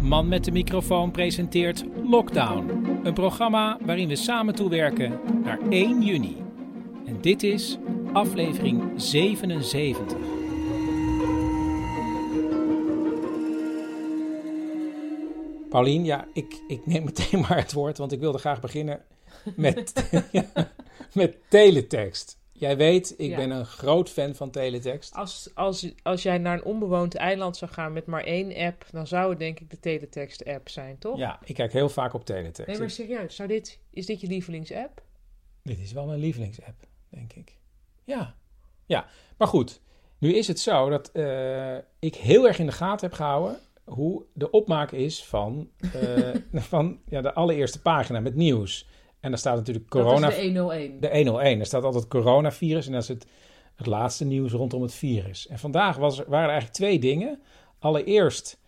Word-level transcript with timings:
Man 0.00 0.28
met 0.28 0.44
de 0.44 0.50
microfoon 0.50 1.10
presenteert 1.10 1.84
Lockdown. 2.04 2.86
Een 3.02 3.14
programma 3.14 3.78
waarin 3.84 4.08
we 4.08 4.16
samen 4.16 4.54
toewerken 4.54 5.20
naar 5.42 5.58
1 5.70 6.02
juni. 6.02 6.36
En 7.06 7.20
dit 7.20 7.42
is 7.42 7.78
aflevering 8.12 8.82
77. 8.96 10.16
Paulien, 15.68 16.04
ja, 16.04 16.26
ik, 16.32 16.62
ik 16.66 16.86
neem 16.86 17.04
meteen 17.04 17.40
maar 17.48 17.56
het 17.56 17.72
woord, 17.72 17.98
want 17.98 18.12
ik 18.12 18.20
wilde 18.20 18.38
graag 18.38 18.60
beginnen 18.60 19.00
met, 19.56 20.10
met 21.12 21.36
teletext. 21.48 22.37
Jij 22.58 22.76
weet, 22.76 23.14
ik 23.16 23.30
Ja. 23.30 23.36
ben 23.36 23.50
een 23.50 23.66
groot 23.66 24.10
fan 24.10 24.34
van 24.34 24.50
teletext. 24.50 25.14
Als, 25.14 25.50
als, 25.54 25.92
als 26.02 26.22
jij 26.22 26.38
naar 26.38 26.54
een 26.54 26.64
onbewoond 26.64 27.14
eiland 27.14 27.56
zou 27.56 27.70
gaan 27.70 27.92
met 27.92 28.06
maar 28.06 28.24
één 28.24 28.56
app, 28.56 28.86
dan 28.90 29.06
zou 29.06 29.30
het 29.30 29.38
denk 29.38 29.60
ik 29.60 29.70
de 29.70 29.80
teletext-app 29.80 30.68
zijn, 30.68 30.98
toch? 30.98 31.18
Ja, 31.18 31.38
ik 31.44 31.54
kijk 31.54 31.72
heel 31.72 31.88
vaak 31.88 32.14
op 32.14 32.24
teletext. 32.24 32.66
Nee, 32.66 32.78
maar 32.78 32.90
serieus, 32.90 33.36
zou 33.36 33.48
dit, 33.48 33.78
is 33.90 34.06
dit 34.06 34.20
je 34.20 34.26
lievelingsapp? 34.26 35.02
Dit 35.62 35.78
is 35.78 35.92
wel 35.92 36.06
mijn 36.06 36.18
lievelingsapp, 36.20 36.86
denk 37.08 37.32
ik. 37.32 37.56
Ja. 38.04 38.34
Ja, 38.86 39.06
maar 39.36 39.48
goed. 39.48 39.80
Nu 40.18 40.34
is 40.34 40.48
het 40.48 40.60
zo 40.60 40.88
dat 40.90 41.10
eh, 41.12 41.76
ik 41.98 42.14
heel 42.14 42.46
erg 42.46 42.58
in 42.58 42.66
de 42.66 42.72
gaten 42.72 43.08
heb 43.08 43.16
gehouden 43.16 43.58
hoe 43.84 44.24
de 44.32 44.50
opmaak 44.50 44.92
is 44.92 45.24
van, 45.24 45.70
eh, 45.92 46.34
van 46.72 47.00
ja, 47.08 47.20
de 47.20 47.34
allereerste 47.34 47.80
pagina 47.80 48.20
met 48.20 48.34
nieuws. 48.34 48.88
En 49.20 49.30
daar 49.30 49.38
staat 49.38 49.56
natuurlijk 49.56 49.88
corona... 49.88 50.20
Dat 50.20 50.30
is 50.30 50.36
de 50.36 50.42
101. 50.42 51.00
de 51.00 51.08
101. 51.08 51.60
Er 51.60 51.66
staat 51.66 51.84
altijd 51.84 52.08
coronavirus 52.08 52.86
en 52.86 52.92
dat 52.92 53.02
is 53.02 53.08
het, 53.08 53.26
het 53.74 53.86
laatste 53.86 54.24
nieuws 54.24 54.52
rondom 54.52 54.82
het 54.82 54.94
virus. 54.94 55.46
En 55.46 55.58
vandaag 55.58 55.96
was 55.96 56.18
er, 56.18 56.24
waren 56.28 56.44
er 56.44 56.50
eigenlijk 56.50 56.78
twee 56.78 56.98
dingen. 56.98 57.40
Allereerst 57.78 58.58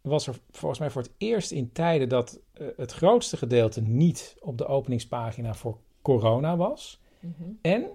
was 0.00 0.26
er 0.26 0.34
volgens 0.50 0.80
mij 0.80 0.90
voor 0.90 1.02
het 1.02 1.12
eerst 1.18 1.50
in 1.50 1.72
tijden 1.72 2.08
dat 2.08 2.40
eh, 2.52 2.66
het 2.76 2.92
grootste 2.92 3.36
gedeelte 3.36 3.80
niet 3.80 4.36
op 4.40 4.58
de 4.58 4.66
openingspagina 4.66 5.54
voor 5.54 5.78
corona 6.02 6.56
was. 6.56 7.00
Mhm. 7.20 7.50
En 7.60 7.86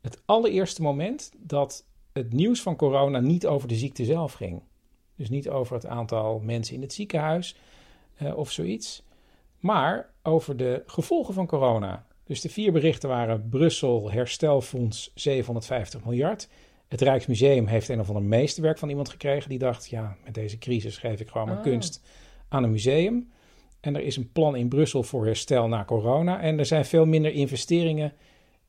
het 0.00 0.22
allereerste 0.24 0.82
moment 0.82 1.32
dat 1.38 1.86
het 2.12 2.32
nieuws 2.32 2.62
van 2.62 2.76
corona 2.76 3.20
niet 3.20 3.46
over 3.46 3.68
de 3.68 3.74
ziekte 3.74 4.04
zelf 4.04 4.32
ging. 4.32 4.62
Dus 5.16 5.30
niet 5.30 5.48
over 5.48 5.74
het 5.74 5.86
aantal 5.86 6.38
mensen 6.38 6.74
in 6.74 6.80
het 6.80 6.92
ziekenhuis 6.92 7.56
eh, 8.14 8.36
of 8.36 8.50
zoiets. 8.50 9.02
Maar 9.62 10.10
over 10.22 10.56
de 10.56 10.82
gevolgen 10.86 11.34
van 11.34 11.46
corona. 11.46 12.06
Dus 12.24 12.40
de 12.40 12.48
vier 12.48 12.72
berichten 12.72 13.08
waren 13.08 13.48
Brussel 13.48 14.10
herstelfonds 14.10 15.10
750 15.14 16.04
miljard. 16.04 16.48
Het 16.88 17.00
Rijksmuseum 17.00 17.66
heeft 17.66 17.88
een 17.88 18.00
of 18.00 18.08
ander 18.08 18.22
meesterwerk 18.22 18.78
van 18.78 18.88
iemand 18.88 19.08
gekregen. 19.08 19.48
Die 19.48 19.58
dacht, 19.58 19.88
ja, 19.88 20.16
met 20.24 20.34
deze 20.34 20.58
crisis 20.58 20.96
geef 20.98 21.20
ik 21.20 21.28
gewoon 21.28 21.46
mijn 21.46 21.58
Oh. 21.58 21.64
kunst 21.64 22.02
aan 22.48 22.62
een 22.62 22.70
museum. 22.70 23.30
En 23.80 23.94
er 23.96 24.02
is 24.02 24.16
een 24.16 24.32
plan 24.32 24.56
in 24.56 24.68
Brussel 24.68 25.02
voor 25.02 25.24
herstel 25.26 25.68
na 25.68 25.84
corona. 25.84 26.40
En 26.40 26.58
er 26.58 26.66
zijn 26.66 26.84
veel 26.84 27.06
minder 27.06 27.32
investeringen 27.32 28.12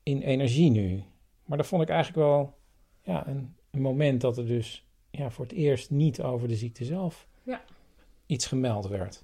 in 0.04 0.22
energie 0.22 0.70
nu. 0.72 1.04
Maar 1.46 1.58
dat 1.58 1.68
vond 1.68 1.82
ik 1.82 1.90
eigenlijk 1.90 2.28
wel 2.28 2.54
ja, 3.02 3.28
een, 3.28 3.56
een 3.72 3.82
moment 3.82 4.22
dat 4.22 4.38
er 4.38 4.48
dus 4.48 4.86
ja, 5.12 5.30
voor 5.30 5.46
het 5.46 5.54
eerst 5.54 5.90
niet 5.92 6.22
over 6.22 6.48
de 6.48 6.56
ziekte 6.56 6.86
zelf 6.86 7.28
Ja. 7.44 7.62
iets 8.26 8.46
gemeld 8.46 8.88
werd. 8.88 9.24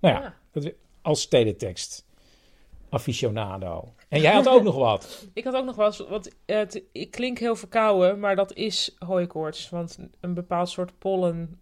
Nou 0.00 0.14
ja, 0.14 0.20
Ja. 0.20 0.34
Dat, 0.50 0.72
als 1.06 1.26
teletext 1.28 2.04
aficionado. 2.88 3.94
En 4.08 4.20
jij 4.20 4.32
had 4.32 4.48
ook 4.48 4.62
nog 4.62 4.74
wat. 4.76 5.26
Ik 5.34 5.44
had 5.44 5.54
ook 5.54 5.64
nog 5.64 5.78
eens, 5.78 5.98
want 5.98 6.30
het, 6.46 6.82
ik 6.92 7.10
klink 7.10 7.38
heel 7.38 7.56
verkouden, 7.56 8.20
maar 8.20 8.36
dat 8.36 8.54
is 8.54 8.96
hooikoorts. 8.98 9.68
Want 9.68 9.98
een 10.20 10.34
bepaald 10.34 10.68
soort 10.68 10.98
pollen 10.98 11.60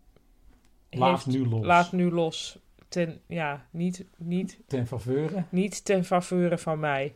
Laat 0.91 1.27
nu 1.27 1.47
los. 1.49 1.65
laat 1.67 1.93
nu 1.93 2.11
los. 2.11 2.59
Ten, 2.89 3.21
ja, 3.27 3.67
niet, 3.71 4.05
niet, 4.17 4.59
Ten 4.67 4.87
faveur. 4.87 5.47
niet 5.51 5.85
ten 5.85 6.05
faveur 6.05 6.59
van 6.59 6.79
mij, 6.81 7.15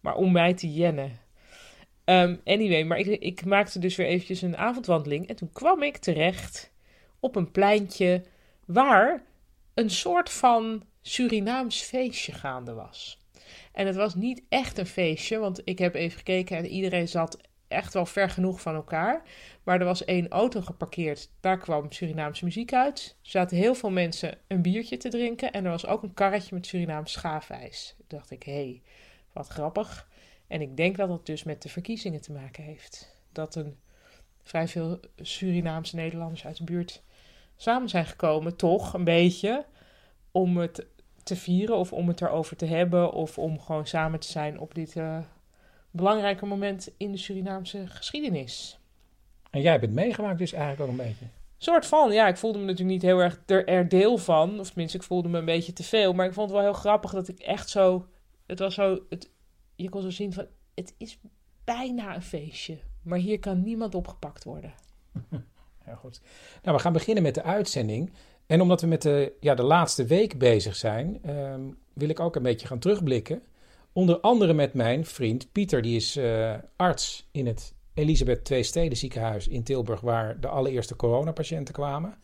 maar 0.00 0.14
om 0.14 0.32
mij 0.32 0.54
te 0.54 0.72
jennen. 0.72 1.18
Ehm, 2.04 2.36
anyway, 2.44 2.84
maar 2.84 2.98
ik, 2.98 3.06
ik 3.06 3.44
maakte 3.44 3.78
dus 3.78 3.96
weer 3.96 4.06
eventjes 4.06 4.42
een 4.42 4.56
avondwandeling 4.56 5.28
en 5.28 5.36
toen 5.36 5.52
kwam 5.52 5.82
ik 5.82 5.96
terecht 5.96 6.72
op 7.20 7.36
een 7.36 7.50
pleintje 7.50 8.22
waar 8.66 9.22
een 9.74 9.90
soort 9.90 10.30
van 10.30 10.82
Surinaams 11.02 11.82
feestje 11.82 12.32
gaande 12.32 12.72
was. 12.72 13.18
En 13.72 13.86
het 13.86 13.96
was 13.96 14.14
niet 14.14 14.42
echt 14.48 14.78
een 14.78 14.86
feestje, 14.86 15.38
want 15.38 15.60
ik 15.64 15.78
heb 15.78 15.94
even 15.94 16.18
gekeken 16.18 16.56
en 16.56 16.66
iedereen 16.66 17.08
zat 17.08 17.38
echt 17.68 17.94
wel 17.94 18.06
ver 18.06 18.30
genoeg 18.30 18.60
van 18.60 18.74
elkaar. 18.74 19.22
Maar 19.62 19.80
er 19.80 19.86
was 19.86 20.04
één 20.04 20.28
auto 20.28 20.60
geparkeerd, 20.60 21.30
daar 21.40 21.58
kwam 21.58 21.92
Surinaamse 21.92 22.44
muziek 22.44 22.72
uit. 22.72 23.16
Er 23.22 23.30
zaten 23.30 23.56
heel 23.56 23.74
veel 23.74 23.90
mensen 23.90 24.38
een 24.48 24.62
biertje 24.62 24.96
te 24.96 25.08
drinken 25.08 25.52
en 25.52 25.64
er 25.64 25.70
was 25.70 25.86
ook 25.86 26.02
een 26.02 26.14
karretje 26.14 26.54
met 26.54 26.66
Surinaams 26.66 27.12
schaafijs. 27.12 27.94
Toen 27.96 28.18
dacht 28.18 28.30
ik, 28.30 28.42
hé, 28.42 28.52
hey, 28.52 28.82
wat 29.32 29.48
grappig. 29.48 30.08
En 30.46 30.60
ik 30.60 30.76
denk 30.76 30.96
dat 30.96 31.08
dat 31.08 31.26
dus 31.26 31.42
met 31.42 31.62
de 31.62 31.68
verkiezingen 31.68 32.20
te 32.20 32.32
maken 32.32 32.64
heeft. 32.64 33.16
Dat 33.32 33.54
een 33.54 33.78
vrij 34.42 34.68
veel 34.68 35.00
Surinaamse 35.16 35.96
Nederlanders 35.96 36.46
uit 36.46 36.56
de 36.56 36.64
buurt 36.64 37.02
samen 37.56 37.88
zijn 37.88 38.06
gekomen, 38.06 38.56
toch 38.56 38.94
een 38.94 39.04
beetje, 39.04 39.64
om 40.32 40.56
het 40.56 40.86
te 41.22 41.36
vieren 41.36 41.76
of 41.76 41.92
om 41.92 42.08
het 42.08 42.20
erover 42.20 42.56
te 42.56 42.66
hebben 42.66 43.12
of 43.12 43.38
om 43.38 43.60
gewoon 43.60 43.86
samen 43.86 44.20
te 44.20 44.28
zijn 44.28 44.58
op 44.58 44.74
dit 44.74 44.96
eh, 44.96 45.18
belangrijke 45.90 46.46
moment 46.46 46.90
in 46.96 47.12
de 47.12 47.18
Surinaamse 47.18 47.86
geschiedenis. 47.86 48.78
En 49.50 49.60
jij 49.60 49.80
bent 49.80 49.92
meegemaakt 49.92 50.38
dus 50.38 50.52
eigenlijk 50.52 50.82
ook 50.82 50.98
een 50.98 51.06
beetje. 51.06 51.24
Soort 51.56 51.86
van, 51.86 52.12
ja, 52.12 52.28
ik 52.28 52.36
voelde 52.36 52.58
me 52.58 52.64
natuurlijk 52.64 52.90
niet 52.90 53.02
heel 53.02 53.18
erg 53.18 53.40
er, 53.46 53.66
er 53.66 53.88
deel 53.88 54.18
van, 54.18 54.60
of 54.60 54.66
tenminste, 54.66 54.96
ik 54.96 55.02
voelde 55.02 55.28
me 55.28 55.38
een 55.38 55.44
beetje 55.44 55.72
te 55.72 55.82
veel, 55.82 56.12
maar 56.12 56.26
ik 56.26 56.32
vond 56.32 56.50
het 56.50 56.58
wel 56.58 56.70
heel 56.70 56.80
grappig 56.80 57.10
dat 57.10 57.28
ik 57.28 57.38
echt 57.38 57.68
zo, 57.68 58.06
het 58.46 58.58
was 58.58 58.74
zo, 58.74 58.98
het, 59.08 59.30
je 59.76 59.88
kon 59.88 60.02
zo 60.02 60.10
zien 60.10 60.32
van, 60.32 60.46
het 60.74 60.94
is 60.98 61.18
bijna 61.64 62.14
een 62.14 62.22
feestje, 62.22 62.78
maar 63.02 63.18
hier 63.18 63.38
kan 63.38 63.62
niemand 63.62 63.94
opgepakt 63.94 64.44
worden. 64.44 64.74
Heel 65.84 65.96
goed. 65.96 66.20
Nou, 66.62 66.76
we 66.76 66.82
gaan 66.82 66.92
beginnen 66.92 67.22
met 67.22 67.34
de 67.34 67.42
uitzending. 67.42 68.12
En 68.50 68.60
omdat 68.60 68.80
we 68.80 68.86
met 68.86 69.02
de, 69.02 69.32
ja, 69.40 69.54
de 69.54 69.62
laatste 69.62 70.06
week 70.06 70.38
bezig 70.38 70.74
zijn, 70.74 71.18
ehm, 71.22 71.60
wil 71.94 72.08
ik 72.08 72.20
ook 72.20 72.36
een 72.36 72.42
beetje 72.42 72.66
gaan 72.66 72.78
terugblikken. 72.78 73.42
Onder 73.92 74.20
andere 74.20 74.52
met 74.52 74.74
mijn 74.74 75.04
vriend 75.04 75.52
Pieter, 75.52 75.82
die 75.82 75.96
is 75.96 76.16
eh, 76.16 76.54
arts 76.76 77.28
in 77.32 77.46
het 77.46 77.74
Elisabeth 77.94 78.50
II 78.50 78.64
Steden 78.64 78.96
ziekenhuis 78.96 79.48
in 79.48 79.64
Tilburg, 79.64 80.00
waar 80.00 80.40
de 80.40 80.48
allereerste 80.48 80.96
coronapatiënten 80.96 81.74
kwamen. 81.74 82.14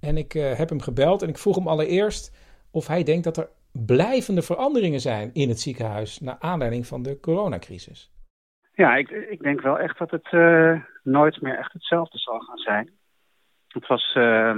En 0.00 0.16
ik 0.16 0.34
eh, 0.34 0.52
heb 0.52 0.68
hem 0.68 0.80
gebeld 0.80 1.22
en 1.22 1.28
ik 1.28 1.38
vroeg 1.38 1.56
hem 1.56 1.68
allereerst 1.68 2.32
of 2.70 2.86
hij 2.86 3.02
denkt 3.02 3.24
dat 3.24 3.36
er 3.36 3.48
blijvende 3.72 4.42
veranderingen 4.42 5.00
zijn 5.00 5.30
in 5.32 5.48
het 5.48 5.60
ziekenhuis 5.60 6.20
naar 6.20 6.36
aanleiding 6.38 6.86
van 6.86 7.02
de 7.02 7.20
coronacrisis. 7.20 8.10
Ja, 8.74 8.96
ik, 8.96 9.10
ik 9.10 9.42
denk 9.42 9.60
wel 9.60 9.78
echt 9.78 9.98
dat 9.98 10.10
het 10.10 10.28
eh, 10.30 10.80
nooit 11.02 11.40
meer 11.40 11.58
echt 11.58 11.72
hetzelfde 11.72 12.18
zal 12.18 12.40
gaan 12.40 12.58
zijn. 12.58 12.90
Het 13.68 13.86
was, 13.86 14.14
eh, 14.14 14.56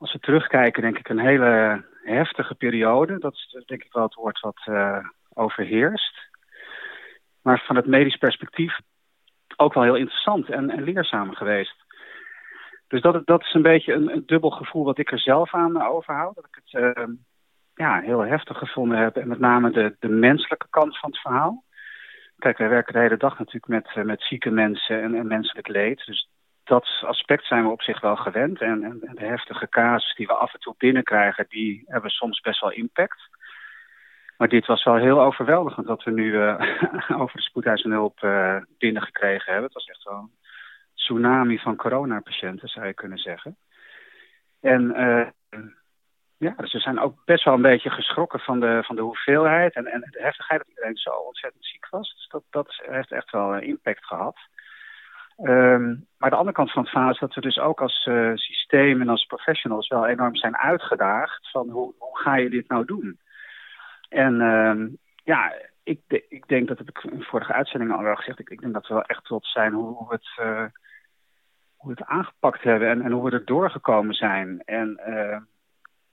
als 0.00 0.12
we 0.12 0.18
terugkijken, 0.18 0.82
denk 0.82 0.98
ik 0.98 1.08
een 1.08 1.18
hele 1.18 1.84
heftige 2.04 2.54
periode. 2.54 3.18
Dat 3.18 3.32
is 3.32 3.64
denk 3.66 3.84
ik 3.84 3.92
wel 3.92 4.02
het 4.02 4.14
woord 4.14 4.40
wat 4.40 4.60
eh, 4.64 5.04
overheerst. 5.34 6.28
Maar 7.42 7.62
van 7.66 7.76
het 7.76 7.86
medisch 7.86 8.16
perspectief 8.16 8.78
ook 9.56 9.74
wel 9.74 9.82
heel 9.82 9.96
interessant 9.96 10.48
en, 10.48 10.82
leerzaam 10.82 11.34
geweest. 11.34 11.74
Dus 12.88 13.00
dat, 13.00 13.26
dat 13.26 13.40
is 13.40 13.54
een 13.54 13.62
beetje 13.62 13.92
een, 13.92 14.22
dubbel 14.26 14.50
gevoel 14.50 14.84
wat 14.84 14.98
ik 14.98 15.12
er 15.12 15.20
zelf 15.20 15.54
aan 15.54 15.82
overhoud. 15.82 16.34
Dat 16.34 16.46
ik 16.46 16.60
het 16.64 16.96
eh, 16.96 17.04
ja, 17.74 18.00
heel 18.00 18.20
heftig 18.20 18.58
gevonden 18.58 18.98
heb. 18.98 19.16
En 19.16 19.28
met 19.28 19.38
name 19.38 19.70
de, 19.70 19.96
de 19.98 20.08
menselijke 20.08 20.66
kant 20.70 20.98
van 20.98 21.10
het 21.10 21.20
verhaal. 21.20 21.64
Kijk, 22.38 22.58
wij 22.58 22.68
werken 22.68 22.92
de 22.92 22.98
hele 22.98 23.16
dag 23.16 23.38
natuurlijk 23.38 23.68
met, 23.68 23.86
eh, 23.94 24.04
met 24.04 24.22
zieke 24.22 24.50
mensen 24.50 25.02
en, 25.02 25.14
en 25.14 25.26
menselijk 25.26 25.68
leed. 25.68 26.02
Dus 26.06 26.29
dat 26.70 26.88
aspect 27.00 27.46
zijn 27.46 27.64
we 27.64 27.70
op 27.70 27.82
zich 27.82 28.00
wel 28.00 28.16
gewend. 28.16 28.60
En, 28.60 28.84
en, 28.84 29.00
de 29.14 29.24
heftige 29.24 29.68
casus 29.68 30.14
die 30.14 30.26
we 30.26 30.32
af 30.32 30.54
en 30.54 30.60
toe 30.60 30.74
binnenkrijgen, 30.78 31.46
die 31.48 31.82
hebben 31.86 32.10
soms 32.10 32.40
best 32.40 32.60
wel 32.60 32.72
impact. 32.72 33.28
Maar 34.36 34.48
dit 34.48 34.66
was 34.66 34.84
wel 34.84 34.96
heel 34.96 35.22
overweldigend 35.22 35.86
wat 35.86 36.02
we 36.02 36.10
nu 36.10 36.32
uh, 36.32 36.60
over 37.20 37.36
de 37.36 37.42
spoedeisende 37.42 37.96
hulp 37.96 38.22
uh, 38.22 38.56
binnengekregen 38.78 39.52
hebben. 39.52 39.64
Het 39.64 39.72
was 39.72 39.84
echt 39.84 40.04
wel 40.04 40.16
een 40.16 40.30
tsunami 40.94 41.58
van 41.58 41.76
coronapatiënten, 41.76 42.68
zou 42.68 42.86
je 42.86 42.94
kunnen 42.94 43.18
zeggen. 43.18 43.56
En 44.60 44.82
uh, 44.82 45.26
ja, 46.36 46.54
dus 46.56 46.72
we 46.72 46.78
zijn 46.78 47.00
ook 47.00 47.24
best 47.24 47.44
wel 47.44 47.54
een 47.54 47.70
beetje 47.72 47.90
geschrokken 47.90 48.40
van 48.40 48.60
de, 48.60 48.80
van 48.82 48.96
de 48.96 49.02
hoeveelheid 49.02 49.74
en, 49.74 49.86
en 49.86 50.00
de 50.00 50.22
heftigheid 50.22 50.60
dat 50.60 50.68
iedereen 50.68 50.96
zo 50.96 51.10
ontzettend 51.10 51.64
ziek 51.64 51.86
was. 51.90 52.14
Dus 52.14 52.28
dat, 52.28 52.42
dat 52.50 52.80
heeft 52.90 53.12
echt 53.12 53.30
wel 53.30 53.58
impact 53.58 54.04
gehad. 54.04 54.36
Um, 55.42 56.06
maar 56.18 56.30
de 56.30 56.36
andere 56.36 56.56
kant 56.56 56.72
van 56.72 56.82
het 56.82 56.90
verhaal 56.90 57.10
is 57.10 57.18
dat 57.18 57.34
we 57.34 57.40
dus 57.40 57.58
ook 57.58 57.80
als 57.80 58.06
uh, 58.06 58.34
systeem 58.34 59.00
en 59.00 59.08
als 59.08 59.24
professionals 59.24 59.88
wel 59.88 60.06
enorm 60.06 60.36
zijn 60.36 60.56
uitgedaagd 60.56 61.50
van 61.50 61.68
hoe, 61.68 61.94
hoe 61.98 62.18
ga 62.18 62.34
je 62.34 62.50
dit 62.50 62.68
nou 62.68 62.84
doen? 62.84 63.20
En 64.08 64.40
um, 64.40 64.98
ja, 65.24 65.52
ik, 65.82 66.00
ik 66.28 66.48
denk, 66.48 66.68
dat 66.68 66.78
heb 66.78 66.88
ik 66.88 67.04
in 67.04 67.22
vorige 67.22 67.52
uitzendingen 67.52 67.96
al 67.96 68.02
wel 68.02 68.16
gezegd, 68.16 68.38
ik, 68.38 68.50
ik 68.50 68.60
denk 68.60 68.72
dat 68.72 68.86
we 68.86 68.94
wel 68.94 69.02
echt 69.02 69.24
trots 69.24 69.52
zijn 69.52 69.72
hoe, 69.72 69.96
hoe, 69.96 70.12
het, 70.12 70.28
uh, 70.40 70.64
hoe 71.76 71.94
we 71.94 72.00
het 72.00 72.08
aangepakt 72.08 72.62
hebben 72.62 72.88
en, 72.88 73.02
en 73.02 73.12
hoe 73.12 73.24
we 73.24 73.30
er 73.30 73.44
doorgekomen 73.44 74.14
zijn. 74.14 74.62
En 74.64 75.00
uh, 75.06 75.38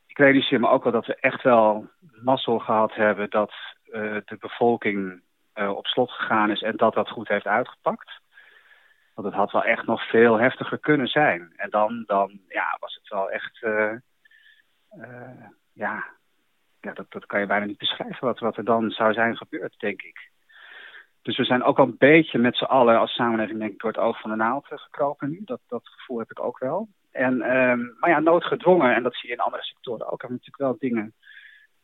ik 0.08 0.18
realiseer 0.18 0.60
me 0.60 0.70
ook 0.70 0.84
wel 0.84 0.94
dat 0.94 1.06
we 1.06 1.16
echt 1.16 1.44
wel 1.44 1.90
mazzel 2.24 2.60
gehad 2.60 2.94
hebben 2.94 3.30
dat 3.30 3.54
de 4.26 4.38
bevolking 4.40 5.22
op 5.54 5.88
slot 5.88 6.12
gegaan 6.12 6.52
is 6.52 6.62
en 6.62 6.76
dat 6.76 6.94
dat 6.94 7.10
goed 7.10 7.28
heeft 7.28 7.46
uitgepakt. 7.48 8.22
Want 9.18 9.30
het 9.30 9.38
had 9.38 9.52
wel 9.52 9.64
echt 9.64 9.86
nog 9.86 10.10
veel 10.10 10.40
heftiger 10.40 10.78
kunnen 10.78 11.08
zijn. 11.08 11.54
En 11.56 11.70
dan, 11.70 12.04
dan 12.06 12.40
ja, 12.48 12.78
was 12.80 12.96
het 12.96 13.10
wel 13.10 13.32
echt, 13.32 13.62
uh, 13.62 13.94
uh, 14.98 15.46
ja, 15.74 16.06
ja 16.82 16.94
dat, 16.94 17.06
dat 17.12 17.26
kan 17.26 17.40
je 17.40 17.46
bijna 17.46 17.66
niet 17.66 17.78
beschrijven 17.78 18.28
wat, 18.28 18.40
wat 18.40 18.58
er 18.58 18.64
dan 18.64 18.92
zou 18.92 19.14
zijn 19.14 19.38
gebeurd, 19.38 19.80
denk 19.80 20.02
ik. 20.02 20.30
Dus 21.22 21.38
we 21.38 21.44
zijn 21.44 21.64
ook 21.64 21.80
al 21.80 21.86
een 21.86 21.98
beetje 21.98 22.38
met 22.38 22.56
z'n 22.56 22.64
allen 22.64 23.00
als 23.00 23.14
samenleving, 23.14 23.60
denk 23.60 23.72
ik, 23.72 23.80
door 23.80 23.92
het 23.92 24.00
oog 24.00 24.22
van 24.22 24.30
de 24.30 24.36
naald 24.36 24.66
eh, 24.70 24.78
gekropen 24.78 25.30
nu. 25.30 25.42
Dat, 25.46 25.60
dat 25.68 25.88
gevoel 25.88 26.20
heb 26.20 26.32
ik 26.32 26.44
ook 26.44 26.60
wel. 26.60 26.88
En, 27.12 27.58
um, 27.58 27.96
maar 28.00 28.10
ja, 28.10 28.20
noodgedwongen, 28.20 28.96
en 28.96 29.04
dat 29.04 29.16
zie 29.16 29.30
je 29.30 29.36
in 29.36 29.42
andere 29.42 29.64
sectoren 29.64 30.12
ook, 30.12 30.22
hebben 30.22 30.40
natuurlijk 30.44 30.80
wel 30.80 30.90
dingen 30.90 31.14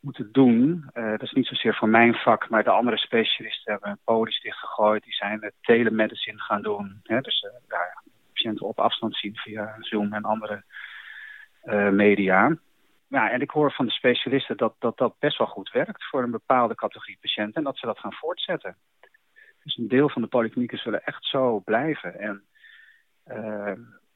moeten 0.04 0.32
doen. 0.32 0.90
Uh, 0.94 1.10
dat 1.12 1.22
is 1.22 1.32
niet 1.32 1.48
zozeer 1.48 1.76
voor 1.76 1.90
mijn 1.90 2.14
vak, 2.14 2.50
maar 2.50 2.64
de 2.64 2.70
andere 2.70 2.98
specialisten 2.98 3.72
hebben 3.72 4.00
polies 4.04 4.42
dichtgegooid. 4.42 5.04
Die 5.04 5.14
zijn 5.14 5.52
telemedicine 5.62 6.40
gaan 6.40 6.62
doen. 6.62 7.00
Hè? 7.04 7.22
Dus 7.22 7.42
uh, 7.42 7.80
patiënten 8.34 8.66
op 8.66 8.80
afstand 8.80 9.16
zien 9.16 9.36
via 9.36 9.76
Zoom 9.80 10.14
en 10.14 10.24
andere 10.24 10.64
uh, 11.64 11.90
media. 11.90 12.58
Ja, 13.08 13.32
en 13.32 13.42
ik 13.42 13.50
hoor 13.50 13.72
van 13.72 13.86
de 13.86 13.92
specialisten 13.92 14.58
dat, 14.58 14.76
dat 14.80 14.98
dat 14.98 15.16
best 15.20 15.38
wel 15.38 15.48
goed 15.48 15.72
werkt 15.72 16.04
voor 16.04 16.24
een 16.24 16.32
bepaalde 16.32 16.76
categorie 16.76 17.18
patiënten. 17.22 17.54
En 17.54 17.64
dat 17.64 17.78
ze 17.78 17.86
dat 17.86 18.00
gaan 18.00 18.14
voortzetten. 18.14 18.78
Dus 19.64 19.78
een 19.78 19.88
deel 19.88 20.10
van 20.10 20.22
de 20.22 20.28
polyklinieken 20.28 20.78
zullen 20.78 21.04
echt 21.04 21.26
zo 21.26 21.60
blijven. 21.60 22.20
En 22.20 22.44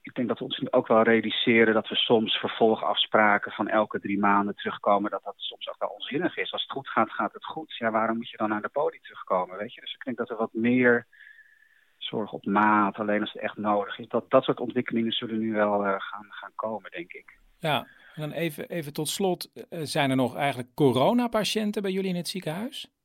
ik 0.07 0.15
denk 0.15 0.27
dat 0.27 0.39
we 0.39 0.43
ons 0.43 0.71
ook 0.71 0.87
wel 0.87 1.01
realiseren 1.01 1.73
dat 1.73 1.87
we 1.87 1.95
soms 1.95 2.35
vervolgafspraken 2.35 3.51
van 3.51 3.67
elke 3.67 3.99
drie 3.99 4.19
maanden 4.19 4.55
terugkomen, 4.55 5.11
dat 5.11 5.23
dat 5.23 5.33
soms 5.37 5.69
ook 5.69 5.79
wel 5.79 5.89
onzinnig 5.89 6.37
is. 6.37 6.51
Als 6.51 6.61
het 6.61 6.71
goed 6.71 6.87
gaat, 6.87 7.11
gaat 7.11 7.33
het 7.33 7.45
goed. 7.45 7.77
Ja, 7.77 7.91
waarom 7.91 8.17
moet 8.17 8.29
je 8.29 8.37
dan 8.37 8.49
naar 8.49 8.61
de 8.61 8.69
poli 8.69 8.99
terugkomen, 9.01 9.57
weet 9.57 9.73
je? 9.73 9.81
Dus 9.81 9.93
ik 9.93 10.03
denk 10.03 10.17
dat 10.17 10.29
er 10.29 10.37
wat 10.37 10.53
meer 10.53 11.07
zorg 11.97 12.31
op 12.31 12.45
maat, 12.45 12.95
alleen 12.95 13.21
als 13.21 13.33
het 13.33 13.41
echt 13.41 13.57
nodig 13.57 13.99
is. 13.99 14.07
Dat, 14.07 14.29
dat 14.29 14.43
soort 14.43 14.59
ontwikkelingen 14.59 15.11
zullen 15.11 15.39
nu 15.39 15.53
wel 15.53 15.85
uh, 15.85 15.95
gaan, 15.97 16.25
gaan 16.29 16.51
komen, 16.55 16.91
denk 16.91 17.13
ik. 17.13 17.39
Ja, 17.59 17.87
en 18.15 18.21
dan 18.21 18.31
even, 18.31 18.69
even 18.69 18.93
tot 18.93 19.07
slot, 19.07 19.51
uh, 19.53 19.79
zijn 19.83 20.09
er 20.09 20.15
nog 20.15 20.35
eigenlijk 20.35 20.69
coronapatiënten 20.73 21.81
bij 21.81 21.91
jullie 21.91 22.09
in 22.09 22.15
het 22.15 22.27
ziekenhuis? 22.27 22.96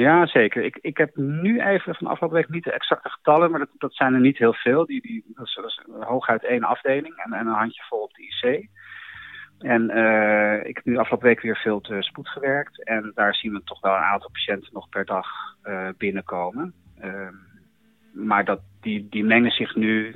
Ja, 0.00 0.26
zeker. 0.26 0.64
Ik, 0.64 0.78
ik 0.80 0.96
heb 0.96 1.16
nu 1.16 1.60
even 1.60 1.94
van 1.94 2.06
afgelopen 2.06 2.38
week 2.38 2.48
niet 2.48 2.64
de 2.64 2.72
exacte 2.72 3.08
getallen, 3.08 3.50
maar 3.50 3.58
dat, 3.58 3.68
dat 3.78 3.94
zijn 3.94 4.14
er 4.14 4.20
niet 4.20 4.38
heel 4.38 4.54
veel. 4.54 4.86
Die, 4.86 5.00
die, 5.00 5.24
dat, 5.34 5.46
is, 5.46 5.80
hooguit 6.00 6.44
één 6.44 6.62
afdeling 6.64 7.16
en, 7.16 7.32
en 7.32 7.46
een 7.46 7.52
handjevol 7.52 8.02
op 8.02 8.14
de 8.14 8.22
IC. 8.22 8.68
En 9.58 9.90
uh, 9.90 10.68
ik 10.68 10.76
heb 10.76 10.84
nu 10.84 10.96
afgelopen 10.96 11.28
week 11.28 11.40
weer 11.40 11.56
veel 11.56 11.80
te 11.80 11.96
spoed 12.02 12.28
gewerkt. 12.28 12.84
En 12.84 13.12
daar 13.14 13.34
zien 13.34 13.52
we 13.52 13.62
toch 13.64 13.80
wel 13.80 13.94
een 13.94 14.12
aantal 14.12 14.30
patiënten 14.30 14.72
nog 14.72 14.88
per 14.88 15.04
dag 15.04 15.26
uh, 15.64 15.88
binnenkomen. 15.96 16.74
Uh, 17.04 17.28
maar 18.12 18.44
dat, 18.44 18.60
die, 18.80 19.08
die 19.08 19.24
mengen 19.24 19.50
zich 19.50 19.74
nu 19.74 20.12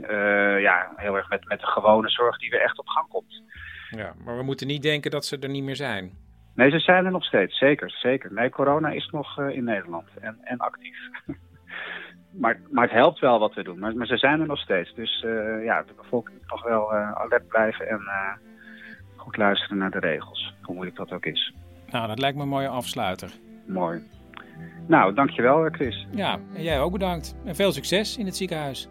ja, 0.61 0.93
heel 0.97 1.17
erg 1.17 1.29
met, 1.29 1.49
met 1.49 1.61
de 1.61 1.67
gewone 1.67 2.09
zorg 2.09 2.39
die 2.39 2.51
weer 2.51 2.61
echt 2.61 2.79
op 2.79 2.87
gang 2.87 3.09
komt. 3.09 3.43
Ja, 3.91 4.15
maar 4.25 4.37
we 4.37 4.43
moeten 4.43 4.67
niet 4.67 4.83
denken 4.83 5.11
dat 5.11 5.25
ze 5.25 5.39
er 5.39 5.49
niet 5.49 5.65
meer 5.65 5.77
zijn. 5.77 6.24
Nee, 6.55 6.71
ze 6.71 6.79
zijn 6.79 7.05
er 7.05 7.11
nog 7.11 7.25
steeds, 7.25 7.59
zeker. 7.59 7.91
zeker. 7.91 8.33
Nee, 8.33 8.51
corona 8.51 8.89
is 8.91 9.09
nog 9.11 9.39
uh, 9.39 9.57
in 9.57 9.65
Nederland 9.65 10.09
en, 10.21 10.39
en 10.45 10.59
actief. 10.59 10.97
maar, 12.41 12.61
maar 12.71 12.85
het 12.85 12.93
helpt 12.93 13.19
wel 13.19 13.39
wat 13.39 13.55
we 13.55 13.63
doen. 13.63 13.79
Maar, 13.79 13.97
maar 13.97 14.07
ze 14.07 14.17
zijn 14.17 14.41
er 14.41 14.47
nog 14.47 14.59
steeds. 14.59 14.95
Dus 14.95 15.23
uh, 15.27 15.65
ja, 15.65 15.83
de 15.83 15.93
bevolking 15.97 16.39
moet 16.39 16.51
nog 16.51 16.63
wel 16.63 16.95
uh, 16.95 17.13
alert 17.13 17.49
blijven 17.49 17.89
en 17.89 18.01
goed 19.17 19.37
luisteren 19.37 19.79
naar 19.79 19.91
de 19.91 19.99
regels. 19.99 20.55
Hoe 20.63 20.75
moeilijk 20.75 20.97
dat 20.97 21.13
ook 21.13 21.27
is. 21.27 21.55
Nou, 21.91 22.07
dat 22.07 22.19
lijkt 22.19 22.37
me 22.37 22.43
een 22.43 22.49
mooie 22.49 22.69
afsluiter. 22.69 23.31
Mooi. 23.67 24.03
Nou, 24.87 25.15
dankjewel 25.15 25.69
Chris. 25.71 26.07
Ja, 26.11 26.39
en 26.55 26.63
jij 26.63 26.81
ook 26.81 26.93
bedankt. 26.93 27.37
En 27.45 27.55
veel 27.55 27.73
succes 27.73 28.17
in 28.19 28.27
het 28.27 28.37
ziekenhuis. 28.37 28.89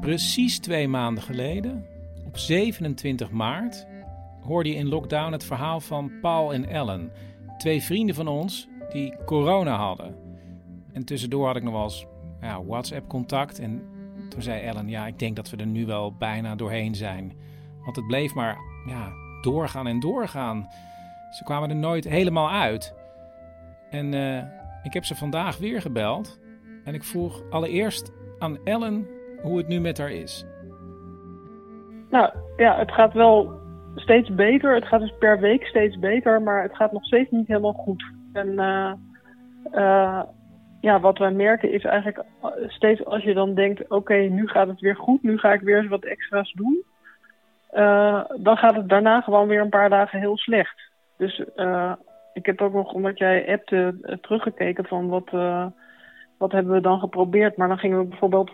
Precies 0.00 0.58
twee 0.60 0.88
maanden 0.88 1.22
geleden 1.22 1.91
op 2.32 2.38
27 2.38 3.30
maart 3.30 3.86
hoorde 4.40 4.68
je 4.68 4.74
in 4.74 4.88
lockdown 4.88 5.32
het 5.32 5.44
verhaal 5.44 5.80
van 5.80 6.12
Paul 6.20 6.52
en 6.52 6.68
Ellen, 6.68 7.12
twee 7.58 7.82
vrienden 7.82 8.14
van 8.14 8.28
ons 8.28 8.68
die 8.90 9.14
corona 9.24 9.76
hadden. 9.76 10.16
En 10.92 11.04
tussendoor 11.04 11.46
had 11.46 11.56
ik 11.56 11.62
nog 11.62 11.72
wel 11.72 11.82
eens 11.82 12.06
ja, 12.40 12.64
WhatsApp-contact. 12.64 13.58
En 13.58 13.82
toen 14.28 14.42
zei 14.42 14.60
Ellen: 14.60 14.88
Ja, 14.88 15.06
ik 15.06 15.18
denk 15.18 15.36
dat 15.36 15.50
we 15.50 15.56
er 15.56 15.66
nu 15.66 15.86
wel 15.86 16.14
bijna 16.16 16.54
doorheen 16.54 16.94
zijn. 16.94 17.32
Want 17.84 17.96
het 17.96 18.06
bleef 18.06 18.34
maar 18.34 18.58
ja, 18.86 19.12
doorgaan 19.40 19.86
en 19.86 20.00
doorgaan. 20.00 20.68
Ze 21.30 21.44
kwamen 21.44 21.70
er 21.70 21.76
nooit 21.76 22.08
helemaal 22.08 22.50
uit. 22.50 22.94
En 23.90 24.12
uh, 24.12 24.42
ik 24.82 24.92
heb 24.92 25.04
ze 25.04 25.14
vandaag 25.14 25.58
weer 25.58 25.80
gebeld. 25.80 26.38
En 26.84 26.94
ik 26.94 27.04
vroeg 27.04 27.42
allereerst 27.50 28.12
aan 28.38 28.64
Ellen 28.64 29.06
hoe 29.42 29.58
het 29.58 29.68
nu 29.68 29.80
met 29.80 29.98
haar 29.98 30.12
is. 30.12 30.44
Nou 32.12 32.30
ja, 32.56 32.78
het 32.78 32.92
gaat 32.92 33.12
wel 33.12 33.60
steeds 33.94 34.34
beter. 34.34 34.74
Het 34.74 34.86
gaat 34.86 35.00
dus 35.00 35.14
per 35.18 35.40
week 35.40 35.66
steeds 35.66 35.98
beter, 35.98 36.42
maar 36.42 36.62
het 36.62 36.76
gaat 36.76 36.92
nog 36.92 37.04
steeds 37.04 37.30
niet 37.30 37.46
helemaal 37.46 37.72
goed. 37.72 38.04
En 38.32 38.48
uh, 39.72 40.22
ja, 40.80 41.00
wat 41.00 41.18
wij 41.18 41.30
merken 41.30 41.72
is 41.72 41.84
eigenlijk 41.84 42.24
steeds 42.66 43.04
als 43.04 43.22
je 43.22 43.34
dan 43.34 43.54
denkt: 43.54 43.90
oké, 43.90 44.14
nu 44.14 44.48
gaat 44.48 44.68
het 44.68 44.80
weer 44.80 44.96
goed, 44.96 45.22
nu 45.22 45.38
ga 45.38 45.52
ik 45.52 45.60
weer 45.60 45.78
eens 45.78 45.88
wat 45.88 46.04
extra's 46.04 46.52
doen. 46.52 46.84
Uh, 47.74 48.24
dan 48.36 48.56
gaat 48.56 48.74
het 48.74 48.88
daarna 48.88 49.20
gewoon 49.20 49.48
weer 49.48 49.60
een 49.60 49.68
paar 49.68 49.90
dagen 49.90 50.18
heel 50.18 50.36
slecht. 50.36 50.80
Dus 51.16 51.44
ik 52.32 52.46
heb 52.46 52.60
ook 52.60 52.72
nog, 52.72 52.92
omdat 52.92 53.18
jij 53.18 53.42
hebt 53.46 53.66
teruggekeken 54.22 54.84
van 54.84 55.08
wat, 55.08 55.30
wat 56.38 56.52
hebben 56.52 56.72
we 56.72 56.80
dan 56.80 56.98
geprobeerd. 56.98 57.56
Maar 57.56 57.68
dan 57.68 57.78
gingen 57.78 57.98
we 57.98 58.04
bijvoorbeeld 58.04 58.50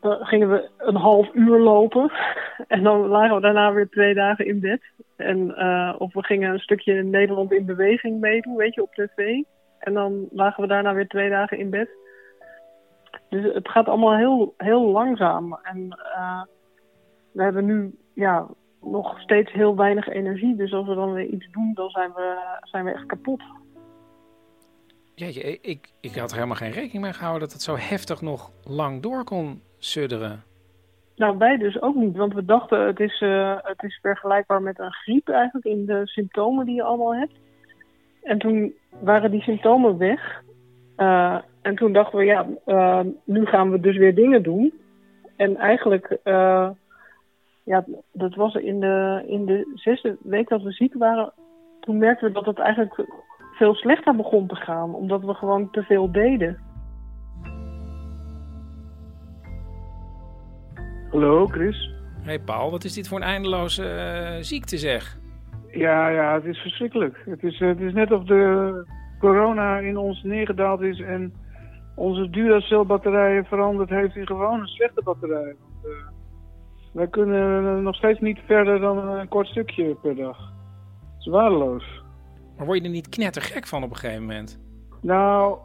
dan 0.00 0.26
gingen 0.26 0.50
we 0.50 0.68
een 0.78 0.96
half 0.96 1.34
uur 1.34 1.58
lopen. 1.58 2.12
En 2.68 2.82
dan 2.82 3.06
lagen 3.06 3.34
we 3.34 3.40
daarna 3.40 3.72
weer 3.72 3.88
twee 3.88 4.14
dagen 4.14 4.46
in 4.46 4.60
bed. 4.60 4.82
En, 5.16 5.54
uh, 5.58 5.94
of 5.98 6.12
we 6.12 6.24
gingen 6.24 6.52
een 6.52 6.58
stukje 6.58 7.02
Nederland 7.02 7.52
in 7.52 7.66
beweging 7.66 8.20
meedoen, 8.20 8.56
weet 8.56 8.74
je, 8.74 8.82
op 8.82 8.94
tv. 8.94 9.42
En 9.78 9.94
dan 9.94 10.28
lagen 10.30 10.62
we 10.62 10.68
daarna 10.68 10.94
weer 10.94 11.08
twee 11.08 11.30
dagen 11.30 11.58
in 11.58 11.70
bed. 11.70 11.88
Dus 13.28 13.54
het 13.54 13.68
gaat 13.68 13.88
allemaal 13.88 14.16
heel, 14.16 14.54
heel 14.56 14.90
langzaam. 14.90 15.58
En 15.62 15.98
uh, 16.16 16.42
we 17.32 17.42
hebben 17.42 17.64
nu 17.64 17.94
ja, 18.14 18.46
nog 18.80 19.20
steeds 19.20 19.52
heel 19.52 19.76
weinig 19.76 20.08
energie. 20.08 20.56
Dus 20.56 20.72
als 20.72 20.86
we 20.86 20.94
dan 20.94 21.12
weer 21.12 21.26
iets 21.26 21.50
doen, 21.50 21.70
dan 21.74 21.90
zijn 21.90 22.12
we, 22.12 22.58
zijn 22.62 22.84
we 22.84 22.90
echt 22.90 23.06
kapot. 23.06 23.42
Ja, 25.14 25.26
ik, 25.60 25.90
ik 26.00 26.14
had 26.14 26.30
er 26.30 26.34
helemaal 26.34 26.56
geen 26.56 26.70
rekening 26.70 27.04
mee 27.04 27.12
gehouden 27.12 27.42
dat 27.42 27.52
het 27.52 27.62
zo 27.62 27.76
heftig 27.76 28.20
nog 28.20 28.50
lang 28.64 29.02
door 29.02 29.24
kon 29.24 29.62
Nou, 31.16 31.38
wij 31.38 31.56
dus 31.56 31.82
ook 31.82 31.94
niet. 31.94 32.16
Want 32.16 32.34
we 32.34 32.44
dachten 32.44 32.86
het 32.86 33.00
is, 33.00 33.20
uh, 33.20 33.56
het 33.62 33.82
is 33.82 33.98
vergelijkbaar 34.02 34.62
met 34.62 34.78
een 34.78 34.92
griep 34.92 35.28
eigenlijk 35.28 35.66
in 35.66 35.86
de 35.86 36.00
symptomen 36.04 36.66
die 36.66 36.74
je 36.74 36.82
allemaal 36.82 37.14
hebt. 37.14 37.34
En 38.22 38.38
toen 38.38 38.74
waren 39.00 39.30
die 39.30 39.42
symptomen 39.42 39.98
weg. 39.98 40.42
Uh, 40.96 41.38
en 41.62 41.74
toen 41.74 41.92
dachten 41.92 42.18
we, 42.18 42.24
ja, 42.24 42.46
uh, 42.66 43.00
nu 43.24 43.46
gaan 43.46 43.70
we 43.70 43.80
dus 43.80 43.96
weer 43.96 44.14
dingen 44.14 44.42
doen. 44.42 44.72
En 45.36 45.56
eigenlijk, 45.56 46.18
ja, 47.62 47.84
dat 48.12 48.34
was 48.34 48.54
in 48.54 48.80
de, 48.80 49.24
in 49.26 49.46
de 49.46 49.72
zesde 49.74 50.16
week 50.22 50.48
dat 50.48 50.62
we 50.62 50.72
ziek 50.72 50.94
waren. 50.94 51.32
Toen 51.80 51.98
merkten 51.98 52.26
we 52.26 52.32
dat 52.32 52.46
het 52.46 52.58
eigenlijk 52.58 53.06
veel 53.54 53.74
slechter 53.74 54.16
begon 54.16 54.46
te 54.46 54.56
gaan. 54.56 54.94
Omdat 54.94 55.24
we 55.24 55.34
gewoon 55.34 55.70
te 55.70 55.82
veel 55.82 56.12
deden. 56.12 56.65
Hallo, 61.16 61.46
Chris. 61.46 61.90
Hey 62.22 62.40
Paul, 62.40 62.70
wat 62.70 62.84
is 62.84 62.92
dit 62.92 63.08
voor 63.08 63.18
een 63.18 63.24
eindeloze 63.24 63.88
eh, 63.88 64.42
ziekte 64.42 64.78
zeg? 64.78 65.18
Ja, 65.70 66.08
ja, 66.08 66.34
het 66.34 66.44
is 66.44 66.58
verschrikkelijk. 66.58 67.22
Het 67.24 67.42
is, 67.42 67.58
het 67.58 67.80
is 67.80 67.92
net 67.92 68.12
of 68.12 68.24
de 68.24 68.86
corona 69.18 69.78
in 69.78 69.96
ons 69.96 70.22
neergedaald 70.22 70.80
is 70.80 71.00
en 71.00 71.34
onze 71.94 72.30
Duracell-batterijen 72.30 73.44
veranderd 73.44 73.88
heeft 73.88 74.16
in 74.16 74.26
gewone 74.26 74.66
slechte 74.66 75.02
batterijen. 75.02 75.56
Want, 75.60 75.84
uh, 75.84 76.06
wij 76.92 77.08
kunnen 77.08 77.82
nog 77.82 77.94
steeds 77.94 78.20
niet 78.20 78.38
verder 78.46 78.80
dan 78.80 79.08
een 79.08 79.28
kort 79.28 79.46
stukje 79.46 79.94
per 80.02 80.16
dag. 80.16 80.38
Het 80.38 81.18
is 81.18 81.26
waardeloos. 81.26 82.02
Maar 82.56 82.66
word 82.66 82.78
je 82.78 82.84
er 82.84 82.90
niet 82.90 83.08
knettergek 83.08 83.66
van 83.66 83.82
op 83.82 83.90
een 83.90 83.96
gegeven 83.96 84.22
moment? 84.22 84.60
Nou, 85.00 85.58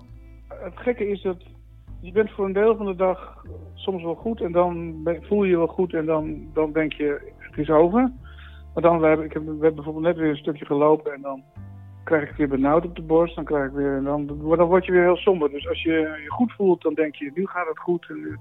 het 0.48 0.78
gekke 0.78 1.08
is 1.08 1.22
dat 1.22 1.44
je 2.02 2.12
bent 2.12 2.32
voor 2.32 2.46
een 2.46 2.54
deel 2.54 2.76
van 2.76 2.86
de 2.86 2.96
dag 2.96 3.46
soms 3.74 4.04
wel 4.04 4.16
goed 4.16 4.42
en 4.42 4.52
dan 4.52 4.96
voel 5.22 5.44
je 5.44 5.50
je 5.50 5.58
wel 5.58 5.68
goed 5.68 5.94
en 5.94 6.06
dan, 6.06 6.50
dan 6.54 6.72
denk 6.72 6.94
je 6.94 7.34
het 7.38 7.58
is 7.58 7.70
over. 7.70 8.12
Maar 8.74 8.84
dan, 8.84 9.00
we 9.00 9.08
hebben, 9.08 9.26
ik 9.26 9.34
heb, 9.34 9.44
we 9.44 9.50
hebben 9.50 9.76
bijvoorbeeld 9.76 10.06
net 10.06 10.18
weer 10.18 10.30
een 10.30 10.36
stukje 10.36 10.66
gelopen 10.66 11.14
en 11.14 11.22
dan 11.22 11.44
krijg 12.04 12.30
ik 12.30 12.36
weer 12.36 12.48
benauwd 12.48 12.86
op 12.86 12.96
de 12.96 13.02
borst. 13.02 13.36
Dan, 13.36 13.46
krijg 13.46 13.66
ik 13.66 13.76
weer, 13.76 13.96
en 13.96 14.04
dan, 14.04 14.28
dan 14.28 14.38
word 14.68 14.86
je 14.86 14.92
weer 14.92 15.04
heel 15.04 15.16
somber. 15.16 15.50
Dus 15.50 15.68
als 15.68 15.84
je 15.84 15.92
je 15.92 16.30
goed 16.30 16.54
voelt, 16.54 16.82
dan 16.82 16.94
denk 16.94 17.16
je 17.16 17.32
nu 17.34 17.48
gaat 17.48 17.68
het 17.68 17.80
goed. 17.80 18.06
En, 18.10 18.40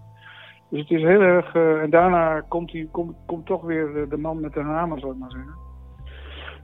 dus 0.68 0.80
het 0.80 0.90
is 0.90 1.02
heel 1.02 1.20
erg... 1.20 1.54
Uh, 1.54 1.82
en 1.82 1.90
daarna 1.90 2.40
komt, 2.40 2.70
die, 2.70 2.88
komt, 2.90 3.16
komt 3.26 3.46
toch 3.46 3.62
weer 3.62 3.92
de, 3.92 4.06
de 4.08 4.16
man 4.16 4.40
met 4.40 4.52
de 4.52 4.60
hamer, 4.60 4.98
zou 5.00 5.12
ik 5.12 5.18
maar 5.18 5.30
zeggen. 5.30 5.69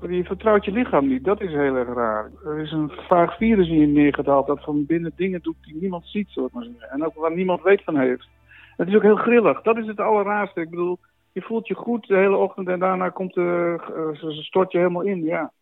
Je 0.01 0.25
vertrouwt 0.25 0.65
je 0.65 0.73
lichaam 0.73 1.09
niet. 1.09 1.25
Dat 1.25 1.41
is 1.41 1.51
heel 1.51 1.77
erg 1.77 1.95
raar. 1.95 2.31
Er 2.45 2.59
is 2.59 2.73
een 2.73 2.91
vaag 2.91 3.37
virus 3.37 3.69
in 3.69 3.79
je 3.79 3.87
neergedaald 3.87 4.47
dat 4.47 4.63
van 4.63 4.87
binnen 4.87 5.13
dingen 5.17 5.43
doet 5.43 5.57
die 5.61 5.77
niemand 5.81 6.07
ziet, 6.07 6.29
ik 6.29 6.53
maar 6.53 6.65
zeggen. 6.65 6.91
En 6.91 7.05
ook 7.05 7.15
waar 7.15 7.35
niemand 7.35 7.63
weet 7.63 7.85
van 7.85 7.97
heeft. 7.97 8.29
Het 8.77 8.89
is 8.89 8.95
ook 8.95 9.03
heel 9.03 9.17
grillig. 9.17 9.63
Dat 9.63 9.77
is 9.77 9.87
het 9.87 10.01
allerraarste. 10.01 10.61
Ik 10.61 10.71
bedoel, 10.71 10.99
je 11.33 11.43
voelt 11.43 11.67
je 11.67 11.75
goed 11.75 12.07
de 12.07 12.17
hele 12.17 12.37
ochtend 12.37 12.69
en 12.69 12.79
daarna 12.79 13.09
komt 13.09 13.35
de, 13.35 13.79
uh, 14.23 14.31
stort 14.31 14.73
je 14.73 14.79
helemaal 14.79 15.03
in. 15.03 15.25
Ja. 15.25 15.53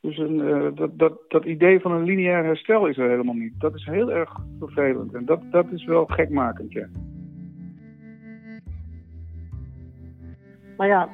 Dus 0.00 0.18
een, 0.18 0.38
uh, 0.38 0.68
dat, 0.74 0.98
dat, 0.98 1.18
dat 1.28 1.44
idee 1.44 1.80
van 1.80 1.92
een 1.92 2.04
lineair 2.04 2.44
herstel 2.44 2.86
is 2.86 2.98
er 2.98 3.08
helemaal 3.08 3.34
niet. 3.34 3.60
Dat 3.60 3.74
is 3.74 3.84
heel 3.84 4.12
erg 4.12 4.36
vervelend. 4.58 5.14
En 5.14 5.24
dat, 5.24 5.40
dat 5.50 5.66
is 5.72 5.84
wel 5.84 6.06
gekmakend, 6.06 6.72
ja. 6.72 6.86
Maar 10.76 10.86
ja, 10.86 11.08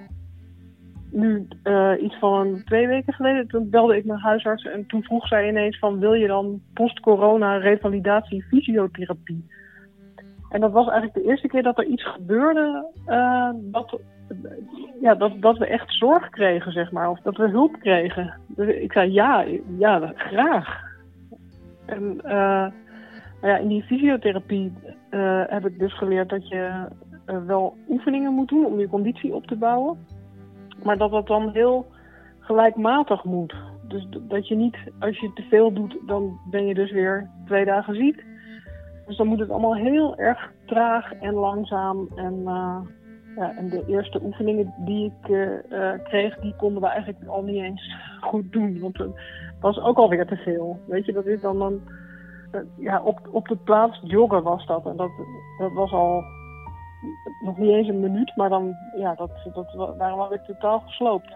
nu 1.14 1.48
uh, 1.64 1.92
iets 2.00 2.18
van 2.18 2.62
twee 2.64 2.86
weken 2.86 3.12
geleden, 3.12 3.48
toen 3.48 3.70
belde 3.70 3.96
ik 3.96 4.04
mijn 4.04 4.20
huisarts 4.20 4.64
en 4.64 4.86
toen 4.86 5.02
vroeg 5.02 5.26
zij 5.28 5.48
ineens 5.48 5.78
van 5.78 5.98
wil 5.98 6.12
je 6.14 6.26
dan 6.26 6.62
post-corona 6.74 7.56
revalidatie 7.56 8.42
fysiotherapie? 8.42 9.50
En 10.48 10.60
dat 10.60 10.72
was 10.72 10.88
eigenlijk 10.88 11.14
de 11.14 11.30
eerste 11.30 11.48
keer 11.48 11.62
dat 11.62 11.78
er 11.78 11.84
iets 11.84 12.06
gebeurde 12.06 12.86
uh, 13.06 13.50
dat, 13.54 14.00
ja, 15.00 15.14
dat, 15.14 15.32
dat 15.40 15.58
we 15.58 15.66
echt 15.66 15.92
zorg 15.92 16.28
kregen, 16.28 16.72
zeg 16.72 16.92
maar, 16.92 17.10
of 17.10 17.20
dat 17.20 17.36
we 17.36 17.48
hulp 17.48 17.76
kregen. 17.80 18.34
Dus 18.48 18.74
ik 18.74 18.92
zei 18.92 19.12
ja, 19.12 19.44
ja, 19.78 20.12
graag. 20.14 20.82
En 21.86 22.02
uh, 22.24 22.66
ja, 23.42 23.56
in 23.56 23.68
die 23.68 23.82
fysiotherapie 23.82 24.72
heb 25.46 25.66
ik 25.66 25.78
dus 25.78 25.96
geleerd 25.98 26.28
dat 26.28 26.48
je 26.48 26.88
wel 27.46 27.76
oefeningen 27.88 28.32
moet 28.32 28.48
doen 28.48 28.64
om 28.64 28.78
je 28.78 28.88
conditie 28.88 29.34
op 29.34 29.46
te 29.46 29.56
bouwen. 29.56 29.98
Maar 30.84 30.98
dat 30.98 31.10
dat 31.10 31.26
dan 31.26 31.50
heel 31.50 31.86
gelijkmatig 32.40 33.24
moet. 33.24 33.54
Dus 33.88 34.06
dat 34.20 34.48
je 34.48 34.54
niet, 34.54 34.76
als 34.98 35.18
je 35.18 35.32
te 35.34 35.42
veel 35.42 35.72
doet, 35.72 35.96
dan 36.06 36.38
ben 36.50 36.66
je 36.66 36.74
dus 36.74 36.92
weer 36.92 37.30
twee 37.46 37.64
dagen 37.64 37.94
ziek. 37.94 38.24
Dus 39.06 39.16
dan 39.16 39.26
moet 39.26 39.38
het 39.38 39.50
allemaal 39.50 39.76
heel 39.76 40.16
erg 40.16 40.50
traag 40.66 41.12
en 41.12 41.34
langzaam. 41.34 42.08
En, 42.14 42.42
ja, 43.36 43.56
en 43.56 43.68
de 43.68 43.84
eerste 43.86 44.20
oefeningen 44.22 44.74
die 44.78 45.04
ik 45.04 45.28
uh, 45.28 45.48
uh, 45.70 45.92
kreeg, 46.02 46.36
die 46.38 46.54
konden 46.56 46.82
we 46.82 46.88
eigenlijk 46.88 47.26
al 47.26 47.42
niet 47.42 47.62
eens 47.62 47.94
goed 48.30 48.52
doen. 48.52 48.80
Want 48.80 48.98
het 48.98 49.12
was 49.60 49.80
ook 49.80 49.96
alweer 49.96 50.26
te 50.26 50.36
veel. 50.36 50.78
Weet 50.86 51.06
je, 51.06 51.12
dat 51.12 51.26
is 51.26 51.40
dan 51.40 51.58
dan. 51.58 51.80
ja, 52.78 53.02
op, 53.02 53.20
op 53.30 53.48
de 53.48 53.56
plaats 53.56 54.00
joggen 54.02 54.42
was 54.42 54.66
dat. 54.66 54.86
En 54.86 54.96
dat, 54.96 55.10
dat 55.58 55.72
was 55.72 55.92
al 55.92 56.24
nog 57.40 57.58
niet 57.58 57.70
eens 57.70 57.88
een 57.88 58.00
minuut, 58.00 58.36
maar 58.36 58.48
dan, 58.48 58.76
ja, 58.96 59.14
dat, 59.14 59.30
dat 59.54 59.96
waren 59.96 60.28
we 60.28 60.40
totaal 60.46 60.80
gesloopt. 60.80 61.34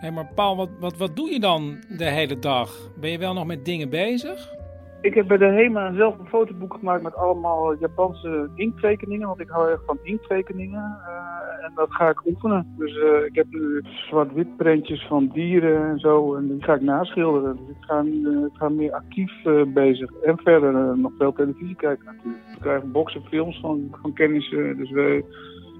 Hey, 0.00 0.10
maar 0.10 0.32
Paul, 0.34 0.56
wat, 0.56 0.68
wat, 0.78 0.96
wat 0.96 1.16
doe 1.16 1.30
je 1.30 1.40
dan 1.40 1.84
de 1.88 2.04
hele 2.04 2.38
dag? 2.38 2.90
Ben 2.96 3.10
je 3.10 3.18
wel 3.18 3.34
nog 3.34 3.46
met 3.46 3.64
dingen 3.64 3.90
bezig? 3.90 4.57
Ik 5.00 5.14
heb 5.14 5.28
bij 5.28 5.36
de 5.36 5.44
HEMA 5.44 5.92
zelf 5.92 6.18
een 6.18 6.26
fotoboek 6.26 6.74
gemaakt 6.74 7.02
met 7.02 7.14
allemaal 7.14 7.76
Japanse 7.76 8.50
inkttekeningen, 8.54 9.26
want 9.26 9.40
ik 9.40 9.48
hou 9.48 9.70
erg 9.70 9.80
van 9.86 9.98
inkttekeningen. 10.02 10.98
Uh, 11.08 11.64
en 11.64 11.72
dat 11.74 11.92
ga 11.92 12.08
ik 12.08 12.26
oefenen. 12.26 12.74
Dus 12.78 12.96
uh, 12.96 13.24
ik 13.24 13.34
heb 13.34 13.46
nu 13.50 13.82
zwart-wit 13.84 14.56
prentjes 14.56 15.06
van 15.06 15.30
dieren 15.32 15.88
en 15.88 15.98
zo, 15.98 16.34
en 16.34 16.48
die 16.48 16.62
ga 16.62 16.74
ik 16.74 16.80
naschilderen. 16.80 17.56
Dus 17.56 17.68
ik 17.68 17.84
ga, 17.84 18.02
uh, 18.02 18.44
ik 18.44 18.52
ga 18.52 18.68
meer 18.68 18.92
actief 18.92 19.32
bezig. 19.66 20.10
En 20.22 20.38
verder 20.38 20.98
nog 20.98 21.12
veel 21.18 21.32
televisie 21.32 21.76
kijken 21.76 22.04
natuurlijk. 22.04 22.44
We 22.54 22.60
krijgen 22.60 22.92
boxen 22.92 23.22
films 23.22 23.60
van, 23.60 23.88
van 24.02 24.12
kennissen, 24.12 24.76
dus 24.76 24.90
wij... 24.90 25.24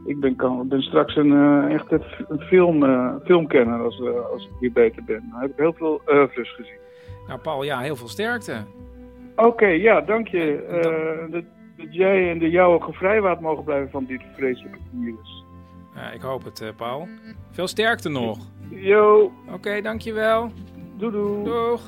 Ik 0.05 0.21
ben, 0.21 0.37
kan, 0.37 0.69
ben 0.69 0.83
straks 0.83 1.17
een, 1.17 1.63
echt 1.69 1.93
een 1.93 2.41
film, 2.41 2.83
uh, 2.83 3.15
filmkenner 3.25 3.81
als, 3.81 4.03
als 4.33 4.45
ik 4.45 4.51
weer 4.61 4.73
beter 4.73 5.05
ben. 5.05 5.29
Dan 5.31 5.41
heb 5.41 5.51
ik 5.51 5.57
heel 5.57 5.73
veel 5.73 6.01
oeuvres 6.07 6.55
gezien. 6.55 6.79
Nou 7.27 7.41
Paul, 7.41 7.63
ja, 7.63 7.79
heel 7.79 7.97
veel 7.97 8.09
sterkte. 8.09 8.53
Oké, 9.39 9.47
okay, 9.47 9.81
ja, 9.81 10.01
dank 10.01 10.29
je. 10.29 10.67
Uh, 10.69 11.33
dat, 11.33 11.45
dat, 11.77 11.95
jij 11.95 12.31
en 12.31 12.39
de 12.39 12.51
jouwe 12.51 12.83
gevrijwaard 12.83 13.41
mogen 13.41 13.65
blijven 13.65 13.91
van 13.91 14.05
dit 14.05 14.23
vreselijke 14.37 14.79
virus. 14.93 15.45
Ja, 15.95 16.11
ik 16.11 16.21
hoop 16.21 16.45
het, 16.45 16.61
uh, 16.61 16.69
Paul. 16.77 17.09
Veel 17.51 17.67
sterkte 17.67 18.09
nog. 18.09 18.39
Yo. 18.71 19.33
Oké, 19.45 19.53
okay, 19.53 19.83
dankjewel. 19.83 20.51
Doei 20.97 21.13
doei. 21.13 21.45
Doeg. 21.45 21.83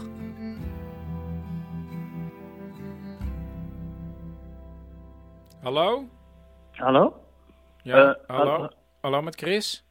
Hallo? 5.63 6.05
Hallo? 6.71 7.15
Ja, 7.83 8.09
uh, 8.09 8.15
hallo. 8.27 8.51
hallo. 8.51 8.69
Hallo 9.01 9.23
met 9.23 9.37
Chris? 9.37 9.85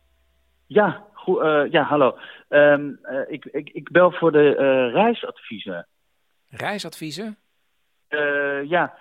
Ja, 0.67 1.05
goed, 1.13 1.41
ja 1.71 1.83
hallo. 1.83 2.17
Um, 2.49 2.99
ik, 3.27 3.45
ik, 3.45 3.69
ik 3.69 3.91
bel 3.91 4.11
voor 4.11 4.31
de 4.31 4.49
reisadviezen. 4.93 5.87
Reisadviezen? 6.49 7.37
Uh, 8.09 8.69
ja. 8.69 8.93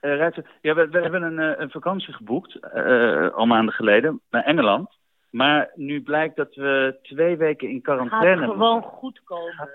Uh, 0.00 0.16
reizen, 0.16 0.46
ja 0.60 0.74
we, 0.74 0.88
we, 0.88 1.00
hebben 1.00 1.22
een, 1.22 1.62
een 1.62 1.70
vakantie 1.70 2.14
geboekt, 2.14 2.58
uh, 2.74 3.28
al 3.28 3.46
maanden 3.46 3.74
geleden, 3.74 4.20
naar 4.30 4.44
Engeland. 4.44 4.98
Maar 5.30 5.70
nu 5.74 6.02
blijkt 6.02 6.36
dat 6.36 6.54
we 6.54 6.98
twee 7.02 7.36
weken 7.36 7.68
in 7.68 7.82
quarantaine... 7.82 8.40
Gaat 8.40 8.50
gewoon 8.50 8.82
goed 8.82 9.20
komen. 9.24 9.68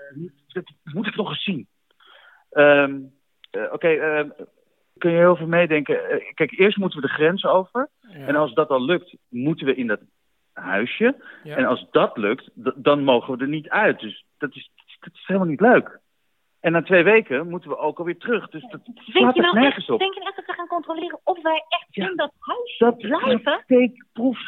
Dat 0.46 0.64
moet 0.82 1.06
ik 1.06 1.16
nog 1.16 1.28
eens 1.28 1.44
zien. 1.44 1.66
Um, 2.50 3.12
Oké, 3.52 3.68
okay, 3.72 4.30
kun 4.98 5.10
je 5.10 5.16
heel 5.16 5.36
veel 5.36 5.46
meedenken. 5.46 6.22
kijk, 6.34 6.58
eerst 6.58 6.76
moeten 6.76 7.00
we 7.00 7.06
de 7.06 7.12
grens 7.12 7.44
over. 7.44 7.88
Ja. 8.00 8.26
En 8.26 8.36
als 8.36 8.54
dat 8.54 8.68
al 8.68 8.84
lukt, 8.84 9.16
moeten 9.28 9.66
we 9.66 9.74
in 9.74 9.86
dat 9.86 10.00
huisje. 10.52 11.16
Ja. 11.42 11.56
En 11.56 11.64
als 11.64 11.86
dat 11.90 12.16
lukt, 12.16 12.50
dan 12.74 13.04
mogen 13.04 13.36
we 13.36 13.42
er 13.42 13.48
niet 13.48 13.68
uit. 13.68 14.00
Dus 14.00 14.24
dat 14.38 14.54
is, 14.54 14.70
dat 15.00 15.12
is 15.12 15.26
helemaal 15.26 15.48
niet 15.48 15.60
leuk. 15.60 16.00
En 16.62 16.72
na 16.72 16.82
twee 16.82 17.02
weken 17.02 17.48
moeten 17.48 17.70
we 17.70 17.76
ook 17.76 17.98
alweer 17.98 18.18
terug. 18.18 18.48
Dus 18.48 18.62
dat 18.70 18.80
slaat 18.94 19.36
er 19.36 19.54
nergens 19.54 19.90
op. 19.90 19.98
Denk 19.98 20.14
je 20.14 20.20
echt 20.20 20.36
dat 20.36 20.46
we 20.46 20.52
gaan 20.52 20.66
controleren 20.66 21.20
of 21.24 21.42
wij 21.42 21.64
echt 21.68 21.86
ja, 21.90 22.08
in 22.08 22.16
dat 22.16 22.32
huis 22.38 22.78
dat 22.78 22.98
blijven? 22.98 23.60
steekproef 23.64 24.38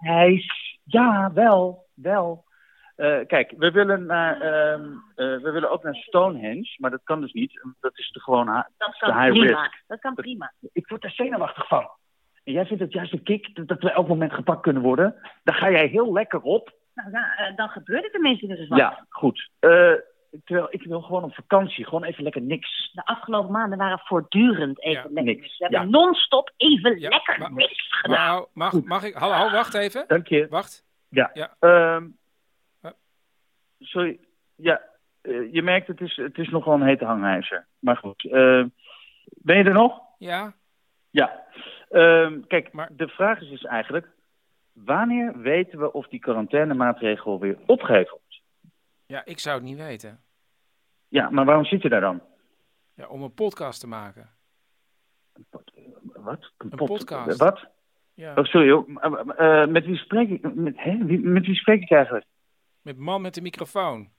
huis. 0.00 0.78
Ja, 0.84 1.32
wel, 1.32 1.84
wel. 1.94 2.44
Uh, 2.96 3.18
kijk, 3.26 3.54
we 3.56 3.70
willen, 3.70 4.06
naar, 4.06 4.42
uh, 4.42 4.80
uh, 4.80 5.42
we 5.42 5.50
willen 5.50 5.70
ook 5.70 5.82
naar 5.82 5.94
Stonehenge, 5.94 6.74
maar 6.78 6.90
dat 6.90 7.00
kan 7.04 7.20
dus 7.20 7.32
niet. 7.32 7.60
Dat 7.80 7.98
is 7.98 8.10
de 8.10 8.20
gewoon 8.20 8.46
dat 8.46 8.96
de 8.98 9.14
high 9.14 9.28
prima. 9.28 9.62
risk. 9.62 9.82
Dat 9.86 10.00
kan 10.00 10.14
prima. 10.14 10.52
Dat, 10.60 10.70
ik 10.72 10.88
word 10.88 11.02
daar 11.02 11.10
zenuwachtig 11.10 11.68
van. 11.68 11.88
En 12.44 12.52
jij 12.52 12.66
vindt 12.66 12.82
het 12.82 12.92
juist 12.92 13.12
een 13.12 13.22
kick 13.22 13.54
dat, 13.54 13.68
dat 13.68 13.82
we 13.82 13.90
elk 13.90 14.08
moment 14.08 14.32
gepakt 14.32 14.62
kunnen 14.62 14.82
worden. 14.82 15.14
Daar 15.44 15.54
ga 15.54 15.70
jij 15.70 15.86
heel 15.86 16.12
lekker 16.12 16.40
op. 16.40 16.72
Nou, 16.94 17.10
nou 17.10 17.54
dan 17.54 17.68
gebeurt 17.68 18.02
het 18.02 18.12
tenminste 18.12 18.46
dus 18.46 18.68
wat. 18.68 18.78
Ja, 18.78 19.06
goed. 19.08 19.50
Terwijl 20.44 20.66
ik 20.70 20.82
wil 20.82 21.00
gewoon 21.00 21.22
op 21.24 21.34
vakantie, 21.34 21.84
gewoon 21.84 22.04
even 22.04 22.22
lekker 22.22 22.42
niks. 22.42 22.90
De 22.92 23.04
afgelopen 23.06 23.52
maanden 23.52 23.78
waren 23.78 23.98
voortdurend 23.98 24.80
even 24.82 25.02
ja, 25.02 25.08
lekker 25.10 25.34
niks. 25.34 25.58
We 25.58 25.64
hebben 25.64 25.80
Ja. 25.80 25.86
non-stop 25.98 26.52
even 26.56 27.00
Ja, 27.00 27.08
lekker 27.08 27.38
maar- 27.38 27.52
niks 27.52 27.86
gedaan. 28.00 28.26
Nou, 28.26 28.46
mag, 28.52 28.82
mag 28.84 29.04
ik... 29.04 29.14
Hallo, 29.14 29.34
hallo, 29.34 29.50
wacht 29.52 29.74
even. 29.74 30.04
Dank 30.06 30.26
je. 30.28 30.46
Wacht. 30.50 30.84
Ja. 31.08 31.30
Ja. 31.34 31.54
Ehm, 31.60 32.06
sorry. 33.78 34.18
Ja, 34.56 34.80
eh, 35.22 35.52
je 35.52 35.62
merkt 35.62 35.86
het 35.86 36.00
is, 36.00 36.16
het 36.16 36.38
is 36.38 36.48
nog 36.48 36.64
wel 36.64 36.74
een 36.74 36.82
hete 36.86 37.04
hangijzer. 37.04 37.66
Maar 37.78 37.96
goed. 37.96 38.24
eh, 38.24 38.64
ben 39.24 39.56
je 39.56 39.64
er 39.64 39.72
nog? 39.72 40.00
Ja, 40.18 40.52
Ja. 41.10 41.42
Ehm, 41.90 42.40
kijk, 42.46 42.72
Maar- 42.72 42.88
de 42.92 43.08
vraag 43.08 43.40
is 43.40 43.48
dus 43.48 43.64
eigenlijk... 43.64 44.08
Wanneer 44.72 45.38
weten 45.38 45.78
we 45.78 45.92
of 45.92 46.06
die 46.08 46.20
quarantainemaatregel 46.20 47.40
weer 47.40 47.56
opgeheven 47.66 48.10
wordt? 48.10 48.23
Ja, 49.06 49.24
ik 49.24 49.38
zou 49.38 49.56
het 49.56 49.64
niet 49.64 49.76
weten. 49.78 50.20
Ja, 51.08 51.30
maar 51.30 51.44
waarom 51.44 51.64
zit 51.64 51.82
je 51.82 51.88
daar 51.88 52.00
dan? 52.00 52.22
Ja, 52.94 53.06
om 53.08 53.22
een 53.22 53.34
podcast 53.34 53.80
te 53.80 53.86
maken. 53.86 54.30
wat? 55.52 55.72
Een, 55.74 55.94
Een 56.58 56.76
pod- 56.76 56.88
podcast. 56.88 57.38
Wat? 57.38 57.66
Ja. 58.14 58.34
Oh, 58.34 58.44
sorry 58.44 58.70
hoor. 58.70 58.86
Eh, 59.36 59.66
met 59.66 59.84
wie 59.84 59.96
spreek 59.96 60.28
ik? 60.28 60.54
Met, 60.54 60.74
hè? 60.76 61.04
Wie, 61.04 61.18
met 61.20 61.46
wie 61.46 61.54
spreek 61.54 61.82
ik 61.82 61.90
eigenlijk? 61.90 62.26
Met 62.82 62.96
man 62.96 63.22
met 63.22 63.34
de 63.34 63.40
microfoon. 63.42 64.10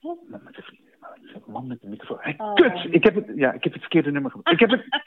Met, 0.00 0.42
met 0.42 0.54
de 0.54 0.62
vrienden. 0.62 0.90
Man 1.46 1.66
met 1.66 1.80
de 1.80 1.88
microfoon. 1.88 2.18
Hey, 2.20 2.36
Kut! 2.54 2.94
Ik 2.94 3.04
heb, 3.04 3.14
het, 3.14 3.26
ja, 3.34 3.52
ik 3.52 3.64
heb 3.64 3.72
het 3.72 3.80
verkeerde 3.82 4.10
nummer 4.10 4.30
gebruikt. 4.30 4.62
Ik 4.62 4.68
heb 4.70 4.78
het... 4.80 4.86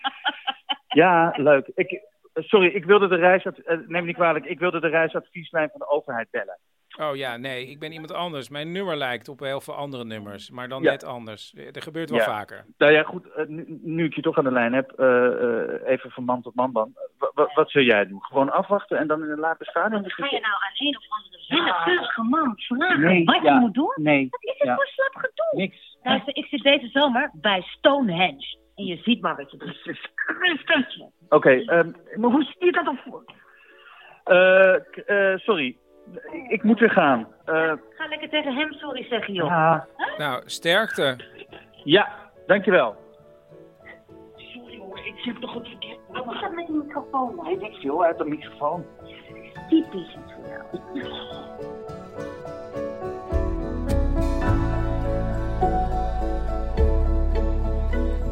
Ja, 0.88 1.34
leuk. 1.36 1.68
Ik, 1.76 2.02
sorry, 2.34 2.68
ik 2.68 2.86
wilde 2.86 3.08
de 3.08 3.16
reisadv... 3.16 3.58
eh, 3.58 3.78
neem 3.78 3.88
me 3.88 4.02
niet 4.02 4.16
kwalijk. 4.16 4.46
Ik 4.46 4.60
wilde 4.60 4.80
de 4.80 4.88
reisadvieslijn 4.88 5.70
van 5.70 5.80
de 5.80 5.88
overheid 5.88 6.30
bellen. 6.30 6.60
Oh 7.02 7.16
ja, 7.16 7.38
nee, 7.38 7.68
ik 7.68 7.80
ben 7.80 7.92
iemand 7.92 8.14
anders. 8.14 8.50
Mijn 8.50 8.72
nummer 8.72 8.96
lijkt 8.98 9.28
op 9.30 9.40
heel 9.40 9.62
veel 9.62 9.74
andere 9.74 10.06
nummers, 10.06 10.50
maar 10.50 10.68
dan 10.68 10.84
Ja. 10.84 10.92
net 10.92 11.04
anders. 11.04 11.52
Dat 11.72 11.84
gebeurt 11.84 12.10
wel 12.10 12.20
Ja. 12.20 12.26
vaker. 12.26 12.66
Nou 12.78 12.92
ja, 12.92 13.04
goed. 13.04 13.32
eh, 13.32 13.46
nu, 13.46 13.66
nu 13.82 14.06
ik 14.06 14.14
je 14.16 14.22
toch 14.22 14.38
aan 14.38 14.44
de 14.44 14.52
lijn 14.52 14.74
heb, 14.74 14.92
eh, 14.92 15.26
eh, 15.26 15.82
even 15.86 16.12
van 16.12 16.24
man 16.24 16.42
tot 16.42 16.56
man 16.56 16.74
dan. 16.74 16.94
Wa- 17.18 17.32
wa- 17.34 17.52
wat 17.56 17.72
zul 17.72 17.82
jij 17.82 18.08
doen? 18.08 18.24
Gewoon 18.24 18.52
afwachten 18.52 18.98
en 18.98 19.08
dan 19.08 19.24
in 19.24 19.30
een 19.30 19.40
later 19.40 19.66
stadium? 19.66 20.04
Ga 20.10 20.26
je 20.26 20.32
nou 20.40 20.54
aan 20.54 20.88
een 20.88 20.98
of 20.98 21.04
andere 21.10 21.44
willekeurige 21.48 22.22
man 22.24 22.54
vragen 22.58 23.00
Nee, 23.00 23.24
wat 23.26 23.42
ja. 23.44 23.54
je 23.54 23.60
moet 23.60 23.74
doen? 23.74 23.94
Nee. 23.96 24.28
Wat 24.30 24.44
is 24.44 24.54
het 24.58 24.68
Ja. 24.68 24.76
voor 24.76 24.86
slap 24.88 25.16
gedoe? 25.16 25.62
Niks. 25.62 25.98
Luister, 26.04 26.36
ik 26.36 26.46
zit 26.46 26.62
deze 26.64 26.88
zomer 26.88 27.30
bij 27.34 27.62
Stonehenge. 27.62 28.58
En 28.76 28.86
je 28.86 28.98
ziet 29.04 29.22
maar 29.22 29.36
wat 29.36 29.52
je 29.52 29.58
doet. 29.58 30.10
Oké, 31.30 31.50
ehm, 31.50 31.92
maar 32.16 32.30
hoe 32.32 32.44
zie 32.44 32.66
je 32.66 32.72
dat 32.72 32.86
dan 32.86 33.00
voor? 33.06 33.24
K- 34.92 35.40
sorry, 35.40 35.78
ik, 36.32 36.48
ik 36.52 36.64
moet 36.64 36.80
weer 36.80 36.90
gaan. 36.90 37.28
Eh, 37.46 37.72
Ga 37.90 38.08
lekker 38.10 38.30
tegen 38.30 38.54
hem 38.56 38.72
sorry 38.74 39.04
zeggen, 39.04 39.34
joh. 39.34 39.48
ja. 39.48 39.88
Nou, 40.18 40.42
sterkte. 40.46 41.18
ja, 41.84 42.10
dankjewel. 42.48 42.96
Sorry 44.36 44.78
hoor, 44.78 45.00
ik 45.06 45.18
zit 45.18 45.42
toch 45.42 45.54
het 45.54 45.68
verkeerd. 45.68 46.00
Wat 46.08 46.34
is 46.34 46.42
dat 46.42 46.52
met 46.52 46.68
die 46.68 46.76
microfoon? 46.76 47.44
Weet 47.44 47.62
ik 47.62 47.74
veel 47.76 48.04
uit 48.04 48.18
de 48.18 48.26
microfoon. 48.26 48.86
Typisch 49.70 50.16
iets 50.16 50.34
voor 50.34 50.48
jou. 50.48 51.75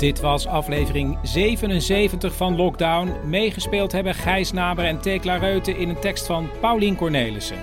Dit 0.04 0.20
was 0.20 0.48
aflevering 0.48 1.18
77 1.22 2.36
van 2.36 2.56
Lockdown. 2.56 3.12
Meegespeeld 3.26 3.92
hebben 3.92 4.16
Gijs 4.16 4.52
Naber 4.52 4.86
en 4.86 5.02
Tekla 5.02 5.36
Reuten 5.36 5.78
in 5.78 5.90
een 5.90 6.00
tekst 6.00 6.26
van 6.26 6.50
Paulien 6.60 6.96
Cornelissen. 6.96 7.58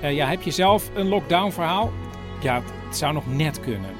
Eh, 0.00 0.14
ja, 0.14 0.26
heb 0.26 0.42
je 0.42 0.50
zelf 0.50 0.90
een 0.94 1.08
lockdown 1.08 1.50
verhaal? 1.50 1.92
Ja, 2.40 2.62
het 2.86 2.96
zou 2.96 3.12
nog 3.12 3.26
net 3.26 3.60
kunnen. 3.60 3.90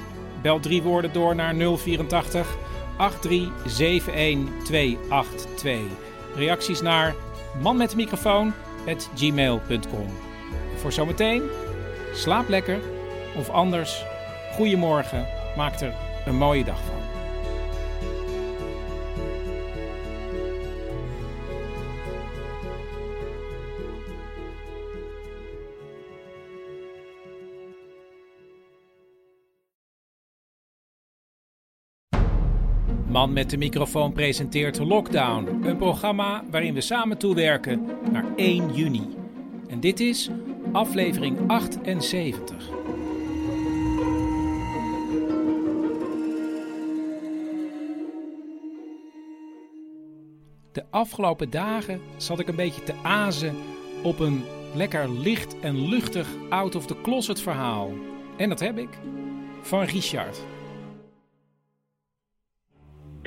Bel 0.41 0.59
drie 0.59 0.81
woorden 0.81 1.13
door 1.13 1.35
naar 1.35 1.55
084 1.55 2.57
8371282. 2.97 2.99
Reacties 6.35 6.81
naar 6.81 7.15
manmetdemicrofoon@gmail.com. 7.61 10.07
Voor 10.75 10.91
zometeen, 10.91 11.41
slaap 12.13 12.49
lekker 12.49 12.79
of 13.35 13.49
anders, 13.49 14.03
goedemorgen, 14.53 15.27
maak 15.57 15.79
er 15.79 15.93
een 16.25 16.35
mooie 16.35 16.63
dag 16.63 16.79
van. 16.85 16.96
Man 33.17 33.33
met 33.33 33.49
de 33.49 33.57
microfoon 33.57 34.13
presenteert 34.13 34.79
Lockdown, 34.79 35.63
een 35.63 35.77
programma 35.77 36.43
waarin 36.49 36.73
we 36.73 36.81
samen 36.81 37.17
toewerken 37.17 37.85
naar 38.11 38.25
1 38.35 38.73
juni. 38.73 39.07
En 39.67 39.79
dit 39.79 39.99
is 39.99 40.29
aflevering 40.71 41.37
78. 41.47 42.69
De 50.71 50.85
afgelopen 50.89 51.49
dagen 51.49 52.01
zat 52.17 52.39
ik 52.39 52.47
een 52.47 52.55
beetje 52.55 52.83
te 52.83 52.93
azen 53.03 53.55
op 54.03 54.19
een 54.19 54.43
lekker 54.73 55.11
licht 55.11 55.59
en 55.59 55.89
luchtig 55.89 56.27
out 56.49 56.75
of 56.75 56.85
the 56.85 57.01
closet 57.01 57.41
verhaal. 57.41 57.91
En 58.37 58.49
dat 58.49 58.59
heb 58.59 58.77
ik 58.77 58.89
van 59.61 59.83
Richard. 59.83 60.56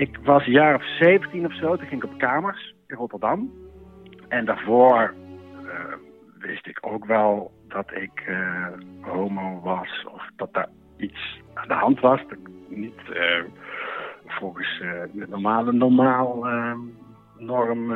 Ik 0.00 0.18
was 0.22 0.46
een 0.46 0.52
jaar 0.52 0.74
of 0.74 0.96
17 0.98 1.46
of 1.46 1.54
zo. 1.54 1.76
Toen 1.76 1.86
ging 1.86 2.02
ik 2.02 2.10
op 2.10 2.18
kamers 2.18 2.74
in 2.86 2.96
Rotterdam. 2.96 3.52
En 4.28 4.44
daarvoor 4.44 5.14
eh, 5.66 5.94
wist 6.38 6.66
ik 6.66 6.78
ook 6.80 7.04
wel 7.04 7.52
dat 7.68 7.92
ik 7.92 8.22
eh, 8.26 8.66
homo 9.00 9.60
was. 9.60 10.06
Of 10.12 10.28
dat 10.36 10.52
daar 10.52 10.68
iets 10.96 11.40
aan 11.54 11.68
de 11.68 11.74
hand 11.74 12.00
was. 12.00 12.20
Dat 12.20 12.38
ik 12.38 12.48
niet 12.68 13.10
eh, 13.12 13.42
volgens 14.26 14.78
de 15.12 15.26
normale 15.28 15.72
normaal 15.72 16.46
norm 17.38 17.92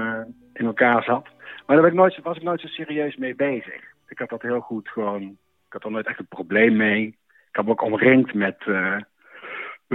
in 0.52 0.66
elkaar 0.66 1.02
zat. 1.02 1.26
Maar 1.66 1.76
daar 1.76 1.86
ik 1.86 1.92
nooit, 1.92 2.22
was 2.22 2.36
ik 2.36 2.42
nooit 2.42 2.60
zo 2.60 2.66
serieus 2.66 3.16
mee 3.16 3.34
bezig. 3.34 3.82
Ik 4.08 4.18
had 4.18 4.28
dat 4.28 4.42
heel 4.42 4.60
goed 4.60 4.88
gewoon... 4.88 5.22
Ik 5.66 5.72
had 5.72 5.84
er 5.84 5.90
nooit 5.90 6.06
echt 6.06 6.18
een 6.18 6.26
probleem 6.28 6.76
mee. 6.76 7.06
Ik 7.48 7.56
heb 7.56 7.64
me 7.64 7.70
ook 7.70 7.82
omringd 7.82 8.34
met... 8.34 8.64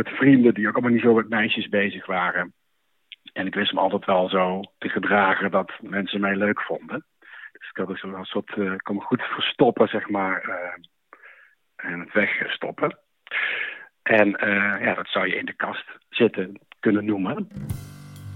met 0.06 0.18
vrienden 0.18 0.54
die 0.54 0.68
ook 0.68 0.74
allemaal 0.74 0.92
niet 0.92 1.02
zo 1.02 1.14
met 1.14 1.30
meisjes 1.30 1.70
bezig 1.70 2.06
waren. 2.06 2.54
En 3.34 3.48
ik 3.48 3.56
wist 3.56 3.74
me 3.74 3.80
altijd 3.80 4.06
wel 4.06 4.30
zo 4.30 4.62
te 4.78 4.90
gedragen 4.90 5.52
dat 5.52 5.72
mensen 5.82 6.22
mij 6.22 6.36
leuk 6.36 6.62
vonden. 6.62 7.06
Dus 7.52 7.70
ik 7.70 7.78
had 7.78 7.88
dus 7.88 8.04
een 8.04 8.26
soort, 8.26 8.58
ik 8.58 8.84
kon 8.84 8.96
me 8.96 9.02
goed 9.02 9.22
verstoppen, 9.22 9.88
zeg 9.88 10.10
maar, 10.10 10.42
eh, 10.42 11.92
en 11.92 12.00
het 12.00 12.14
wegstoppen. 12.14 12.98
En 14.02 14.36
eh, 14.36 14.86
ja, 14.86 14.94
dat 14.94 15.08
zou 15.08 15.28
je 15.28 15.36
in 15.36 15.46
de 15.46 15.54
kast 15.54 15.86
zitten 16.10 16.60
kunnen 16.80 17.06
noemen. 17.06 17.48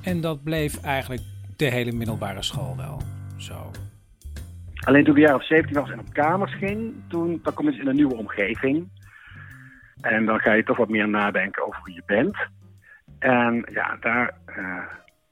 En 0.03 0.21
dat 0.21 0.43
bleef 0.43 0.83
eigenlijk 0.83 1.21
de 1.57 1.65
hele 1.65 1.91
middelbare 1.91 2.43
school 2.43 2.77
wel 2.77 3.01
zo. 3.37 3.71
Alleen 4.85 5.03
toen 5.03 5.15
ik 5.15 5.21
een 5.21 5.27
jaar 5.27 5.39
of 5.39 5.45
17 5.45 5.75
was 5.75 5.89
en 5.91 5.99
op 5.99 6.13
kamers 6.13 6.55
ging, 6.55 6.93
toen 7.07 7.39
dan 7.43 7.53
kom 7.53 7.65
je 7.65 7.71
dus 7.71 7.79
in 7.79 7.87
een 7.87 7.95
nieuwe 7.95 8.17
omgeving. 8.17 8.89
En 10.03 10.25
dan 10.25 10.39
ga 10.39 10.53
je 10.53 10.63
toch 10.63 10.77
wat 10.77 10.89
meer 10.89 11.09
nadenken 11.09 11.65
over 11.65 11.81
wie 11.83 11.93
je 11.95 12.03
bent. 12.05 12.37
En 13.19 13.65
ja, 13.71 13.97
daar, 13.99 14.33
eh, 14.45 14.85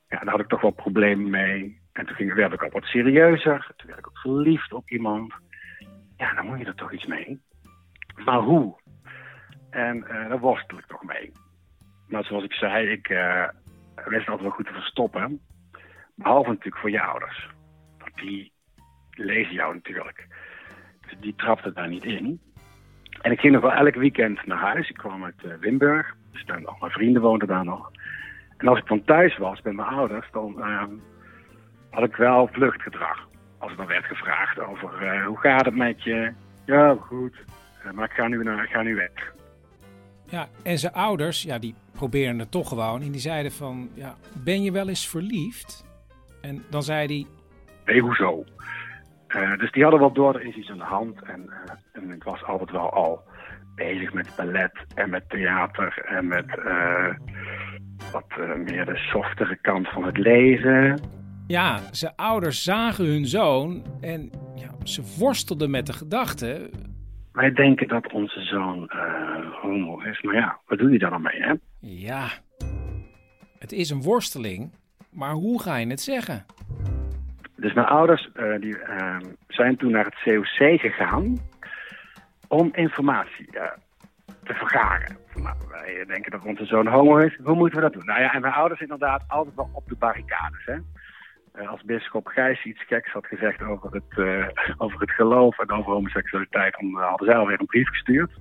ja, 0.09 0.19
daar 0.19 0.29
had 0.29 0.39
ik 0.39 0.47
toch 0.47 0.61
wel 0.61 0.71
problemen 0.71 1.29
mee. 1.29 1.79
En 1.91 2.05
toen 2.05 2.33
werd 2.33 2.53
ik 2.53 2.63
ook 2.63 2.73
wat 2.73 2.83
serieuzer. 2.83 3.71
Toen 3.75 3.87
werd 3.87 3.99
ik 3.99 4.07
ook 4.07 4.17
verliefd 4.17 4.73
op 4.73 4.89
iemand. 4.89 5.33
Ja, 6.17 6.33
dan 6.33 6.45
moet 6.45 6.59
je 6.59 6.65
er 6.65 6.75
toch 6.75 6.93
iets 6.93 7.05
mee. 7.05 7.41
Maar 8.25 8.39
hoe? 8.39 8.79
En 9.69 10.07
eh, 10.07 10.29
daar 10.29 10.39
worstel 10.39 10.77
ik 10.77 10.85
toch 10.85 11.03
mee. 11.03 11.31
Maar 12.07 12.23
zoals 12.23 12.43
ik 12.43 12.53
zei, 12.53 12.87
ik 12.87 13.09
eh, 13.09 13.47
wist 13.95 14.27
altijd 14.27 14.41
wel 14.41 14.49
goed 14.49 14.65
te 14.65 14.73
verstoppen. 14.73 15.39
Behalve 16.15 16.49
natuurlijk 16.49 16.77
voor 16.77 16.91
je 16.91 17.01
ouders. 17.01 17.49
Want 17.97 18.15
die 18.15 18.51
lezen 19.11 19.53
jou 19.53 19.73
natuurlijk. 19.73 20.27
Dus 21.01 21.19
die 21.19 21.35
trapte 21.35 21.73
daar 21.73 21.87
niet 21.87 22.03
in. 22.05 22.41
En 23.21 23.31
ik 23.31 23.39
ging 23.39 23.53
nog 23.53 23.61
wel 23.61 23.71
elk 23.71 23.95
weekend 23.95 24.45
naar 24.45 24.57
huis. 24.57 24.89
Ik 24.89 24.97
kwam 24.97 25.23
uit 25.23 25.59
Wimburg. 25.59 26.15
Dus 26.31 26.45
dan, 26.45 26.65
al 26.65 26.77
mijn 26.79 26.91
vrienden 26.91 27.21
woonden 27.21 27.47
daar 27.47 27.65
nog. 27.65 27.91
En 28.57 28.67
als 28.67 28.79
ik 28.79 28.87
dan 28.87 29.03
thuis 29.03 29.37
was 29.37 29.61
bij 29.61 29.73
mijn 29.73 29.87
ouders, 29.87 30.27
dan 30.31 30.61
eh, 30.61 30.83
had 31.89 32.03
ik 32.03 32.15
wel 32.15 32.49
vluchtgedrag. 32.51 33.27
Als 33.57 33.71
er 33.71 33.77
dan 33.77 33.87
werd 33.87 34.05
gevraagd 34.05 34.59
over 34.59 35.07
eh, 35.07 35.25
hoe 35.25 35.37
gaat 35.37 35.65
het 35.65 35.75
met 35.75 36.03
je? 36.03 36.31
Ja, 36.65 36.95
goed. 36.99 37.35
Eh, 37.83 37.91
maar 37.91 38.05
ik 38.05 38.11
ga 38.11 38.27
nu, 38.27 38.43
naar, 38.43 38.63
ik 38.63 38.69
ga 38.69 38.81
nu 38.81 38.95
weg. 38.95 39.33
Ja, 40.25 40.47
en 40.63 40.77
zijn 40.77 40.93
ouders, 40.93 41.43
ja, 41.43 41.59
die 41.59 41.75
probeerden 41.91 42.39
het 42.39 42.51
toch 42.51 42.67
gewoon. 42.67 43.01
En 43.01 43.11
die 43.11 43.21
zeiden 43.21 43.51
van, 43.51 43.89
ja, 43.93 44.15
ben 44.43 44.63
je 44.63 44.71
wel 44.71 44.87
eens 44.87 45.09
verliefd? 45.09 45.85
En 46.41 46.63
dan 46.69 46.83
zei 46.83 47.05
hij, 47.05 47.27
Nee, 47.85 48.01
hoezo? 48.01 48.43
Eh, 49.31 49.57
dus 49.57 49.71
die 49.71 49.81
hadden 49.81 49.99
wel 49.99 50.11
door, 50.13 50.35
er 50.35 50.45
is 50.45 50.55
iets 50.55 50.69
aan 50.69 50.77
de 50.77 50.83
hand. 50.83 51.21
En, 51.21 51.49
eh, 51.49 51.75
en 51.91 52.11
ik 52.11 52.23
was 52.23 52.43
altijd 52.43 52.71
wel 52.71 52.89
al 52.89 53.21
bezig 53.75 54.13
met 54.13 54.33
ballet 54.37 54.71
en 54.95 55.09
met 55.09 55.29
theater 55.29 56.01
en 56.05 56.27
met 56.27 56.57
eh, 56.65 57.07
wat 58.11 58.57
meer 58.57 58.85
de 58.85 58.97
softere 58.97 59.57
kant 59.61 59.89
van 59.89 60.03
het 60.03 60.17
lezen. 60.17 60.99
ja, 61.47 61.79
zijn 61.91 62.13
ouders 62.15 62.63
zagen 62.63 63.05
hun 63.05 63.25
zoon 63.25 63.83
en 64.01 64.29
ja, 64.55 64.69
ze 64.83 65.15
worstelden 65.19 65.69
met 65.69 65.85
de 65.85 65.93
gedachte. 65.93 66.69
Wij 67.31 67.51
denken 67.51 67.87
dat 67.87 68.11
onze 68.11 68.41
zoon 68.41 68.91
homo 69.61 69.99
is, 69.99 70.21
maar 70.21 70.35
ja, 70.35 70.59
wat 70.65 70.77
doe 70.77 70.91
je 70.91 70.99
daar 70.99 71.09
dan 71.09 71.21
mee, 71.21 71.41
hè? 71.41 71.53
Ja, 71.79 72.27
het 73.59 73.71
is 73.71 73.89
een 73.89 74.01
worsteling, 74.01 74.73
maar 75.11 75.33
hoe 75.33 75.61
ga 75.61 75.75
je 75.75 75.87
het 75.87 76.01
zeggen? 76.01 76.45
Dus 77.61 77.73
mijn 77.73 77.87
ouders 77.87 78.29
eh, 78.33 78.59
die, 78.59 78.77
eh, 78.77 79.17
zijn 79.47 79.77
toen 79.77 79.91
naar 79.91 80.05
het 80.05 80.21
COC 80.23 80.79
gegaan 80.79 81.37
om 82.47 82.69
informatie 82.73 83.47
eh, 83.51 83.71
te 84.43 84.53
vergaren. 84.53 85.17
Nou, 85.35 85.55
wij 85.69 86.05
denken 86.05 86.31
dat 86.31 86.45
onze 86.45 86.65
zoon 86.65 86.87
homo 86.87 87.17
is. 87.17 87.37
Hoe 87.43 87.55
moeten 87.55 87.75
we 87.75 87.83
dat 87.83 87.93
doen? 87.93 88.05
Nou 88.05 88.21
ja, 88.21 88.33
en 88.33 88.41
mijn 88.41 88.53
ouders 88.53 88.81
inderdaad 88.81 89.23
altijd 89.27 89.55
wel 89.55 89.69
op 89.73 89.87
de 89.87 89.95
barricades. 89.95 90.65
Hè? 90.65 90.75
Eh, 91.53 91.69
als 91.69 91.83
bisschop 91.83 92.27
Gijs 92.27 92.63
iets 92.63 92.85
geks 92.85 93.11
had 93.11 93.25
gezegd 93.25 93.61
over 93.61 93.91
het, 93.91 94.17
over 94.77 94.99
het 94.99 95.11
geloof 95.11 95.59
en 95.59 95.71
over 95.71 95.91
homoseksualiteit, 95.91 96.77
dan 96.79 97.03
hadden 97.03 97.27
zij 97.27 97.37
alweer 97.37 97.59
een 97.59 97.65
brief 97.65 97.89
gestuurd. 97.89 98.31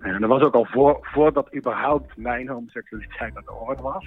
En 0.00 0.20
dat 0.20 0.30
was 0.30 0.42
ook 0.42 0.54
al 0.54 0.66
voor, 0.70 0.98
voordat 1.00 1.54
überhaupt 1.54 2.16
mijn 2.16 2.48
homoseksualiteit 2.48 3.36
aan 3.36 3.44
de 3.44 3.52
orde 3.52 3.82
was. 3.82 4.06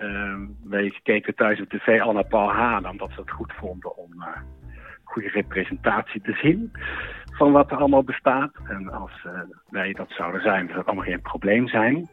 Uh, 0.00 0.34
wij 0.64 1.00
keken 1.02 1.34
thuis 1.34 1.60
op 1.60 1.68
tv 1.68 2.00
al 2.00 2.12
naar 2.12 2.26
Paul 2.26 2.52
Haan, 2.52 2.88
omdat 2.88 3.10
ze 3.14 3.20
het 3.20 3.30
goed 3.30 3.52
vonden 3.52 3.96
om 3.96 4.10
uh, 4.18 4.26
goede 5.04 5.28
representatie 5.28 6.20
te 6.20 6.32
zien 6.32 6.72
van 7.32 7.52
wat 7.52 7.70
er 7.70 7.76
allemaal 7.76 8.04
bestaat. 8.04 8.52
En 8.68 8.92
als 8.92 9.10
uh, 9.26 9.32
wij 9.70 9.92
dat 9.92 10.10
zouden 10.10 10.42
zijn, 10.42 10.64
zou 10.64 10.76
dat 10.76 10.86
allemaal 10.86 11.04
geen 11.04 11.20
probleem 11.20 11.68
zijn. 11.68 12.08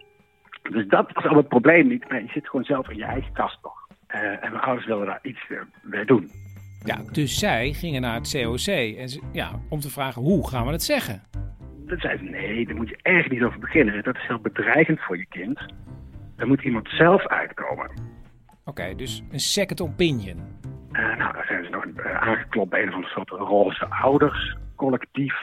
Dus 0.72 0.88
dat 0.88 1.12
was 1.14 1.26
al 1.26 1.36
het 1.36 1.48
probleem 1.48 1.88
niet, 1.88 2.10
maar 2.10 2.22
je 2.22 2.30
zit 2.34 2.50
gewoon 2.50 2.66
zelf 2.66 2.90
in 2.90 2.98
je 2.98 3.04
eigen 3.04 3.34
kast 3.34 3.60
nog. 3.64 3.88
Uh, 4.16 4.22
en 4.22 4.52
mijn 4.52 4.64
ouders 4.64 4.88
wilden 4.88 5.06
daar 5.06 5.20
iets 5.22 5.48
mee 5.84 6.06
doen. 6.06 6.30
Ja, 6.84 6.98
dus 7.12 7.40
zij 7.40 7.74
gingen 7.74 8.02
naar 8.02 8.14
het 8.14 8.32
COC 8.32 8.68
en 8.98 9.10
ze, 9.10 9.22
ja, 9.32 9.50
om 9.70 9.80
te 9.80 9.90
vragen 9.90 10.22
hoe 10.22 10.50
gaan 10.50 10.66
we 10.66 10.72
het 10.72 10.84
zeggen? 10.84 11.22
Dat 11.86 12.00
zei 12.00 12.18
ze, 12.18 12.24
nee, 12.24 12.66
daar 12.66 12.76
moet 12.76 12.90
je 12.90 13.00
echt 13.02 13.30
niet 13.32 13.44
over 13.44 13.60
beginnen. 13.60 14.04
Dat 14.04 14.16
is 14.16 14.28
heel 14.28 14.40
bedreigend 14.40 15.00
voor 15.00 15.18
je 15.18 15.26
kind. 15.26 15.60
Daar 16.40 16.48
moet 16.48 16.62
iemand 16.62 16.90
zelf 16.90 17.28
uitkomen. 17.28 17.86
Oké, 17.86 18.70
okay, 18.70 18.96
dus 18.96 19.24
een 19.32 19.40
second 19.40 19.82
opinion. 19.82 20.38
Uh, 20.92 21.18
nou, 21.18 21.34
daar 21.34 21.46
zijn 21.46 21.64
ze 21.64 21.70
nog 21.70 21.86
uh, 21.86 22.22
aangeklopt 22.22 22.70
bij 22.70 22.84
een 22.84 22.92
van 22.92 23.02
de 23.02 23.08
soort 23.08 23.30
roze 23.30 23.86
ouders, 23.90 24.58
collectief. 24.76 25.34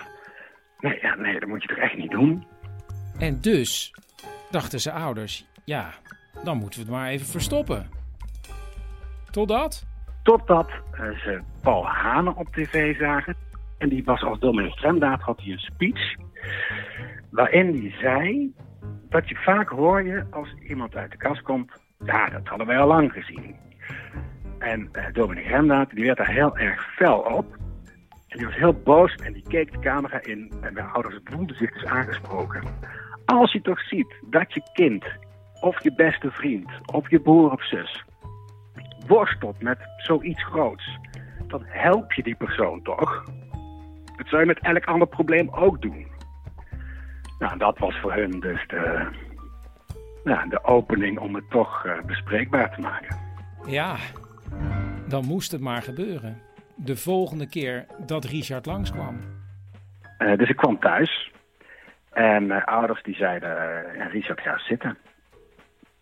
Nee, 0.79 0.99
ja, 1.03 1.15
nee, 1.15 1.41
dat 1.41 1.49
moet 1.49 1.63
je 1.63 1.69
toch 1.69 1.77
echt 1.77 1.97
niet 1.97 2.11
doen. 2.11 2.47
En 3.19 3.41
dus 3.41 3.95
dachten 4.51 4.81
ze 4.81 4.93
ouders, 4.93 5.47
ja, 5.65 5.91
dan 6.45 6.57
moeten 6.57 6.81
we 6.81 6.87
het 6.87 6.95
maar 6.95 7.09
even 7.09 7.27
verstoppen. 7.27 7.91
Totdat? 9.31 9.87
Totdat 10.23 10.71
uh, 10.71 11.19
ze 11.19 11.41
Paul 11.63 11.87
Hane 11.87 12.35
op 12.35 12.47
tv 12.53 12.99
zagen. 12.99 13.37
En 13.79 13.89
die 13.89 14.05
was 14.05 14.23
als 14.23 14.39
dominee 14.39 14.71
Fremdaad, 14.71 15.21
had 15.21 15.41
hij 15.43 15.53
een 15.53 15.59
speech. 15.59 16.15
Waarin 17.31 17.81
hij 17.81 17.95
zei 18.01 18.55
dat 19.17 19.29
je 19.29 19.37
vaak 19.37 19.69
hoor 19.69 20.03
je 20.03 20.25
als 20.31 20.55
iemand 20.69 20.97
uit 20.97 21.11
de 21.11 21.17
kast 21.17 21.43
komt. 21.43 21.73
Ja, 22.05 22.29
dat 22.29 22.49
hadden 22.49 22.67
wij 22.67 22.79
al 22.79 22.87
lang 22.87 23.13
gezien. 23.13 23.57
En 24.59 24.89
uh, 24.93 25.05
dominee 25.13 25.45
Fremdaad, 25.45 25.91
die 25.91 26.05
werd 26.05 26.17
daar 26.17 26.31
heel 26.31 26.57
erg 26.57 26.95
fel 26.95 27.19
op. 27.19 27.57
En 28.29 28.39
die 28.39 28.47
was 28.47 28.57
heel 28.57 28.81
boos 28.85 29.15
en 29.15 29.33
die 29.33 29.45
keek 29.49 29.73
de 29.73 29.79
camera 29.79 30.21
in. 30.23 30.53
En 30.61 30.73
mijn 30.73 30.87
ouders 30.87 31.19
voelden 31.25 31.57
zich 31.57 31.73
dus 31.73 31.85
aangesproken. 31.85 32.63
Als 33.25 33.53
je 33.53 33.61
toch 33.61 33.81
ziet 33.81 34.15
dat 34.31 34.55
je 34.55 34.63
kind, 34.73 35.05
of 35.61 35.83
je 35.83 35.95
beste 35.95 36.31
vriend, 36.31 36.71
of 36.87 37.11
je 37.11 37.21
broer 37.21 37.53
of 37.53 37.67
zus 37.67 38.05
worstelt 39.07 39.63
met 39.63 39.79
zoiets 39.97 40.45
groots, 40.45 40.99
dan 41.47 41.63
help 41.65 42.13
je 42.13 42.23
die 42.23 42.35
persoon 42.37 42.83
toch? 42.83 43.25
Dat 44.17 44.27
zou 44.29 44.41
je 44.41 44.47
met 44.47 44.61
elk 44.61 44.85
ander 44.85 45.09
probleem 45.09 45.49
ook 45.51 45.83
doen. 45.83 46.16
Nou, 47.39 47.59
dat 47.59 47.79
was 47.79 48.01
voor 48.01 48.13
hun 48.13 48.41
dus 48.41 48.67
de, 48.67 49.09
nou, 50.25 50.49
de 50.49 50.65
opening 50.65 51.19
om 51.19 51.35
het 51.35 51.51
toch 51.51 51.85
uh, 51.87 52.01
bespreekbaar 52.01 52.75
te 52.75 52.81
maken. 52.81 53.17
Ja, 53.67 53.97
dan 55.09 55.25
moest 55.25 55.53
het 55.53 55.61
maar 55.61 55.83
gebeuren. 55.83 56.43
De 56.77 56.97
volgende 56.97 57.49
keer 57.49 57.87
dat 58.07 58.25
Richard 58.25 58.67
langskwam. 58.67 59.21
Uh, 60.19 60.37
dus 60.37 60.49
ik 60.49 60.57
kwam 60.57 60.79
thuis. 60.79 61.33
En 62.13 62.47
mijn 62.47 62.65
ouders 62.65 63.03
die 63.03 63.15
zeiden, 63.15 63.51
uh, 63.97 64.13
Richard 64.13 64.41
ga 64.41 64.59
zitten. 64.59 64.99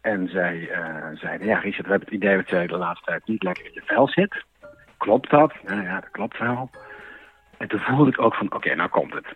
En 0.01 0.29
zij 0.29 0.57
uh, 0.57 1.19
zeiden, 1.19 1.47
ja 1.47 1.59
Richard, 1.59 1.85
we 1.85 1.91
hebben 1.91 2.09
het 2.09 2.23
idee 2.23 2.37
dat 2.37 2.49
jij 2.49 2.67
de 2.67 2.77
laatste 2.77 3.05
tijd 3.05 3.27
niet 3.27 3.43
lekker 3.43 3.65
in 3.65 3.73
je 3.75 3.83
vel 3.85 4.09
zit. 4.09 4.45
Klopt 4.97 5.31
dat? 5.31 5.55
Nou 5.63 5.83
ja, 5.83 6.01
dat 6.01 6.11
klopt 6.11 6.39
wel. 6.39 6.71
En 7.59 7.69
toen 7.69 7.81
voelde 7.81 8.11
ik 8.11 8.21
ook 8.21 8.35
van, 8.35 8.47
oké, 8.47 8.57
okay, 8.57 8.75
nou 8.75 8.89
komt 8.89 9.15
het. 9.15 9.35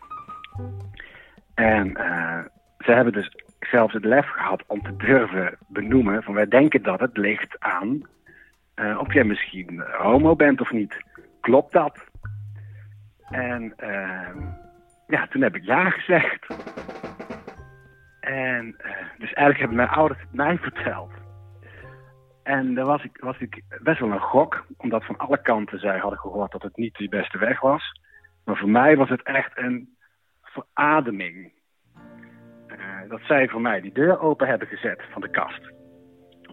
En 1.59 1.89
uh, 1.89 2.39
ze 2.79 2.93
hebben 2.93 3.13
dus 3.13 3.35
zelfs 3.61 3.95
het 3.95 4.05
lef 4.05 4.27
gehad 4.27 4.65
om 4.67 4.83
te 4.83 4.97
durven 4.97 5.59
benoemen 5.69 6.23
van 6.23 6.35
wij 6.35 6.49
denken 6.49 6.83
dat 6.83 7.01
het 7.01 7.17
ligt 7.17 7.57
aan 7.59 8.03
uh, 8.77 8.99
of 8.99 9.13
jij 9.13 9.25
misschien 9.25 9.81
homo 9.81 10.37
bent 10.37 10.61
of 10.61 10.73
niet. 10.73 10.97
Klopt 11.41 11.73
dat? 11.73 12.05
En 13.31 13.75
ja, 15.07 15.27
toen 15.27 15.43
heb 15.43 15.57
ik 15.57 15.65
ja 15.65 15.91
gezegd. 15.91 16.47
En 18.21 18.67
uh, 18.67 18.93
dus 19.19 19.33
eigenlijk 19.33 19.59
hebben 19.59 19.77
mijn 19.77 19.89
ouders 19.89 20.21
het 20.21 20.33
mij 20.33 20.59
verteld. 20.69 21.11
En 22.43 22.75
daar 22.75 22.87
was 22.87 23.05
ik, 23.05 23.19
was 23.21 23.39
ik 23.39 23.63
best 23.83 24.01
wel 24.01 24.11
een 24.11 24.21
gok, 24.21 24.67
omdat 24.77 25.05
van 25.05 25.17
alle 25.17 25.43
kanten 25.43 25.79
zij 25.79 25.99
hadden 25.99 26.19
gehoord 26.19 26.53
dat 26.53 26.63
het 26.63 26.77
niet 26.77 26.97
de 26.97 27.09
beste 27.09 27.39
weg 27.39 27.61
was. 27.61 28.01
Maar 28.45 28.57
voor 28.57 28.71
mij 28.71 28.97
was 28.97 29.09
het 29.09 29.23
echt 29.23 29.59
een 29.59 29.97
verademing. 30.63 31.53
Uh, 32.69 33.09
dat 33.09 33.21
zij 33.21 33.49
voor 33.49 33.61
mij 33.61 33.81
die 33.81 33.93
deur 33.93 34.21
open 34.21 34.49
hebben 34.49 34.69
gezet 34.69 35.03
van 35.11 35.21
de 35.21 35.31
kast. 35.31 35.73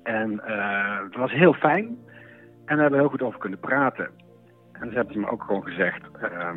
En 0.04 0.32
uh, 0.48 1.04
het 1.04 1.16
was 1.16 1.32
heel 1.32 1.54
fijn. 1.54 1.98
En 2.66 2.76
we 2.76 2.82
hebben 2.82 3.00
heel 3.00 3.10
goed 3.10 3.22
over 3.22 3.40
kunnen 3.40 3.60
praten. 3.60 4.10
En 4.72 4.90
ze 4.90 4.96
hebben 4.96 5.20
me 5.20 5.30
ook 5.30 5.44
gewoon 5.44 5.64
gezegd, 5.64 6.02
uh, 6.22 6.50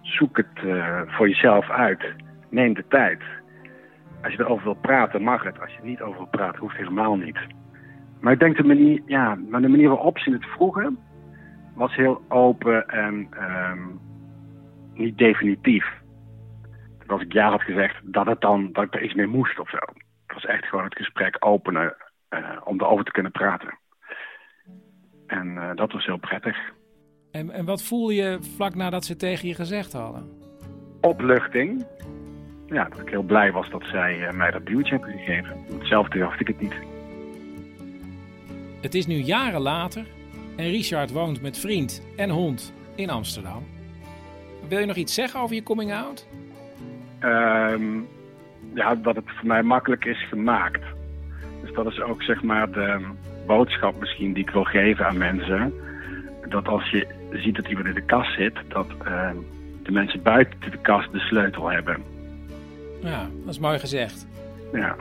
zoek 0.00 0.36
het 0.36 0.60
voor 1.06 1.28
jezelf 1.28 1.70
uit. 1.70 2.04
Neem 2.50 2.74
de 2.74 2.84
tijd 2.88 3.22
als 4.24 4.32
je 4.32 4.40
erover 4.40 4.64
wil 4.64 4.74
praten, 4.74 5.22
mag 5.22 5.42
het. 5.42 5.60
Als 5.60 5.72
je 5.72 5.78
er 5.78 5.86
niet 5.86 6.02
over 6.02 6.16
wil 6.16 6.28
praten, 6.30 6.60
hoeft 6.60 6.76
helemaal 6.76 7.16
niet. 7.16 7.38
Maar 8.20 8.32
ik 8.32 8.38
denk 8.38 8.56
de 8.56 8.64
manier, 8.64 9.02
ja, 9.06 9.34
maar 9.34 9.60
de 9.60 9.68
manier 9.68 9.88
waarop 9.88 10.18
ze 10.18 10.30
het 10.30 10.46
vroegen, 10.46 10.98
was 11.74 11.94
heel 11.94 12.22
open 12.28 12.88
en 12.88 13.28
um, 13.70 14.00
niet 14.94 15.18
definitief. 15.18 16.02
Dat 17.06 17.18
als 17.18 17.22
ik 17.22 17.32
ja 17.32 17.50
had 17.50 17.62
gezegd, 17.62 17.96
dat, 18.02 18.26
het 18.26 18.40
dan, 18.40 18.72
dat 18.72 18.84
ik 18.84 18.94
er 18.94 19.02
iets 19.02 19.14
mee 19.14 19.26
moest 19.26 19.58
of 19.58 19.70
zo. 19.70 19.78
Het 20.26 20.34
was 20.34 20.44
echt 20.44 20.64
gewoon 20.64 20.84
het 20.84 20.96
gesprek 20.96 21.36
openen 21.38 21.96
uh, 22.30 22.60
om 22.64 22.80
erover 22.80 23.04
te 23.04 23.10
kunnen 23.10 23.32
praten. 23.32 23.78
En 25.26 25.46
uh, 25.46 25.70
dat 25.74 25.92
was 25.92 26.06
heel 26.06 26.16
prettig. 26.16 26.56
En, 27.30 27.50
en 27.50 27.64
wat 27.64 27.82
voel 27.82 28.10
je 28.10 28.38
vlak 28.40 28.74
nadat 28.74 29.04
ze 29.04 29.16
tegen 29.16 29.48
je 29.48 29.54
gezegd 29.54 29.92
hadden? 29.92 30.42
Opluchting 31.00 31.86
ja, 32.66 32.88
dat 32.88 33.00
ik 33.00 33.08
heel 33.08 33.22
blij 33.22 33.52
was 33.52 33.70
dat 33.70 33.84
zij 33.84 34.18
uh, 34.18 34.30
mij 34.30 34.50
dat 34.50 34.66
duwtje 34.66 34.94
hebben 34.94 35.18
gegeven. 35.18 35.56
Zelf 35.82 36.08
dacht 36.08 36.40
ik 36.40 36.46
het 36.46 36.60
niet. 36.60 36.74
Het 38.80 38.94
is 38.94 39.06
nu 39.06 39.14
jaren 39.14 39.60
later 39.60 40.06
en 40.56 40.70
Richard 40.70 41.10
woont 41.10 41.42
met 41.42 41.58
vriend 41.58 42.02
en 42.16 42.30
hond 42.30 42.72
in 42.94 43.10
Amsterdam. 43.10 43.66
Wil 44.68 44.78
je 44.78 44.86
nog 44.86 44.96
iets 44.96 45.14
zeggen 45.14 45.40
over 45.40 45.54
je 45.54 45.62
coming 45.62 45.92
out? 45.92 46.26
Um, 47.24 48.08
ja, 48.74 48.94
dat 48.94 49.16
het 49.16 49.24
voor 49.26 49.46
mij 49.46 49.62
makkelijk 49.62 50.04
is 50.04 50.28
gemaakt. 50.28 50.82
Dus 51.62 51.72
dat 51.72 51.86
is 51.86 52.00
ook 52.00 52.22
zeg 52.22 52.42
maar 52.42 52.70
de 52.70 53.00
boodschap 53.46 54.00
misschien 54.00 54.32
die 54.32 54.42
ik 54.42 54.50
wil 54.50 54.64
geven 54.64 55.06
aan 55.06 55.18
mensen. 55.18 55.74
Dat 56.48 56.68
als 56.68 56.90
je 56.90 57.06
ziet 57.32 57.54
dat 57.56 57.68
iemand 57.68 57.86
in 57.86 57.94
de 57.94 58.04
kast 58.04 58.34
zit, 58.34 58.54
dat 58.68 58.86
uh, 59.06 59.30
de 59.82 59.92
mensen 59.92 60.22
buiten 60.22 60.70
de 60.70 60.78
kast 60.82 61.12
de 61.12 61.18
sleutel 61.18 61.70
hebben. 61.70 62.02
Ja, 63.02 63.28
dat 63.44 63.54
is 63.54 63.58
mooi 63.58 63.78
gezegd. 63.78 64.26
Ja. 64.72 64.96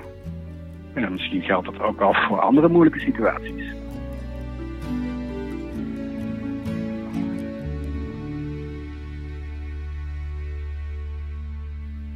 En 0.93 1.11
misschien 1.11 1.41
geldt 1.41 1.65
dat 1.65 1.79
ook 1.79 2.01
al 2.01 2.13
voor 2.13 2.39
andere 2.39 2.67
moeilijke 2.67 2.99
situaties. 2.99 3.73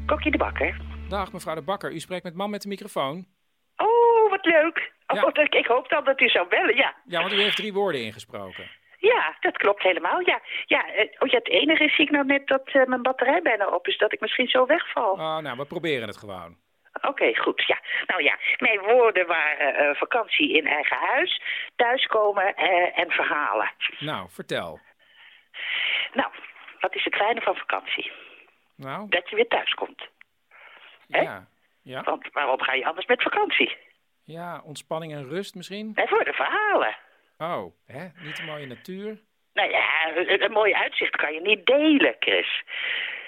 Kokje 0.07 0.31
de 0.31 0.37
Bakker. 0.37 0.77
Dag 1.09 1.31
mevrouw 1.31 1.55
de 1.55 1.61
Bakker, 1.61 1.91
u 1.91 1.99
spreekt 1.99 2.23
met 2.23 2.35
man 2.35 2.49
met 2.49 2.61
de 2.61 2.67
microfoon. 2.67 3.25
Oh, 3.77 4.29
wat 4.29 4.45
leuk. 4.45 4.91
Oh. 5.07 5.29
Ik 5.49 5.65
hoop 5.65 5.89
dan 5.89 6.03
dat 6.03 6.21
u 6.21 6.27
zou 6.27 6.47
bellen, 6.47 6.75
ja. 6.75 6.95
Ja, 7.05 7.19
want 7.21 7.33
u 7.33 7.41
heeft 7.41 7.55
drie 7.55 7.73
woorden 7.73 8.01
ingesproken. 8.01 8.69
Ja, 8.97 9.35
dat 9.39 9.57
klopt 9.57 9.83
helemaal. 9.83 10.19
Ja, 10.19 10.41
ja, 10.65 10.85
oh 11.19 11.27
ja 11.27 11.37
het 11.37 11.49
enige 11.49 11.83
is, 11.83 11.95
zie 11.95 12.05
ik 12.05 12.11
nou 12.11 12.25
net 12.25 12.47
dat 12.47 12.73
uh, 12.73 12.85
mijn 12.85 13.01
batterij 13.01 13.41
bijna 13.41 13.67
op 13.67 13.87
is, 13.87 13.97
dat 13.97 14.13
ik 14.13 14.19
misschien 14.19 14.47
zo 14.47 14.65
wegval. 14.65 15.11
Oh, 15.11 15.37
nou, 15.37 15.57
we 15.57 15.65
proberen 15.65 16.07
het 16.07 16.17
gewoon. 16.17 16.57
Oké, 16.93 17.07
okay, 17.07 17.35
goed. 17.35 17.63
Ja. 17.67 17.79
Nou 18.05 18.23
ja, 18.23 18.37
mijn 18.57 18.79
woorden 18.79 19.27
waren 19.27 19.83
uh, 19.83 19.95
vakantie 19.95 20.57
in 20.57 20.67
eigen 20.67 20.97
huis, 20.97 21.41
thuiskomen 21.75 22.53
uh, 22.57 22.99
en 22.99 23.11
verhalen. 23.11 23.71
Nou, 23.99 24.27
vertel. 24.29 24.79
Nou, 26.13 26.29
wat 26.79 26.95
is 26.95 27.03
het 27.03 27.15
fijne 27.15 27.41
van 27.41 27.55
vakantie? 27.55 28.11
Nou? 28.77 29.09
Dat 29.09 29.29
je 29.29 29.35
weer 29.35 29.47
thuis 29.47 29.73
komt. 29.73 30.07
Ja. 31.07 31.47
ja. 31.81 32.03
Want 32.03 32.31
waarom 32.31 32.61
ga 32.61 32.73
je 32.73 32.85
anders 32.85 33.05
met 33.05 33.21
vakantie? 33.21 33.77
Ja, 34.23 34.61
ontspanning 34.63 35.13
en 35.13 35.27
rust 35.29 35.55
misschien? 35.55 35.91
En 35.95 36.07
voor 36.07 36.23
de 36.23 36.33
verhalen. 36.33 36.97
Oh, 37.37 37.73
hè? 37.85 38.07
niet 38.23 38.39
een 38.39 38.45
mooie 38.45 38.65
natuur? 38.65 39.21
Nou 39.53 39.69
ja, 39.69 40.15
een, 40.15 40.43
een 40.43 40.51
mooi 40.51 40.73
uitzicht 40.73 41.15
kan 41.15 41.33
je 41.33 41.41
niet 41.41 41.65
delen, 41.65 42.15
Chris. 42.19 42.63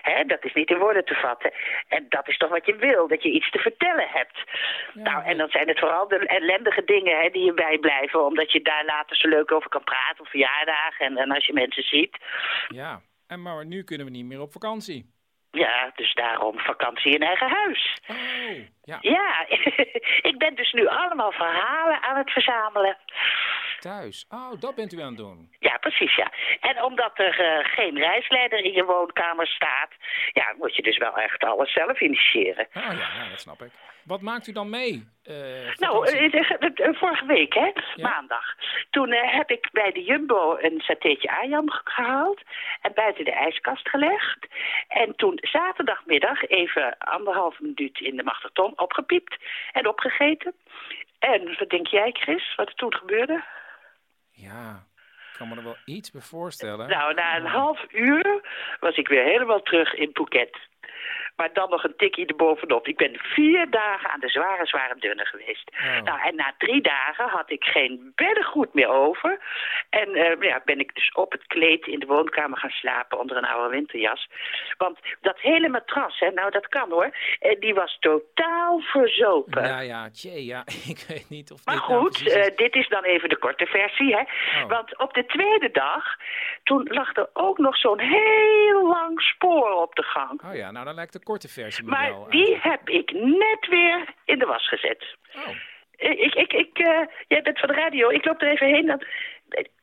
Hè, 0.01 0.23
dat 0.23 0.45
is 0.45 0.53
niet 0.53 0.69
in 0.69 0.77
woorden 0.77 1.05
te 1.05 1.15
vatten. 1.15 1.51
En 1.87 2.05
dat 2.09 2.27
is 2.27 2.37
toch 2.37 2.49
wat 2.49 2.65
je 2.65 2.75
wil, 2.75 3.07
dat 3.07 3.23
je 3.23 3.31
iets 3.31 3.51
te 3.51 3.59
vertellen 3.59 4.07
hebt. 4.09 4.43
nou, 4.93 5.23
en 5.23 5.37
dan 5.37 5.49
zijn 5.49 5.67
het 5.67 5.79
vooral 5.79 6.07
de 6.07 6.27
ellendige 6.27 6.83
dingen 6.83 7.21
hè, 7.21 7.29
die 7.29 7.43
je 7.43 7.53
bijblijven, 7.53 8.25
omdat 8.25 8.51
je 8.51 8.61
daar 8.61 8.85
later 8.85 9.15
zo 9.15 9.27
leuk 9.27 9.51
over 9.51 9.69
kan 9.69 9.83
praten 9.83 10.19
op 10.19 10.27
verjaardagen 10.27 11.05
en, 11.05 11.17
en 11.17 11.31
als 11.31 11.45
je 11.45 11.53
mensen 11.53 11.83
ziet. 11.83 12.17
Ja, 12.67 13.01
en 13.27 13.41
maar 13.41 13.65
nu 13.65 13.83
kunnen 13.83 14.05
we 14.05 14.11
niet 14.11 14.25
meer 14.25 14.41
op 14.41 14.51
vakantie. 14.51 15.17
Ja, 15.51 15.91
dus 15.95 16.13
daarom 16.13 16.59
vakantie 16.59 17.13
in 17.13 17.21
eigen 17.21 17.49
huis. 17.49 17.97
Oh, 18.07 18.17
ja. 18.83 18.97
Ja, 19.01 19.45
ik 20.31 20.35
ben 20.37 20.55
dus 20.55 20.71
nu 20.71 20.87
allemaal 20.87 21.31
verhalen 21.31 22.01
aan 22.03 22.17
het 22.17 22.31
verzamelen. 22.31 22.97
Thuis. 23.79 24.25
Oh, 24.29 24.51
dat 24.59 24.75
bent 24.75 24.93
u 24.93 24.99
aan 25.01 25.07
het 25.07 25.17
doen. 25.17 25.49
Ja, 25.59 25.77
precies, 25.77 26.15
ja. 26.15 26.31
En 26.59 26.83
omdat 26.83 27.11
er 27.13 27.39
eh, 27.39 27.65
geen 27.73 27.97
reisleider 27.97 28.59
in 28.59 28.71
je 28.73 28.83
woonkamer 28.85 29.47
staat... 29.47 29.89
ja, 30.33 30.53
moet 30.57 30.75
je 30.75 30.81
dus 30.81 30.97
wel 30.97 31.17
echt 31.17 31.43
alles 31.43 31.73
zelf 31.73 32.01
initiëren. 32.01 32.67
Oh 32.73 32.83
ja, 32.83 32.91
ja, 32.91 33.29
dat 33.29 33.39
snap 33.39 33.61
ik. 33.61 33.71
Wat 34.03 34.21
maakt 34.21 34.47
u 34.47 34.51
dan 34.51 34.69
mee? 34.69 35.07
eh, 35.23 35.35
Nou, 35.75 36.07
eh, 36.07 36.93
vorige 36.93 37.25
week, 37.25 37.53
hè, 37.53 37.71
maandag. 38.01 38.55
Toen 38.89 39.11
heb 39.11 39.49
ik 39.51 39.69
bij 39.71 39.91
de 39.91 40.03
Jumbo 40.03 40.57
een 40.59 40.79
satéetje 40.81 41.29
ayam 41.31 41.69
ge- 41.71 41.81
gehaald 41.83 42.41
en 42.81 42.91
buiten 42.93 43.25
de 43.25 43.31
ijskast 43.31 43.89
gelegd. 43.89 44.47
En 44.87 45.15
toen 45.15 45.37
zaterdagmiddag 45.41 46.47
even 46.47 46.97
anderhalf 46.97 47.59
minuut 47.59 47.99
in 47.99 48.15
de 48.15 48.23
machterton 48.23 48.79
opgepiept 48.79 49.37
en 49.71 49.87
opgegeten. 49.87 50.53
En 51.19 51.55
wat 51.59 51.69
denk 51.69 51.87
jij, 51.87 52.11
Chris, 52.11 52.55
wat 52.55 52.67
er 52.67 52.75
toen 52.75 52.93
gebeurde? 52.95 53.43
Ja, 54.41 54.85
ik 55.31 55.37
kan 55.37 55.47
me 55.47 55.55
er 55.55 55.63
wel 55.63 55.77
iets 55.85 56.11
bij 56.11 56.21
voorstellen. 56.21 56.89
Nou, 56.89 57.13
na 57.13 57.35
een 57.35 57.45
half 57.45 57.85
uur 57.91 58.41
was 58.79 58.95
ik 58.95 59.07
weer 59.07 59.23
helemaal 59.23 59.61
terug 59.61 59.93
in 59.93 60.09
Phuket. 60.13 60.68
Maar 61.39 61.53
dan 61.53 61.69
nog 61.69 61.83
een 61.83 61.93
tikje 61.97 62.25
erbovenop. 62.25 62.87
Ik 62.87 62.97
ben 62.97 63.17
vier 63.17 63.69
dagen 63.69 64.09
aan 64.09 64.19
de 64.19 64.29
zware, 64.29 64.65
zware 64.65 64.95
dunne 64.99 65.25
geweest. 65.25 65.69
Oh. 65.73 66.01
Nou, 66.01 66.19
en 66.21 66.35
na 66.35 66.53
drie 66.57 66.81
dagen 66.81 67.27
had 67.29 67.51
ik 67.51 67.63
geen 67.63 68.11
beddengoed 68.15 68.73
meer 68.73 68.87
over. 68.89 69.39
En 69.89 70.13
eh, 70.15 70.41
ja, 70.41 70.61
ben 70.65 70.79
ik 70.79 70.95
dus 70.95 71.11
op 71.11 71.31
het 71.31 71.47
kleed 71.47 71.87
in 71.87 71.99
de 71.99 72.05
woonkamer 72.05 72.57
gaan 72.57 72.69
slapen 72.69 73.19
onder 73.19 73.37
een 73.37 73.45
oude 73.45 73.69
winterjas. 73.75 74.29
Want 74.77 74.99
dat 75.21 75.39
hele 75.39 75.69
matras, 75.69 76.19
hè, 76.19 76.29
nou 76.31 76.51
dat 76.51 76.67
kan 76.67 76.89
hoor, 76.91 77.09
eh, 77.39 77.59
die 77.59 77.73
was 77.73 77.97
totaal 77.99 78.79
verzopen. 78.79 79.63
Ja, 79.67 79.79
ja, 79.79 80.09
tjee, 80.09 80.45
ja, 80.45 80.63
ik 80.93 81.05
weet 81.07 81.29
niet 81.29 81.51
of 81.51 81.65
Maar 81.65 81.75
dit 81.75 81.87
nou 81.87 82.01
goed, 82.01 82.21
is. 82.25 82.33
eh, 82.33 82.55
dit 82.55 82.75
is 82.75 82.87
dan 82.87 83.03
even 83.03 83.29
de 83.29 83.37
korte 83.37 83.65
versie. 83.65 84.15
Hè? 84.15 84.21
Oh. 84.63 84.69
Want 84.69 84.97
op 84.97 85.13
de 85.13 85.25
tweede 85.25 85.71
dag, 85.71 86.05
toen 86.63 86.87
lag 86.91 87.15
er 87.15 87.29
ook 87.33 87.57
nog 87.57 87.77
zo'n 87.77 87.99
heel 87.99 88.87
lang 88.87 89.21
spoor 89.21 89.71
op 89.71 89.95
de 89.95 90.03
gang. 90.03 90.41
Oh 90.45 90.55
ja, 90.55 90.71
nou 90.71 90.85
dan 90.85 90.95
lijkt 90.95 91.13
de 91.13 91.23
korte 91.29 91.47
versie 91.47 91.83
me 91.83 91.89
Maar 91.89 92.09
wel. 92.09 92.29
die 92.29 92.57
heb 92.61 92.89
ik 92.89 93.11
net 93.13 93.67
weer 93.69 94.13
in 94.25 94.39
de 94.39 94.45
was 94.45 94.67
gezet. 94.67 95.15
Oh. 95.35 95.55
Ik, 95.97 96.33
ik, 96.35 96.53
ik, 96.53 96.77
eh, 96.77 97.01
jij 97.27 97.41
bent 97.41 97.59
van 97.59 97.67
de 97.67 97.73
radio, 97.75 98.09
ik 98.09 98.25
loop 98.25 98.41
er 98.41 98.47
even 98.51 98.67
heen. 98.67 98.85
Dan... 98.85 99.03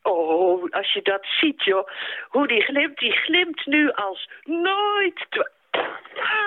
Oh, 0.02 0.70
als 0.70 0.92
je 0.92 1.02
dat 1.02 1.26
ziet, 1.40 1.64
joh. 1.64 1.88
Hoe 2.28 2.46
die 2.46 2.62
glimt, 2.62 2.98
die 2.98 3.12
glimt 3.12 3.66
nu 3.66 3.92
als 3.92 4.30
nooit. 4.42 5.26
te- 5.28 5.50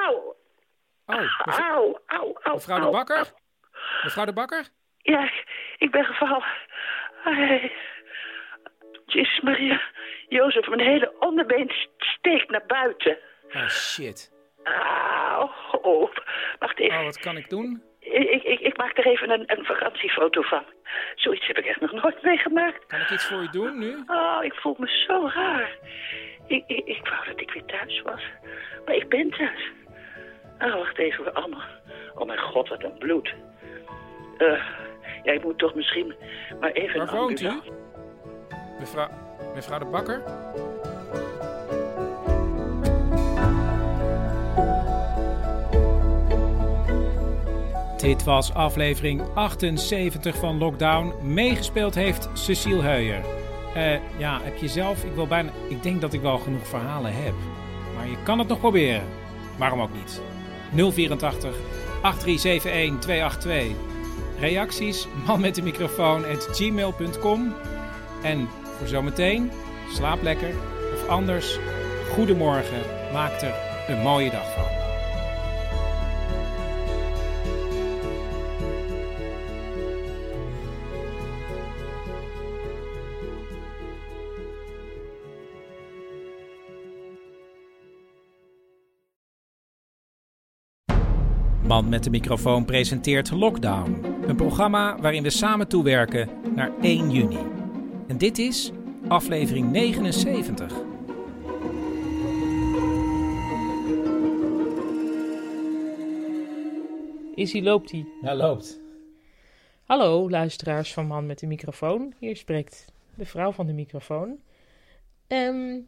Auw, 0.05 0.35
Oh, 1.05 1.37
auw, 1.59 1.99
auw, 2.05 2.37
auw. 2.41 2.53
mevrouw 2.53 2.77
de 2.77 2.83
auw. 2.83 2.91
Bakker? 2.91 3.25
Mevrouw 4.03 4.25
de 4.25 4.33
Bakker? 4.33 4.67
Ja, 4.97 5.29
ik 5.77 5.91
ben 5.91 6.05
gevallen. 6.05 6.43
Jezus 9.05 9.39
Maria. 9.39 9.81
Jozef, 10.27 10.67
mijn 10.67 10.79
hele 10.89 11.13
onderbeen 11.19 11.71
steekt 11.97 12.49
naar 12.49 12.65
buiten. 12.67 13.17
Oh, 13.53 13.67
shit. 13.69 14.31
Oh, 15.81 16.13
wacht 16.59 16.79
even. 16.79 16.97
Oh, 16.97 17.03
wat 17.03 17.19
kan 17.19 17.37
ik 17.37 17.49
doen? 17.49 17.83
Ik, 17.99 18.43
ik, 18.43 18.59
ik 18.59 18.77
maak 18.77 18.97
er 18.97 19.05
even 19.05 19.29
een, 19.29 19.43
een 19.45 19.65
vakantiefoto 19.65 20.41
van. 20.41 20.63
Zoiets 21.15 21.47
heb 21.47 21.57
ik 21.57 21.65
echt 21.65 21.81
nog 21.81 21.91
nooit 21.91 22.21
meegemaakt. 22.21 22.85
Kan 22.85 22.99
ik 22.99 23.09
iets 23.09 23.25
voor 23.25 23.41
u 23.41 23.49
doen 23.51 23.79
nu? 23.79 24.03
Oh, 24.07 24.39
ik 24.41 24.53
voel 24.53 24.75
me 24.77 25.05
zo 25.07 25.29
raar. 25.33 25.77
Ik, 26.47 26.63
ik, 26.67 26.85
ik 26.85 27.07
wou 27.07 27.25
dat 27.25 27.41
ik 27.41 27.51
weer 27.51 27.65
thuis 27.65 28.01
was. 28.01 28.21
Maar 28.85 28.95
ik 28.95 29.09
ben 29.09 29.29
thuis. 29.29 29.71
Oh, 30.59 30.75
wacht 30.75 30.97
even, 30.97 31.33
allemaal. 31.33 31.67
Oh 32.15 32.27
mijn 32.27 32.39
god, 32.39 32.69
wat 32.69 32.83
een 32.83 32.97
bloed. 32.97 33.33
Eh, 34.37 34.63
ja, 35.23 35.31
ik 35.31 35.43
moet 35.43 35.57
toch 35.57 35.75
misschien 35.75 36.15
maar 36.59 36.71
even... 36.71 37.05
Waar 37.05 37.15
woont 37.15 37.41
u? 37.41 37.51
Mevrouw, 38.79 39.09
mevrouw 39.53 39.79
de 39.79 39.85
Bakker? 39.85 40.23
Dit 47.99 48.23
was 48.23 48.53
aflevering 48.53 49.21
78 49.33 50.35
van 50.35 50.57
Lockdown. 50.57 51.13
Meegespeeld 51.21 51.95
heeft 51.95 52.29
Cecile 52.33 52.81
Heuyer. 52.81 53.23
Eh, 53.73 53.99
ja, 54.17 54.39
heb 54.43 54.57
je 54.57 54.67
zelf? 54.67 55.03
Ik, 55.03 55.13
wil 55.15 55.27
bijna, 55.27 55.51
ik 55.69 55.83
denk 55.83 56.01
dat 56.01 56.13
ik 56.13 56.21
wel 56.21 56.37
genoeg 56.37 56.67
verhalen 56.67 57.13
heb. 57.13 57.33
Maar 57.95 58.07
je 58.07 58.17
kan 58.23 58.39
het 58.39 58.47
nog 58.47 58.59
proberen. 58.59 59.03
Waarom 59.57 59.81
ook 59.81 59.93
niet? 59.93 60.21
084 60.93 61.55
8371 62.01 62.99
282. 62.99 63.87
Reacties? 64.39 65.07
Man 65.25 65.41
met 65.41 65.55
de 65.55 65.61
microfoon 65.61 66.25
at 66.25 66.47
gmail.com. 66.51 67.53
En 68.23 68.47
voor 68.77 68.87
zometeen, 68.87 69.51
slaap 69.93 70.21
lekker. 70.21 70.53
Of 70.93 71.07
anders, 71.07 71.59
goedemorgen. 72.13 72.81
Maak 73.13 73.41
er 73.41 73.53
een 73.87 74.01
mooie 74.01 74.29
dag 74.29 74.53
van. 74.53 74.78
Man 91.79 91.89
met 91.89 92.03
de 92.03 92.09
microfoon 92.09 92.65
presenteert 92.65 93.31
Lockdown. 93.31 94.03
Een 94.27 94.35
programma 94.35 94.99
waarin 94.99 95.23
we 95.23 95.29
samen 95.29 95.67
toewerken 95.67 96.29
naar 96.55 96.71
1 96.81 97.11
juni. 97.11 97.39
En 98.07 98.17
dit 98.17 98.37
is 98.37 98.71
aflevering 99.07 99.71
79. 99.71 100.73
Is 107.35 107.51
hij, 107.51 107.61
loopt 107.61 107.91
hij? 107.91 108.05
Ja, 108.21 108.35
loopt. 108.35 108.79
Hallo, 109.83 110.29
luisteraars 110.29 110.93
van 110.93 111.07
Man 111.07 111.25
met 111.25 111.39
de 111.39 111.47
microfoon. 111.47 112.13
Hier 112.17 112.35
spreekt 112.35 112.85
de 113.15 113.25
vrouw 113.25 113.51
van 113.51 113.65
de 113.65 113.73
microfoon. 113.73 114.39
Ehm, 115.27 115.79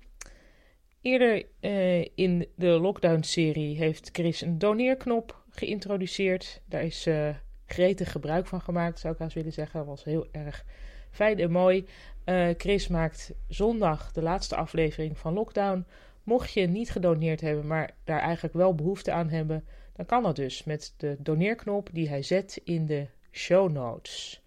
eerder 1.01 1.45
eh, 1.59 2.01
in 2.15 2.47
de 2.55 2.67
lockdown-serie 2.67 3.77
heeft 3.77 4.09
Chris 4.11 4.41
een 4.41 4.57
doneerknop 4.57 5.40
geïntroduceerd. 5.51 6.61
Daar 6.65 6.83
is 6.83 7.05
eh, 7.05 7.29
gretig 7.65 8.11
gebruik 8.11 8.47
van 8.47 8.61
gemaakt, 8.61 8.99
zou 8.99 9.13
ik 9.13 9.19
haast 9.19 9.35
willen 9.35 9.53
zeggen. 9.53 9.79
Dat 9.79 9.87
was 9.87 10.03
heel 10.03 10.27
erg 10.31 10.65
fijn 11.11 11.39
en 11.39 11.51
mooi. 11.51 11.85
Eh, 12.23 12.49
Chris 12.57 12.87
maakt 12.87 13.33
zondag 13.47 14.11
de 14.11 14.21
laatste 14.21 14.55
aflevering 14.55 15.17
van 15.17 15.33
Lockdown. 15.33 15.85
Mocht 16.23 16.51
je 16.51 16.67
niet 16.67 16.91
gedoneerd 16.91 17.41
hebben, 17.41 17.67
maar 17.67 17.91
daar 18.03 18.19
eigenlijk 18.19 18.53
wel 18.53 18.75
behoefte 18.75 19.11
aan 19.11 19.29
hebben, 19.29 19.65
dan 19.95 20.05
kan 20.05 20.23
dat 20.23 20.35
dus 20.35 20.63
met 20.63 20.93
de 20.97 21.15
doneerknop 21.19 21.89
die 21.91 22.09
hij 22.09 22.23
zet 22.23 22.61
in 22.63 22.85
de 22.85 23.07
show 23.31 23.71
notes. 23.71 24.41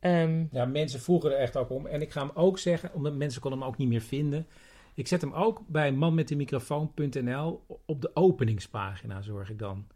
Ehm, 0.00 0.44
Ja, 0.50 0.64
mensen 0.64 1.00
vroegen 1.00 1.30
er 1.30 1.38
echt 1.38 1.56
ook 1.56 1.70
om. 1.70 1.86
En 1.86 2.00
ik 2.00 2.10
ga 2.10 2.20
hem 2.20 2.30
ook 2.34 2.58
zeggen, 2.58 2.94
omdat 2.94 3.14
mensen 3.14 3.40
konden 3.40 3.60
hem 3.60 3.68
ook 3.68 3.76
niet 3.76 3.88
meer 3.88 4.00
vinden. 4.00 4.46
Ik 4.94 5.06
zet 5.06 5.20
hem 5.20 5.32
ook 5.32 5.62
bij 5.66 5.92
manmetdemicrofoon.nl 5.92 7.62
op 7.84 8.00
de 8.02 8.10
openingspagina, 8.14 9.22
zorg 9.22 9.50
ik 9.50 9.58
dan. 9.58 9.86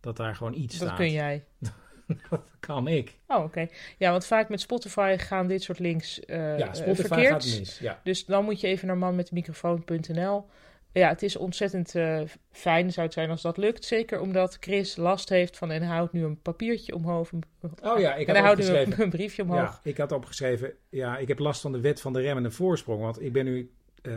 Dat 0.00 0.16
daar 0.16 0.34
gewoon 0.34 0.54
iets 0.54 0.78
dat 0.78 0.86
staat. 0.86 0.98
kun 0.98 1.10
jij. 1.12 1.44
dat 2.30 2.42
kan 2.60 2.88
ik. 2.88 3.18
Oh, 3.26 3.44
oké. 3.44 3.68
Ja, 3.98 4.10
want 4.10 4.26
vaak 4.26 4.48
met 4.48 4.60
Spotify 4.60 5.16
gaan 5.18 5.46
dit 5.46 5.62
soort 5.62 5.78
links 5.78 6.20
eh 6.20 6.58
Ja, 6.58 6.66
eh, 6.66 6.74
Spotify 6.74 7.06
verkeerd. 7.06 7.44
gaat 7.44 7.58
mis, 7.58 7.78
ja. 7.78 8.00
Dus 8.04 8.24
dan 8.24 8.44
moet 8.44 8.60
je 8.60 8.66
even 8.66 8.86
naar 8.86 8.98
manmetmicrofoon.nl. 8.98 10.46
Ja, 10.92 11.08
het 11.08 11.22
is 11.22 11.36
ontzettend 11.36 11.94
eh, 11.94 12.20
fijn 12.50 12.92
zou 12.92 13.06
het 13.06 13.14
zijn 13.14 13.30
als 13.30 13.42
dat 13.42 13.56
lukt. 13.56 13.84
Zeker 13.84 14.20
omdat 14.20 14.56
Chris 14.60 14.96
last 14.96 15.28
heeft 15.28 15.56
van 15.56 15.70
en 15.70 15.82
houdt 15.82 16.12
nu 16.12 16.24
een 16.24 16.40
papiertje 16.42 16.94
omhoog. 16.94 17.30
Oh 17.82 17.98
ja, 17.98 18.14
ik 18.14 18.28
en 18.28 18.34
had 18.34 18.36
hij 18.36 18.66
houdt 18.66 18.88
nu 18.88 18.94
een, 18.94 19.02
een 19.02 19.10
briefje 19.10 19.42
omhoog. 19.42 19.58
Ja, 19.58 19.80
ik 19.82 19.96
had 19.96 20.12
opgeschreven, 20.12 20.72
ja, 20.88 21.18
ik 21.18 21.28
heb 21.28 21.38
last 21.38 21.60
van 21.60 21.72
de 21.72 21.80
wet 21.80 22.00
van 22.00 22.12
de 22.12 22.20
remmende 22.20 22.50
voorsprong. 22.50 23.00
Want 23.00 23.22
ik 23.22 23.32
ben 23.32 23.44
nu 23.44 23.70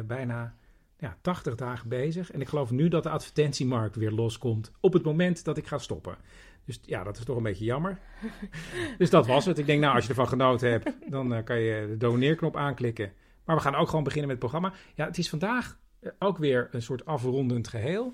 bijna 0.05 0.55
ja, 1.03 1.17
80 1.21 1.55
dagen 1.55 1.89
bezig. 1.89 2.31
En 2.31 2.41
ik 2.41 2.47
geloof 2.47 2.71
nu 2.71 2.87
dat 2.87 3.03
de 3.03 3.09
advertentiemarkt 3.09 3.95
weer 3.95 4.11
loskomt 4.11 4.71
op 4.79 4.93
het 4.93 5.03
moment 5.03 5.43
dat 5.43 5.57
ik 5.57 5.67
ga 5.67 5.77
stoppen. 5.77 6.17
Dus 6.65 6.79
ja, 6.81 7.03
dat 7.03 7.17
is 7.17 7.23
toch 7.23 7.37
een 7.37 7.43
beetje 7.43 7.65
jammer. 7.65 7.99
dus 8.97 9.09
dat 9.09 9.27
was 9.27 9.45
het. 9.45 9.57
Ik 9.57 9.65
denk, 9.65 9.81
nou, 9.81 9.95
als 9.95 10.03
je 10.03 10.09
ervan 10.09 10.27
genoten 10.27 10.71
hebt, 10.71 10.91
dan 11.09 11.33
eh, 11.33 11.43
kan 11.43 11.59
je 11.59 11.87
de 11.87 11.97
doneerknop 11.97 12.57
aanklikken. 12.57 13.13
Maar 13.45 13.55
we 13.55 13.61
gaan 13.61 13.75
ook 13.75 13.87
gewoon 13.87 14.03
beginnen 14.03 14.29
met 14.29 14.41
het 14.41 14.49
programma. 14.49 14.77
Ja, 14.95 15.05
het 15.05 15.17
is 15.17 15.29
vandaag 15.29 15.81
Eh, 15.99 16.11
ook 16.19 16.37
weer 16.37 16.67
een 16.71 16.81
soort 16.81 17.05
afrondend 17.05 17.67
geheel. 17.67 18.13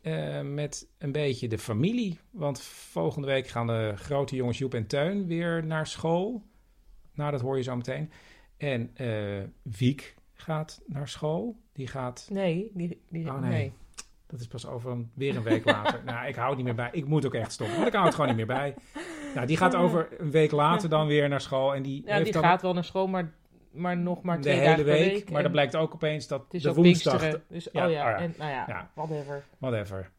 Eh, 0.00 0.40
met 0.40 0.88
een 0.98 1.12
beetje 1.12 1.48
de 1.48 1.58
familie. 1.58 2.18
Want 2.30 2.60
volgende 2.62 3.26
week 3.26 3.48
gaan 3.48 3.66
de 3.66 3.92
grote 3.96 4.36
jongens 4.36 4.58
Joep 4.58 4.74
en 4.74 4.86
Teun 4.86 5.26
weer 5.26 5.66
naar 5.66 5.86
school. 5.86 6.42
Nou, 7.14 7.30
dat 7.30 7.40
hoor 7.40 7.56
je 7.56 7.62
zo 7.62 7.76
meteen. 7.76 8.10
En 8.56 8.90
Wiek 9.62 10.14
gaat 10.32 10.82
naar 10.86 11.08
school. 11.08 11.56
Die 11.72 11.86
gaat... 11.86 12.28
Nee, 12.30 12.70
die, 12.74 13.00
die, 13.08 13.28
Oh 13.28 13.40
nee. 13.40 13.50
nee. 13.50 13.72
Dat 14.26 14.40
is 14.40 14.46
pas 14.46 14.66
over 14.66 14.90
een, 14.90 15.10
weer 15.14 15.36
een 15.36 15.42
week 15.42 15.64
later. 15.64 16.00
nou, 16.04 16.26
ik 16.28 16.34
hou 16.34 16.46
het 16.48 16.56
niet 16.56 16.66
meer 16.66 16.74
bij. 16.74 16.88
Ik 16.92 17.06
moet 17.06 17.26
ook 17.26 17.34
echt 17.34 17.52
stoppen, 17.52 17.76
want 17.76 17.88
ik 17.88 17.92
hou 17.92 18.04
het 18.06 18.14
gewoon 18.14 18.28
niet 18.28 18.46
meer 18.46 18.56
bij. 18.56 18.74
Nou, 19.34 19.46
die 19.46 19.56
gaat 19.56 19.74
over 19.74 20.08
een 20.18 20.30
week 20.30 20.50
later 20.50 20.88
dan 20.88 21.06
weer 21.06 21.28
naar 21.28 21.40
school. 21.40 21.74
En 21.74 21.82
die 21.82 22.02
Ja, 22.06 22.12
heeft 22.12 22.24
die 22.24 22.32
dan 22.32 22.42
gaat 22.42 22.62
wel 22.62 22.72
naar 22.74 22.84
school, 22.84 23.06
maar, 23.06 23.32
maar 23.70 23.96
nog 23.96 24.22
maar 24.22 24.36
de 24.36 24.42
twee 24.42 24.54
hele 24.54 24.66
dagen 24.66 24.84
per 24.84 24.92
week. 24.92 25.12
week. 25.12 25.30
Maar 25.30 25.42
dan 25.42 25.52
blijkt 25.52 25.76
ook 25.76 25.94
opeens 25.94 26.26
dat 26.26 26.42
het 26.44 26.54
is 26.54 26.62
de 26.62 26.74
woensdag... 26.74 27.18
Pinksteren. 27.18 27.44
Dus, 27.48 27.68
Ja, 27.72 27.86
oh 27.86 27.92
ja, 27.92 28.04
oh 28.04 28.10
ja. 28.10 28.16
en 28.18 28.34
nou 28.38 28.50
ja, 28.50 28.64
Ja. 28.68 28.90
whatever. 28.94 29.44
Whatever. 29.58 30.10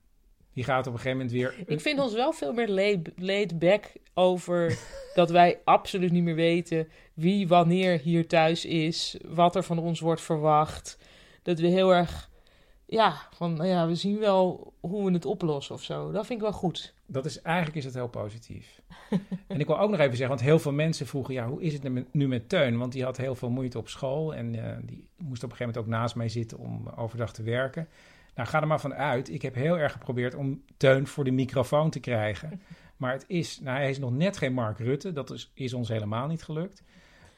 Die 0.54 0.64
gaat 0.64 0.88
op 0.88 0.94
een 0.94 1.00
gegeven 1.00 1.18
moment 1.18 1.32
weer... 1.36 1.56
Ik 1.66 1.82
vind 1.82 2.00
ons 2.00 2.14
wel 2.14 2.32
veel 2.32 2.54
meer 2.54 2.70
laid, 2.70 3.12
laid 3.16 3.60
back 3.60 3.92
over 4.14 4.78
dat 5.14 5.30
wij 5.30 5.60
absoluut 5.64 6.12
niet 6.12 6.24
meer 6.24 6.36
weten 6.36 6.88
wie 7.14 7.48
wanneer 7.48 8.00
hier 8.00 8.28
thuis 8.28 8.66
is, 8.66 9.18
wat 9.28 9.56
er 9.56 9.64
van 9.64 9.80
ons 9.80 10.00
wordt 10.00 10.22
verwacht. 10.22 10.98
Dat 11.42 11.60
we 11.60 11.68
heel 11.68 11.94
erg, 11.94 12.30
ja, 12.86 13.16
van, 13.34 13.54
nou 13.54 13.70
ja, 13.70 13.88
we 13.88 13.96
zien 13.96 14.20
wel 14.20 14.74
hoe 14.80 15.06
we 15.06 15.12
het 15.12 15.26
oplossen 15.26 15.76
of 15.76 15.84
zo. 15.84 16.12
Dat 16.12 16.26
vind 16.26 16.40
ik 16.40 16.46
wel 16.46 16.56
goed. 16.60 16.94
Dat 17.06 17.26
is, 17.26 17.42
eigenlijk 17.42 17.78
is 17.78 17.86
het 17.86 17.94
heel 17.94 18.10
positief. 18.10 18.82
en 19.48 19.60
ik 19.60 19.68
wil 19.68 19.80
ook 19.80 19.90
nog 19.90 20.00
even 20.00 20.18
zeggen, 20.18 20.36
want 20.36 20.48
heel 20.48 20.60
veel 20.60 20.72
mensen 20.72 21.08
vroegen... 21.08 21.34
ja, 21.34 21.48
hoe 21.48 21.62
is 21.62 21.74
het 21.74 22.14
nu 22.14 22.28
met, 22.28 22.50
Teun? 22.50 22.78
Want 22.78 22.92
die 22.92 23.04
had 23.04 23.18
heel 23.18 23.36
veel 23.36 23.50
moeite 23.50 23.78
op 23.78 23.90
school... 23.90 24.36
en 24.36 24.56
eh, 24.56 24.78
die 24.84 25.08
moest 25.18 25.44
op 25.44 25.50
een 25.52 25.58
gegeven 25.58 25.74
moment 25.74 25.78
ook 25.78 26.00
naast 26.00 26.16
mij 26.16 26.30
zitten 26.30 26.58
om 26.58 26.88
overdag 26.88 27.34
te 27.34 27.44
werken. 27.44 27.88
Nou, 28.36 28.48
ga 28.48 28.62
er 28.62 28.68
maar 28.68 28.80
van 28.80 28.94
uit. 28.94 29.30
Ik 29.30 29.42
heb 29.42 29.56
heel 29.56 29.78
erg 29.78 29.92
geprobeerd 29.92 30.36
om 30.36 30.64
Teun 30.78 31.08
voor 31.08 31.24
de 31.24 31.32
microfoon 31.32 31.90
te 31.90 32.00
krijgen. 32.00 32.62
Maar 33.02 33.12
het 33.12 33.26
is, 33.28 33.60
nou, 33.60 33.78
hij 33.78 33.90
is 33.90 34.00
nog 34.00 34.12
net 34.12 34.38
geen 34.38 34.54
Mark 34.54 34.78
Rutte. 34.78 35.14
Dat 35.14 35.32
is, 35.32 35.52
is 35.54 35.74
ons 35.74 35.88
helemaal 35.88 36.28
niet 36.28 36.44
gelukt. 36.44 36.84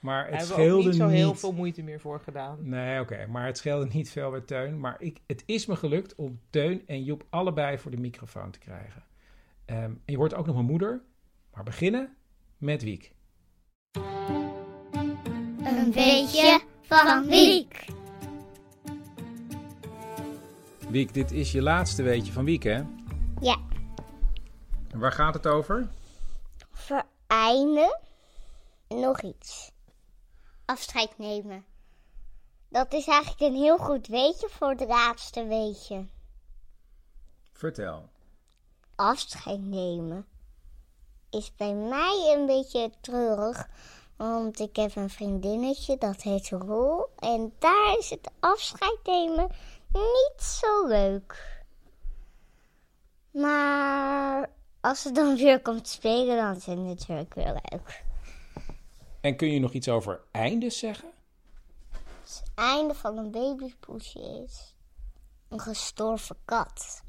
Maar 0.04 0.30
het 0.32 0.42
scheelde 0.42 0.78
ook 0.78 0.86
niet 0.86 0.96
zo 0.96 1.06
niet... 1.06 1.16
heel 1.16 1.36
veel 1.36 1.52
moeite 1.52 1.82
meer 1.84 2.00
voor 2.00 2.20
gedaan. 2.20 2.58
Nee, 2.62 3.00
oké. 3.00 3.28
Maar 3.28 3.46
het 3.46 3.58
scheelde 3.58 3.88
niet 3.94 4.12
veel 4.12 4.32
bij 4.32 4.42
Teun. 4.42 4.80
Maar 4.80 4.96
ik, 5.00 5.20
het 5.28 5.44
is 5.46 5.66
me 5.66 5.76
gelukt 5.76 6.16
om 6.16 6.40
Teun 6.50 6.88
en 6.88 7.04
Joep 7.04 7.26
allebei 7.30 7.78
voor 7.78 7.92
de 7.92 7.98
microfoon 7.98 8.52
te 8.52 8.60
krijgen. 8.60 9.04
Ehm, 9.66 9.84
en 9.84 10.02
je 10.06 10.18
hoort 10.18 10.34
ook 10.34 10.46
nog 10.46 10.56
mijn 10.56 10.68
moeder. 10.68 11.02
Maar 11.54 11.64
beginnen 11.64 12.16
met 12.58 12.84
Wiek. 12.84 13.14
Een 15.64 15.92
beetje 15.92 16.62
van 16.82 17.26
Wiek. 17.26 17.86
Wiek, 20.90 21.14
dit 21.14 21.32
is 21.32 21.52
je 21.52 21.62
laatste 21.62 22.04
weetje 22.04 22.32
van 22.32 22.46
Wiek, 22.46 22.64
hè? 22.64 22.82
Ja. 23.42 23.58
En 24.92 25.00
waar 25.00 25.12
gaat 25.12 25.34
het 25.34 25.48
over? 25.48 25.88
Voor 26.72 27.04
einde 27.28 28.00
nog 28.88 29.22
iets. 29.22 29.73
Afscheid 30.66 31.18
nemen. 31.18 31.66
Dat 32.70 32.94
is 32.94 33.08
eigenlijk 33.08 33.42
een 33.42 33.62
heel 33.62 33.78
goed 33.78 34.08
weetje 34.08 34.50
voor 34.50 34.70
het 34.70 34.88
laatste 34.88 35.46
weetje. 35.46 36.06
Vertel. 37.52 38.10
Afscheid 38.96 39.62
nemen 39.62 40.28
is 41.30 41.56
bij 41.56 41.74
mij 41.74 42.36
een 42.36 42.46
beetje 42.46 42.92
treurig. 43.02 43.68
Want 44.16 44.60
ik 44.60 44.76
heb 44.76 44.96
een 44.96 45.10
vriendinnetje, 45.10 45.98
dat 45.98 46.22
heet 46.22 46.50
Roel. 46.50 47.06
En 47.20 47.54
daar 47.60 47.96
is 48.00 48.10
het 48.10 48.32
afscheid 48.40 49.00
nemen 49.04 49.50
niet 49.92 50.42
zo 50.42 50.88
leuk. 50.88 51.62
Maar 53.32 54.50
als 54.82 55.02
ze 55.02 55.12
dan 55.12 55.36
weer 55.44 55.62
komt 55.62 55.88
spelen, 55.88 56.38
dan 56.38 56.56
is 56.56 56.66
het 56.66 56.78
natuurlijk 56.78 57.34
weer 57.34 57.62
leuk. 57.70 58.04
En 59.24 59.36
kun 59.36 59.52
je 59.52 59.60
nog 59.60 59.72
iets 59.72 59.90
over 59.90 60.22
eindes 60.32 60.78
zeggen? 60.78 61.10
Het 62.22 62.44
einde 62.56 62.94
van 62.94 63.18
een 63.18 63.32
babypoesje 63.32 64.44
is 64.46 64.76
een 65.50 65.60
gestorven 65.60 66.36
kat. 66.46 67.04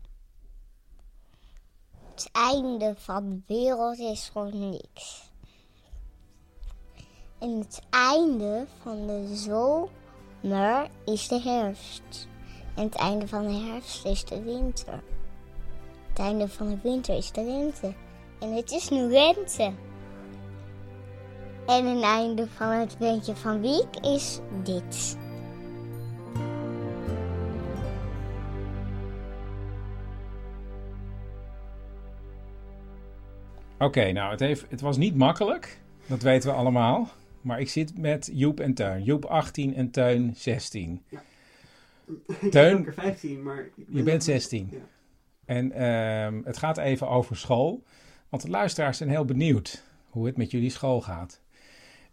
Het 2.10 2.28
einde 2.32 2.94
van 2.96 3.28
de 3.30 3.40
wereld 3.46 3.98
is 3.98 4.28
gewoon 4.28 4.70
niks. 4.70 5.30
En 7.38 7.58
het 7.58 7.80
einde 7.90 8.66
van 8.82 9.06
de 9.06 9.36
zomer 9.36 10.90
is 11.04 11.28
de 11.28 11.40
herfst. 11.40 12.28
En 12.76 12.84
het 12.84 12.94
einde 12.94 13.28
van 13.28 13.46
de 13.46 13.52
herfst 13.52 14.04
is 14.04 14.24
de 14.24 14.42
winter. 14.42 15.02
Het 16.08 16.18
einde 16.18 16.48
van 16.48 16.68
de 16.68 16.78
winter 16.82 17.16
is 17.16 17.32
de 17.32 17.42
lente. 17.42 17.94
En 18.40 18.52
het 18.52 18.70
is 18.70 18.88
nu 18.88 19.00
lente. 19.00 19.72
En 21.66 21.86
een 21.86 22.02
einde 22.02 22.46
van 22.46 22.68
het 22.70 22.98
weetje 22.98 23.36
van 23.36 23.60
Wiek 23.60 23.96
is 24.02 24.40
dit. 24.62 25.16
Oké, 33.78 34.12
nou, 34.12 34.30
het, 34.30 34.40
heeft, 34.40 34.64
het 34.68 34.80
was 34.80 34.96
niet 34.96 35.14
makkelijk. 35.14 35.80
Dat 36.06 36.22
weten 36.22 36.50
we 36.50 36.56
allemaal. 36.56 37.08
Maar 37.40 37.60
ik 37.60 37.68
zit 37.68 37.98
met 37.98 38.30
Joep 38.32 38.60
en 38.60 38.74
Teun. 38.74 39.02
Joep 39.02 39.24
18 39.24 39.74
en 39.74 39.90
Teun 39.90 40.32
16. 40.36 41.02
Ik 42.40 42.50
Teun, 42.50 42.50
ben 42.50 42.78
ook 42.78 42.86
er 42.86 42.94
15, 42.94 43.42
maar... 43.42 43.58
ik 43.58 43.72
je 43.76 43.84
ben- 43.92 44.04
bent 44.04 44.24
16. 44.24 44.68
Ja. 44.70 44.78
En 45.44 45.72
ehm, 45.72 46.40
het 46.44 46.56
gaat 46.56 46.78
even 46.78 47.08
over 47.08 47.36
school. 47.36 47.82
Want 48.28 48.42
de 48.42 48.50
luisteraars 48.50 48.96
zijn 48.96 49.08
heel 49.08 49.24
benieuwd 49.24 49.84
hoe 50.08 50.26
het 50.26 50.36
met 50.36 50.50
jullie 50.50 50.70
school 50.70 51.00
gaat. 51.00 51.42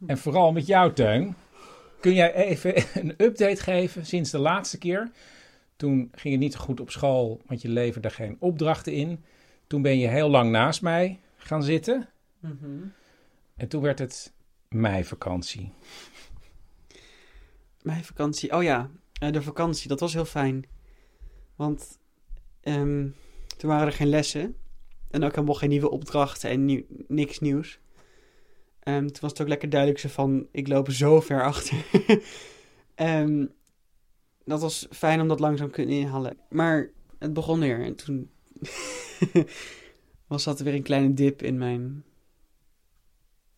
En 0.05 0.17
vooral 0.17 0.51
met 0.51 0.67
jou, 0.67 0.93
Teun. 0.93 1.35
Kun 1.99 2.13
jij 2.13 2.33
even 2.33 2.75
een 3.01 3.13
update 3.17 3.61
geven 3.61 4.05
sinds 4.05 4.31
de 4.31 4.39
laatste 4.39 4.77
keer? 4.77 5.11
Toen 5.75 6.11
ging 6.15 6.33
het 6.33 6.43
niet 6.43 6.55
goed 6.55 6.79
op 6.79 6.89
school, 6.91 7.41
want 7.45 7.61
je 7.61 7.69
leverde 7.69 8.09
geen 8.09 8.35
opdrachten 8.39 8.93
in. 8.93 9.23
Toen 9.67 9.81
ben 9.81 9.97
je 9.99 10.07
heel 10.07 10.29
lang 10.29 10.51
naast 10.51 10.81
mij 10.81 11.19
gaan 11.37 11.63
zitten. 11.63 12.09
Mhm. 12.39 12.87
En 13.55 13.67
toen 13.67 13.81
werd 13.81 13.99
het 13.99 14.33
meivakantie. 14.69 15.71
Mijn 17.81 18.03
vakantie. 18.03 18.55
Oh 18.55 18.63
ja, 18.63 18.89
eh, 19.19 19.31
de 19.31 19.41
vakantie. 19.41 19.87
Dat 19.87 19.99
was 19.99 20.13
heel 20.13 20.25
fijn. 20.25 20.65
Want 21.55 21.99
ehm, 22.61 23.07
toen 23.57 23.69
waren 23.69 23.87
er 23.87 23.93
geen 23.93 24.09
lessen. 24.09 24.55
En 25.09 25.23
ook 25.23 25.35
helemaal 25.35 25.55
geen 25.55 25.69
nieuwe 25.69 25.89
opdrachten 25.89 26.49
en 26.49 26.65
nieuw- 26.65 26.85
niks 27.07 27.39
nieuws. 27.39 27.79
Ehm, 28.83 29.05
toen 29.07 29.21
was 29.21 29.31
het 29.31 29.41
ook 29.41 29.47
lekker 29.47 29.69
duidelijk 29.69 29.99
zo 29.99 30.09
van, 30.09 30.47
ik 30.51 30.67
loop 30.67 30.91
zo 30.91 31.19
ver 31.21 31.43
achter. 31.43 31.85
Ehm, 32.95 33.45
dat 34.45 34.61
was 34.61 34.87
fijn 34.91 35.21
om 35.21 35.27
dat 35.27 35.39
langzaam 35.39 35.67
te 35.67 35.73
kunnen 35.73 35.95
inhalen. 35.95 36.37
Maar 36.49 36.89
het 37.19 37.33
begon 37.33 37.59
weer 37.59 37.81
en 37.83 37.95
toen 37.95 38.29
was 40.27 40.43
dat 40.43 40.59
weer 40.59 40.73
een 40.73 40.83
kleine 40.83 41.13
dip 41.13 41.41
in 41.41 41.57
mijn 41.57 42.03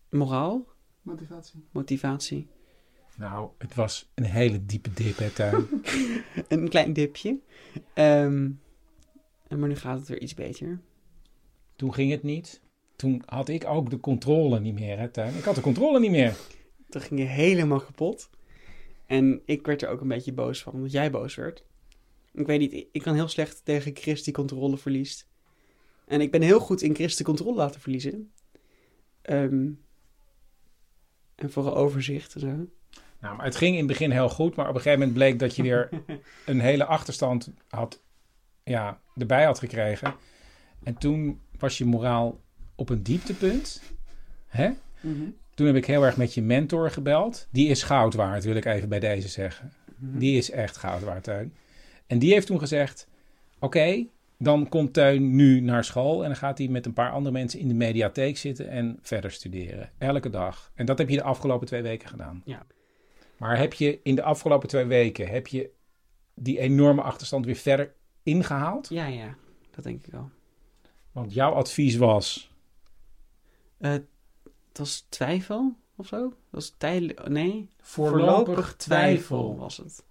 moraal, 0.09 0.67
Motivatie. 1.01 1.65
motivatie. 1.71 2.47
Nou, 3.17 3.49
het 3.57 3.75
was 3.75 4.11
een 4.13 4.23
hele 4.23 4.65
diepe 4.65 4.93
dip, 4.93 5.17
hè, 5.17 5.29
Teun? 5.29 5.67
een 6.47 6.69
klein 6.69 6.93
dipje. 6.93 7.39
Ehm, 7.93 8.51
en 9.47 9.59
maar 9.59 9.69
nu 9.69 9.75
gaat 9.75 9.99
het 9.99 10.07
weer 10.07 10.21
iets 10.21 10.33
beter. 10.33 10.81
Toen 11.75 11.93
ging 11.93 12.11
het 12.11 12.23
niet. 12.23 12.61
Toen 12.95 13.23
had 13.25 13.49
ik 13.49 13.65
ook 13.65 13.89
de 13.89 13.99
controle 13.99 14.59
niet 14.59 14.73
meer, 14.73 14.97
hè? 14.97 15.05
Ik 15.37 15.43
had 15.43 15.55
de 15.55 15.61
controle 15.61 15.99
niet 15.99 16.11
meer. 16.11 16.35
Toen 16.89 17.01
ging 17.01 17.19
je 17.19 17.25
helemaal 17.25 17.79
kapot. 17.79 18.29
En 19.05 19.41
ik 19.45 19.65
werd 19.65 19.81
er 19.81 19.89
ook 19.89 20.01
een 20.01 20.07
beetje 20.07 20.33
boos 20.33 20.61
van, 20.63 20.73
omdat 20.73 20.91
jij 20.91 21.11
boos 21.11 21.35
werd. 21.35 21.63
Ik 22.33 22.45
weet 22.45 22.59
niet, 22.59 22.85
ik 22.91 23.01
kan 23.01 23.13
heel 23.13 23.27
slecht 23.27 23.65
tegen 23.65 23.95
Chris 23.95 24.23
die 24.23 24.33
controle 24.33 24.77
verliest. 24.77 25.27
En 26.05 26.21
ik 26.21 26.31
ben 26.31 26.41
heel 26.41 26.59
goed 26.59 26.81
in 26.81 26.95
Chris 26.95 27.15
de 27.15 27.23
controle 27.23 27.55
laten 27.55 27.81
verliezen. 27.81 28.31
Ehm, 29.21 29.69
en 31.35 31.51
vooral 31.51 31.75
overzicht 31.75 32.33
en 32.33 32.39
zo. 32.39 32.67
Nou, 33.19 33.35
maar 33.35 33.45
het 33.45 33.55
ging 33.55 33.71
in 33.71 33.77
het 33.77 33.87
begin 33.87 34.11
heel 34.11 34.29
goed, 34.29 34.55
maar 34.55 34.69
op 34.69 34.75
een 34.75 34.81
gegeven 34.81 34.99
moment 34.99 35.17
bleek 35.17 35.39
dat 35.39 35.55
je 35.55 35.63
weer 35.63 35.89
een 36.45 36.59
hele 36.59 36.85
achterstand 36.85 37.51
had, 37.67 38.01
ja, 38.63 39.01
erbij 39.15 39.45
had 39.45 39.59
gekregen. 39.59 40.15
En 40.83 40.97
toen 40.97 41.41
was 41.59 41.77
je 41.77 41.85
moraal 41.85 42.39
op 42.83 42.89
een 42.89 43.03
dieptepunt. 43.03 43.81
Hè? 44.47 44.71
Mhm. 45.01 45.23
Toen 45.53 45.67
heb 45.67 45.75
ik 45.75 45.85
heel 45.85 46.05
erg 46.05 46.17
met 46.17 46.33
je 46.33 46.41
mentor 46.41 46.91
gebeld. 46.91 47.47
Die 47.51 47.67
is 47.67 47.83
goud 47.83 48.13
waard, 48.13 48.43
wil 48.43 48.55
ik 48.55 48.65
even 48.65 48.89
bij 48.89 48.99
deze 48.99 49.27
zeggen. 49.27 49.71
Mhm. 49.97 50.17
Die 50.17 50.37
is 50.37 50.51
echt 50.51 50.77
goud 50.77 51.03
waard, 51.03 51.23
Teun. 51.23 51.53
En 52.07 52.19
die 52.19 52.33
heeft 52.33 52.47
toen 52.47 52.59
gezegd: 52.59 53.07
Oké, 53.59 54.05
dan 54.37 54.69
komt 54.69 54.93
Teun 54.93 55.35
nu 55.35 55.59
naar 55.59 55.83
school. 55.83 56.21
En 56.21 56.27
dan 56.27 56.37
gaat 56.37 56.57
hij 56.57 56.67
met 56.67 56.85
een 56.85 56.93
paar 56.93 57.11
andere 57.11 57.31
mensen 57.31 57.59
in 57.59 57.67
de 57.67 57.73
mediatheek 57.73 58.37
zitten 58.37 58.69
en 58.69 58.99
verder 59.01 59.31
studeren. 59.31 59.89
Elke 59.97 60.29
dag. 60.29 60.71
En 60.75 60.85
dat 60.85 60.97
heb 60.97 61.09
je 61.09 61.15
de 61.15 61.23
afgelopen 61.23 61.67
twee 61.67 61.81
weken 61.81 62.09
gedaan. 62.09 62.41
Ja. 62.45 62.65
Maar 63.37 63.57
heb 63.57 63.73
je 63.73 63.99
in 64.03 64.15
de 64.15 64.23
afgelopen 64.23 64.67
twee 64.67 64.85
weken 64.85 65.27
heb 65.27 65.47
je 65.47 65.69
die 66.33 66.59
enorme 66.59 67.01
achterstand 67.01 67.45
weer 67.45 67.55
verder 67.55 67.93
ingehaald? 68.23 68.89
Ja, 68.89 69.05
ja, 69.05 69.35
dat 69.71 69.83
denk 69.83 70.05
ik 70.05 70.11
wel. 70.11 70.29
Want 71.11 71.33
jouw 71.33 71.51
advies 71.51 71.95
was. 71.95 72.52
Uh, 73.83 73.91
het 73.91 74.77
was 74.77 75.05
twijfel 75.09 75.75
of 75.95 76.07
zo? 76.07 76.21
Dat 76.21 76.37
was 76.49 76.73
tijdelijk. 76.77 77.27
Nee. 77.27 77.69
Voorlopig, 77.81 78.75
twijfel. 78.75 79.57
was 79.57 79.77
het. 79.77 80.03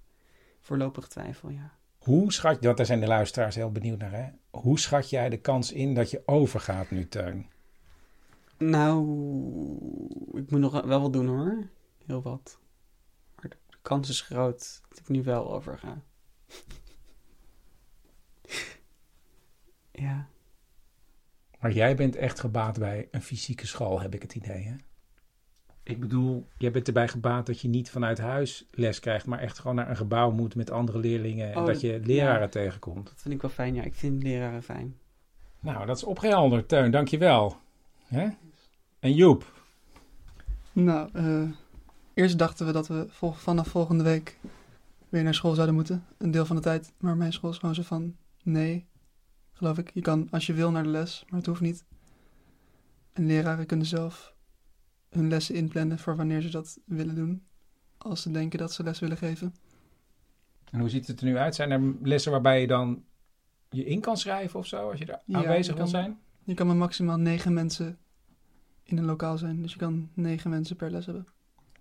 Voorlopig 0.61 1.09
twijfel, 1.09 1.49
ja. 1.49 1.73
Hoe 1.99 2.33
schat 2.33 2.55
je, 2.55 2.61
dat 2.61 2.77
daar 2.77 2.87
zijn 2.87 3.01
de 3.01 3.07
luisteraars 3.07 3.55
heel 3.55 3.73
benieuwd 3.73 3.99
naar, 3.99 4.12
hè? 4.12 4.29
Hoe 4.51 4.79
schat 4.79 5.11
jij 5.11 5.29
de 5.29 5.37
kans 5.37 5.73
in 5.73 5.95
dat 5.95 6.11
je 6.11 6.23
overgaat 6.27 6.91
nu, 6.91 7.09
Teun? 7.09 7.47
Nou, 8.59 9.01
ik 10.33 10.51
moet 10.51 10.61
nog 10.61 10.83
wel 10.83 11.01
wat 11.01 11.12
doen 11.12 11.27
hoor. 11.27 11.68
Heel 12.07 12.23
wat. 12.23 12.59
Maar 13.35 13.49
de 13.49 13.77
kans 13.83 14.09
is 14.09 14.20
groot 14.20 14.81
dat 14.89 14.99
ik 14.99 15.09
nu 15.09 15.23
wel 15.23 15.53
overga. 15.53 16.03
ja. 19.93 20.29
Maar 21.62 21.72
jij 21.72 21.94
bent 21.96 22.16
echt 22.16 22.40
gebaat 22.40 22.78
bij 22.78 23.08
een 23.10 23.22
fysieke 23.22 23.66
school, 23.66 24.00
heb 24.00 24.14
ik 24.14 24.22
het 24.22 24.34
idee, 24.34 24.62
hè? 24.64 24.74
Ik 25.82 26.00
bedoel, 26.00 26.46
jij 26.58 26.70
bent 26.70 26.86
erbij 26.86 27.08
gebaat 27.08 27.46
dat 27.46 27.60
je 27.60 27.68
niet 27.68 27.90
vanuit 27.90 28.18
huis 28.18 28.68
les 28.70 29.00
krijgt, 29.00 29.26
maar 29.26 29.38
echt 29.38 29.58
gewoon 29.58 29.76
naar 29.76 29.90
een 29.90 29.96
gebouw 29.96 30.30
moet 30.30 30.54
met 30.54 30.70
andere 30.70 30.98
leerlingen 30.98 31.52
en 31.52 31.58
Oh, 31.58 31.66
dat 31.66 31.80
je 31.80 32.00
leraren 32.04 32.40
ja. 32.40 32.48
tegenkomt. 32.48 33.06
Dat 33.06 33.14
vind 33.20 33.34
ik 33.34 33.42
wel 33.42 33.50
fijn, 33.50 33.74
ja. 33.74 33.82
Ik 33.82 33.94
vind 33.94 34.22
leraren 34.22 34.62
fijn. 34.62 34.96
Nou, 35.60 35.86
dat 35.86 35.96
is 35.96 36.04
opgehelderd, 36.04 36.68
Teun. 36.68 36.90
Dankjewel. 36.90 37.56
Hè? 38.06 38.28
En 38.98 39.14
Joep? 39.14 39.52
Nou, 40.72 41.08
eh, 41.12 41.42
eerst 42.14 42.38
dachten 42.38 42.66
we 42.66 42.72
dat 42.72 42.88
we 42.88 43.06
vol- 43.08 43.32
vanaf 43.32 43.68
volgende 43.68 44.04
week 44.04 44.38
weer 45.08 45.22
naar 45.22 45.34
school 45.34 45.54
zouden 45.54 45.74
moeten. 45.74 46.04
Een 46.18 46.30
deel 46.30 46.46
van 46.46 46.56
de 46.56 46.62
tijd. 46.62 46.92
Maar 46.98 47.16
mijn 47.16 47.32
school 47.32 47.50
is 47.50 47.58
gewoon 47.58 47.74
zo 47.74 47.82
van, 47.82 48.16
nee, 48.42 48.86
geloof 49.62 49.78
ik. 49.78 49.90
Je 49.94 50.00
kan 50.00 50.28
als 50.30 50.46
je 50.46 50.52
wil 50.52 50.70
naar 50.70 50.82
de 50.82 50.88
les, 50.88 51.24
maar 51.28 51.38
het 51.38 51.46
hoeft 51.48 51.60
niet. 51.60 51.84
En 53.12 53.26
leraren 53.26 53.66
kunnen 53.66 53.86
zelf 53.86 54.34
hun 55.10 55.28
lessen 55.28 55.54
inplannen 55.54 55.98
voor 55.98 56.16
wanneer 56.16 56.40
ze 56.40 56.50
dat 56.50 56.78
willen 56.86 57.14
doen. 57.14 57.42
Als 57.98 58.22
ze 58.22 58.30
denken 58.30 58.58
dat 58.58 58.72
ze 58.72 58.82
les 58.82 58.98
willen 58.98 59.16
geven. 59.16 59.54
En 60.70 60.80
hoe 60.80 60.88
ziet 60.88 61.06
het 61.06 61.20
er 61.20 61.26
nu 61.26 61.36
uit? 61.36 61.54
Zijn 61.54 61.70
er 61.70 61.94
lessen 62.02 62.32
waarbij 62.32 62.60
je 62.60 62.66
dan 62.66 63.04
je 63.70 63.84
in 63.84 64.00
kan 64.00 64.16
schrijven 64.16 64.58
of 64.58 64.66
zo, 64.66 64.90
als 64.90 64.98
je 64.98 65.04
er 65.06 65.20
Ja, 65.26 65.38
aanwezig 65.38 65.66
wil 65.74 65.82
kan- 65.82 65.88
zijn? 65.88 66.18
Je 66.44 66.54
kan 66.54 66.66
met 66.66 66.76
maximaal 66.76 67.16
negen 67.18 67.52
mensen 67.52 67.98
in 68.82 68.98
een 68.98 69.04
lokaal 69.04 69.38
zijn. 69.38 69.62
Dus 69.62 69.72
je 69.72 69.78
kan 69.78 70.10
negen 70.14 70.50
mensen 70.50 70.76
per 70.76 70.90
les 70.90 71.04
hebben. 71.06 71.26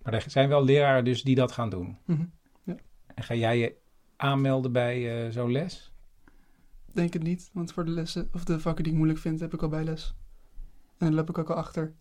Maar 0.03 0.13
er 0.13 0.23
zijn 0.27 0.49
wel 0.49 0.63
leraren 0.63 1.05
dus 1.05 1.23
die 1.23 1.35
dat 1.35 1.51
gaan 1.51 1.69
doen. 1.69 1.97
Mhm, 2.05 2.25
ja. 2.63 2.75
En 3.15 3.23
ga 3.23 3.33
jij 3.35 3.57
je 3.57 3.75
aanmelden 4.15 4.71
bij 4.71 5.25
eh, 5.25 5.31
zo'n 5.31 5.51
les? 5.51 5.90
Denk 6.93 7.13
het 7.13 7.23
niet, 7.23 7.49
want 7.53 7.73
voor 7.73 7.85
de 7.85 7.91
lessen, 7.91 8.29
of 8.33 8.43
de 8.43 8.59
vakken 8.59 8.83
die 8.83 8.91
ik 8.91 8.97
moeilijk 8.97 9.21
vind, 9.21 9.39
heb 9.39 9.53
ik 9.53 9.61
al 9.61 9.69
bijles. 9.69 10.15
En 10.97 11.05
dan 11.05 11.13
loop 11.13 11.29
ik 11.29 11.37
ook 11.37 11.49
al 11.49 11.55
achter. 11.55 11.93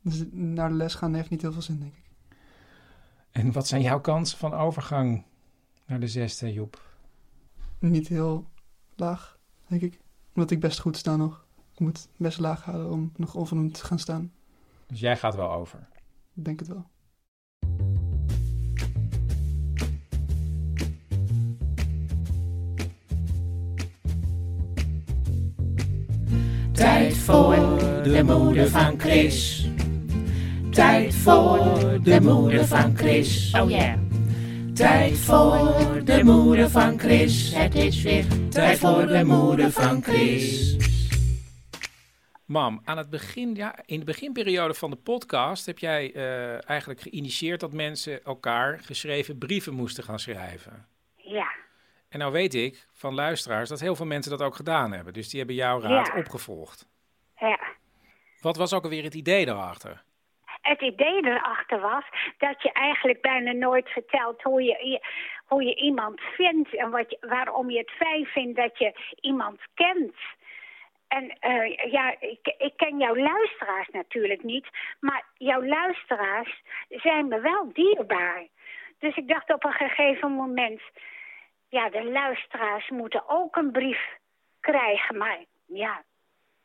Dus 0.00 0.24
naar 0.30 0.68
de 0.68 0.74
les 0.74 0.94
gaan 0.94 1.14
heeft 1.14 1.30
niet 1.30 1.42
heel 1.42 1.52
veel 1.52 1.62
zin, 1.62 1.78
denk 1.80 1.94
ik. 1.94 2.02
En 3.30 3.52
wat 3.52 3.66
zijn 3.66 3.82
jouw 3.82 4.00
kansen 4.00 4.38
van 4.38 4.54
overgang 4.54 5.24
naar 5.86 6.00
de 6.00 6.08
zesde, 6.08 6.52
Joep? 6.52 6.82
Niet 7.78 8.08
heel 8.08 8.46
laag, 8.94 9.38
denk 9.66 9.82
ik. 9.82 10.00
Omdat 10.34 10.50
ik 10.50 10.60
best 10.60 10.80
goed 10.80 10.96
sta 10.96 11.16
nog. 11.16 11.46
Ik 11.72 11.80
moet 11.80 12.08
best 12.16 12.38
laag 12.38 12.64
houden 12.64 12.90
om 12.90 13.12
nog 13.16 13.34
onvernoemd 13.34 13.74
te 13.74 13.84
gaan 13.84 13.98
staan. 13.98 14.32
Dus 14.86 15.00
jij 15.00 15.16
gaat 15.16 15.34
wel 15.34 15.52
over. 15.52 15.88
Ik 16.34 16.44
denk 16.44 16.58
het 16.58 16.68
wel. 16.68 16.86
Tijd 26.74 27.16
voor 27.16 27.56
de 28.02 28.22
moeder 28.24 28.68
van 28.68 29.00
Chris. 29.00 29.68
Tijd 30.70 31.14
voor 31.14 31.58
de 32.02 32.20
moeder 32.20 32.66
van 32.66 32.96
Chris. 32.96 33.54
Oh 33.60 33.70
ja. 33.70 33.98
Tijd 34.74 35.18
voor 35.18 36.04
de 36.04 36.20
moeder 36.24 36.70
van 36.70 36.98
Chris. 36.98 37.54
Het 37.54 37.74
is 37.74 38.02
weer 38.02 38.24
tijd 38.50 38.78
voor 38.78 39.06
de 39.06 39.24
moeder 39.24 39.70
van 39.70 40.02
Chris. 40.02 40.76
Mam, 42.44 42.80
aan 42.84 42.98
het 42.98 43.10
begin, 43.10 43.54
ja, 43.54 43.78
in 43.86 43.98
de 43.98 44.04
beginperiode 44.04 44.74
van 44.74 44.90
de 44.90 44.96
podcast 44.96 45.66
heb 45.66 45.78
jij 45.78 46.12
eh, 46.12 46.68
eigenlijk 46.70 47.00
geïnitieerd 47.00 47.60
dat 47.60 47.72
mensen 47.72 48.24
elkaar 48.24 48.80
geschreven 48.80 49.38
brieven 49.38 49.74
moesten 49.74 50.04
gaan 50.04 50.18
schrijven. 50.18 50.86
Ja. 51.16 51.63
En 52.14 52.20
nou 52.20 52.32
weet 52.32 52.54
ik 52.54 52.86
van 52.92 53.14
luisteraars 53.14 53.68
dat 53.68 53.80
heel 53.80 53.94
veel 53.96 54.06
mensen 54.06 54.30
dat 54.38 54.42
ook 54.42 54.54
gedaan 54.54 54.92
hebben. 54.92 55.12
Dus 55.12 55.28
die 55.28 55.38
hebben 55.38 55.56
jouw 55.56 55.80
raad 55.80 56.06
Ja. 56.06 56.16
opgevolgd. 56.18 56.88
Ja. 57.36 57.58
Wat 58.40 58.56
was 58.56 58.72
ook 58.74 58.82
alweer 58.84 59.02
het 59.02 59.14
idee 59.14 59.44
daarachter? 59.46 60.02
Het 60.60 60.80
idee 60.80 61.24
erachter 61.26 61.80
was 61.80 62.04
dat 62.38 62.62
je 62.62 62.72
eigenlijk 62.72 63.20
bijna 63.20 63.52
nooit 63.52 63.88
vertelt 63.88 64.42
hoe 64.42 64.62
je, 64.62 65.00
hoe 65.46 65.62
je 65.64 65.74
iemand 65.76 66.20
vindt 66.20 66.76
en 66.76 66.90
wat 66.90 67.10
je, 67.10 67.16
waarom 67.20 67.70
je 67.70 67.78
het 67.78 67.90
fijn 67.90 68.24
vindt 68.26 68.56
dat 68.56 68.78
je 68.78 69.14
iemand 69.20 69.60
kent. 69.74 70.14
En 71.08 71.36
eh, 71.40 71.92
ja, 71.92 72.14
ik, 72.20 72.54
ik 72.58 72.72
ken 72.76 72.98
jouw 72.98 73.16
luisteraars 73.16 73.88
natuurlijk 73.92 74.42
niet, 74.42 74.66
maar 75.00 75.24
jouw 75.34 75.64
luisteraars 75.64 76.62
zijn 76.88 77.28
me 77.28 77.40
wel 77.40 77.72
dierbaar. 77.72 78.46
Dus 78.98 79.16
ik 79.16 79.28
dacht 79.28 79.52
op 79.54 79.64
een 79.64 79.72
gegeven 79.72 80.32
moment, 80.32 80.80
ja, 81.74 81.90
de 81.90 82.04
luisteraars 82.04 82.88
moeten 82.90 83.28
ook 83.28 83.56
een 83.56 83.70
brief 83.72 84.18
krijgen, 84.60 85.16
maar 85.16 85.38
ja, 85.66 86.02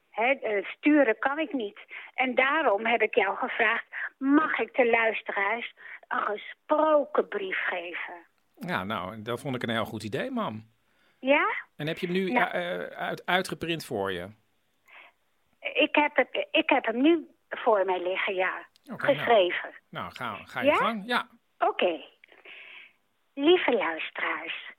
Hè, 0.10 0.32
eh, 0.32 0.66
sturen 0.66 1.20
kan 1.20 1.40
ik 1.40 1.54
niet. 1.54 1.80
En 2.14 2.36
daarom 2.36 2.86
heb 2.86 3.02
ik 3.02 3.16
jou 3.16 3.38
gevraagd: 3.38 3.86
mag 4.18 4.60
ik 4.60 4.76
de 4.76 4.90
luisteraars 4.90 5.74
een 6.08 6.20
gesproken 6.22 7.28
brief 7.28 7.58
geven? 7.66 8.14
Ja, 8.56 8.84
nou, 8.84 9.22
dat 9.22 9.40
vond 9.42 9.56
ik 9.56 9.64
een 9.64 9.70
heel 9.70 9.86
goed 9.86 10.04
idee, 10.04 10.32
mam. 10.32 10.68
Ja? 11.20 11.46
En 11.76 11.88
heb 11.88 11.98
je 11.98 12.06
hem 12.06 12.16
nu 12.16 12.32
Ja. 12.32 12.52
eh, 12.54 12.80
uit, 12.98 13.26
uitgeprint 13.26 13.86
voor 13.86 14.12
je? 14.12 14.28
Ik 15.60 15.96
heb, 15.96 16.16
het, 16.16 16.48
ik 16.52 16.70
heb 16.70 16.86
hem 16.86 17.02
nu 17.02 17.28
voor 17.50 17.86
mij 17.86 18.02
liggen, 18.04 18.36
ja. 18.36 18.68
Nou. 18.84 19.00
Geschreven. 19.00 19.70
Nou, 19.90 20.12
ga, 20.12 20.36
ga 20.44 20.60
je 20.62 20.68
Ja? 20.68 20.76
gang. 20.76 21.04
Ja. 21.06 21.28
Oké. 21.60 22.02
Lieve 23.34 23.72
luisteraars, 23.72 24.72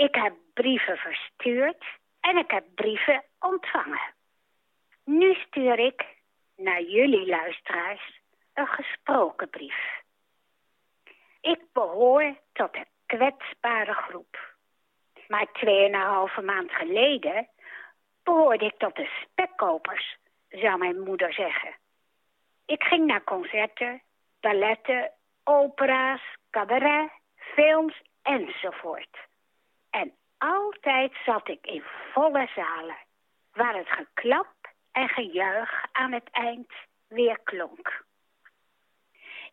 ik 0.00 0.14
heb 0.14 0.34
brieven 0.54 0.96
verstuurd 0.96 1.84
en 2.20 2.36
ik 2.36 2.50
heb 2.50 2.64
brieven 2.74 3.24
ontvangen. 3.38 4.14
Nu 5.04 5.34
stuur 5.34 5.78
ik 5.78 6.04
naar 6.56 6.82
jullie 6.82 7.26
luisteraars 7.26 8.20
een 8.54 8.66
gesproken 8.66 9.50
brief. 9.50 10.02
Ik 11.40 11.60
behoor 11.72 12.36
tot 12.52 12.76
een 12.76 12.86
kwetsbare 13.06 13.94
groep. 13.94 14.56
Maar 15.28 15.52
tweeënhalve 15.52 16.42
maand 16.42 16.72
geleden 16.72 17.48
behoorde 18.22 18.64
ik 18.64 18.78
tot 18.78 18.96
de 18.96 19.10
spekkopers, 19.22 20.16
zou 20.48 20.78
mijn 20.78 21.00
moeder 21.00 21.32
zeggen. 21.32 21.76
Ik 22.66 22.82
ging 22.82 23.06
naar 23.06 23.24
concerten, 23.24 24.02
balletten, 24.40 25.10
opera's, 25.44 26.22
cabaret, 26.50 27.10
films 27.36 28.02
enzovoort. 28.22 29.28
En 29.90 30.12
altijd 30.38 31.12
zat 31.24 31.48
ik 31.48 31.66
in 31.66 31.82
volle 32.12 32.48
zalen, 32.54 32.96
waar 33.52 33.74
het 33.74 33.88
geklap 33.88 34.54
en 34.92 35.08
gejuich 35.08 35.84
aan 35.92 36.12
het 36.12 36.30
eind 36.30 36.72
weer 37.08 37.38
klonk. 37.44 38.04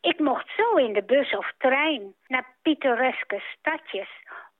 Ik 0.02 0.20
mocht 0.20 0.50
zo 0.58 0.76
in 0.76 0.94
de 0.94 1.04
bus 1.04 1.36
of 1.36 1.54
trein 1.58 2.16
naar 2.28 2.56
pittoreske 2.62 3.44
stadjes 3.58 4.10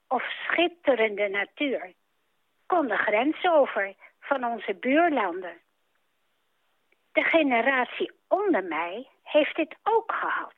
of 0.08 0.24
schitterende 0.24 1.28
natuur. 1.28 1.94
Kon 2.66 2.88
de 2.88 2.98
grens 2.98 3.46
over 3.46 3.94
van 4.20 4.44
onze 4.44 4.74
buurlanden. 4.74 5.58
De 7.12 7.24
generatie 7.24 8.12
onder 8.28 8.64
mij 8.64 9.08
heeft 9.24 9.56
dit 9.56 9.76
ook 9.84 10.12
gehad. 10.12 10.56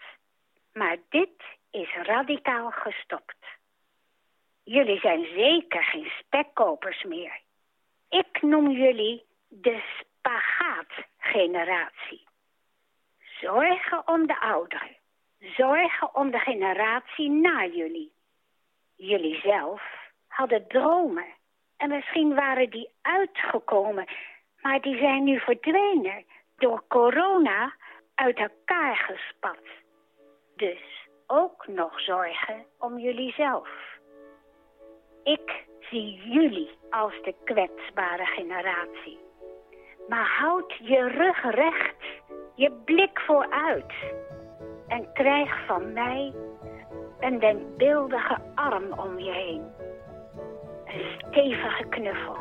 Maar 0.73 0.97
dit 1.09 1.43
is 1.71 1.93
radicaal 1.93 2.71
gestopt. 2.71 3.58
Jullie 4.69 4.99
zijn 4.99 5.25
zeker 5.25 5.83
geen 5.83 6.11
spekkopers 6.19 7.03
meer. 7.03 7.39
Ik 8.09 8.41
noem 8.41 8.71
jullie 8.71 9.25
de 9.47 9.83
spagaatgeneratie. 9.99 12.27
Zorgen 13.41 14.07
om 14.07 14.27
de 14.27 14.39
ouderen. 14.39 14.97
Zorgen 15.39 16.15
om 16.15 16.31
de 16.31 16.39
generatie 16.39 17.29
na 17.29 17.65
jullie. 17.65 18.11
Jullie 18.95 19.39
zelf 19.39 19.81
hadden 20.27 20.67
dromen. 20.67 21.27
En 21.77 21.89
misschien 21.89 22.35
waren 22.35 22.69
die 22.69 22.89
uitgekomen, 23.01 24.05
maar 24.61 24.81
die 24.81 24.97
zijn 24.97 25.23
nu 25.23 25.39
verdwenen 25.39 26.25
door 26.57 26.83
corona 26.87 27.73
uit 28.15 28.37
elkaar 28.37 28.95
gespat. 28.95 29.63
Dus 30.55 31.07
ook 31.27 31.67
nog 31.67 32.01
zorgen 32.01 32.65
om 32.77 32.99
jullie 32.99 33.33
zelf. 33.33 33.97
Ik 35.23 35.65
zie 35.79 36.21
jullie 36.23 36.69
als 36.89 37.13
de 37.23 37.33
kwetsbare 37.43 38.25
generatie. 38.25 39.19
Maar 40.07 40.27
houd 40.39 40.73
je 40.81 41.07
rug 41.07 41.55
recht, 41.55 42.03
je 42.55 42.71
blik 42.85 43.19
vooruit. 43.19 43.93
En 44.87 45.13
krijg 45.13 45.65
van 45.65 45.93
mij 45.93 46.33
een 47.19 47.39
denkbeeldige 47.39 48.37
arm 48.55 48.99
om 48.99 49.19
je 49.19 49.31
heen. 49.31 49.63
Een 50.85 51.05
stevige 51.17 51.83
knuffel. 51.89 52.37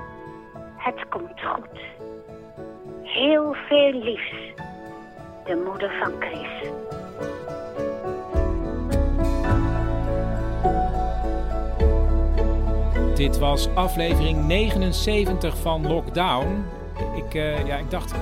Het 0.77 1.09
komt 1.09 1.41
goed. 1.41 1.81
Heel 3.03 3.55
veel 3.55 3.93
liefs. 3.93 4.53
De 5.45 5.57
moeder 5.57 5.99
van 5.99 6.13
Chris. 6.21 6.71
Dit 13.19 13.39
was 13.39 13.69
aflevering 13.75 14.47
79 14.47 15.57
van 15.57 15.87
Lockdown. 15.87 16.65
Ik, 17.17 17.35
eh, 17.35 17.67
ja, 17.67 17.77
ik 17.77 17.91
dacht, 17.91 18.13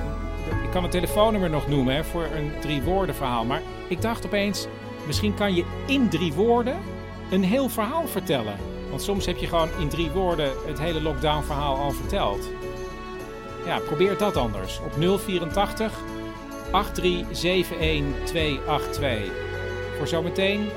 ik 0.63 0.71
kan 0.71 0.83
het 0.83 0.91
telefoonnummer 0.91 1.49
nog 1.49 1.67
noemen 1.67 1.95
hè, 1.95 2.03
voor 2.03 2.23
een 2.23 2.51
drie 2.61 2.81
woorden 2.81 3.15
verhaal. 3.15 3.45
Maar 3.45 3.61
ik 3.87 4.01
dacht 4.01 4.25
opeens, 4.25 4.67
misschien 5.05 5.33
kan 5.33 5.55
je 5.55 5.65
in 5.87 6.09
drie 6.09 6.33
woorden 6.33 6.75
een 7.31 7.43
heel 7.43 7.69
verhaal 7.69 8.07
vertellen. 8.07 8.55
Want 8.89 9.01
soms 9.01 9.25
heb 9.25 9.37
je 9.37 9.47
gewoon 9.47 9.69
in 9.79 9.89
drie 9.89 10.11
woorden 10.11 10.51
het 10.67 10.79
hele 10.79 11.01
lockdown 11.01 11.43
verhaal 11.43 11.77
al 11.77 11.91
verteld. 11.91 12.49
Ja, 13.65 13.79
probeer 13.79 14.17
dat 14.17 14.37
anders. 14.37 14.79
Op 14.79 15.19
084 15.19 15.99
8371282. 16.71 16.71
Voor 19.97 20.07
zometeen, 20.07 20.69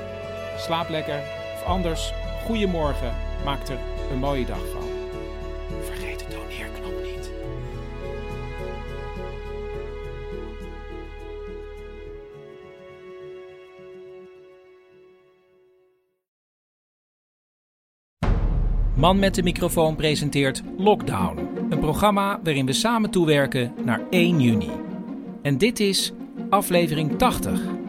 slaap 0.57 0.89
lekker. 0.89 1.19
Of 1.55 1.63
anders, 1.65 2.13
goeiemorgen. 2.45 3.15
Maak 3.45 3.67
er 3.67 3.77
een 4.11 4.19
mooie 4.19 4.45
dag 4.45 4.69
van. 4.71 4.83
Vergeet 5.83 6.19
de 6.19 6.25
doneerknop 6.29 7.03
niet. 7.03 7.31
Man 18.95 19.19
met 19.19 19.35
de 19.35 19.43
microfoon 19.43 19.95
presenteert 19.95 20.63
Lockdown. 20.77 21.49
Een 21.69 21.79
programma 21.79 22.39
waarin 22.43 22.65
we 22.65 22.73
samen 22.73 23.09
toewerken 23.09 23.73
naar 23.83 24.01
1 24.09 24.41
juni. 24.41 24.71
En 25.41 25.57
dit 25.57 25.79
is 25.79 26.11
aflevering 26.49 27.17
80. 27.17 27.80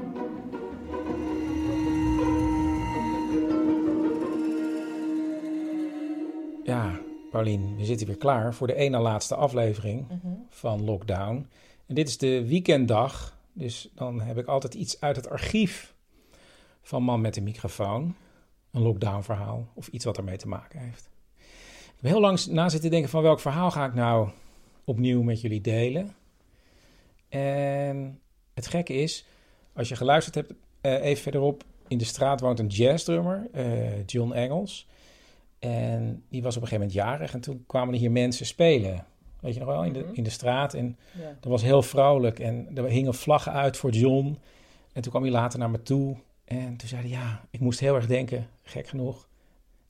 Ja, 6.64 7.00
Paulien, 7.30 7.76
we 7.76 7.84
zitten 7.84 8.06
weer 8.06 8.16
klaar 8.16 8.54
voor 8.54 8.66
de 8.66 8.74
ene 8.74 8.98
laatste 8.98 9.34
aflevering 9.34 10.08
Mhm. 10.08 10.32
van 10.48 10.84
Lockdown. 10.84 11.46
En 11.86 11.94
dit 11.94 12.08
is 12.08 12.18
de 12.18 12.46
weekenddag, 12.46 13.36
dus 13.52 13.88
dan 13.94 14.20
heb 14.20 14.38
ik 14.38 14.46
altijd 14.46 14.74
iets 14.74 15.00
uit 15.00 15.16
het 15.16 15.30
archief 15.30 15.94
van 16.82 17.02
Man 17.02 17.20
met 17.20 17.34
de 17.34 17.40
microfoon. 17.40 18.14
Een 18.70 18.82
lockdown 18.82 19.22
verhaal 19.22 19.66
of 19.74 19.88
iets 19.88 20.04
wat 20.04 20.16
ermee 20.16 20.36
te 20.36 20.48
maken 20.48 20.80
heeft. 20.80 21.10
Ik 21.36 21.98
heb 22.00 22.10
heel 22.10 22.20
lang 22.20 22.46
na 22.46 22.68
zitten 22.68 22.90
denken 22.90 23.10
van 23.10 23.22
welk 23.22 23.40
verhaal 23.40 23.70
ga 23.70 23.84
ik 23.86 23.94
nou 23.94 24.28
opnieuw 24.84 25.22
met 25.22 25.40
jullie 25.40 25.60
delen. 25.60 26.14
En 27.28 28.20
het 28.54 28.66
gekke 28.66 28.92
is, 28.94 29.24
als 29.72 29.88
je 29.88 29.96
geluisterd 29.96 30.34
hebt, 30.34 30.52
eh, 30.80 31.04
even 31.04 31.22
verderop 31.22 31.64
in 31.88 31.98
de 31.98 32.04
straat 32.04 32.40
woont 32.40 32.58
een 32.58 32.66
jazzdrummer, 32.66 33.48
eh, 33.52 34.06
John 34.06 34.32
Engels. 34.32 34.86
En 35.62 36.22
die 36.28 36.42
was 36.42 36.56
op 36.56 36.62
een 36.62 36.68
gegeven 36.68 36.88
moment 36.88 36.92
jarig 36.92 37.32
en 37.34 37.40
toen 37.40 37.64
kwamen 37.66 37.94
er 37.94 38.00
hier 38.00 38.10
mensen 38.10 38.46
spelen. 38.46 39.04
Weet 39.40 39.54
je 39.54 39.60
nog 39.60 39.68
wel, 39.68 39.84
in 39.84 39.92
de, 39.92 39.98
Mhm. 40.00 40.14
in 40.14 40.22
de 40.22 40.30
straat. 40.30 40.74
En 40.74 40.96
Ja. 41.18 41.36
dat 41.40 41.50
was 41.50 41.62
heel 41.62 41.82
vrolijk 41.82 42.38
en 42.38 42.68
er 42.74 42.84
hingen 42.84 43.14
vlaggen 43.14 43.52
uit 43.52 43.76
voor 43.76 43.90
John. 43.90 44.38
En 44.92 45.02
toen 45.02 45.10
kwam 45.10 45.22
hij 45.22 45.30
later 45.32 45.58
naar 45.58 45.70
me 45.70 45.82
toe 45.82 46.16
en 46.44 46.76
toen 46.76 46.88
zei 46.88 47.00
hij, 47.00 47.10
ja, 47.10 47.44
ik 47.50 47.60
moest 47.60 47.80
heel 47.80 47.94
erg 47.94 48.06
denken, 48.06 48.46
gek 48.62 48.86
genoeg, 48.88 49.28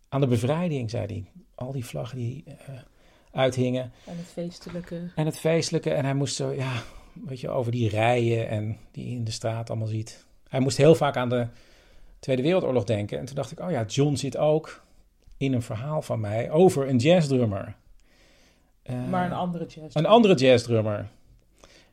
aan 0.08 0.20
de 0.20 0.26
bevrijding, 0.26 0.90
zei 0.90 1.06
hij. 1.06 1.24
Al 1.54 1.72
die 1.72 1.84
vlaggen 1.84 2.16
die 2.18 2.44
eh, 2.46 2.54
uithingen. 3.32 3.92
En 4.06 4.16
het 4.16 4.26
feestelijke. 4.26 5.10
En 5.14 5.26
het 5.26 5.38
feestelijke. 5.38 5.90
En 5.90 6.04
hij 6.04 6.14
moest 6.14 6.34
zo, 6.36 6.50
ja, 6.52 6.82
weet 7.12 7.40
je, 7.40 7.48
over 7.48 7.72
die 7.72 7.88
rijen 7.88 8.48
en 8.48 8.76
die 8.90 9.08
je 9.10 9.16
in 9.16 9.24
de 9.24 9.30
straat 9.30 9.70
allemaal 9.70 9.88
ziet. 9.88 10.26
Hij 10.48 10.60
moest 10.60 10.76
heel 10.76 10.94
vaak 10.94 11.16
aan 11.16 11.28
de 11.28 11.46
Tweede 12.18 12.42
Wereldoorlog 12.42 12.84
denken. 12.84 13.18
En 13.18 13.24
toen 13.24 13.34
dacht 13.34 13.50
ik, 13.52 13.60
oh 13.60 13.70
ja, 13.70 13.84
John 13.84 14.14
zit 14.14 14.36
ook 14.36 14.84
in 15.42 15.52
een 15.52 15.62
verhaal 15.62 16.02
van 16.02 16.20
mij 16.20 16.50
over 16.50 16.88
een 16.88 16.96
jazzdrummer. 16.96 17.76
Eh, 18.82 19.08
Maar 19.08 19.26
een 19.26 19.32
andere 19.32 19.66
jazz. 19.66 19.94
Een 19.96 20.06
andere 20.06 20.34
jazzdrummer. 20.34 21.08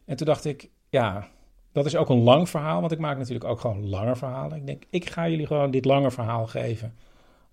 En 0.05 0.15
toen 0.15 0.25
dacht 0.27 0.45
ik, 0.45 0.69
ja, 0.89 1.27
dat 1.71 1.85
is 1.85 1.95
ook 1.95 2.09
een 2.09 2.23
lang 2.23 2.49
verhaal. 2.49 2.79
Want 2.79 2.91
ik 2.91 2.99
maak 2.99 3.17
natuurlijk 3.17 3.45
ook 3.45 3.59
gewoon 3.59 3.89
lange 3.89 4.15
verhalen. 4.15 4.57
Ik 4.57 4.65
denk, 4.65 4.83
ik 4.89 5.09
ga 5.09 5.27
jullie 5.29 5.47
gewoon 5.47 5.71
dit 5.71 5.85
lange 5.85 6.11
verhaal 6.11 6.47
geven 6.47 6.95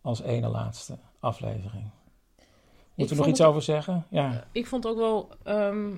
als 0.01 0.21
ene 0.23 0.49
laatste 0.49 0.99
aflevering. 1.21 1.91
Moeten 2.95 3.17
we 3.17 3.23
nog 3.23 3.31
iets 3.31 3.39
het- 3.41 3.49
over 3.49 3.63
zeggen? 3.63 4.07
Ja. 4.09 4.45
Ik 4.53 4.67
vond 4.67 4.87
ook 4.87 4.97
wel. 4.97 5.29
ehm, 5.43 5.91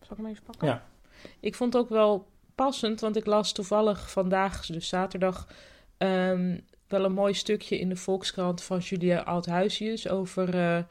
Zal 0.00 0.10
ik 0.10 0.16
hem 0.16 0.26
even 0.26 0.42
pakken? 0.44 0.68
Ja. 0.68 0.82
Ik 1.40 1.54
vond 1.54 1.76
ook 1.76 1.88
wel 1.88 2.26
passend, 2.54 3.00
want 3.00 3.16
ik 3.16 3.26
las 3.26 3.52
toevallig 3.52 4.10
vandaag, 4.10 4.66
dus 4.66 4.88
zaterdag, 4.88 5.48
ehm, 5.96 6.58
wel 6.92 7.04
een 7.04 7.12
mooi 7.12 7.34
stukje 7.34 7.78
in 7.78 7.88
de 7.88 7.96
Volkskrant 7.96 8.62
van 8.62 8.78
Julia 8.78 9.20
Althuisius 9.20 10.08
over. 10.08 10.54
eh, 10.54 10.82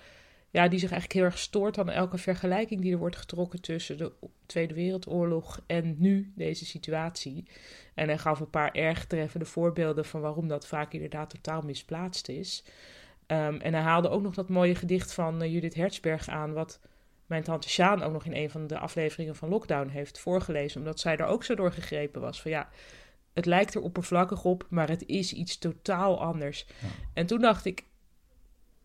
ja, 0.51 0.67
die 0.67 0.79
zich 0.79 0.91
eigenlijk 0.91 1.19
heel 1.19 1.31
erg 1.31 1.37
stoort 1.37 1.77
aan 1.77 1.89
elke 1.89 2.17
vergelijking 2.17 2.81
die 2.81 2.91
er 2.91 2.97
wordt 2.97 3.15
getrokken 3.15 3.61
tussen 3.61 3.97
de 3.97 4.11
Tweede 4.45 4.73
Wereldoorlog 4.73 5.61
en 5.67 5.95
nu 5.97 6.31
deze 6.35 6.65
situatie. 6.65 7.47
En 7.93 8.07
hij 8.07 8.17
gaf 8.17 8.39
een 8.39 8.49
paar 8.49 8.71
erg 8.71 9.05
treffende 9.05 9.45
voorbeelden 9.45 10.05
van 10.05 10.21
waarom 10.21 10.47
dat 10.47 10.67
vaak 10.67 10.93
inderdaad 10.93 11.29
totaal 11.29 11.61
misplaatst 11.61 12.29
is. 12.29 12.63
Ehm, 13.25 13.55
en 13.55 13.73
hij 13.73 13.81
haalde 13.81 14.09
ook 14.09 14.21
nog 14.21 14.33
dat 14.33 14.49
mooie 14.49 14.75
gedicht 14.75 15.13
van 15.13 15.41
eh, 15.41 15.53
Judith 15.53 15.75
Hertzberg 15.75 16.29
aan, 16.29 16.53
wat 16.53 16.79
mijn 17.25 17.43
tante 17.43 17.69
Sjaan 17.69 18.03
ook 18.03 18.11
nog 18.11 18.25
in 18.25 18.35
een 18.35 18.49
van 18.49 18.67
de 18.67 18.77
afleveringen 18.77 19.35
van 19.35 19.49
Lockdown 19.49 19.87
heeft 19.87 20.19
voorgelezen, 20.19 20.79
omdat 20.79 20.99
zij 20.99 21.17
er 21.17 21.25
ook 21.25 21.43
zo 21.43 21.55
door 21.55 21.71
gegrepen 21.71 22.21
was. 22.21 22.41
Van 22.41 22.51
ja, 22.51 22.69
het 23.33 23.45
lijkt 23.45 23.75
er 23.75 23.81
oppervlakkig 23.81 24.43
op, 24.43 24.65
maar 24.69 24.89
het 24.89 25.05
is 25.05 25.33
iets 25.33 25.57
totaal 25.57 26.21
anders. 26.21 26.65
En 27.13 27.25
toen 27.25 27.41
dacht 27.41 27.65
ik, 27.65 27.83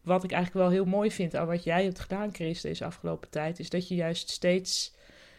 wat 0.03 0.25
ik 0.25 0.33
eigenlijk 0.33 0.65
wel 0.65 0.75
heel 0.75 0.85
mooi 0.85 1.11
vind 1.11 1.35
aan 1.35 1.47
wat 1.47 1.65
jij 1.65 1.85
hebt 1.85 1.99
gedaan, 1.99 2.35
Chris, 2.35 2.61
deze 2.61 2.85
afgelopen 2.85 3.31
tijd, 3.31 3.59
is 3.59 3.71
dat 3.71 3.89
je 3.89 3.95
juist 3.95 4.31
steeds 4.31 4.95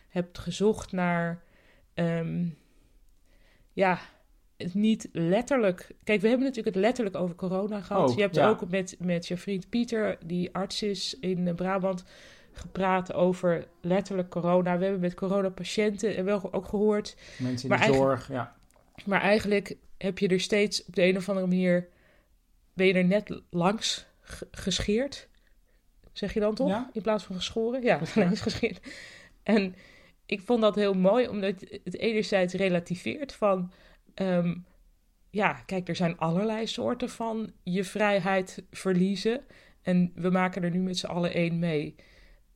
hebt 0.07 0.37
gezocht 0.37 0.91
naar, 0.91 1.43
ehm, 1.93 2.45
ja, 3.73 3.99
het 4.57 4.73
niet 4.73 5.09
letterlijk. 5.11 5.91
Kijk, 6.03 6.21
we 6.21 6.27
hebben 6.27 6.47
natuurlijk 6.47 6.75
het 6.75 6.85
letterlijk 6.85 7.15
over 7.15 7.35
corona 7.35 7.81
gehad. 7.81 8.09
Oh, 8.09 8.15
je 8.15 8.21
hebt 8.21 8.35
ja. 8.35 8.49
ook 8.49 8.69
met, 8.69 8.95
met 8.99 9.27
je 9.27 9.37
vriend 9.37 9.69
Pieter, 9.69 10.17
die 10.25 10.53
arts 10.53 10.83
is 10.83 11.17
in 11.19 11.47
eh, 11.47 11.55
Brabant, 11.55 12.03
gepraat 12.51 13.13
over 13.13 13.67
letterlijk 13.81 14.29
corona. 14.29 14.77
We 14.77 14.83
hebben 14.83 15.01
met 15.01 15.13
coronapatiënten 15.13 16.15
en 16.15 16.25
wel 16.25 16.53
ook 16.53 16.65
gehoord. 16.65 17.15
Mensen 17.37 17.69
in 17.69 17.77
de 17.77 17.93
zorg, 17.93 18.27
ja. 18.31 18.56
Maar 19.05 19.21
eigenlijk 19.21 19.75
heb 19.97 20.19
je 20.19 20.27
er 20.27 20.39
steeds 20.39 20.85
op 20.85 20.95
de 20.95 21.03
een 21.03 21.17
of 21.17 21.29
andere 21.29 21.47
manier. 21.47 21.87
ben 22.73 22.87
je 22.87 22.93
er 22.93 23.05
net 23.05 23.41
langs 23.49 24.05
ge- 24.21 24.47
gescheerd. 24.51 25.27
Zeg 26.11 26.33
je 26.33 26.39
dan 26.39 26.55
toch? 26.55 26.67
Ja. 26.69 26.89
In 26.93 27.01
plaats 27.01 27.23
van 27.23 27.35
geschoren? 27.35 27.83
Ja, 27.83 28.01
langs 28.15 28.41
gescheerd. 28.49 28.79
En 29.43 29.75
ik 30.25 30.41
vond 30.41 30.61
dat 30.61 30.75
heel 30.75 30.93
mooi, 30.93 31.27
omdat 31.27 31.53
het 31.83 31.97
enerzijds 31.97 32.53
relativeert 32.53 33.33
van. 33.33 33.71
ehm, 34.13 34.55
ja, 35.29 35.53
kijk, 35.53 35.87
er 35.87 35.95
zijn 35.95 36.17
allerlei 36.17 36.67
soorten 36.67 37.09
van 37.09 37.51
je 37.63 37.83
vrijheid 37.83 38.63
verliezen. 38.71 39.41
En 39.81 40.11
we 40.15 40.29
maken 40.29 40.63
er 40.63 40.71
nu 40.71 40.79
met 40.79 40.97
z'n 40.97 41.05
allen 41.05 41.33
één 41.33 41.59
mee. 41.59 41.95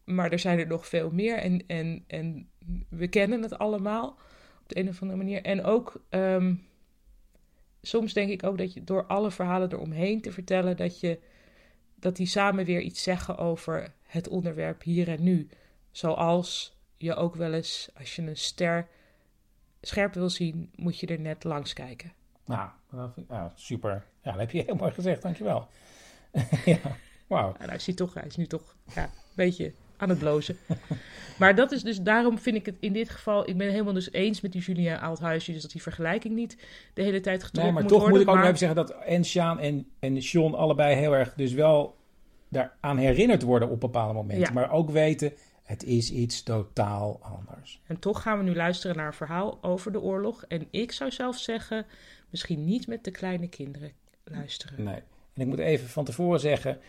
Maar 0.03 0.31
er 0.31 0.39
zijn 0.39 0.59
er 0.59 0.67
nog 0.67 0.87
veel 0.87 1.09
meer. 1.11 1.37
En, 1.37 1.63
en, 1.67 2.03
en 2.07 2.49
we 2.89 3.07
kennen 3.07 3.41
het 3.41 3.57
allemaal 3.57 4.17
de 4.73 4.79
een 4.79 4.89
of 4.89 5.01
andere 5.01 5.17
manier. 5.19 5.41
En 5.43 5.63
ook, 5.63 6.01
ehm, 6.09 6.55
soms 7.81 8.13
denk 8.13 8.29
ik 8.29 8.43
ook 8.43 8.57
dat 8.57 8.73
je 8.73 8.83
door 8.83 9.05
alle 9.05 9.31
verhalen 9.31 9.71
eromheen 9.71 10.21
te 10.21 10.31
vertellen, 10.31 10.77
dat, 10.77 10.99
je, 10.99 11.19
dat 11.95 12.15
die 12.15 12.25
samen 12.27 12.65
weer 12.65 12.81
iets 12.81 13.03
zeggen 13.03 13.37
over 13.37 13.93
het 14.05 14.27
onderwerp 14.27 14.83
hier 14.83 15.07
en 15.09 15.23
nu. 15.23 15.49
Zoals 15.91 16.77
je 16.97 17.15
ook 17.15 17.35
wel 17.35 17.53
eens, 17.53 17.89
als 17.97 18.15
je 18.15 18.21
een 18.21 18.37
ster 18.37 18.87
scherp 19.81 20.13
wil 20.13 20.29
zien, 20.29 20.71
moet 20.75 20.99
je 20.99 21.07
er 21.07 21.19
net 21.19 21.43
langs 21.43 21.73
kijken. 21.73 22.13
Nou, 22.45 22.69
dat 22.91 23.13
vind 23.13 23.25
ik- 23.29 23.31
ja, 23.35 23.51
super. 23.55 24.05
Ja, 24.23 24.31
dat 24.31 24.39
heb 24.39 24.51
je 24.51 24.63
heel 24.63 24.75
mooi 24.75 24.91
gezegd, 24.91 25.21
dankjewel. 25.21 25.67
ja, 26.65 26.79
wauw. 27.27 27.55
En 27.59 27.67
hij, 27.67 27.75
is 27.75 27.95
toch, 27.95 28.13
hij 28.13 28.25
is 28.25 28.35
nu 28.35 28.47
toch 28.47 28.75
ja, 28.95 29.03
een 29.03 29.09
beetje 29.35 29.73
aan 30.01 30.09
het 30.09 30.19
blozen. 30.19 30.57
maar 31.39 31.55
dat 31.55 31.71
is 31.71 31.83
dus, 31.83 32.01
daarom 32.01 32.39
vind 32.39 32.55
ik 32.55 32.65
het 32.65 32.75
in 32.79 32.93
dit 32.93 33.09
geval, 33.09 33.49
ik 33.49 33.57
ben 33.57 33.65
het 33.65 33.71
helemaal 33.71 33.93
dus 33.93 34.11
eens 34.11 34.41
met 34.41 34.51
die 34.51 34.61
Julia 34.61 34.97
Oudhuisje, 34.97 35.51
dus 35.51 35.61
dat 35.61 35.71
die 35.71 35.81
vergelijking 35.81 36.35
niet 36.35 36.57
de 36.93 37.01
hele 37.01 37.19
tijd 37.19 37.43
getrokken 37.43 37.63
Nee, 37.63 37.71
maar 37.71 37.81
moet 37.81 37.91
toch 37.91 38.01
worden. 38.01 38.17
moet 38.17 38.27
ik 38.27 38.27
ook 38.27 38.35
nog 38.35 38.43
maar- 38.43 38.53
even 38.53 38.67
zeggen 38.67 38.87
dat 38.87 39.05
en 39.05 39.25
Sjaan 39.25 39.59
en, 39.59 39.87
en 39.99 40.17
John 40.17 40.53
allebei 40.53 40.95
heel 40.95 41.15
erg 41.15 41.33
dus 41.33 41.53
wel 41.53 41.97
daaraan 42.49 42.97
herinnerd 42.97 43.41
worden 43.41 43.69
op 43.69 43.79
bepaalde 43.79 44.13
momenten. 44.13 44.47
Ja. 44.47 44.53
Maar 44.53 44.71
ook 44.71 44.89
weten, 44.89 45.33
het 45.63 45.83
is 45.83 46.11
iets 46.11 46.43
totaal 46.43 47.19
anders. 47.21 47.81
En 47.87 47.99
toch 47.99 48.21
gaan 48.21 48.37
we 48.37 48.43
nu 48.43 48.55
luisteren 48.55 48.95
naar 48.95 49.07
een 49.07 49.13
verhaal 49.13 49.57
over 49.61 49.91
de 49.91 50.01
oorlog. 50.01 50.45
En 50.47 50.67
ik 50.71 50.91
zou 50.91 51.11
zelf 51.11 51.37
zeggen, 51.37 51.85
misschien 52.29 52.65
niet 52.65 52.87
met 52.87 53.03
de 53.03 53.11
kleine 53.11 53.47
kinderen 53.47 53.91
luisteren. 54.23 54.83
Nee. 54.83 55.01
En 55.33 55.41
ik 55.41 55.47
moet 55.47 55.59
even 55.59 55.87
van 55.89 56.05
tevoren 56.05 56.39
zeggen, 56.39 56.79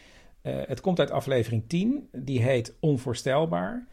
het 0.50 0.80
komt 0.80 0.98
uit 0.98 1.10
aflevering 1.10 1.68
10. 1.68 2.08
Die 2.12 2.42
heet 2.42 2.76
Onvoorstelbaar. 2.80 3.86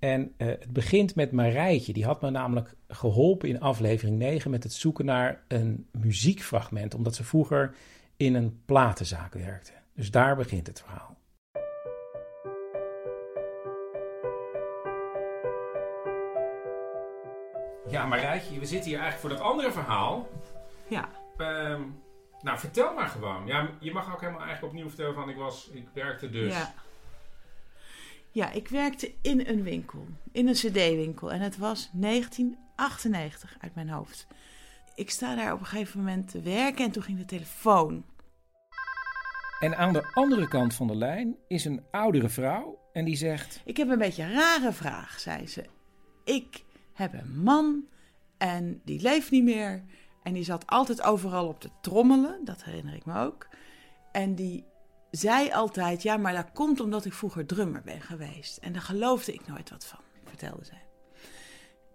En 0.00 0.34
eh, 0.36 0.46
het 0.46 0.72
begint 0.72 1.14
met 1.14 1.32
Marijtje. 1.32 1.92
Die 1.92 2.04
had 2.04 2.20
me 2.20 2.30
namelijk 2.30 2.74
geholpen 2.88 3.48
in 3.48 3.60
aflevering 3.60 4.18
9 4.18 4.50
met 4.50 4.62
het 4.62 4.72
zoeken 4.72 5.04
naar 5.04 5.42
een 5.48 5.86
muziekfragment. 5.92 6.94
Omdat 6.94 7.14
ze 7.14 7.24
vroeger 7.24 7.74
in 8.16 8.34
een 8.34 8.62
platenzaak 8.64 9.34
werkte. 9.34 9.72
Dus 9.94 10.10
daar 10.10 10.36
begint 10.36 10.66
het 10.66 10.80
verhaal. 10.80 11.18
Ja, 17.88 18.06
Marijtje, 18.06 18.58
we 18.58 18.66
zitten 18.66 18.90
hier 18.90 19.00
eigenlijk 19.00 19.20
voor 19.20 19.28
dat 19.30 19.40
andere 19.40 19.72
verhaal. 19.72 20.28
Ja. 20.88 21.08
Ehm, 21.36 21.82
nou, 22.42 22.58
vertel 22.58 22.94
maar 22.94 23.08
gewoon. 23.08 23.46
Ja, 23.46 23.70
je 23.80 23.92
mag 23.92 24.12
ook 24.12 24.20
helemaal 24.20 24.42
eigenlijk 24.42 24.72
opnieuw 24.72 24.88
vertellen 24.88 25.14
van 25.14 25.28
ik 25.28 25.36
was, 25.36 25.68
ik 25.72 25.88
werkte 25.94 26.30
dus. 26.30 26.52
Ja. 26.52 26.74
Ja, 28.32 28.50
ik 28.50 28.68
werkte 28.68 29.12
in 29.22 29.46
een 29.46 29.62
winkel, 29.62 30.06
in 30.32 30.48
een 30.48 30.54
cd-winkel. 30.54 31.32
En 31.32 31.40
het 31.40 31.58
was 31.58 31.90
1998 31.92 33.56
uit 33.60 33.74
mijn 33.74 33.88
hoofd. 33.88 34.26
Ik 34.94 35.10
sta 35.10 35.34
daar 35.34 35.52
op 35.52 35.60
een 35.60 35.66
gegeven 35.66 35.98
moment 35.98 36.30
te 36.30 36.40
werken 36.40 36.84
en 36.84 36.90
toen 36.90 37.02
ging 37.02 37.18
de 37.18 37.24
telefoon. 37.24 38.04
En 39.60 39.76
aan 39.76 39.92
de 39.92 40.10
andere 40.12 40.48
kant 40.48 40.74
van 40.74 40.86
de 40.86 40.96
lijn 40.96 41.36
is 41.48 41.64
een 41.64 41.82
oudere 41.90 42.28
vrouw 42.28 42.78
en 42.92 43.04
die 43.04 43.16
zegt... 43.16 43.60
Ik 43.64 43.76
heb 43.76 43.88
een 43.88 43.98
beetje 43.98 44.22
een 44.22 44.32
rare 44.32 44.72
vraag, 44.72 45.20
zei 45.20 45.46
ze. 45.46 45.64
Ik 46.24 46.64
heb 46.92 47.12
een 47.12 47.42
man 47.42 47.84
en 48.38 48.80
die 48.84 49.00
leeft 49.00 49.30
niet 49.30 49.44
meer. 49.44 49.84
En 50.22 50.32
die 50.32 50.44
zat 50.44 50.66
altijd 50.66 51.02
overal 51.02 51.46
op 51.48 51.60
te 51.60 51.70
trommelen, 51.80 52.44
dat 52.44 52.64
herinner 52.64 52.94
ik 52.94 53.04
me 53.04 53.18
ook. 53.18 53.48
En 54.12 54.34
die 54.34 54.64
zei 55.10 55.50
altijd, 55.50 56.02
ja, 56.02 56.16
maar 56.16 56.32
dat 56.32 56.52
komt 56.52 56.80
omdat 56.80 57.04
ik 57.04 57.12
vroeger 57.12 57.46
drummer 57.46 57.82
ben 57.82 58.00
geweest. 58.00 58.56
En 58.56 58.72
daar 58.72 58.82
geloofde 58.82 59.32
ik 59.32 59.46
nooit 59.46 59.70
wat 59.70 59.84
van, 59.84 60.00
vertelde 60.24 60.64
zij. 60.64 60.88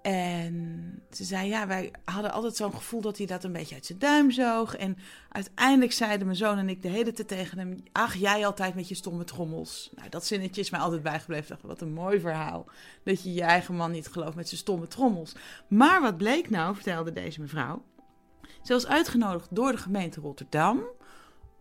En 0.05 1.03
ze 1.11 1.23
zei, 1.23 1.47
ja, 1.47 1.67
wij 1.67 1.93
hadden 2.03 2.31
altijd 2.31 2.55
zo'n 2.55 2.73
gevoel 2.73 3.01
dat 3.01 3.17
hij 3.17 3.25
dat 3.25 3.43
een 3.43 3.51
beetje 3.51 3.75
uit 3.75 3.85
zijn 3.85 3.99
duim 3.99 4.31
zoog. 4.31 4.75
En 4.75 4.97
uiteindelijk 5.29 5.91
zeiden 5.91 6.25
mijn 6.25 6.37
zoon 6.37 6.57
en 6.57 6.69
ik 6.69 6.81
de 6.81 6.87
hele 6.87 7.11
tijd 7.11 7.27
tegen 7.27 7.57
hem... 7.57 7.83
ach, 7.91 8.15
jij 8.15 8.45
altijd 8.45 8.75
met 8.75 8.87
je 8.87 8.95
stomme 8.95 9.23
trommels. 9.23 9.91
Nou, 9.95 10.09
dat 10.09 10.25
zinnetje 10.25 10.61
is 10.61 10.69
mij 10.69 10.79
altijd 10.79 11.03
bijgebleven. 11.03 11.47
Dacht, 11.47 11.61
wat 11.61 11.81
een 11.81 11.93
mooi 11.93 12.19
verhaal. 12.19 12.65
Dat 13.03 13.23
je 13.23 13.33
je 13.33 13.41
eigen 13.41 13.75
man 13.75 13.91
niet 13.91 14.07
gelooft 14.07 14.35
met 14.35 14.47
zijn 14.47 14.59
stomme 14.59 14.87
trommels. 14.87 15.35
Maar 15.67 16.01
wat 16.01 16.17
bleek 16.17 16.49
nou, 16.49 16.75
vertelde 16.75 17.11
deze 17.11 17.41
mevrouw... 17.41 17.83
Ze 18.65 18.73
was 18.73 18.87
uitgenodigd 18.87 19.55
door 19.55 19.71
de 19.71 19.77
gemeente 19.77 20.19
Rotterdam 20.19 20.83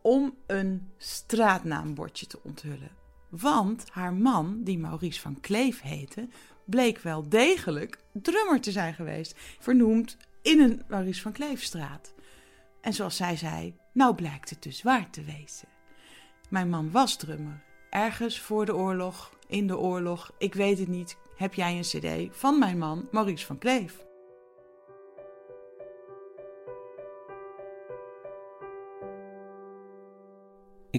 om 0.02 0.34
een 0.46 0.90
straatnaambordje 0.96 2.26
te 2.26 2.38
onthullen. 2.42 2.90
Want 3.28 3.84
haar 3.90 4.14
man, 4.14 4.62
die 4.62 4.78
Maurice 4.78 5.20
van 5.20 5.40
Kleef 5.40 5.80
heette, 5.80 6.28
bleek 6.64 6.98
wel 6.98 7.28
degelijk 7.28 7.98
drummer 8.12 8.60
te 8.60 8.70
zijn 8.70 8.94
geweest. 8.94 9.34
Vernoemd 9.58 10.16
in 10.42 10.60
een 10.60 10.82
Maurice 10.88 11.22
van 11.22 11.32
Kleefstraat. 11.32 12.14
En 12.80 12.92
zoals 12.92 13.16
zij 13.16 13.36
zei, 13.36 13.76
nou 13.92 14.14
blijkt 14.14 14.50
het 14.50 14.62
dus 14.62 14.82
waar 14.82 15.10
te 15.10 15.22
wezen. 15.22 15.68
Mijn 16.48 16.68
man 16.68 16.90
was 16.90 17.16
drummer. 17.16 17.62
Ergens 17.90 18.40
voor 18.40 18.66
de 18.66 18.74
oorlog, 18.74 19.36
in 19.46 19.66
de 19.66 19.78
oorlog, 19.78 20.30
ik 20.38 20.54
weet 20.54 20.78
het 20.78 20.88
niet, 20.88 21.16
heb 21.36 21.54
jij 21.54 21.76
een 21.76 21.82
cd 22.28 22.36
van 22.36 22.58
mijn 22.58 22.78
man 22.78 23.08
Maurice 23.10 23.46
van 23.46 23.58
Kleef. 23.58 24.03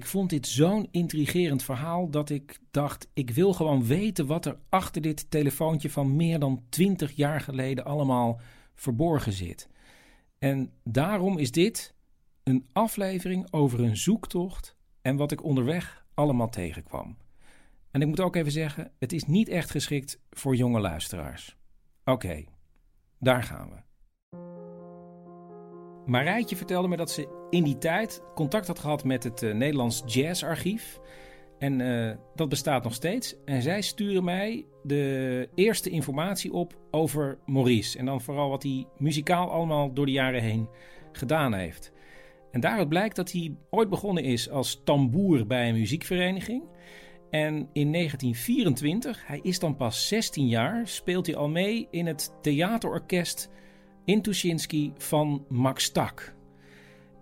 Ik 0.06 0.12
vond 0.12 0.30
dit 0.30 0.48
zo'n 0.48 0.88
intrigerend 0.92 1.64
verhaal 1.64 2.10
dat 2.10 2.30
ik 2.30 2.60
dacht: 2.72 3.08
ik 3.14 3.30
wil 3.30 3.54
gewoon 3.54 3.86
weten 3.86 4.26
wat 4.26 4.46
er 4.46 4.60
achter 4.70 5.02
dit 5.02 5.32
telefoontje 5.32 5.90
van 5.90 6.16
meer 6.16 6.40
dan 6.40 6.64
20 6.70 7.12
jaar 7.12 7.42
geleden 7.42 7.86
allemaal 7.86 8.40
verborgen 8.76 9.34
zit. 9.34 9.70
En 10.40 10.72
daarom 10.84 11.38
is 11.38 11.52
dit 11.52 11.94
een 12.44 12.66
aflevering 12.74 13.48
over 13.52 13.80
een 13.80 13.98
zoektocht 13.98 14.76
en 15.02 15.16
wat 15.16 15.32
ik 15.32 15.44
onderweg 15.44 16.06
allemaal 16.14 16.50
tegenkwam. 16.50 17.18
En 17.92 18.02
ik 18.02 18.08
moet 18.08 18.22
ook 18.22 18.36
even 18.36 18.52
zeggen: 18.52 18.92
het 19.00 19.14
is 19.14 19.26
niet 19.26 19.50
echt 19.50 19.72
geschikt 19.72 20.20
voor 20.30 20.56
jonge 20.56 20.80
luisteraars. 20.80 21.58
Oké, 22.04 22.44
daar 23.20 23.44
gaan 23.44 23.70
we. 23.70 23.95
Marijtje 26.06 26.56
vertelde 26.56 26.88
me 26.88 26.98
dat 26.98 27.12
ze 27.12 27.48
in 27.50 27.64
die 27.64 27.78
tijd 27.78 28.22
contact 28.36 28.68
had 28.68 28.80
gehad 28.80 29.04
met 29.04 29.24
het 29.24 29.44
eh, 29.44 29.54
Nederlands 29.54 30.04
Jazzarchief. 30.06 31.00
En 31.58 31.82
eh, 31.82 32.16
dat 32.36 32.50
bestaat 32.50 32.84
nog 32.84 32.94
steeds. 32.94 33.36
En 33.46 33.62
zij 33.62 33.82
sturen 33.82 34.24
mij 34.24 34.66
de 34.84 35.50
eerste 35.56 35.90
informatie 35.90 36.54
op 36.54 36.78
over 36.92 37.38
Maurice. 37.46 37.98
En 37.98 38.06
dan 38.06 38.22
vooral 38.22 38.50
wat 38.50 38.64
hij 38.64 38.88
muzikaal 38.98 39.52
allemaal 39.52 39.94
door 39.94 40.06
de 40.06 40.12
jaren 40.12 40.42
heen 40.42 40.70
gedaan 41.12 41.54
heeft. 41.54 41.92
En 42.52 42.60
daaruit 42.60 42.90
blijkt 42.90 43.16
dat 43.16 43.32
hij 43.32 43.56
ooit 43.70 43.90
begonnen 43.90 44.24
is 44.24 44.50
als 44.50 44.82
tamboer 44.84 45.48
bij 45.48 45.70
een 45.70 45.76
muziekvereniging. 45.76 46.64
En 47.30 47.54
in 47.74 47.92
1924, 47.92 49.28
hij 49.28 49.40
is 49.42 49.60
dan 49.60 49.76
pas 49.76 50.08
16 50.08 50.48
jaar, 50.48 50.88
speelt 50.88 51.26
hij 51.26 51.36
al 51.36 51.50
mee 51.50 51.88
in 51.92 52.06
het 52.06 52.34
theaterorkest 52.42 53.50
in 54.06 54.22
Tuschinski 54.22 54.94
van 54.98 55.46
Max 55.50 55.92
Tak. 55.92 56.34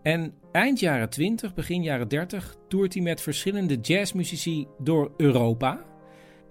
En 0.02 0.34
eind 0.52 0.80
jaren 0.80 1.10
20, 1.10 1.54
begin 1.54 1.84
jaren 1.84 2.08
30 2.08 2.56
toert 2.68 2.94
hij 2.94 3.04
met 3.04 3.22
verschillende 3.22 3.76
jazzmuzici 3.76 4.68
door 4.80 5.12
Europa. 5.18 5.86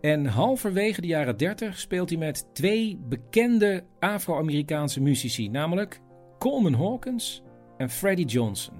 En 0.00 0.26
halverwege 0.26 1.00
de 1.00 1.06
jaren 1.06 1.36
30 1.36 1.78
speelt 1.78 2.08
hij 2.08 2.18
met 2.18 2.46
twee 2.52 2.98
bekende 3.08 3.84
Afro-Amerikaanse 3.98 5.00
muzici, 5.00 5.48
namelijk 5.48 6.00
Coleman 6.38 6.74
Hawkins 6.74 7.42
en 7.76 7.90
Freddie 7.90 8.26
Johnson. 8.26 8.74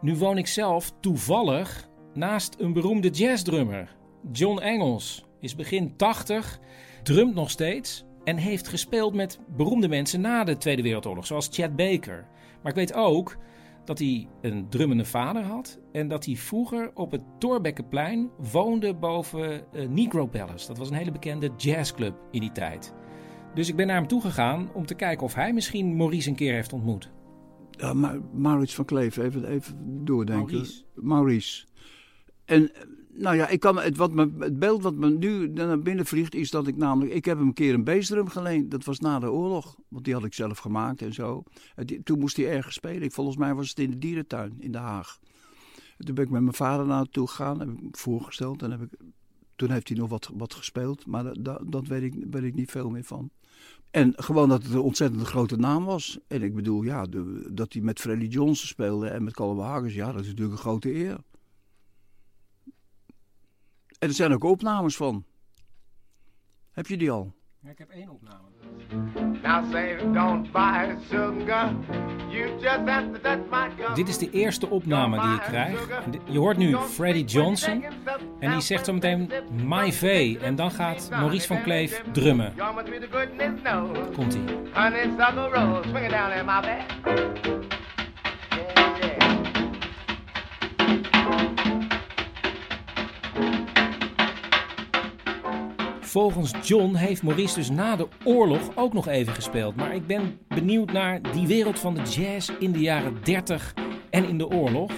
Nu 0.00 0.16
woon 0.16 0.38
ik 0.38 0.46
zelf 0.46 0.92
toevallig 1.00 1.88
naast 2.14 2.56
een 2.58 2.72
beroemde 2.72 3.08
jazzdrummer. 3.08 3.96
John 4.32 4.60
Engels 4.60 5.24
is 5.40 5.54
begin 5.54 5.96
80, 5.96 6.60
drumt 7.02 7.34
nog 7.34 7.50
steeds 7.50 8.04
en 8.24 8.36
heeft 8.36 8.68
gespeeld 8.68 9.14
met 9.14 9.38
beroemde 9.56 9.88
mensen 9.88 10.20
na 10.20 10.44
de 10.44 10.56
Tweede 10.56 10.82
Wereldoorlog, 10.82 11.26
zoals 11.26 11.48
Chet 11.52 11.76
Baker. 11.76 12.26
Maar 12.62 12.72
ik 12.72 12.78
weet 12.78 12.94
ook 12.94 13.36
dat 13.84 13.98
hij 13.98 14.28
een 14.40 14.68
drummende 14.68 15.04
vader 15.04 15.42
had 15.42 15.78
en 15.92 16.08
dat 16.08 16.24
hij 16.24 16.36
vroeger 16.36 16.90
op 16.94 17.10
het 17.10 17.22
Torbekkenplein 17.38 18.30
woonde 18.52 18.94
boven 18.94 19.64
uh, 19.72 19.88
Negro 19.88 20.26
Palace. 20.26 20.66
Dat 20.66 20.78
was 20.78 20.90
een 20.90 20.96
hele 20.96 21.12
bekende 21.12 21.50
jazzclub 21.56 22.14
in 22.30 22.40
die 22.40 22.52
tijd. 22.52 22.94
Dus 23.54 23.68
ik 23.68 23.76
ben 23.76 23.86
naar 23.86 23.96
hem 23.96 24.06
toe 24.06 24.20
gegaan 24.20 24.70
om 24.74 24.86
te 24.86 24.94
kijken 24.94 25.24
of 25.26 25.34
hij 25.34 25.52
misschien 25.52 25.96
Maurice 25.96 26.28
een 26.28 26.34
keer 26.34 26.54
heeft 26.54 26.72
ontmoet. 26.72 27.10
Ja, 27.70 27.92
Ma 27.92 28.20
Maurits 28.32 28.74
van 28.74 28.84
Kleef, 28.84 29.16
even, 29.16 29.44
even 29.44 30.04
doordenken. 30.04 30.54
Maurice. 30.54 30.82
Maurice. 30.94 31.64
En 32.44 32.72
nou 33.12 33.36
ja, 33.36 33.48
ik 33.48 33.60
kan, 33.60 33.78
het, 33.78 33.96
wat 33.96 34.10
het 34.38 34.58
beeld 34.58 34.82
wat 34.82 34.94
me 34.94 35.10
nu 35.10 35.48
naar 35.48 35.78
binnen 35.78 36.06
vliegt 36.06 36.34
is 36.34 36.50
dat 36.50 36.66
ik 36.66 36.76
namelijk... 36.76 37.14
Ik 37.14 37.24
heb 37.24 37.38
hem 37.38 37.46
een 37.46 37.52
keer 37.52 37.74
een 37.74 37.84
bassdrum 37.84 38.28
geleend. 38.28 38.70
Dat 38.70 38.84
was 38.84 38.98
na 38.98 39.18
de 39.18 39.30
oorlog. 39.30 39.76
Want 39.88 40.04
die 40.04 40.14
had 40.14 40.24
ik 40.24 40.34
zelf 40.34 40.58
gemaakt 40.58 41.02
en 41.02 41.12
zo. 41.14 41.42
Toen 42.04 42.18
moest 42.18 42.36
hij 42.36 42.50
ergens 42.50 42.74
spelen. 42.74 43.02
Ik, 43.02 43.12
volgens 43.12 43.36
mij 43.36 43.54
was 43.54 43.68
het 43.68 43.78
in 43.78 43.90
de 43.90 43.98
dierentuin 43.98 44.56
in 44.58 44.72
Den 44.72 44.80
Haag. 44.80 45.18
En 45.98 46.04
toen 46.04 46.14
ben 46.14 46.24
ik 46.24 46.30
met 46.30 46.42
mijn 46.42 46.54
vader 46.54 46.86
naartoe 46.86 47.28
gegaan. 47.28 47.58
Heb 47.58 47.68
ik 47.68 47.78
hem 47.78 47.88
voorgesteld. 47.92 48.62
En 48.62 48.70
heb 48.70 48.82
ik, 48.82 48.90
toen 49.56 49.70
heeft 49.70 49.88
hij 49.88 49.96
nog 49.96 50.08
wat, 50.08 50.30
wat 50.34 50.54
gespeeld. 50.54 51.06
Maar 51.06 51.42
dat, 51.42 51.60
dat, 51.66 51.86
weet, 51.86 52.02
ik, 52.02 52.24
weet 52.30 52.44
ik 52.44 52.54
niet 52.54 52.70
veel 52.70 52.90
meer 52.90 53.04
van. 53.04 53.30
En 53.90 54.12
gewoon 54.16 54.48
dat 54.48 54.62
het 54.62 54.72
een 54.72 54.80
ontzettend 54.80 55.22
grote 55.22 55.56
naam 55.56 55.84
was. 55.84 56.18
En 56.26 56.42
ik 56.42 56.54
bedoel, 56.54 56.82
ja, 56.82 57.06
dat 57.50 57.72
hij 57.72 57.82
met 57.82 58.00
Freddie 58.00 58.28
Johnson 58.28 58.66
speelde 58.66 59.08
en 59.08 59.24
met 59.24 59.34
Colin 59.34 59.64
Hagers. 59.64 59.94
Ja, 59.94 60.12
dat 60.12 60.20
is 60.20 60.26
natuurlijk 60.26 60.56
een 60.56 60.62
grote 60.62 60.94
eer. 60.94 61.18
En 64.00 64.08
er 64.08 64.14
zijn 64.14 64.32
ook 64.32 64.44
opnames 64.44 64.96
van. 64.96 65.24
Heb 66.72 66.86
je 66.86 66.96
die 66.96 67.10
al? 67.10 67.32
Ja, 67.62 67.70
ik 67.70 67.78
heb 67.78 67.90
één 67.90 68.08
opname. 68.08 68.48
Dit 73.94 74.08
is 74.08 74.18
de 74.18 74.30
eerste 74.30 74.68
opname 74.68 75.20
die 75.20 75.34
ik 75.34 75.40
krijg. 75.40 75.88
Je 76.24 76.38
hoort 76.38 76.56
nu 76.56 76.76
Freddie 76.76 77.24
Johnson. 77.24 77.84
En 78.38 78.50
die 78.50 78.60
zegt 78.60 78.84
zo 78.84 78.92
meteen 78.92 79.32
My 79.66 79.92
V. 79.92 80.36
En 80.42 80.54
dan 80.54 80.70
gaat 80.70 81.10
Maurice 81.10 81.46
van 81.46 81.62
Kleef 81.62 82.02
drummen. 82.12 82.52
Y'all 82.56 82.74
Volgens 96.10 96.68
John 96.68 96.94
heeft 96.94 97.22
Maurice 97.22 97.54
dus 97.54 97.70
na 97.70 97.96
de 97.96 98.08
oorlog 98.24 98.76
ook 98.76 98.92
nog 98.92 99.06
even 99.06 99.34
gespeeld. 99.34 99.76
Maar 99.76 99.94
ik 99.94 100.06
ben 100.06 100.38
benieuwd 100.48 100.92
naar 100.92 101.32
die 101.32 101.46
wereld 101.46 101.78
van 101.78 101.94
de 101.94 102.02
jazz 102.02 102.50
in 102.58 102.72
de 102.72 102.78
jaren 102.78 103.24
30 103.24 103.74
en 104.10 104.24
in 104.24 104.38
de 104.38 104.48
oorlog. 104.48 104.92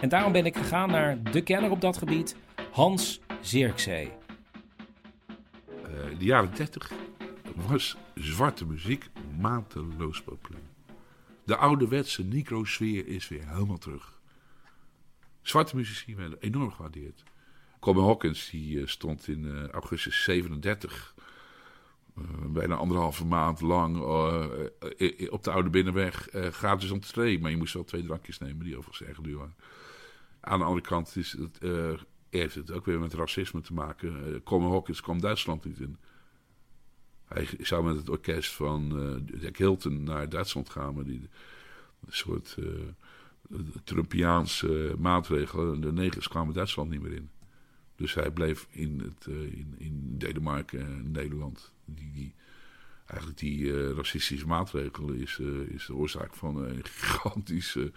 En 0.00 0.08
daarom 0.08 0.32
ben 0.32 0.46
ik 0.46 0.56
gegaan 0.56 0.90
naar 0.90 1.22
de 1.22 1.42
kenner 1.42 1.70
op 1.70 1.80
dat 1.80 1.96
gebied, 1.96 2.36
Hans 2.72 3.20
Zirkzee. 3.40 4.12
Eh, 5.84 6.10
in 6.10 6.18
de 6.18 6.24
jaren 6.24 6.54
30 6.54 6.92
was 7.54 7.96
zwarte 8.14 8.66
muziek 8.66 9.08
mateloos 9.38 10.22
populair. 10.22 10.64
De 11.44 11.56
ouderwetse 11.56 12.24
Negro-sfeer 12.24 13.06
is 13.06 13.28
weer 13.28 13.48
helemaal 13.48 13.78
terug. 13.78 14.20
Zwarte 15.42 15.76
muzici 15.76 16.16
werden 16.16 16.38
enorm 16.40 16.70
gewaardeerd. 16.70 17.22
Coleman 17.86 18.08
Hawkins 18.08 18.50
die 18.50 18.80
eh, 18.80 18.86
stond 18.86 19.28
in 19.28 19.44
eh, 19.44 19.68
augustus 19.68 20.24
37, 20.24 21.14
eh, 22.16 22.22
bijna 22.48 22.74
anderhalve 22.74 23.24
maand 23.24 23.60
lang, 23.60 23.96
op 25.30 25.42
de 25.44 25.50
Oude 25.50 25.70
Binnenweg 25.70 26.28
gratis 26.32 26.90
entree. 26.90 27.40
Maar 27.40 27.50
je 27.50 27.56
moest 27.56 27.74
wel 27.74 27.84
twee 27.84 28.04
drankjes 28.04 28.38
nemen, 28.38 28.64
die 28.64 28.76
overigens 28.76 29.08
erg 29.08 29.20
duur 29.20 29.36
waren. 29.36 29.56
Aan 30.40 30.58
de 30.58 30.64
andere 30.64 30.86
kant 30.86 31.16
is 31.16 31.32
het, 31.32 31.58
heeft 32.30 32.54
het 32.54 32.70
ook 32.70 32.84
weer 32.84 33.00
met 33.00 33.14
racisme 33.14 33.60
te 33.60 33.72
maken. 33.72 34.42
Uh, 34.50 34.70
Hawkins 34.70 35.00
kwam 35.00 35.20
Duitsland 35.20 35.64
niet 35.64 35.78
in. 35.78 35.96
Hij 37.24 37.48
zou 37.58 37.84
met 37.84 37.96
het 37.96 38.08
orkest 38.08 38.54
van 38.54 39.22
Jack 39.40 39.56
Hilton 39.56 40.02
naar 40.02 40.28
Duitsland 40.28 40.70
gaan, 40.70 40.94
maar 40.94 41.04
die 41.04 41.28
een 42.06 42.12
soort 42.12 42.56
Trumpiaanse 43.84 44.94
maatregelen. 44.98 45.80
De 45.80 45.92
negers 45.92 46.28
kwamen 46.28 46.54
Duitsland 46.54 46.90
niet 46.90 47.02
meer 47.02 47.12
in. 47.12 47.30
Dus 47.96 48.14
hij 48.14 48.30
bleef 48.30 48.66
in, 48.70 49.00
het, 49.00 49.26
eh, 49.26 49.42
in, 49.42 49.74
in 49.78 50.14
Denemarken 50.18 50.80
en 50.80 51.10
Nederland. 51.10 51.72
Die, 51.84 52.10
die, 52.12 52.34
eigenlijk 53.06 53.38
die 53.38 53.72
eh, 53.72 53.90
racistische 53.90 54.46
maatregelen 54.46 55.20
is, 55.20 55.38
eh, 55.40 55.74
is 55.74 55.86
de 55.86 55.94
oorzaak 55.94 56.34
van 56.34 56.56
een 56.56 56.84
gigantische 56.84 57.92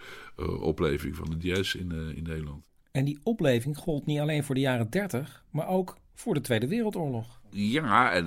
opleving 0.60 1.16
van 1.16 1.30
de 1.30 1.36
jazz 1.48 1.74
in, 1.74 1.92
in 1.92 2.22
Nederland. 2.22 2.64
En 2.90 3.04
die 3.04 3.18
opleving 3.22 3.76
gold 3.76 4.06
niet 4.06 4.18
alleen 4.18 4.44
voor 4.44 4.54
de 4.54 4.60
jaren 4.60 4.90
30, 4.90 5.44
maar 5.50 5.68
ook 5.68 5.96
voor 6.14 6.34
de 6.34 6.40
Tweede 6.40 6.68
Wereldoorlog. 6.68 7.40
Ja, 7.50 8.12
en 8.12 8.24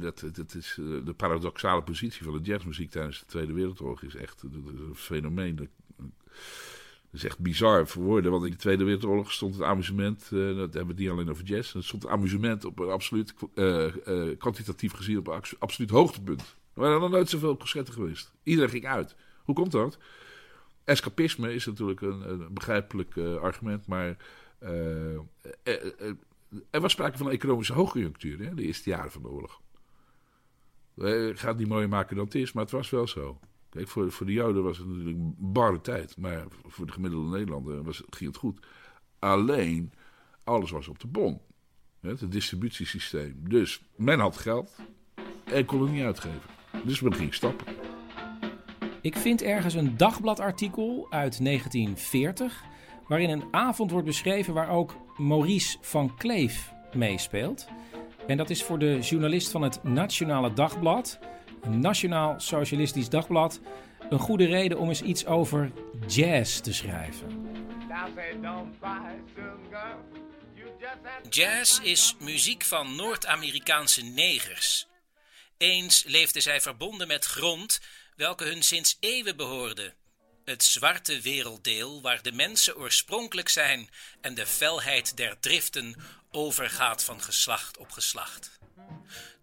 dat, 0.00 0.24
dat 0.32 0.54
is 0.54 0.74
de 1.04 1.14
paradoxale 1.16 1.82
positie 1.82 2.24
van 2.24 2.32
de 2.32 2.40
jazzmuziek 2.42 2.90
tijdens 2.90 3.20
de 3.20 3.26
Tweede 3.26 3.52
Wereldoorlog 3.52 4.02
is 4.02 4.14
echt 4.14 4.42
dat 4.42 4.50
is 4.74 4.80
een 4.80 4.94
fenomeen. 4.94 5.56
Dat, 5.56 5.68
dat 7.12 7.20
is 7.20 7.24
echt 7.26 7.38
bizar 7.38 7.86
voor 7.88 8.02
woorden, 8.02 8.30
want 8.30 8.44
in 8.44 8.50
de 8.50 8.56
Tweede 8.56 8.84
Wereldoorlog 8.84 9.32
stond 9.32 9.54
het 9.54 9.62
amusement, 9.64 10.22
eh, 10.24 10.30
dat 10.30 10.56
hebben 10.56 10.72
we 10.72 10.88
het 10.88 10.98
niet 10.98 11.10
alleen 11.10 11.30
over 11.30 11.44
jazz, 11.44 11.74
er 11.74 11.84
stond 11.84 12.02
het 12.02 12.12
amusement 12.12 12.64
op 12.64 12.78
een 12.78 12.88
absoluut, 12.88 13.34
eh, 13.54 13.86
kwantitatief 14.38 14.92
gezien 14.92 15.18
op 15.18 15.26
een 15.26 15.34
abso- 15.34 15.56
absoluut 15.58 15.90
hoogtepunt. 15.90 16.40
Er 16.74 16.80
waren 16.80 17.00
nog 17.00 17.10
nooit 17.10 17.28
zoveel 17.28 17.56
concerten 17.56 17.94
geweest. 17.94 18.32
Iedereen 18.42 18.70
ging 18.70 18.86
uit. 18.86 19.16
Hoe 19.44 19.54
komt 19.54 19.72
dat? 19.72 19.98
Escapisme 20.84 21.54
is 21.54 21.66
natuurlijk 21.66 22.00
een, 22.00 22.48
begrijpelijk 22.50 23.16
argument, 23.40 23.86
maar 23.86 24.16
er 26.70 26.80
was 26.80 26.92
sprake 26.92 27.16
van 27.16 27.26
een 27.26 27.32
economische 27.32 27.72
hoogconjunctuur, 27.72 28.38
hè, 28.38 28.54
de 28.54 28.62
eerste 28.62 28.90
jaren 28.90 29.10
van 29.10 29.22
de 29.22 29.28
oorlog. 29.28 29.60
Ik 31.30 31.38
ga 31.38 31.48
het 31.48 31.58
niet 31.58 31.68
mooier 31.68 31.88
maken 31.88 32.16
dan 32.16 32.24
het 32.24 32.34
is, 32.34 32.52
maar 32.52 32.62
het 32.62 32.72
was 32.72 32.90
wel 32.90 33.06
zo. 33.06 33.38
Kijk, 33.72 33.88
voor, 33.88 34.12
voor 34.12 34.26
de 34.26 34.32
Joden 34.32 34.62
was 34.62 34.78
het 34.78 34.86
natuurlijk 34.86 35.16
een 35.16 35.34
barre 35.38 35.80
tijd, 35.80 36.16
maar 36.16 36.44
voor 36.66 36.86
de 36.86 36.92
gemiddelde 36.92 37.30
Nederlander 37.30 37.82
was, 37.82 38.02
ging 38.10 38.30
het 38.30 38.38
goed. 38.38 38.66
Alleen, 39.18 39.92
alles 40.44 40.70
was 40.70 40.88
op 40.88 40.98
de 40.98 41.06
bon. 41.06 41.40
Het 42.00 42.32
distributiesysteem. 42.32 43.48
Dus 43.48 43.82
men 43.96 44.20
had 44.20 44.36
geld 44.36 44.76
en 45.44 45.64
kon 45.64 45.82
het 45.82 45.90
niet 45.90 46.02
uitgeven. 46.02 46.40
Dus 46.84 47.00
men 47.00 47.14
ging 47.14 47.34
stappen. 47.34 47.66
Ik 49.00 49.16
vind 49.16 49.42
ergens 49.42 49.74
een 49.74 49.96
dagbladartikel 49.96 51.06
uit 51.10 51.44
1940, 51.44 52.62
waarin 53.08 53.30
een 53.30 53.44
avond 53.50 53.90
wordt 53.90 54.06
beschreven 54.06 54.54
waar 54.54 54.68
ook 54.68 54.96
Maurice 55.16 55.78
van 55.80 56.16
Kleef 56.16 56.72
meespeelt. 56.94 57.68
En 58.26 58.36
dat 58.36 58.50
is 58.50 58.62
voor 58.62 58.78
de 58.78 58.98
journalist 58.98 59.50
van 59.50 59.62
het 59.62 59.82
Nationale 59.82 60.52
Dagblad, 60.52 61.18
Nationaal 61.68 62.40
Socialistisch 62.40 63.08
Dagblad, 63.08 63.60
een 64.10 64.18
goede 64.18 64.46
reden 64.46 64.78
om 64.78 64.88
eens 64.88 65.02
iets 65.02 65.26
over 65.26 65.72
jazz 66.06 66.60
te 66.60 66.72
schrijven. 66.72 67.50
Jazz 71.28 71.80
is 71.80 72.16
muziek 72.20 72.62
van 72.62 72.96
Noord-Amerikaanse 72.96 74.02
negers. 74.02 74.86
Eens 75.56 76.04
leefden 76.04 76.42
zij 76.42 76.60
verbonden 76.60 77.06
met 77.08 77.24
grond 77.24 77.80
welke 78.16 78.44
hun 78.44 78.62
sinds 78.62 78.96
eeuwen 79.00 79.36
behoorde. 79.36 79.94
Het 80.44 80.64
zwarte 80.64 81.20
werelddeel 81.20 82.02
waar 82.02 82.22
de 82.22 82.32
mensen 82.32 82.76
oorspronkelijk 82.76 83.48
zijn 83.48 83.88
en 84.20 84.34
de 84.34 84.46
felheid 84.46 85.16
der 85.16 85.40
driften 85.40 85.96
overgaat 86.30 87.04
van 87.04 87.20
geslacht 87.22 87.78
op 87.78 87.90
geslacht. 87.90 88.60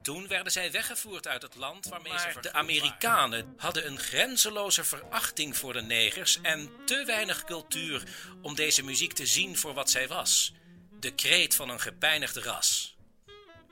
Toen 0.02 0.28
werden 0.28 0.52
zij 0.52 0.72
weggevoerd 0.72 1.28
uit 1.28 1.42
het 1.42 1.56
land 1.56 1.86
waarmee 1.86 2.20
ze 2.20 2.40
de 2.42 2.54
Amerikanen 2.54 3.54
hadden 3.58 3.88
een 3.88 4.00
grenzeloze 4.00 4.84
verachting 4.84 5.58
voor 5.58 5.74
de 5.74 5.82
negers 5.82 6.40
en 6.42 6.70
te 6.86 7.04
weinig 7.06 7.44
cultuur 7.44 8.04
om 8.42 8.56
deze 8.56 8.84
muziek 8.84 9.14
te 9.14 9.26
zien 9.26 9.58
voor 9.58 9.74
wat 9.74 9.90
zij 9.90 10.08
was. 10.08 10.54
De 11.00 11.16
kreet 11.16 11.56
van 11.56 11.70
een 11.70 11.80
gepijnigd 11.80 12.36
ras. 12.36 12.96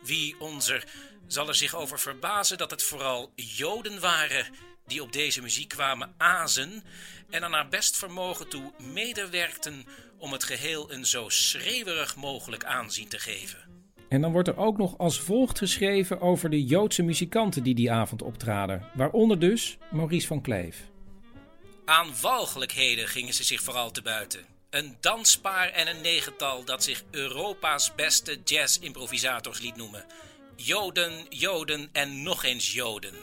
Wie 0.04 0.40
onzer 0.40 0.84
zal 1.28 1.48
er 1.48 1.56
zich 1.56 1.76
over 1.76 2.00
verbazen 2.00 2.58
dat 2.58 2.72
het 2.72 2.84
vooral 2.84 3.32
Joden 3.36 4.00
waren 4.00 4.54
die 4.86 5.02
op 5.02 5.12
deze 5.12 5.42
muziek 5.42 5.70
kwamen 5.70 6.14
azen 6.18 6.84
en 7.30 7.44
er 7.44 7.50
naar 7.50 7.70
best 7.70 7.98
vermogen 7.98 8.50
toe 8.50 8.74
medewerkten 8.78 9.86
om 10.18 10.32
het 10.32 10.44
geheel 10.44 10.92
een 10.92 11.06
zo 11.06 11.30
schreeuwerig 11.30 12.16
mogelijk 12.16 12.64
aanzien 12.64 13.08
te 13.08 13.20
geven. 13.20 13.77
En 14.10 14.22
dan 14.22 14.32
wordt 14.32 14.48
er 14.48 14.58
ook 14.58 14.78
nog 14.78 14.98
als 14.98 15.20
volgt 15.20 15.58
geschreven 15.58 16.22
over 16.22 16.50
de 16.50 16.64
Joodse 16.64 17.04
muzikanten 17.04 17.64
die 17.64 17.76
die 17.76 17.92
avond 17.92 18.22
optraden, 18.22 18.84
waaronder 18.94 19.40
dus 19.40 19.78
Maurice 19.92 20.28
van 20.28 20.42
Kleef. 20.42 20.90
Aan 21.86 22.08
walgelijkheden 22.22 23.08
gingen 23.08 23.34
ze 23.34 23.44
zich 23.44 23.62
vooral 23.62 23.92
te 23.92 24.02
buiten. 24.02 24.46
Een 24.70 24.98
danspaar 25.00 25.70
en 25.70 25.88
een 25.88 26.02
negental 26.02 26.64
dat 26.64 26.84
zich 26.84 27.04
Europa's 27.12 27.96
beste 27.96 28.38
jazz-improvisators 28.44 29.60
liet 29.60 29.76
noemen. 29.76 30.06
Joden, 30.56 31.26
Joden 31.30 31.90
en 31.92 32.24
nog 32.24 32.44
eens 32.44 32.74
Joden. 32.74 33.14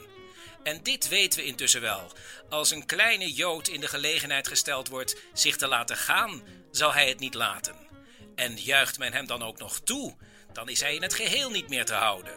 En 0.63 0.79
dit 0.83 1.07
weten 1.07 1.39
we 1.39 1.45
intussen 1.45 1.81
wel. 1.81 2.11
Als 2.49 2.71
een 2.71 2.85
kleine 2.85 3.33
Jood 3.33 3.67
in 3.67 3.79
de 3.79 3.87
gelegenheid 3.87 4.47
gesteld 4.47 4.87
wordt 4.87 5.21
zich 5.33 5.57
te 5.57 5.67
laten 5.67 5.97
gaan, 5.97 6.41
zal 6.71 6.93
hij 6.93 7.09
het 7.09 7.19
niet 7.19 7.33
laten. 7.33 7.75
En 8.35 8.57
juicht 8.57 8.97
men 8.97 9.13
hem 9.13 9.27
dan 9.27 9.43
ook 9.43 9.57
nog 9.57 9.79
toe, 9.79 10.15
dan 10.55 10.69
is 10.69 10.81
hij 10.81 10.95
in 10.95 11.01
het 11.01 11.13
geheel 11.13 11.49
niet 11.49 11.69
meer 11.69 11.85
te 11.85 11.93
houden. 11.93 12.33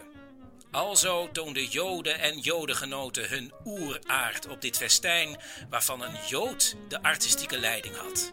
Alzo 0.71 1.29
toonden 1.31 1.65
Joden 1.65 2.19
en 2.19 2.39
Jodengenoten 2.39 3.29
hun 3.29 3.51
oeraard 3.65 4.47
op 4.47 4.61
dit 4.61 4.77
festijn, 4.77 5.37
waarvan 5.69 6.01
een 6.01 6.15
Jood 6.27 6.75
de 6.87 7.01
artistieke 7.01 7.59
leiding 7.59 7.95
had. 7.95 8.31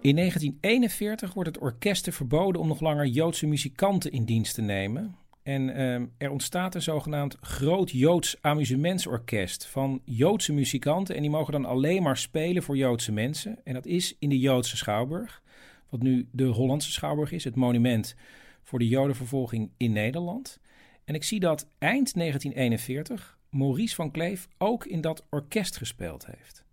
In 0.00 0.16
1941 0.16 1.34
wordt 1.34 1.48
het 1.48 1.58
orkesten 1.58 2.12
verboden 2.12 2.60
om 2.60 2.68
nog 2.68 2.80
langer 2.80 3.06
Joodse 3.06 3.46
muzikanten 3.46 4.12
in 4.12 4.24
dienst 4.24 4.54
te 4.54 4.62
nemen. 4.62 5.16
En 5.42 5.74
ehm, 5.74 6.06
er 6.18 6.30
ontstaat 6.30 6.74
een 6.74 6.82
zogenaamd 6.82 7.36
Groot 7.40 7.90
Joods 7.90 8.36
Amusementsorkest 8.40 9.66
van 9.66 10.00
Joodse 10.04 10.52
muzikanten. 10.52 11.14
En 11.14 11.20
die 11.20 11.30
mogen 11.30 11.52
dan 11.52 11.64
alleen 11.64 12.02
maar 12.02 12.16
spelen 12.16 12.62
voor 12.62 12.76
Joodse 12.76 13.12
mensen. 13.12 13.58
En 13.64 13.74
dat 13.74 13.86
is 13.86 14.16
in 14.18 14.28
de 14.28 14.38
Joodse 14.38 14.76
Schouwburg, 14.76 15.42
wat 15.88 16.02
nu 16.02 16.28
de 16.32 16.44
Hollandse 16.44 16.92
Schouwburg 16.92 17.32
is, 17.32 17.44
het 17.44 17.54
monument 17.54 18.14
voor 18.62 18.78
de 18.78 18.88
Jodenvervolging 18.88 19.70
in 19.76 19.92
Nederland. 19.92 20.60
En 21.04 21.14
ik 21.14 21.24
zie 21.24 21.40
dat 21.40 21.68
eind 21.78 22.14
1941 22.14 23.38
Maurice 23.50 23.94
van 23.94 24.10
Kleef 24.10 24.48
ook 24.58 24.86
in 24.86 25.00
dat 25.00 25.26
orkest 25.30 25.76
gespeeld 25.76 26.26
heeft. 26.26 26.64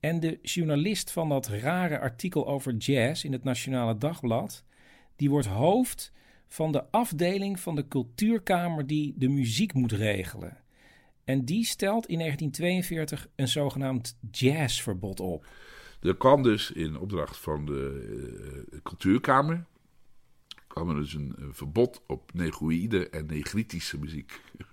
En 0.00 0.20
de 0.20 0.38
journalist 0.42 1.10
van 1.10 1.28
dat 1.28 1.48
rare 1.48 1.98
artikel 1.98 2.46
over 2.46 2.74
jazz 2.74 3.24
in 3.24 3.32
het 3.32 3.44
Nationale 3.44 3.98
Dagblad, 3.98 4.64
die 5.16 5.30
wordt 5.30 5.46
hoofd 5.46 6.12
van 6.48 6.72
de 6.72 6.90
afdeling 6.90 7.60
van 7.60 7.74
de 7.74 7.88
cultuurkamer 7.88 8.86
die 8.86 9.14
de 9.16 9.28
muziek 9.28 9.72
moet 9.72 9.92
regelen. 9.92 10.56
En 11.24 11.44
die 11.44 11.64
stelt 11.64 12.06
in 12.06 12.18
1942 12.18 13.28
een 13.36 13.48
zogenaamd 13.48 14.18
jazzverbod 14.30 15.20
op. 15.20 15.46
Er 16.02 16.16
kwam 16.16 16.42
dus 16.42 16.70
in 16.70 16.98
opdracht 16.98 17.36
van 17.36 17.66
de 17.66 18.64
uh, 18.72 18.78
cultuurkamer 18.82 19.64
kwam 20.66 20.88
er 20.88 20.94
dus 20.94 21.14
een, 21.14 21.34
een 21.38 21.54
verbod 21.54 22.02
op 22.06 22.30
negroïde 22.34 23.08
en 23.08 23.26
negritische 23.26 23.98
muziek. 23.98 24.40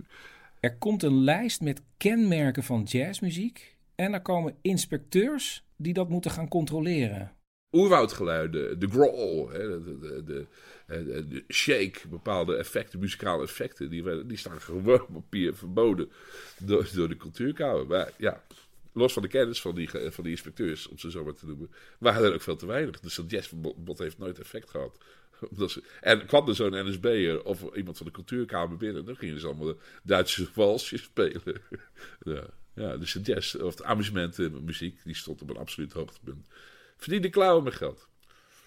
Er 0.60 0.78
komt 0.78 1.04
een 1.04 1.24
lijst 1.24 1.62
met 1.62 1.82
kenmerken 1.98 2.64
van 2.64 2.84
jazzmuziek 2.84 3.78
en 3.96 4.14
er 4.14 4.22
komen 4.22 4.56
inspecteurs 4.62 5.66
die 5.76 5.94
dat 5.94 6.10
moeten 6.10 6.32
gaan 6.32 6.48
controleren. 6.48 7.32
Oerwoudgeluiden, 7.72 8.80
de 8.80 8.88
growl, 8.88 9.48
de, 9.52 9.98
de, 10.00 10.24
de, 10.88 11.28
de, 11.28 11.44
shake, 11.48 12.08
bepaalde 12.10 12.56
effecten, 12.56 13.00
muzikale 13.00 13.44
effecten, 13.44 13.90
die, 13.90 14.26
die 14.26 14.38
staan 14.38 14.62
gewoon 14.62 15.02
op 15.02 15.14
papier 15.14 15.56
verboden 15.56 16.12
door, 16.58 16.90
door 16.94 17.10
de 17.10 17.18
cultuurkamer. 17.18 17.88
Maar 17.88 18.12
ja, 18.18 18.44
los 18.94 19.14
van 19.14 19.22
de 19.22 19.28
kennis 19.28 19.62
van 19.62 19.76
die, 19.76 19.90
van 19.90 20.24
die 20.24 20.32
inspecteurs, 20.32 20.88
om 20.88 20.98
ze 20.98 21.12
zo 21.12 21.24
maar 21.24 21.34
te 21.34 21.46
noemen, 21.46 21.72
waren 22.00 22.24
er 22.24 22.34
ook 22.34 22.42
veel 22.42 22.56
te 22.56 22.66
weinig. 22.66 23.00
Dus 23.00 23.16
dat 23.16 23.32
jazzverbod 23.32 23.98
heeft 23.98 24.18
nooit 24.18 24.40
effect 24.40 24.70
gehad. 24.70 24.98
En 26.02 26.26
kwam 26.26 26.48
er 26.48 26.56
zo'n 26.56 26.88
NSB'er 26.88 27.44
of 27.44 27.76
iemand 27.76 27.98
van 27.98 28.06
de 28.06 28.12
cultuurkamer 28.12 28.78
binnen, 28.78 29.06
dan 29.06 29.16
gingen 29.16 29.40
ze 29.40 29.46
allemaal 29.48 29.76
Duitse 30.04 30.48
walsjes 30.56 31.04
spelen. 31.04 31.42
ja, 32.20 32.44
ja, 32.74 32.98
dus 32.98 33.12
de 33.12 33.22
jazz, 33.22 33.56
of 33.56 33.76
de 33.76 33.84
amusementenmuziek, 33.84 35.04
die 35.04 35.16
stond 35.16 35.42
op 35.42 35.50
een 35.50 35.58
absoluut 35.58 35.94
hoogtepunt. 35.94 36.48
Verdiende 36.98 37.30
klauwen 37.30 37.64
met 37.64 37.76
geld. 37.76 38.08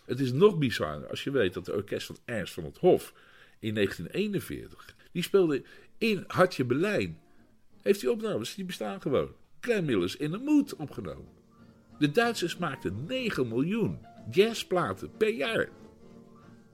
Het 0.04 0.20
is 0.20 0.32
nog 0.32 0.58
bizarder 0.58 1.08
als 1.08 1.24
je 1.24 1.30
weet 1.30 1.54
dat 1.54 1.64
de 1.64 1.72
orkest 1.72 2.06
van 2.06 2.16
Ernst 2.24 2.54
van 2.54 2.64
het 2.64 2.78
Hof 2.78 3.12
in 3.58 3.74
1941, 3.74 4.94
die 5.12 5.22
speelde 5.22 5.62
in 5.98 6.24
Hartje 6.26 6.64
Berlijn. 6.64 7.20
Heeft 7.82 8.00
die 8.00 8.10
opnames, 8.10 8.54
die 8.54 8.64
bestaan 8.64 9.00
gewoon. 9.00 9.34
Clem 9.62 9.84
Millers 9.84 10.16
in 10.16 10.30
de 10.30 10.38
Moed 10.38 10.76
opgenomen. 10.76 11.28
De 11.98 12.10
Duitsers 12.10 12.56
maakten 12.56 13.04
9 13.06 13.48
miljoen 13.48 13.98
jazzplaten 14.30 15.10
per 15.16 15.28
jaar. 15.28 15.68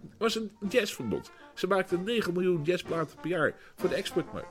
Het 0.00 0.18
was 0.18 0.34
een 0.34 0.50
jazzverbod. 0.68 1.30
Ze 1.54 1.66
maakten 1.66 2.04
9 2.04 2.32
miljoen 2.32 2.62
jazzplaten 2.62 3.20
per 3.20 3.30
jaar 3.30 3.54
voor 3.76 3.88
de 3.88 3.94
exportmarkt. 3.94 4.48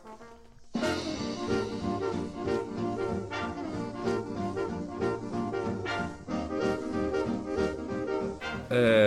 Uh, 8.71 9.06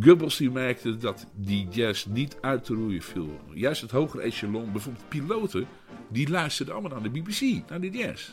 Goebbels 0.00 0.36
die 0.36 0.50
merkte 0.50 0.96
dat 0.96 1.26
die 1.34 1.68
jazz 1.68 2.04
niet 2.04 2.36
uit 2.40 2.64
te 2.64 2.74
roeien 2.74 3.02
viel. 3.02 3.40
Juist 3.54 3.80
het 3.80 3.90
hogere 3.90 4.22
echelon, 4.22 4.72
bijvoorbeeld 4.72 5.08
piloten, 5.08 5.66
die 6.08 6.28
luisterden 6.28 6.74
allemaal 6.74 7.00
naar 7.00 7.12
de 7.12 7.20
BBC, 7.20 7.68
naar 7.68 7.80
de 7.80 7.90
jazz. 7.90 8.30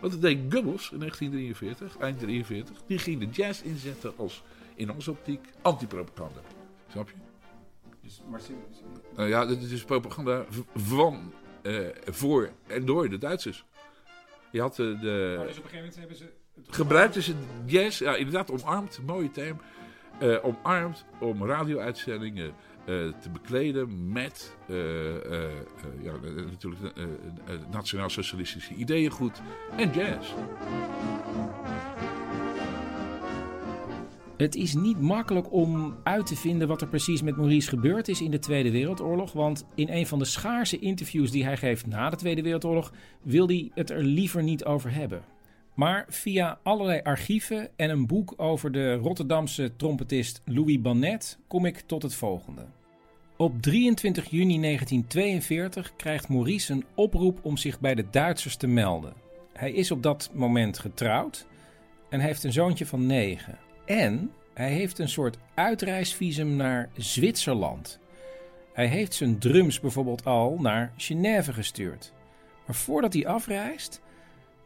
Wat 0.00 0.10
dat 0.10 0.20
deed 0.20 0.38
Goebbels 0.52 0.90
in 0.90 0.98
1943, 0.98 1.98
eind 1.98 2.18
43, 2.18 2.76
die 2.86 2.98
ging 2.98 3.20
de 3.20 3.26
jazz 3.26 3.62
inzetten 3.62 4.12
als, 4.16 4.42
in 4.74 4.90
onze 4.92 5.10
optiek, 5.10 5.40
antipropaganda. 5.62 6.40
Snap 6.90 7.08
je? 7.08 7.14
Dus, 8.02 8.22
maar, 8.30 8.40
nou 9.16 9.28
ja, 9.28 9.46
dit 9.46 9.62
is 9.62 9.84
propaganda 9.84 10.44
van, 10.74 11.32
uh, 11.62 11.88
voor 12.06 12.50
en 12.66 12.84
door 12.84 13.08
de 13.08 13.18
Duitsers. 13.18 13.64
Je 14.50 14.60
had 14.60 14.78
uh, 14.78 15.00
de... 15.00 15.36
Oh, 15.38 15.46
dus 15.46 15.58
op 15.58 15.64
een 15.64 15.70
gegeven 15.70 15.76
moment 15.76 15.96
hebben 15.96 16.16
ze... 16.16 16.30
Gebruikten 16.66 17.22
ze 17.22 17.34
jazz, 17.66 17.98
ja 17.98 18.16
inderdaad 18.16 18.50
omarmd, 18.50 19.00
mooie 19.06 19.30
term. 19.30 19.60
Uh, 20.22 20.44
omarmd 20.44 21.04
om 21.20 21.44
radio-uitzendingen 21.44 22.46
uh, 22.46 22.52
te 23.20 23.30
bekleden 23.32 24.12
met 24.12 24.56
uh, 24.68 24.76
ja, 26.02 26.12
natuurlijk 26.50 26.80
nationaal-socialistische 27.70 28.74
ideeëngoed 28.74 29.42
en 29.76 29.90
jazz. 29.92 30.34
Het 34.38 34.54
is 34.54 34.74
niet 34.74 35.00
makkelijk 35.00 35.52
om 35.52 35.96
uit 36.02 36.26
te 36.26 36.36
vinden 36.36 36.68
wat 36.68 36.80
er 36.80 36.88
precies 36.88 37.22
met 37.22 37.36
Maurice 37.36 37.68
gebeurd 37.68 38.08
is 38.08 38.20
in 38.20 38.30
de 38.30 38.38
Tweede 38.38 38.70
Wereldoorlog. 38.70 39.32
Want 39.32 39.66
in 39.74 39.88
een 39.88 40.06
van 40.06 40.18
de 40.18 40.24
schaarse 40.24 40.78
interviews 40.78 41.30
die 41.30 41.44
hij 41.44 41.56
geeft 41.56 41.86
na 41.86 42.10
de 42.10 42.16
Tweede 42.16 42.42
Wereldoorlog 42.42 42.92
wil 43.22 43.46
hij 43.46 43.70
het 43.74 43.90
er 43.90 44.02
liever 44.02 44.42
niet 44.42 44.64
over 44.64 44.94
hebben. 44.94 45.22
Maar 45.78 46.04
via 46.08 46.58
allerlei 46.62 47.00
archieven 47.02 47.68
en 47.76 47.90
een 47.90 48.06
boek 48.06 48.34
over 48.36 48.72
de 48.72 48.94
Rotterdamse 48.94 49.76
trompetist 49.76 50.42
Louis 50.44 50.80
Bannet 50.80 51.38
kom 51.46 51.64
ik 51.64 51.80
tot 51.80 52.02
het 52.02 52.14
volgende. 52.14 52.66
Op 53.36 53.62
23 53.62 54.30
juni 54.30 54.60
1942 54.60 55.96
krijgt 55.96 56.28
Maurice 56.28 56.72
een 56.72 56.84
oproep 56.94 57.38
om 57.42 57.56
zich 57.56 57.80
bij 57.80 57.94
de 57.94 58.04
Duitsers 58.10 58.56
te 58.56 58.66
melden. 58.66 59.12
Hij 59.52 59.72
is 59.72 59.90
op 59.90 60.02
dat 60.02 60.30
moment 60.34 60.78
getrouwd 60.78 61.46
en 62.10 62.20
heeft 62.20 62.44
een 62.44 62.52
zoontje 62.52 62.86
van 62.86 63.06
negen. 63.06 63.58
En 63.84 64.32
hij 64.54 64.70
heeft 64.70 64.98
een 64.98 65.08
soort 65.08 65.38
uitreisvisum 65.54 66.56
naar 66.56 66.88
Zwitserland. 66.96 68.00
Hij 68.72 68.86
heeft 68.86 69.14
zijn 69.14 69.38
drums 69.38 69.80
bijvoorbeeld 69.80 70.24
al 70.24 70.56
naar 70.60 70.92
Genève 70.96 71.52
gestuurd. 71.52 72.12
Maar 72.66 72.76
voordat 72.76 73.12
hij 73.12 73.26
afreist, 73.26 74.00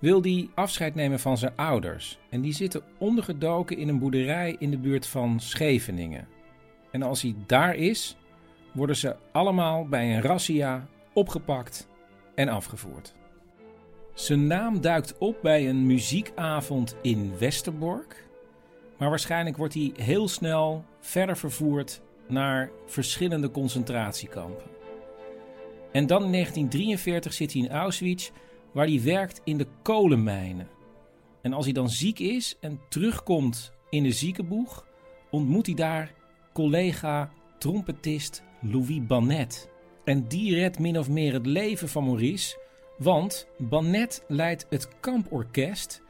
wil 0.03 0.23
hij 0.23 0.49
afscheid 0.55 0.95
nemen 0.95 1.21
van 1.21 1.39
zijn 1.39 1.57
ouders. 1.57 2.19
En 2.31 2.41
die 2.41 2.53
zitten 2.53 2.83
ondergedoken 2.99 3.77
in 3.77 3.89
een 3.89 3.99
boerderij 3.99 4.57
in 4.59 4.71
de 4.71 4.79
buurt 4.79 5.07
van 5.07 5.41
Scheveningen. 5.41 6.29
En 6.91 7.03
als 7.03 7.23
hij 7.23 7.35
daar 7.47 7.75
is, 7.75 8.17
worden 8.73 8.97
ze 8.97 9.17
allemaal 9.33 9.89
bij 9.89 10.15
een 10.15 10.23
razzia 10.23 10.87
opgepakt 11.13 11.89
en 12.35 12.49
afgevoerd. 12.49 13.15
Zijn 14.15 14.47
naam 14.47 14.81
duikt 14.81 15.19
op 15.19 15.37
bij 15.43 15.69
een 15.69 15.87
muziekavond 15.87 16.97
in 17.03 17.33
Westerbork. 17.39 18.29
Maar 18.99 19.09
waarschijnlijk 19.09 19.57
wordt 19.57 19.75
hij 19.75 19.93
heel 19.97 20.29
snel 20.29 20.85
verder 21.01 21.37
vervoerd 21.37 22.01
naar 22.29 22.71
verschillende 22.87 23.51
concentratiekampen. 23.51 24.71
En 25.93 26.07
dan 26.07 26.25
in 26.25 26.33
1943 26.33 27.33
zit 27.33 27.53
hij 27.53 27.63
in 27.63 27.71
Auschwitz, 27.71 28.31
waar 28.73 28.87
hij 28.87 29.03
werkt 29.03 29.41
in 29.45 29.59
de 29.59 29.67
kolenmijnen. 29.83 30.69
En 31.43 31.53
als 31.53 31.65
hij 31.65 31.75
dan 31.75 31.91
ziek 31.91 32.19
is 32.19 32.57
en 32.61 32.81
terugkomt 32.89 33.73
in 33.91 34.03
de 34.03 34.13
ziekenboeg, 34.13 34.87
ontmoet 35.31 35.67
hij 35.67 35.75
daar 35.75 36.13
collega 36.53 37.31
trompetist 37.59 38.43
Louis 38.61 39.07
Bannet. 39.07 39.71
En 40.05 40.29
die 40.29 40.55
redt 40.55 40.79
min 40.79 40.99
of 40.99 41.09
meer 41.09 41.33
het 41.33 41.47
leven 41.47 41.89
van 41.89 42.05
Maurice, 42.05 42.59
want 42.99 43.47
Bannet 43.59 44.25
leidt 44.29 44.67
het 44.71 44.89
kamporkest 45.01 46.03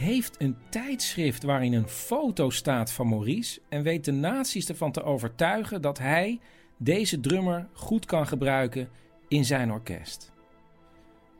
heeft 0.00 0.36
een 0.38 0.56
tijdschrift 0.68 1.42
waarin 1.42 1.72
een 1.72 1.88
foto 1.88 2.50
staat 2.50 2.92
van 2.92 3.08
Maurice 3.08 3.60
en 3.68 3.82
weet 3.82 4.04
de 4.04 4.12
nazi's 4.12 4.68
ervan 4.68 4.92
te 4.92 5.02
overtuigen 5.02 5.82
dat 5.82 5.98
hij 5.98 6.40
deze 6.76 7.20
drummer 7.20 7.68
goed 7.72 8.06
kan 8.06 8.26
gebruiken 8.26 8.88
in 9.28 9.44
zijn 9.44 9.72
orkest. 9.72 10.32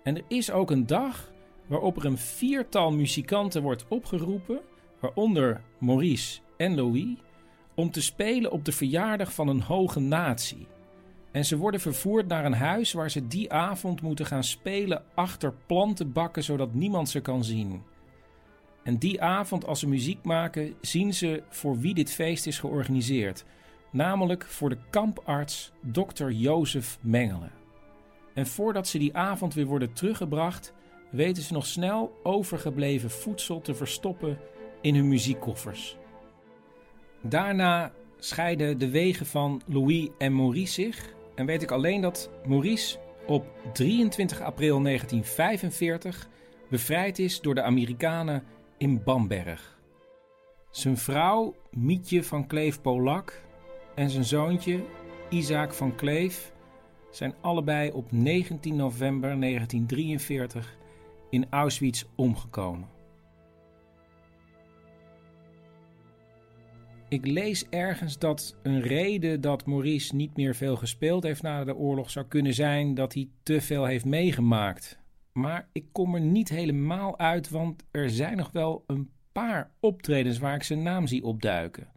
En 0.03 0.17
er 0.17 0.25
is 0.29 0.51
ook 0.51 0.71
een 0.71 0.87
dag 0.87 1.33
waarop 1.67 1.97
er 1.97 2.05
een 2.05 2.19
viertal 2.19 2.93
muzikanten 2.93 3.63
wordt 3.63 3.85
opgeroepen, 3.89 4.61
waaronder 5.01 5.61
Maurice 5.79 6.41
en 6.57 6.75
Louis, 6.75 7.17
om 7.75 7.91
te 7.91 8.03
spelen 8.03 8.53
op 8.53 8.65
de 8.65 8.73
verjaardag 8.73 9.35
van 9.35 9.49
een 9.49 9.61
hoge 9.61 10.01
natie. 10.01 10.67
En 11.33 11.45
ze 11.45 11.57
worden 11.57 11.81
vervoerd 11.81 12.29
naar 12.29 12.45
een 12.45 12.53
huis 12.53 12.93
waar 12.93 13.11
ze 13.11 13.27
die 13.27 13.53
avond 13.53 14.03
moeten 14.03 14.27
gaan 14.27 14.45
spelen 14.45 15.05
achter 15.15 15.55
plantenbakken 15.67 16.43
zodat 16.43 16.75
niemand 16.75 17.09
ze 17.09 17.21
kan 17.21 17.45
zien. 17.45 17.83
En 18.83 18.99
die 18.99 19.23
avond, 19.23 19.67
als 19.67 19.81
ze 19.81 19.89
muziek 19.89 20.25
maken, 20.25 20.75
zien 20.81 21.15
ze 21.15 21.43
voor 21.49 21.79
wie 21.79 21.95
dit 21.95 22.13
feest 22.13 22.47
is 22.47 22.59
georganiseerd. 22.59 23.45
Namelijk 23.91 24.45
voor 24.45 24.69
de 24.69 24.79
kamparts 24.91 25.73
Dr. 25.93 26.31
Jozef 26.31 26.99
Mengelen. 27.01 27.60
En 28.41 28.47
voordat 28.47 28.89
ze 28.89 28.99
die 28.99 29.17
avond 29.17 29.55
weer 29.55 29.67
worden 29.67 29.93
teruggebracht, 29.93 30.73
weten 31.11 31.43
ze 31.43 31.53
nog 31.53 31.67
snel 31.67 32.21
overgebleven 32.23 33.11
voedsel 33.11 33.61
te 33.61 33.75
verstoppen 33.75 34.39
in 34.81 34.95
hun 34.95 35.09
muziekkoffers. 35.09 35.97
Daarna 37.23 37.93
scheiden 38.19 38.79
de 38.79 38.91
wegen 38.91 39.27
van 39.27 39.63
Louis 39.67 40.09
en 40.19 40.37
Maurice 40.37 40.73
zich 40.73 41.15
en 41.35 41.47
weet 41.47 41.63
ik 41.63 41.71
alleen 41.71 42.01
dat 42.01 42.31
Maurice 42.47 42.99
op 43.27 43.47
23 43.73 44.41
april 44.41 44.83
1945 44.83 46.29
bevrijd 46.69 47.19
is 47.19 47.41
door 47.41 47.55
de 47.55 47.63
Amerikanen 47.63 48.45
in 48.79 49.03
Bamberg. 49.03 49.79
Zijn 50.71 50.97
vrouw 50.97 51.55
Mietje 51.71 52.25
van 52.25 52.47
Kleef-Polak 52.47 53.43
en 53.95 54.11
zijn 54.11 54.25
zoontje 54.25 54.85
Isaac 55.29 55.73
van 55.73 55.95
Kleef 55.95 56.53
zijn 57.11 57.35
allebei 57.41 57.91
op 57.91 58.13
19 58.13 58.77
november 58.77 59.41
1943 59.41 60.79
in 61.31 61.47
Auschwitz 61.51 62.05
omgekomen. 62.15 62.89
Ik 67.09 67.27
lees 67.27 67.69
ergens 67.69 68.19
dat 68.19 68.57
een 68.63 68.81
reden 68.81 69.41
dat 69.41 69.67
Maurice 69.67 70.15
niet 70.15 70.37
meer 70.37 70.55
veel 70.55 70.77
gespeeld 70.77 71.23
heeft 71.23 71.43
na 71.43 71.65
de 71.65 71.77
oorlog 71.77 72.11
zou 72.11 72.27
kunnen 72.27 72.55
zijn 72.55 72.95
dat 72.95 73.15
hij 73.15 73.29
te 73.43 73.61
veel 73.61 73.85
heeft 73.85 74.05
meegemaakt. 74.05 74.99
Maar 75.33 75.69
ik 75.73 75.85
kom 75.93 76.15
er 76.15 76.21
niet 76.21 76.49
helemaal 76.49 77.19
uit, 77.19 77.49
want 77.49 77.83
er 77.91 78.11
zijn 78.11 78.37
nog 78.37 78.53
wel 78.53 78.85
een 78.87 79.11
paar 79.33 79.71
optredens 79.81 80.39
waar 80.39 80.55
ik 80.55 80.63
zijn 80.63 80.83
naam 80.83 81.07
zie 81.07 81.25
opduiken. 81.25 81.89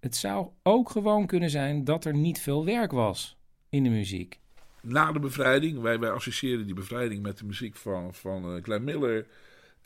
Het 0.00 0.16
zou 0.16 0.48
ook 0.62 0.90
gewoon 0.90 1.26
kunnen 1.26 1.50
zijn 1.50 1.84
dat 1.84 2.04
er 2.04 2.14
niet 2.14 2.40
veel 2.40 2.64
werk 2.64 2.92
was 2.92 3.37
in 3.68 3.82
de 3.82 3.90
muziek. 3.90 4.38
Na 4.80 5.12
de 5.12 5.18
bevrijding, 5.18 5.80
wij, 5.80 5.98
wij 5.98 6.10
associëren 6.10 6.66
die 6.66 6.74
bevrijding 6.74 7.22
met 7.22 7.38
de 7.38 7.44
muziek 7.44 7.76
van, 7.76 8.14
van 8.14 8.56
uh, 8.56 8.62
Glenn 8.62 8.84
Miller, 8.84 9.26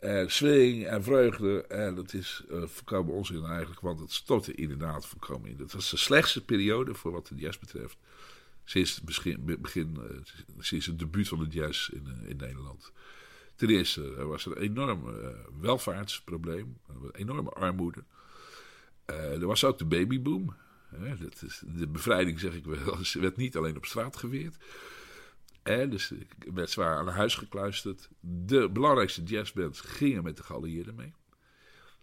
uh, 0.01 0.27
swing 0.27 0.85
en 0.85 1.03
vreugde. 1.03 1.65
En 1.67 1.95
dat 1.95 2.13
is 2.13 2.43
uh, 2.51 2.63
voorkomen 2.65 3.13
onzin 3.13 3.45
eigenlijk, 3.45 3.79
want 3.79 3.99
het 3.99 4.11
stortte 4.11 4.53
inderdaad 4.53 5.05
voorkomen 5.05 5.49
in. 5.49 5.57
Dat 5.57 5.71
was 5.71 5.89
de 5.89 5.97
slechtste 5.97 6.45
periode 6.45 6.93
voor 6.93 7.11
wat 7.11 7.27
de 7.27 7.35
jazz 7.35 7.59
betreft. 7.59 7.97
Sinds 8.63 8.95
het 8.95 9.05
begin, 9.05 9.57
begin 9.59 9.97
sinds 10.59 10.85
het 10.85 10.99
debuut 10.99 11.27
van 11.27 11.39
de 11.39 11.49
jazz 11.49 11.89
in, 11.89 12.07
in 12.27 12.37
Nederland. 12.37 12.91
Ten 13.55 13.69
eerste 13.69 14.25
was 14.25 14.45
er 14.45 14.51
een 14.51 14.63
enorm 14.63 15.03
welvaartsprobleem, 15.59 16.77
een 16.87 17.11
enorme 17.11 17.49
armoede. 17.49 18.03
er 19.05 19.45
was 19.45 19.63
ook 19.63 19.77
de 19.77 19.85
babyboom. 19.85 20.55
De 21.65 21.87
bevrijding, 21.87 22.39
zeg 22.39 22.53
ik 22.53 22.65
wel, 22.65 22.97
werd 23.13 23.37
niet 23.37 23.57
alleen 23.57 23.77
op 23.77 23.85
straat 23.85 24.17
geweerd. 24.17 24.57
Dus 25.63 26.11
ik 26.11 26.35
werd 26.53 26.69
zwaar 26.69 26.97
aan 26.97 27.07
huis 27.07 27.35
gekluisterd. 27.35 28.09
De 28.19 28.69
belangrijkste 28.69 29.23
jazzbands 29.23 29.79
gingen 29.79 30.23
met 30.23 30.37
de 30.37 30.43
geallieerden 30.43 30.95
mee. 30.95 31.13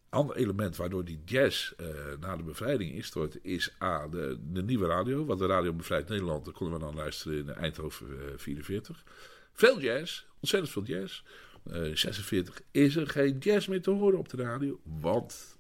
Ander 0.08 0.36
element 0.36 0.76
waardoor 0.76 1.04
die 1.04 1.22
jazz 1.24 1.72
uh, 1.80 1.86
na 2.20 2.36
de 2.36 2.42
bevrijding 2.42 2.92
instort, 2.92 3.44
is 3.44 3.74
A, 3.82 4.08
de, 4.08 4.38
de, 4.42 4.62
nieuwe 4.62 4.86
radio. 4.86 5.24
Want 5.24 5.38
de 5.38 5.46
radio 5.46 5.72
Bevrijd 5.72 6.08
Nederland, 6.08 6.44
daar 6.44 6.54
konden 6.54 6.78
we 6.78 6.84
dan 6.84 6.94
luisteren 6.94 7.38
in 7.38 7.48
Eindhoven 7.48 8.06
uh, 8.08 8.24
44. 8.36 9.04
Veel 9.52 9.80
jazz, 9.80 10.24
ontzettend 10.40 10.72
veel 10.72 10.84
jazz. 10.84 11.22
Uh, 11.66 11.96
46 11.96 12.62
is 12.70 12.96
er 12.96 13.08
geen 13.08 13.38
jazz 13.38 13.66
meer 13.66 13.82
te 13.82 13.90
horen 13.90 14.18
op 14.18 14.28
de 14.28 14.36
radio, 14.36 14.80
want 14.84 15.58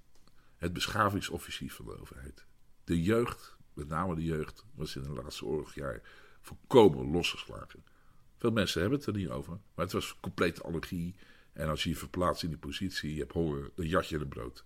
het 0.56 0.72
beschavingsoffensief 0.72 1.74
van 1.74 1.84
de 1.84 2.00
overheid. 2.00 2.44
De 2.90 3.02
jeugd, 3.02 3.56
met 3.74 3.88
name 3.88 4.14
de 4.14 4.24
jeugd, 4.24 4.64
was 4.74 4.96
in 4.96 5.02
de 5.02 5.08
laatste 5.08 5.44
oorlogjaar 5.44 6.02
volkomen 6.40 7.10
losgeslagen. 7.10 7.84
Veel 8.36 8.50
mensen 8.50 8.80
hebben 8.80 8.98
het 8.98 9.08
er 9.08 9.14
niet 9.14 9.28
over, 9.28 9.52
maar 9.52 9.84
het 9.84 9.92
was 9.92 10.16
complete 10.20 10.62
allergie. 10.62 11.14
En 11.52 11.68
als 11.68 11.82
je 11.82 11.88
je 11.88 11.96
verplaatst 11.96 12.42
in 12.42 12.48
die 12.48 12.58
positie, 12.58 13.14
je 13.14 13.20
hebt 13.20 13.32
honger, 13.32 13.70
dan 13.74 13.86
jat 13.86 14.08
je 14.08 14.18
een 14.18 14.28
brood. 14.28 14.64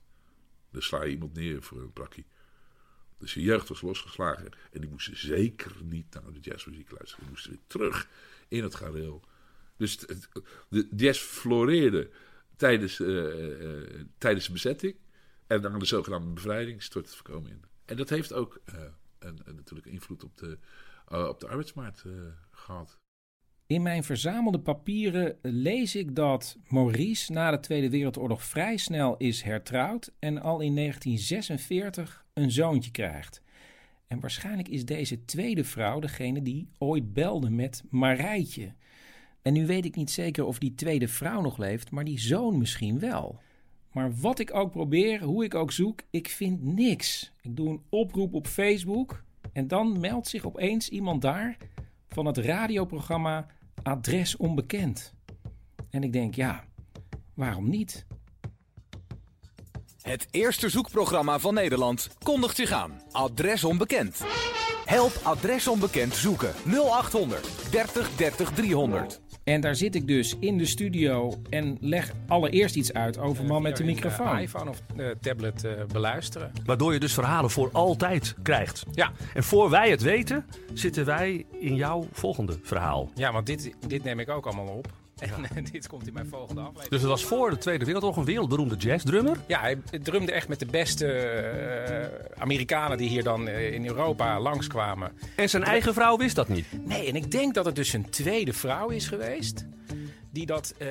Dan 0.70 0.82
sla 0.82 1.02
je 1.02 1.10
iemand 1.10 1.34
neer 1.34 1.62
voor 1.62 1.80
een 1.80 1.92
prakkie. 1.92 2.26
Dus 3.18 3.34
je 3.34 3.42
jeugd 3.42 3.68
was 3.68 3.80
losgeslagen 3.80 4.52
en 4.72 4.80
die 4.80 4.90
moesten 4.90 5.16
zeker 5.16 5.72
niet 5.82 6.14
naar 6.14 6.32
de 6.32 6.40
jazzmuziek 6.40 6.90
luisteren. 6.90 7.20
Die 7.20 7.30
moesten 7.30 7.50
weer 7.50 7.60
terug 7.66 8.08
in 8.48 8.62
het 8.62 8.74
gareel. 8.74 9.22
Dus 9.76 10.00
het, 10.00 10.28
de 10.68 10.88
jazz 10.96 11.20
floreerde 11.20 12.10
tijdens, 12.56 12.98
uh, 12.98 13.90
tijdens 14.18 14.46
de 14.46 14.52
bezetting. 14.52 14.96
En 15.46 15.60
na 15.60 15.78
de 15.78 15.84
zogenaamde 15.84 16.30
bevrijding 16.30 16.82
stort 16.82 17.06
het 17.06 17.14
voorkomen 17.14 17.50
in. 17.50 17.72
En 17.84 17.96
dat 17.96 18.08
heeft 18.08 18.32
ook 18.32 18.60
uh, 18.74 18.80
een, 19.18 19.40
een, 19.44 19.54
natuurlijk 19.54 19.86
invloed 19.86 20.24
op 20.24 20.36
de, 20.36 20.58
op 21.08 21.40
de 21.40 21.48
arbeidsmarkt 21.48 22.04
gehad. 22.50 22.98
In 23.66 23.82
mijn 23.82 24.04
verzamelde 24.04 24.60
papieren 24.60 25.38
lees 25.42 25.96
ik 25.96 26.14
dat 26.14 26.58
Maurice 26.68 27.32
na 27.32 27.50
de 27.50 27.60
Tweede 27.60 27.90
Wereldoorlog 27.90 28.42
vrij 28.42 28.76
snel 28.76 29.16
is 29.16 29.42
hertrouwd 29.42 30.12
en 30.18 30.38
al 30.38 30.60
in 30.60 30.74
1946 30.74 32.24
een 32.32 32.50
zoontje 32.50 32.90
krijgt. 32.90 33.42
En 34.06 34.20
waarschijnlijk 34.20 34.68
is 34.68 34.84
deze 34.84 35.24
tweede 35.24 35.64
vrouw 35.64 36.00
degene 36.00 36.42
die 36.42 36.68
ooit 36.78 37.12
belde 37.12 37.50
met 37.50 37.82
Marijtje. 37.90 38.72
En 39.42 39.52
nu 39.52 39.66
weet 39.66 39.84
ik 39.84 39.96
niet 39.96 40.10
zeker 40.10 40.44
of 40.44 40.58
die 40.58 40.74
tweede 40.74 41.08
vrouw 41.08 41.40
nog 41.40 41.58
leeft, 41.58 41.90
maar 41.90 42.04
die 42.04 42.20
zoon 42.20 42.58
misschien 42.58 42.98
wel. 42.98 43.40
Maar 43.94 44.14
wat 44.14 44.38
ik 44.38 44.54
ook 44.54 44.70
probeer, 44.70 45.22
hoe 45.22 45.44
ik 45.44 45.54
ook 45.54 45.72
zoek, 45.72 46.00
ik 46.10 46.28
vind 46.28 46.62
niks. 46.62 47.32
Ik 47.42 47.56
doe 47.56 47.68
een 47.68 47.82
oproep 47.88 48.34
op 48.34 48.46
Facebook 48.46 49.22
en 49.52 49.68
dan 49.68 50.00
meldt 50.00 50.28
zich 50.28 50.46
opeens 50.46 50.88
iemand 50.88 51.22
daar 51.22 51.56
van 52.08 52.26
het 52.26 52.38
radioprogramma 52.38 53.46
Adres 53.82 54.36
Onbekend. 54.36 55.14
En 55.90 56.02
ik 56.02 56.12
denk, 56.12 56.34
ja, 56.34 56.64
waarom 57.34 57.68
niet? 57.68 58.06
Het 60.02 60.26
eerste 60.30 60.68
zoekprogramma 60.68 61.38
van 61.38 61.54
Nederland 61.54 62.08
kondigt 62.22 62.56
zich 62.56 62.70
aan. 62.70 63.00
Adres 63.10 63.64
Onbekend. 63.64 64.24
Help 64.84 65.20
Adres 65.22 65.68
Onbekend 65.68 66.14
zoeken. 66.14 66.52
0800 66.66 67.70
30 67.70 68.16
30 68.16 68.52
300. 68.52 69.20
En 69.44 69.60
daar 69.60 69.74
zit 69.74 69.94
ik 69.94 70.06
dus 70.06 70.36
in 70.40 70.58
de 70.58 70.66
studio 70.66 71.34
en 71.50 71.76
leg 71.80 72.12
allereerst 72.26 72.76
iets 72.76 72.92
uit 72.92 73.18
over 73.18 73.44
man 73.44 73.62
met 73.62 73.76
de 73.76 73.84
microfoon. 73.84 74.38
iPhone 74.38 74.70
of 74.70 74.82
de 74.96 75.16
tablet 75.20 75.64
uh, 75.64 75.72
beluisteren. 75.92 76.52
Waardoor 76.64 76.92
je 76.92 77.00
dus 77.00 77.14
verhalen 77.14 77.50
voor 77.50 77.70
altijd 77.72 78.34
krijgt. 78.42 78.84
Ja. 78.92 79.12
En 79.34 79.44
voor 79.44 79.70
wij 79.70 79.90
het 79.90 80.02
weten, 80.02 80.46
zitten 80.72 81.04
wij 81.04 81.46
in 81.58 81.74
jouw 81.74 82.06
volgende 82.12 82.58
verhaal. 82.62 83.10
Ja, 83.14 83.32
want 83.32 83.46
dit, 83.46 83.74
dit 83.86 84.04
neem 84.04 84.18
ik 84.20 84.28
ook 84.28 84.46
allemaal 84.46 84.66
op. 84.66 84.92
En 85.54 85.64
dit 85.72 85.86
komt 85.86 86.06
in 86.06 86.12
mijn 86.12 86.26
volgende 86.26 86.60
aflevering. 86.60 86.90
Dus 86.90 87.00
het 87.00 87.10
was 87.10 87.24
voor 87.24 87.50
de 87.50 87.58
Tweede 87.58 87.84
Wereldoorlog 87.84 88.18
een 88.18 88.24
wereldberoemde 88.24 88.76
jazzdrummer? 88.76 89.36
Ja, 89.46 89.60
hij 89.60 89.78
drumde 90.02 90.32
echt 90.32 90.48
met 90.48 90.58
de 90.58 90.66
beste 90.66 91.06
uh, 91.06 92.42
Amerikanen 92.42 92.98
die 92.98 93.08
hier 93.08 93.22
dan 93.22 93.48
uh, 93.48 93.72
in 93.72 93.86
Europa 93.86 94.40
langskwamen. 94.40 95.12
En 95.36 95.48
zijn 95.48 95.64
eigen 95.64 95.94
vrouw 95.94 96.16
wist 96.16 96.36
dat 96.36 96.48
niet? 96.48 96.66
Nee, 96.86 97.08
en 97.08 97.16
ik 97.16 97.30
denk 97.30 97.54
dat 97.54 97.64
het 97.64 97.74
dus 97.74 97.92
een 97.92 98.10
tweede 98.10 98.52
vrouw 98.52 98.88
is 98.88 99.08
geweest 99.08 99.66
die 100.34 100.46
dat. 100.46 100.74
Uh, 100.78 100.88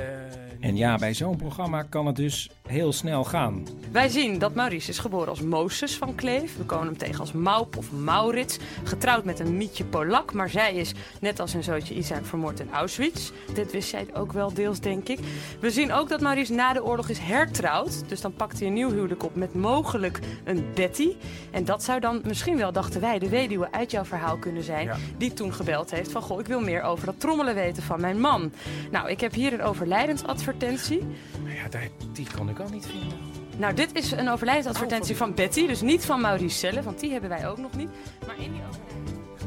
en 0.59 0.75
ja, 0.75 0.95
bij 0.95 1.13
zo'n 1.13 1.35
programma 1.35 1.83
kan 1.83 2.05
het 2.05 2.15
dus 2.15 2.49
heel 2.67 2.93
snel 2.93 3.23
gaan. 3.23 3.67
Wij 3.91 4.09
zien 4.09 4.39
dat 4.39 4.53
Maurice 4.53 4.89
is 4.89 4.99
geboren 4.99 5.27
als 5.27 5.41
Moses 5.41 5.97
van 5.97 6.15
Kleef. 6.15 6.57
We 6.57 6.63
komen 6.63 6.85
hem 6.85 6.97
tegen 6.97 7.19
als 7.19 7.31
Maup 7.31 7.77
of 7.77 7.91
Maurits. 7.91 8.57
Getrouwd 8.83 9.23
met 9.23 9.39
een 9.39 9.57
Mietje 9.57 9.85
Polak. 9.85 10.33
Maar 10.33 10.49
zij 10.49 10.73
is, 10.73 10.93
net 11.21 11.39
als 11.39 11.51
zijn 11.51 11.63
zootje 11.63 11.95
Isaac, 11.95 12.25
vermoord 12.25 12.59
in 12.59 12.71
Auschwitz. 12.71 13.31
Dit 13.53 13.71
wist 13.71 13.89
zij 13.89 14.05
ook 14.13 14.33
wel 14.33 14.53
deels, 14.53 14.79
denk 14.79 15.09
ik. 15.09 15.19
We 15.59 15.71
zien 15.71 15.93
ook 15.93 16.09
dat 16.09 16.21
Maurice 16.21 16.53
na 16.53 16.73
de 16.73 16.83
oorlog 16.83 17.09
is 17.09 17.19
hertrouwd. 17.19 18.09
Dus 18.09 18.21
dan 18.21 18.33
pakt 18.33 18.59
hij 18.59 18.67
een 18.67 18.73
nieuw 18.73 18.91
huwelijk 18.91 19.23
op 19.23 19.35
met 19.35 19.53
mogelijk 19.53 20.19
een 20.43 20.65
Betty. 20.75 21.15
En 21.51 21.65
dat 21.65 21.83
zou 21.83 21.99
dan 21.99 22.21
misschien 22.25 22.57
wel, 22.57 22.71
dachten 22.71 23.01
wij, 23.01 23.19
de 23.19 23.29
weduwe 23.29 23.71
uit 23.71 23.91
jouw 23.91 24.05
verhaal 24.05 24.37
kunnen 24.37 24.63
zijn. 24.63 24.85
Ja. 24.85 24.97
Die 25.17 25.33
toen 25.33 25.53
gebeld 25.53 25.91
heeft 25.91 26.11
van, 26.11 26.21
goh, 26.21 26.39
ik 26.39 26.47
wil 26.47 26.61
meer 26.61 26.81
over 26.81 27.05
dat 27.05 27.19
trommelen 27.19 27.55
weten 27.55 27.83
van 27.83 28.01
mijn 28.01 28.19
man. 28.19 28.51
Nou, 28.91 29.09
ik 29.09 29.19
heb 29.19 29.32
hier 29.35 29.53
een 29.53 29.61
overlijdensadvertentie. 29.61 30.99
Nou 31.43 31.55
ja, 31.55 31.79
die 32.13 32.27
kon 32.37 32.49
ik 32.49 32.59
al 32.59 32.69
niet 32.69 32.85
vinden. 32.85 33.17
Nou, 33.57 33.73
dit 33.73 33.93
is 33.93 34.11
een 34.11 34.29
overlijdensadvertentie 34.29 35.13
oh, 35.13 35.17
van 35.19 35.33
Betty. 35.33 35.67
Dus 35.67 35.81
niet 35.81 36.05
van 36.05 36.21
Maurice 36.21 36.57
zelf, 36.71 36.85
want 36.85 36.99
die 36.99 37.11
hebben 37.11 37.29
wij 37.29 37.47
ook 37.47 37.57
nog 37.57 37.75
niet. 37.75 37.89
Maar 38.25 38.35
in 38.37 38.51
die 38.51 38.61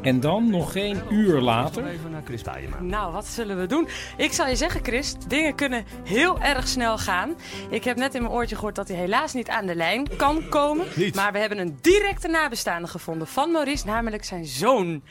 en 0.06 0.20
dan 0.20 0.50
nog 0.50 0.72
geen 0.72 1.02
uur 1.10 1.40
later. 1.40 1.86
Even 1.86 2.10
naar 2.10 2.22
Chris 2.24 2.42
Nou, 2.80 3.12
wat 3.12 3.26
zullen 3.26 3.60
we 3.60 3.66
doen? 3.66 3.88
Ik 4.16 4.32
zal 4.32 4.46
je 4.46 4.56
zeggen, 4.56 4.84
Chris, 4.84 5.14
dingen 5.28 5.54
kunnen 5.54 5.84
heel 6.04 6.40
erg 6.40 6.68
snel 6.68 6.98
gaan. 6.98 7.36
Ik 7.70 7.84
heb 7.84 7.96
net 7.96 8.14
in 8.14 8.22
mijn 8.22 8.34
oortje 8.34 8.54
gehoord 8.54 8.74
dat 8.74 8.88
hij 8.88 8.96
helaas 8.96 9.32
niet 9.32 9.48
aan 9.48 9.66
de 9.66 9.74
lijn 9.74 10.16
kan 10.16 10.48
komen. 10.48 10.86
Niet. 10.94 11.14
Maar 11.14 11.32
we 11.32 11.38
hebben 11.38 11.58
een 11.58 11.78
directe 11.80 12.28
nabestaande 12.28 12.88
gevonden 12.88 13.26
van 13.26 13.50
Maurice, 13.50 13.86
namelijk 13.86 14.24
zijn 14.24 14.44
zoon, 14.44 15.02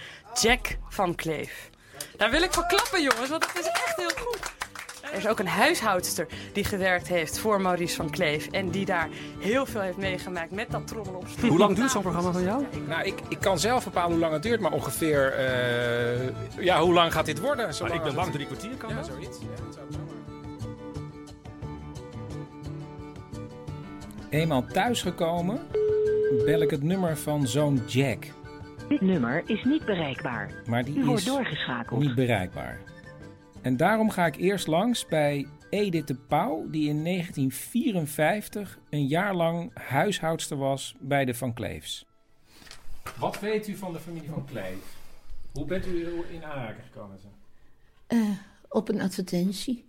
Jack 0.41 0.77
van 0.89 1.15
Kleef. 1.15 1.69
Daar 2.17 2.31
wil 2.31 2.41
ik 2.41 2.53
voor 2.53 2.65
klappen, 2.65 3.01
jongens, 3.01 3.29
want 3.29 3.45
het 3.45 3.59
is 3.59 3.67
echt 3.67 3.95
heel 3.95 4.25
goed. 4.25 4.53
Er 5.11 5.17
is 5.17 5.27
ook 5.27 5.39
een 5.39 5.47
huishoudster 5.47 6.27
die 6.53 6.63
gewerkt 6.63 7.07
heeft 7.07 7.39
voor 7.39 7.61
Maurice 7.61 7.95
van 7.95 8.09
Kleef. 8.09 8.47
En 8.47 8.69
die 8.69 8.85
daar 8.85 9.09
heel 9.39 9.65
veel 9.65 9.81
heeft 9.81 9.97
meegemaakt 9.97 10.51
met 10.51 10.71
dat 10.71 10.87
trommel 10.87 11.13
op 11.13 11.25
Hoe 11.41 11.57
lang 11.57 11.75
duurt 11.75 11.91
zo'n 11.91 12.01
programma 12.01 12.31
van 12.31 12.43
jou? 12.43 12.63
Nou, 12.87 13.03
ik, 13.03 13.19
ik 13.29 13.39
kan 13.39 13.59
zelf 13.59 13.83
bepalen 13.83 14.11
hoe 14.11 14.19
lang 14.19 14.33
het 14.33 14.43
duurt, 14.43 14.59
maar 14.59 14.71
ongeveer... 14.71 15.33
Uh, 15.39 16.63
ja, 16.65 16.81
hoe 16.81 16.93
lang 16.93 17.13
gaat 17.13 17.25
dit 17.25 17.39
worden? 17.39 17.69
Maar 17.81 17.93
ik 17.93 18.03
ben 18.03 18.15
lang 18.15 18.31
drie 18.31 18.45
kwartier, 18.45 18.75
kan 18.77 18.89
ja, 18.89 18.95
dat? 18.95 19.05
zoiets. 19.05 19.39
Ja, 19.39 19.63
dat 19.65 19.73
zou 19.73 19.85
zomaar. 19.89 20.13
Eenmaal 24.29 24.65
thuisgekomen 24.65 25.61
bel 26.45 26.61
ik 26.61 26.69
het 26.69 26.83
nummer 26.83 27.17
van 27.17 27.47
zoon 27.47 27.81
Jack. 27.87 28.25
Dit 28.87 29.01
nummer 29.01 29.43
is 29.45 29.63
niet 29.63 29.85
bereikbaar. 29.85 30.51
Maar 30.65 30.83
die 30.83 30.95
U 30.95 30.99
is 30.99 31.05
wordt 31.05 31.25
doorgeschakeld. 31.25 31.99
niet 31.99 32.15
bereikbaar. 32.15 32.79
En 33.65 33.77
daarom 33.77 34.09
ga 34.09 34.25
ik 34.25 34.35
eerst 34.35 34.67
langs 34.67 35.05
bij 35.05 35.47
Edith 35.69 36.07
de 36.07 36.15
Pauw, 36.15 36.69
die 36.69 36.89
in 36.89 37.03
1954 37.03 38.79
een 38.89 39.07
jaar 39.07 39.35
lang 39.35 39.71
huishoudster 39.73 40.57
was 40.57 40.95
bij 40.99 41.25
de 41.25 41.33
Van 41.33 41.53
Kleefs. 41.53 42.05
Wat 43.19 43.39
weet 43.39 43.67
u 43.67 43.75
van 43.75 43.93
de 43.93 43.99
familie 43.99 44.29
Van 44.29 44.45
Kleef? 44.45 44.97
Hoe 45.53 45.65
bent 45.65 45.85
u 45.85 46.07
in 46.31 46.43
aanraking 46.43 46.85
gekomen? 46.85 47.17
Uh, 48.07 48.29
op 48.69 48.89
een 48.89 49.01
advertentie. 49.01 49.85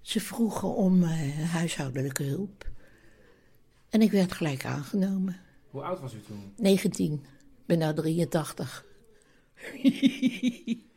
Ze 0.00 0.20
vroegen 0.20 0.74
om 0.74 1.02
uh, 1.02 1.38
huishoudelijke 1.52 2.22
hulp. 2.22 2.68
En 3.90 4.02
ik 4.02 4.10
werd 4.10 4.32
gelijk 4.32 4.64
aangenomen. 4.64 5.36
Hoe 5.70 5.82
oud 5.82 6.00
was 6.00 6.14
u 6.14 6.20
toen? 6.20 6.52
19. 6.56 7.12
Ik 7.12 7.66
ben 7.66 7.78
nou 7.78 7.94
83. 7.94 8.84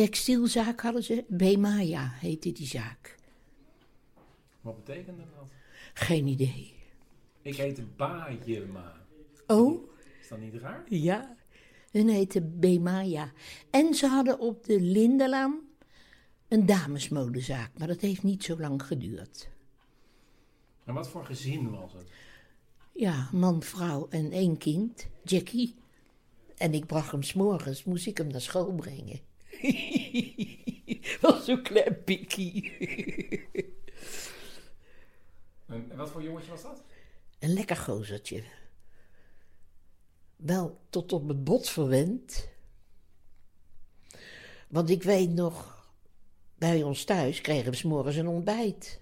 Textielzaak 0.00 0.80
hadden 0.80 1.02
ze. 1.02 1.24
Bemaya 1.28 2.08
heette 2.08 2.52
die 2.52 2.66
zaak. 2.66 3.16
Wat 4.60 4.84
betekende 4.84 5.22
dat? 5.36 5.48
Geen 5.94 6.26
idee. 6.26 6.72
Ik 7.42 7.56
heette 7.56 7.82
Bajema. 7.96 9.06
Oh? 9.46 9.82
Is 10.20 10.28
dat 10.28 10.38
niet 10.38 10.54
raar? 10.54 10.84
Ja. 10.88 11.36
Hun 11.90 12.08
heette 12.08 12.42
Bemaya. 12.42 13.32
En 13.70 13.94
ze 13.94 14.06
hadden 14.06 14.38
op 14.38 14.64
de 14.64 14.80
Lindelaan 14.80 15.60
een 16.48 16.66
damesmodezaak. 16.66 17.78
Maar 17.78 17.88
dat 17.88 18.00
heeft 18.00 18.22
niet 18.22 18.44
zo 18.44 18.58
lang 18.58 18.82
geduurd. 18.82 19.48
En 20.84 20.94
wat 20.94 21.08
voor 21.08 21.24
gezin 21.24 21.70
was 21.70 21.92
het? 21.92 22.10
Ja, 22.92 23.28
man, 23.32 23.62
vrouw 23.62 24.08
en 24.08 24.30
één 24.30 24.56
kind, 24.56 25.08
Jackie. 25.24 25.74
En 26.56 26.74
ik 26.74 26.86
bracht 26.86 27.10
hem 27.10 27.22
s'morgens, 27.22 27.84
moest 27.84 28.06
ik 28.06 28.18
hem 28.18 28.26
naar 28.26 28.40
school 28.40 28.74
brengen. 28.74 29.28
Was 31.20 31.44
zo'n 31.44 31.62
klein 31.62 32.04
pikkie. 32.04 32.72
En 35.66 35.96
wat 35.96 36.10
voor 36.10 36.22
jongetje 36.22 36.50
was 36.50 36.62
dat? 36.62 36.82
Een 37.38 37.52
lekker 37.52 37.76
gozertje. 37.76 38.42
Wel 40.36 40.80
tot 40.90 41.12
op 41.12 41.28
het 41.28 41.44
bot 41.44 41.68
verwend. 41.68 42.48
Want 44.68 44.90
ik 44.90 45.02
weet 45.02 45.30
nog, 45.30 45.86
bij 46.54 46.82
ons 46.82 47.04
thuis 47.04 47.40
kregen 47.40 47.70
we 47.70 47.76
s'morgens 47.76 48.16
een 48.16 48.28
ontbijt. 48.28 49.00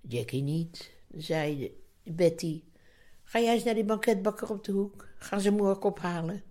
Jackie 0.00 0.42
niet. 0.42 0.92
Zei 1.16 1.76
Betty, 2.02 2.62
ga 3.22 3.40
jij 3.40 3.54
eens 3.54 3.64
naar 3.64 3.74
die 3.74 3.84
banketbakker 3.84 4.50
op 4.50 4.64
de 4.64 4.72
hoek. 4.72 5.08
Gaan 5.18 5.40
ze 5.40 5.50
morgen 5.50 5.82
ophalen. 5.82 6.42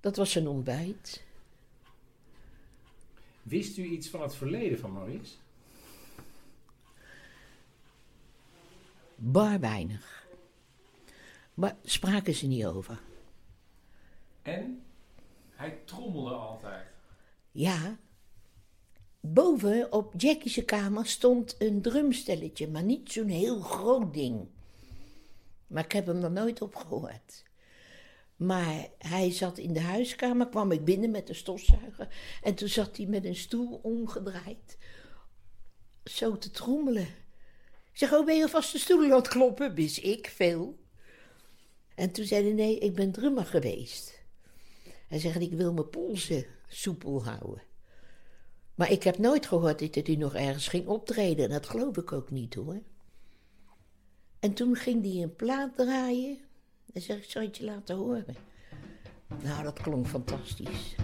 Dat 0.00 0.16
was 0.16 0.30
zijn 0.30 0.48
ontbijt. 0.48 1.24
Wist 3.44 3.76
u 3.76 3.84
iets 3.84 4.08
van 4.08 4.22
het 4.22 4.34
verleden 4.34 4.78
van 4.78 4.92
Maurice? 4.92 5.34
Bar 9.16 9.60
weinig. 9.60 10.26
Maar 11.54 11.76
spraken 11.82 12.34
ze 12.34 12.46
niet 12.46 12.66
over. 12.66 13.00
En? 14.42 14.82
Hij 15.50 15.78
trommelde 15.84 16.34
altijd. 16.34 16.86
Ja. 17.52 17.98
Boven 19.20 19.92
op 19.92 20.14
Jackie's 20.16 20.64
kamer 20.64 21.06
stond 21.06 21.56
een 21.58 21.82
drumstelletje, 21.82 22.68
maar 22.68 22.82
niet 22.82 23.12
zo'n 23.12 23.28
heel 23.28 23.60
groot 23.60 24.14
ding. 24.14 24.48
Maar 25.66 25.84
ik 25.84 25.92
heb 25.92 26.06
hem 26.06 26.22
er 26.22 26.30
nooit 26.30 26.62
op 26.62 26.74
gehoord. 26.74 27.44
Maar 28.46 28.88
hij 28.98 29.30
zat 29.32 29.58
in 29.58 29.72
de 29.72 29.80
huiskamer, 29.80 30.48
kwam 30.48 30.72
ik 30.72 30.84
binnen 30.84 31.10
met 31.10 31.26
de 31.26 31.34
stofzuiger. 31.34 32.08
En 32.42 32.54
toen 32.54 32.68
zat 32.68 32.96
hij 32.96 33.06
met 33.06 33.24
een 33.24 33.36
stoel 33.36 33.80
omgedraaid. 33.82 34.78
Zo 36.04 36.38
te 36.38 36.50
trommelen. 36.50 37.06
Ik 37.92 38.00
zeg, 38.00 38.12
oh, 38.12 38.24
ben 38.26 38.36
je 38.36 38.48
vast 38.48 38.72
de 38.72 38.78
stoel 38.78 39.04
aan 39.04 39.10
het 39.10 39.28
kloppen? 39.28 39.74
Wist 39.74 39.98
ik 39.98 40.26
veel. 40.34 40.78
En 41.94 42.10
toen 42.10 42.24
zei 42.24 42.44
hij, 42.44 42.52
nee, 42.52 42.78
ik 42.78 42.94
ben 42.94 43.12
drummer 43.12 43.46
geweest. 43.46 44.22
Hij 45.08 45.18
zegt, 45.18 45.40
ik 45.40 45.52
wil 45.52 45.72
mijn 45.72 45.90
polsen 45.90 46.46
soepel 46.68 47.24
houden. 47.24 47.62
Maar 48.74 48.90
ik 48.90 49.02
heb 49.02 49.18
nooit 49.18 49.46
gehoord 49.46 49.94
dat 49.94 50.06
hij 50.06 50.16
nog 50.16 50.34
ergens 50.34 50.68
ging 50.68 50.86
optreden. 50.86 51.44
En 51.44 51.50
dat 51.50 51.66
geloof 51.66 51.96
ik 51.96 52.12
ook 52.12 52.30
niet, 52.30 52.54
hoor. 52.54 52.82
En 54.40 54.54
toen 54.54 54.76
ging 54.76 55.02
hij 55.02 55.22
een 55.22 55.36
plaat 55.36 55.76
draaien. 55.76 56.38
En 56.94 57.00
zeg 57.00 57.16
ik, 57.16 57.30
zal 57.30 57.42
je 57.42 57.48
het 57.48 57.56
je 57.56 57.64
laten 57.64 57.96
horen? 57.96 58.36
Nou, 59.42 59.62
dat 59.62 59.80
klonk 59.80 60.06
fantastisch. 60.06 60.96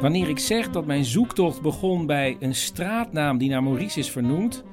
Wanneer 0.00 0.28
ik 0.28 0.38
zeg 0.38 0.70
dat 0.70 0.86
mijn 0.86 1.04
zoektocht 1.04 1.60
begon 1.60 2.06
bij 2.06 2.36
een 2.40 2.54
straatnaam 2.54 3.38
die 3.38 3.50
naar 3.50 3.62
Maurice 3.62 3.98
is 3.98 4.10
vernoemd, 4.10 4.64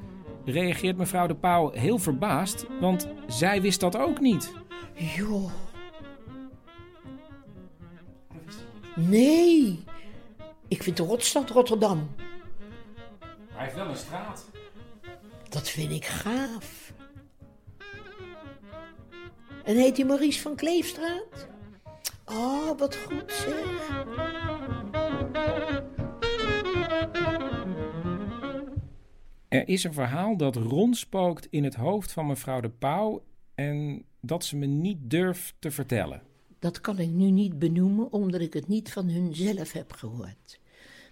reageert 0.46 0.98
mevrouw 0.98 1.28
de 1.28 1.36
Pauw 1.36 1.72
heel 1.72 1.98
verbaasd, 1.98 2.66
want 2.80 3.08
zij 3.28 3.62
wist 3.62 3.80
dat 3.80 3.98
ook 3.98 4.20
niet. 4.20 4.54
Joh. 5.16 5.52
Nee. 8.96 9.84
Ik 10.68 10.84
vind 10.84 10.98
de 10.98 11.04
rotstad 11.04 11.50
Rotterdam. 11.50 12.10
Maar 13.20 13.30
hij 13.50 13.64
heeft 13.64 13.76
wel 13.76 13.88
een 13.88 13.96
straat. 13.96 14.52
Dat 15.54 15.70
vind 15.70 15.92
ik 15.92 16.06
gaaf. 16.06 16.94
En 19.64 19.76
heet 19.76 19.98
hij 19.98 20.06
Maurice 20.06 20.42
van 20.42 20.56
Kleefstraat? 20.56 21.48
Oh, 22.26 22.80
wat 22.80 22.96
goed 22.96 23.32
zeg. 23.32 23.92
Er 29.48 29.68
is 29.68 29.84
een 29.84 29.94
verhaal 29.94 30.38
dat 30.38 30.56
rondspookt 30.56 31.48
in 31.50 31.64
het 31.64 31.76
hoofd 31.76 32.12
van 32.12 32.28
mevrouw 32.28 32.60
de 32.60 32.70
Pauw 32.70 33.24
en 33.56 34.06
dat 34.22 34.46
ze 34.46 34.56
me 34.56 34.66
niet 34.66 34.98
durft 35.02 35.56
te 35.60 35.72
vertellen. 35.72 36.22
Dat 36.60 36.82
kan 36.82 37.00
ik 37.00 37.10
nu 37.10 37.32
niet 37.32 37.60
benoemen, 37.60 38.12
omdat 38.12 38.42
ik 38.42 38.54
het 38.54 38.68
niet 38.68 38.92
van 38.92 39.10
hun 39.10 39.36
zelf 39.36 39.72
heb 39.72 39.92
gehoord. 39.92 40.60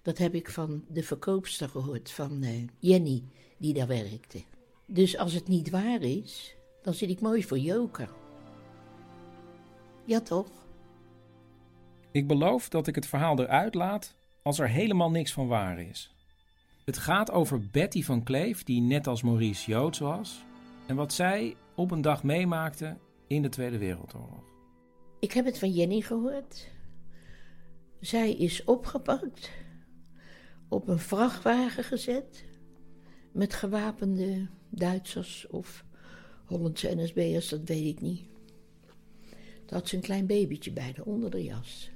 Dat 0.02 0.18
heb 0.18 0.34
ik 0.34 0.50
van 0.50 0.84
de 0.88 1.04
verkoopster 1.04 1.70
gehoord, 1.70 2.12
van 2.12 2.44
eh, 2.44 2.68
Jenny, 2.80 3.24
die 3.62 3.74
daar 3.74 3.88
werkte. 3.88 4.44
Dus 4.86 5.18
als 5.18 5.34
het 5.34 5.48
niet 5.48 5.70
waar 5.70 6.02
is, 6.02 6.56
dan 6.82 6.94
zit 6.94 7.10
ik 7.10 7.22
mooi 7.22 7.44
voor 7.44 7.58
joker. 7.58 8.10
Ja, 10.06 10.22
toch? 10.22 10.52
Ik 12.12 12.28
beloof 12.28 12.70
dat 12.70 12.88
ik 12.88 12.96
het 12.96 13.06
verhaal 13.06 13.40
eruit 13.40 13.76
laat 13.76 14.14
als 14.44 14.60
er 14.60 14.70
helemaal 14.70 15.12
niks 15.12 15.34
van 15.34 15.48
waar 15.48 15.80
is. 15.80 16.16
Het 16.86 16.98
gaat 16.98 17.32
over 17.32 17.70
Betty 17.70 18.04
van 18.04 18.24
Kleef, 18.24 18.64
die 18.64 18.82
net 18.82 19.08
als 19.08 19.22
Maurice 19.22 19.72
Joods 19.72 20.00
was, 20.00 20.44
en 20.88 20.96
wat 20.96 21.14
zij 21.14 21.56
op 21.76 21.92
een 21.92 22.02
dag 22.02 22.24
meemaakte 22.24 22.98
in 23.28 23.42
de 23.42 23.50
Tweede 23.50 23.78
Wereldoorlog. 23.78 24.44
Ik 25.20 25.32
heb 25.32 25.46
het 25.46 25.60
van 25.60 25.72
Jenny 25.72 26.02
gehoord. 26.02 26.72
Zij 28.00 28.32
is 28.34 28.64
opgepakt, 28.64 29.52
op 30.70 30.88
een 30.88 31.00
vrachtwagen 31.00 31.84
gezet, 31.84 32.50
met 33.32 33.54
gewapende 33.54 34.48
Duitsers 34.70 35.48
of 35.50 35.86
Hollandse 36.46 36.96
NSB'ers, 36.96 37.50
dat 37.50 37.62
weet 37.66 37.86
ik 37.86 38.02
niet. 38.02 38.22
Daar 39.66 39.80
had 39.80 39.88
ze 39.88 39.96
een 39.96 40.02
klein 40.02 40.26
babytje 40.26 40.72
bij 40.72 40.94
de 40.94 41.06
onder 41.06 41.30
de 41.32 41.44
jas. 41.44 41.92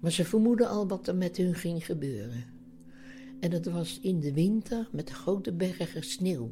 Maar 0.00 0.12
ze 0.12 0.24
vermoeden 0.24 0.68
al 0.68 0.88
wat 0.88 1.08
er 1.08 1.16
met 1.16 1.36
hun 1.36 1.54
ging 1.54 1.86
gebeuren. 1.86 2.44
En 3.40 3.50
dat 3.50 3.64
was 3.64 4.00
in 4.00 4.20
de 4.20 4.32
winter 4.32 4.88
met 4.92 5.10
grote 5.10 5.52
bergen 5.52 6.02
sneeuw. 6.02 6.50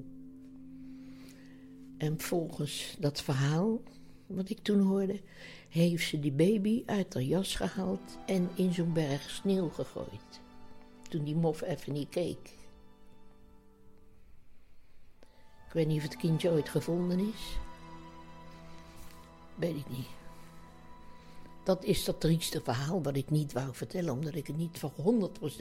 En 1.96 2.20
volgens 2.20 2.96
dat 2.98 3.22
verhaal, 3.22 3.82
wat 4.26 4.50
ik 4.50 4.58
toen 4.58 4.80
hoorde, 4.80 5.20
heeft 5.68 6.08
ze 6.08 6.20
die 6.20 6.32
baby 6.32 6.82
uit 6.86 7.14
haar 7.14 7.22
jas 7.22 7.54
gehaald 7.54 8.18
en 8.26 8.48
in 8.54 8.72
zo'n 8.72 8.92
berg 8.92 9.30
sneeuw 9.30 9.68
gegooid. 9.68 10.40
Toen 11.08 11.24
die 11.24 11.36
mof 11.36 11.62
even 11.62 11.92
niet 11.92 12.08
keek. 12.08 12.55
Weet 15.76 15.86
niet 15.86 15.96
of 15.96 16.02
het 16.02 16.16
kindje 16.16 16.50
ooit 16.50 16.68
gevonden 16.68 17.18
is. 17.18 17.58
Weet 19.54 19.76
ik 19.76 19.88
niet. 19.88 20.08
Dat 21.64 21.84
is 21.84 22.04
dat 22.04 22.20
trieste 22.20 22.60
verhaal 22.60 23.02
wat 23.02 23.16
ik 23.16 23.30
niet 23.30 23.52
wou 23.52 23.74
vertellen, 23.74 24.12
omdat 24.12 24.34
ik 24.34 24.46
het 24.46 24.56
niet 24.56 24.78
van 24.78 24.92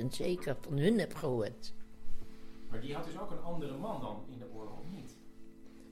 100% 0.01 0.05
zeker 0.09 0.57
van 0.61 0.77
hun 0.77 0.99
heb 0.99 1.13
gehoord. 1.13 1.73
Maar 2.69 2.81
die 2.81 2.93
had 2.93 3.05
dus 3.05 3.19
ook 3.19 3.31
een 3.31 3.41
andere 3.41 3.77
man 3.77 4.01
dan 4.01 4.23
in 4.31 4.39
de 4.39 4.45
oorlog, 4.53 4.79
of 4.79 4.85
niet? 4.95 5.17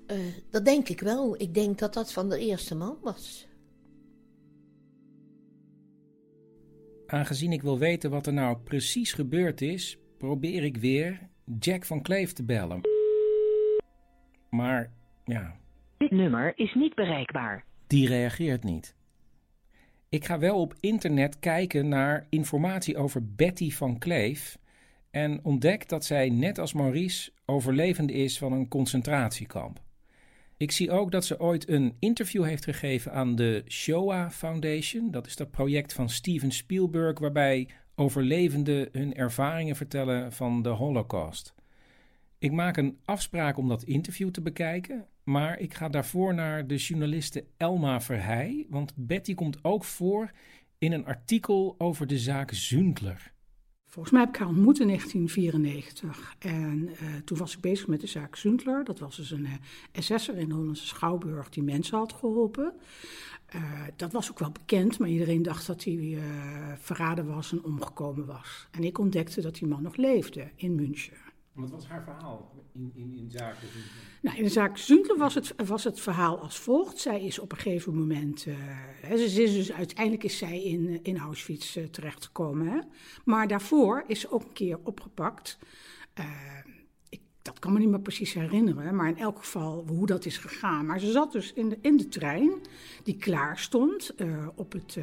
Eh, 0.06 0.18
dat 0.50 0.66
denk 0.66 0.90
ik 0.90 1.00
wel. 1.00 1.42
Ik 1.42 1.54
denk 1.54 1.80
dat 1.80 1.94
dat 1.94 2.14
van 2.14 2.30
de 2.30 2.40
eerste 2.40 2.76
man 2.76 2.98
was. 3.02 3.48
Aangezien 7.08 7.52
ik 7.52 7.62
wil 7.62 7.78
weten 7.78 8.10
wat 8.10 8.28
er 8.28 8.34
nou 8.34 8.58
precies 8.58 9.14
gebeurd 9.14 9.62
is, 9.62 9.98
probeer 10.18 10.64
ik 10.64 10.78
weer 10.78 11.30
Jack 11.60 11.86
van 11.86 12.02
Kleef 12.02 12.34
te 12.34 12.44
bellen. 12.44 12.93
Maar 14.54 14.92
ja, 15.26 15.56
Dit 15.98 16.12
nummer 16.12 16.54
is 16.56 16.74
niet 16.74 16.96
bereikbaar. 16.96 17.64
die 17.88 18.08
reageert 18.08 18.64
niet. 18.64 18.96
Ik 20.10 20.26
ga 20.26 20.40
wel 20.40 20.60
op 20.60 20.76
internet 20.80 21.40
kijken 21.40 21.88
naar 21.88 22.26
informatie 22.30 22.98
over 22.98 23.34
Betty 23.36 23.72
van 23.72 23.98
Kleef 23.98 24.58
en 25.12 25.40
ontdek 25.44 25.90
dat 25.90 26.06
zij 26.06 26.30
net 26.30 26.58
als 26.60 26.74
Maurice 26.74 27.32
overlevende 27.46 28.14
is 28.14 28.38
van 28.38 28.52
een 28.52 28.68
concentratiekamp. 28.68 29.82
Ik 30.58 30.72
zie 30.72 30.92
ook 30.92 31.12
dat 31.12 31.26
ze 31.26 31.40
ooit 31.40 31.70
een 31.70 31.96
interview 32.00 32.44
heeft 32.44 32.64
gegeven 32.64 33.12
aan 33.14 33.36
de 33.36 33.64
Shoah 33.68 34.30
Foundation. 34.30 35.12
Dat 35.12 35.28
is 35.28 35.36
dat 35.36 35.52
project 35.52 35.94
van 35.94 36.10
Steven 36.10 36.52
Spielberg 36.52 37.20
waarbij 37.20 37.70
Overlevenden 37.96 38.90
hun 38.92 39.14
ervaringen 39.14 39.76
vertellen 39.76 40.32
van 40.32 40.62
de 40.62 40.70
Holocaust. 40.70 41.54
Ik 42.44 42.52
maak 42.52 42.78
een 42.78 42.98
afspraak 43.06 43.58
om 43.58 43.68
dat 43.68 43.84
interview 43.84 44.30
te 44.30 44.42
bekijken, 44.42 45.06
maar 45.24 45.60
ik 45.60 45.74
ga 45.74 45.90
daarvoor 45.90 46.34
naar 46.34 46.68
de 46.68 46.76
journaliste 46.76 47.46
Elma 47.58 48.02
Verheij, 48.02 48.66
want 48.70 48.94
Betty 48.96 49.34
komt 49.34 49.58
ook 49.62 49.84
voor 49.84 50.32
in 50.78 50.92
een 50.92 51.06
artikel 51.06 51.76
over 51.78 52.08
de 52.08 52.18
zaak 52.18 52.52
Zundler. 52.52 53.34
Volgens 53.86 54.14
mij 54.14 54.24
heb 54.24 54.34
ik 54.34 54.40
haar 54.40 54.48
ontmoet 54.48 54.80
in 54.80 54.88
1994. 54.88 56.36
En 56.40 56.90
uh, 56.90 57.16
toen 57.26 57.38
was 57.38 57.56
ik 57.56 57.62
bezig 57.62 57.88
met 57.88 58.02
de 58.02 58.08
zaak 58.08 58.36
Zundler. 58.36 58.84
Dat 58.84 59.00
was 59.00 59.16
dus 59.16 59.32
een 59.32 59.46
uh, 59.46 59.54
SS'er 59.94 60.38
in 60.38 60.52
Hollandse 60.52 60.88
Schouwburg 60.88 61.50
die 61.50 61.64
mensen 61.64 61.98
had 61.98 62.14
geholpen. 62.14 62.74
Uh, 63.56 63.82
dat 63.96 64.12
was 64.12 64.32
ook 64.32 64.40
wel 64.40 64.52
bekend, 64.52 65.00
maar 65.00 65.10
iedereen 65.10 65.42
dacht 65.42 65.68
dat 65.68 65.84
hij 65.84 66.18
verraden 66.78 67.26
was 67.26 67.52
en 67.52 67.64
omgekomen 67.64 68.26
was. 68.26 68.68
En 68.72 68.84
ik 68.84 68.98
ontdekte 68.98 69.42
dat 69.42 69.56
die 69.56 69.68
man 69.68 69.82
nog 69.82 69.96
leefde 69.96 70.52
in 70.56 70.76
München. 70.76 71.23
Wat 71.54 71.70
was 71.70 71.88
haar 71.88 72.04
verhaal 72.04 72.52
in, 72.72 72.92
in, 72.96 73.14
in 73.18 73.32
zaken? 73.32 73.68
Nou, 74.22 74.38
in 74.38 74.44
de 74.44 74.50
zaak 74.50 74.78
was 75.18 75.36
het, 75.36 75.54
was 75.66 75.84
het 75.84 76.00
verhaal 76.00 76.40
als 76.40 76.58
volgt. 76.60 76.98
Zij 76.98 77.24
is 77.26 77.40
op 77.40 77.52
een 77.52 77.58
gegeven 77.58 77.96
moment... 77.96 78.46
Uh, 78.46 78.56
ze 79.16 79.24
is 79.24 79.34
dus, 79.34 79.72
uiteindelijk 79.72 80.24
is 80.24 80.38
zij 80.38 80.64
in, 80.64 81.00
in 81.04 81.18
Auschwitz 81.18 81.76
uh, 81.76 81.86
terechtgekomen. 81.86 82.68
Hè? 82.68 82.80
Maar 83.26 83.48
daarvoor 83.48 84.04
is 84.08 84.20
ze 84.20 84.32
ook 84.32 84.44
een 84.44 84.54
keer 84.54 84.80
opgepakt. 84.84 85.60
Ik, 87.10 87.22
dat 87.42 87.60
kan 87.60 87.74
me 87.74 87.80
niet 87.80 87.90
meer 87.90 88.02
precies 88.02 88.34
herinneren. 88.34 88.96
Maar 88.96 89.08
in 89.08 89.18
elk 89.18 89.38
geval 89.38 89.88
hoe 89.88 90.06
dat 90.06 90.26
is 90.26 90.38
gegaan. 90.38 90.86
Maar 90.86 91.00
ze 91.00 91.12
zat 91.12 91.32
dus 91.32 91.54
in 91.54 91.70
de, 91.70 91.78
in 91.82 91.98
de 91.98 92.08
trein 92.08 92.52
die 93.04 93.18
klaar 93.18 93.58
stond 93.58 94.16
op 94.56 94.72
het 94.72 94.98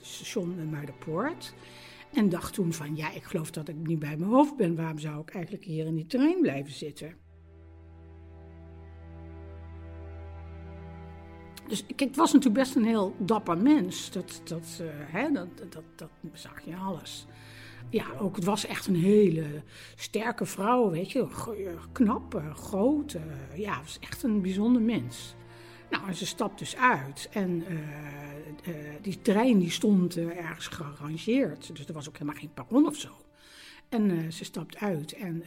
station 0.00 0.70
Muiderpoort... 0.70 1.54
En 2.12 2.28
dacht 2.28 2.54
toen 2.54 2.72
van, 2.72 2.96
ja, 2.96 3.12
ik 3.12 3.22
geloof 3.22 3.50
dat 3.50 3.68
ik 3.68 3.76
niet 3.76 3.98
bij 3.98 4.16
mijn 4.16 4.30
hoofd 4.30 4.56
ben. 4.56 4.76
Waarom 4.76 4.98
zou 4.98 5.20
ik 5.20 5.30
eigenlijk 5.30 5.64
hier 5.64 5.86
in 5.86 5.94
die 5.94 6.06
trein 6.06 6.40
blijven 6.40 6.72
zitten? 6.72 7.14
Dus 11.66 11.86
kijk, 11.86 12.00
het 12.00 12.16
was 12.16 12.32
natuurlijk 12.32 12.62
best 12.62 12.76
een 12.76 12.84
heel 12.84 13.14
dapper 13.18 13.58
mens. 13.58 14.10
Dat, 14.10 14.40
dat, 14.44 14.78
uh, 14.82 14.88
hè, 14.92 15.30
dat, 15.32 15.48
dat, 15.68 15.84
dat 15.96 16.10
zag 16.32 16.60
je 16.64 16.76
alles. 16.76 17.26
Ja, 17.88 18.04
ook 18.18 18.36
het 18.36 18.44
was 18.44 18.66
echt 18.66 18.86
een 18.86 18.96
hele 18.96 19.62
sterke 19.94 20.46
vrouw, 20.46 20.90
weet 20.90 21.10
je. 21.10 21.26
Knap, 21.92 22.42
groot. 22.54 23.14
Uh, 23.14 23.22
ja, 23.58 23.72
het 23.72 23.82
was 23.82 23.98
echt 24.00 24.22
een 24.22 24.42
bijzonder 24.42 24.82
mens. 24.82 25.34
Nou, 25.90 26.06
en 26.06 26.14
ze 26.14 26.26
stapt 26.26 26.58
dus 26.58 26.76
uit. 26.76 27.28
En 27.32 27.64
uh, 27.68 27.78
uh, 28.68 28.74
die 29.00 29.22
trein 29.22 29.58
die 29.58 29.70
stond 29.70 30.16
uh, 30.16 30.36
ergens 30.38 30.66
gerangeerd. 30.66 31.76
Dus 31.76 31.86
er 31.86 31.94
was 31.94 32.08
ook 32.08 32.18
helemaal 32.18 32.40
geen 32.40 32.52
perron 32.54 32.86
of 32.86 32.96
zo. 32.96 33.08
En 33.88 34.32
ze 34.32 34.44
stapt 34.44 34.76
uit 34.76 35.12
en 35.12 35.44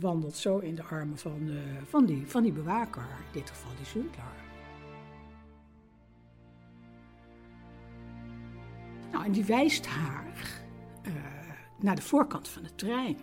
wandelt 0.00 0.36
zo 0.36 0.58
in 0.58 0.74
de 0.74 0.82
armen 0.82 1.18
van, 1.18 1.50
van, 1.88 2.04
die, 2.04 2.22
van 2.26 2.42
die 2.42 2.52
bewaker. 2.52 3.02
In 3.02 3.40
dit 3.40 3.50
geval 3.50 3.70
die 3.76 3.86
Zundler. 3.86 4.24
Nou, 9.12 9.24
en 9.24 9.32
die 9.32 9.44
wijst 9.44 9.86
haar 9.86 10.62
naar 11.80 11.94
de 11.94 12.02
voorkant 12.02 12.48
van 12.48 12.62
de 12.62 12.74
trein. 12.74 13.16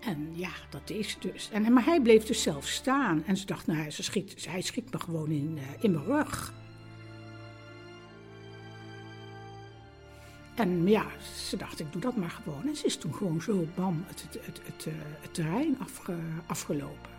En 0.00 0.36
ja, 0.36 0.50
dat 0.70 0.90
is 0.90 1.16
dus. 1.20 1.50
En, 1.50 1.72
maar 1.72 1.84
hij 1.84 2.00
bleef 2.00 2.24
dus 2.24 2.42
zelf 2.42 2.66
staan. 2.66 3.24
En 3.26 3.36
ze 3.36 3.46
dacht, 3.46 3.66
nou, 3.66 3.90
ze 3.90 4.02
schiet, 4.02 4.46
hij 4.48 4.60
schiet 4.60 4.92
me 4.92 4.98
gewoon 4.98 5.30
in, 5.30 5.58
uh, 5.58 5.62
in 5.80 5.90
mijn 5.92 6.04
rug. 6.04 6.52
En 10.54 10.86
ja, 10.86 11.06
ze 11.34 11.56
dacht, 11.56 11.80
ik 11.80 11.92
doe 11.92 12.00
dat 12.00 12.16
maar 12.16 12.30
gewoon. 12.30 12.66
En 12.66 12.76
ze 12.76 12.86
is 12.86 12.96
toen 12.96 13.14
gewoon 13.14 13.42
zo, 13.42 13.66
bam, 13.74 14.04
het, 14.06 14.22
het, 14.22 14.46
het, 14.46 14.60
het, 14.64 14.86
uh, 14.86 14.94
het 15.20 15.34
terrein 15.34 15.78
afge, 15.78 16.16
afgelopen. 16.46 17.10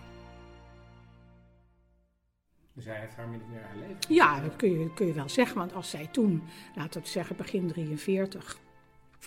Dus 2.74 2.86
hij 2.86 3.00
heeft 3.00 3.16
haar 3.16 3.28
min 3.28 3.42
of 3.42 3.48
meer 3.48 3.62
haar 3.62 3.78
leven? 3.78 3.98
Ja, 4.08 4.42
dat 4.42 4.56
kun 4.56 4.80
je, 4.80 4.94
kun 4.94 5.08
je 5.08 5.14
wel 5.14 5.30
zeggen. 5.30 5.58
Want 5.58 5.74
als 5.74 5.90
zij 5.90 6.08
toen, 6.12 6.44
laten 6.76 7.02
we 7.02 7.08
zeggen 7.08 7.36
begin 7.36 7.68
43 7.68 8.58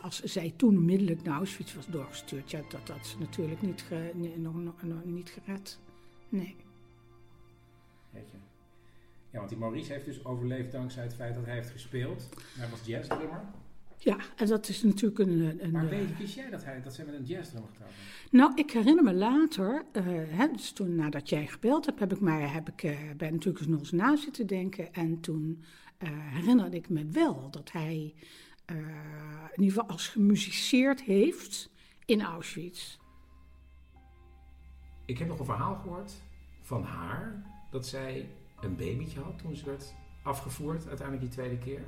als 0.00 0.22
zij 0.22 0.52
toen 0.56 0.76
onmiddellijk 0.76 1.22
naar 1.22 1.36
Auschwitz 1.36 1.74
was 1.74 1.86
doorgestuurd, 1.86 2.50
ja, 2.50 2.60
dat 2.68 2.88
had 2.88 3.06
ze 3.06 3.18
natuurlijk 3.18 3.62
niet, 3.62 3.82
ge, 3.82 4.10
nog, 4.36 4.54
nog, 4.54 4.82
nog, 4.82 5.04
niet 5.04 5.30
gered. 5.30 5.78
Nee. 6.28 6.56
Weet 8.10 8.30
je. 8.30 8.36
Ja, 9.30 9.38
want 9.38 9.48
die 9.48 9.58
Maurice 9.58 9.92
heeft 9.92 10.04
dus 10.04 10.24
overleefd 10.24 10.72
dankzij 10.72 11.02
het 11.02 11.14
feit 11.14 11.34
dat 11.34 11.44
hij 11.44 11.54
heeft 11.54 11.70
gespeeld. 11.70 12.28
Hij 12.58 12.68
was 12.68 12.84
jazzdrummer. 12.84 13.44
Ja, 13.98 14.16
en 14.36 14.46
dat 14.46 14.68
is 14.68 14.82
natuurlijk 14.82 15.18
een... 15.18 15.58
een 15.64 15.70
maar 15.70 15.88
weet, 15.88 16.18
wist 16.18 16.34
jij 16.34 16.50
dat, 16.50 16.64
hij, 16.64 16.82
dat 16.82 16.94
zij 16.94 17.04
met 17.04 17.14
een 17.14 17.24
jazzdrummer 17.24 17.70
getrouwd 17.70 17.92
Nou, 18.30 18.52
ik 18.54 18.70
herinner 18.70 19.04
me 19.04 19.12
later, 19.12 19.84
uh, 19.92 20.02
hè, 20.06 20.46
dus 20.52 20.72
toen 20.72 20.94
nadat 20.94 21.28
jij 21.28 21.46
gebeld 21.46 21.86
hebt, 21.86 21.98
heb 21.98 22.12
ik 22.12 22.20
mij 22.20 22.40
heb 22.40 22.68
ik, 22.68 22.82
uh, 22.82 22.98
bij 23.16 23.30
natuurlijk 23.30 23.66
nog 23.66 23.80
eens 23.80 23.92
na 23.92 24.16
zitten 24.16 24.46
denken. 24.46 24.92
En 24.94 25.20
toen 25.20 25.62
uh, 26.02 26.08
herinnerde 26.12 26.76
ik 26.76 26.88
me 26.88 27.06
wel 27.06 27.50
dat 27.50 27.72
hij 27.72 28.14
uh, 28.66 28.76
in 29.52 29.62
ieder 29.62 29.74
geval 29.74 29.88
als 29.88 30.08
gemusiceerd 30.08 31.02
heeft 31.02 31.70
in 32.04 32.22
Auschwitz. 32.22 32.98
Ik 35.04 35.18
heb 35.18 35.28
nog 35.28 35.38
een 35.38 35.44
verhaal 35.44 35.76
gehoord 35.76 36.12
van 36.60 36.82
haar 36.82 37.44
dat 37.70 37.86
zij 37.86 38.28
een 38.60 38.76
babytje 38.76 39.20
had 39.20 39.38
toen 39.38 39.56
ze 39.56 39.64
werd 39.64 39.94
afgevoerd, 40.22 40.88
uiteindelijk 40.88 41.26
die 41.26 41.36
tweede 41.38 41.58
keer. 41.58 41.84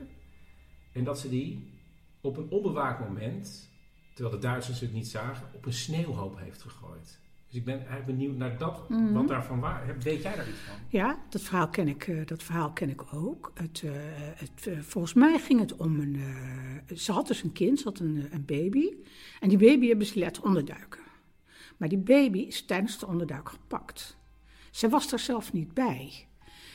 En 0.92 1.04
dat 1.04 1.18
ze 1.20 1.28
die 1.28 1.74
op 2.20 2.36
een 2.36 2.50
onbewaakt 2.50 3.00
moment, 3.00 3.70
terwijl 4.14 4.34
de 4.34 4.42
Duitsers 4.42 4.80
het 4.80 4.92
niet 4.92 5.08
zagen, 5.08 5.48
op 5.54 5.66
een 5.66 5.72
sneeuwhoop 5.72 6.38
heeft 6.38 6.62
gegooid. 6.62 7.20
Dus 7.48 7.58
ik 7.58 7.64
ben 7.64 7.74
eigenlijk 7.74 8.06
benieuwd 8.06 8.36
naar 8.36 8.58
dat, 8.58 8.88
mm 8.88 8.96
-hmm. 8.96 9.12
wat 9.14 9.28
daarvan 9.28 9.60
waar. 9.60 9.96
Weet 10.00 10.22
jij 10.22 10.36
daar 10.36 10.48
iets 10.48 10.58
van? 10.58 10.74
Ja, 10.88 11.18
dat 11.30 11.42
verhaal 11.42 11.68
ken 11.68 11.88
ik, 11.88 12.06
uh, 12.06 12.26
dat 12.26 12.42
verhaal 12.42 12.72
ken 12.72 12.90
ik 12.90 13.14
ook. 13.14 13.52
Het, 13.54 13.82
uh, 13.84 13.90
het, 14.16 14.66
uh, 14.66 14.80
volgens 14.80 15.14
mij 15.14 15.38
ging 15.38 15.60
het 15.60 15.76
om 15.76 16.00
een. 16.00 16.20
ze 16.94 17.12
had 17.12 17.26
dus 17.26 17.42
een 17.42 17.52
kind, 17.52 17.78
ze 17.78 17.84
had 17.84 17.98
een, 17.98 18.26
een 18.30 18.44
baby. 18.44 18.88
En 19.40 19.48
die 19.48 19.58
baby 19.58 19.88
hebben 19.88 20.06
ze 20.06 20.18
laten 20.18 20.42
onderduiken. 20.44 21.00
Maar 21.76 21.88
die 21.88 21.98
baby 21.98 22.38
is 22.38 22.64
tijdens 22.64 22.98
de 22.98 23.06
onderduik 23.06 23.48
gepakt. 23.48 24.16
Ze 24.70 24.88
was 24.88 25.12
er 25.12 25.18
zelf 25.18 25.52
niet 25.52 25.74
bij. 25.74 26.26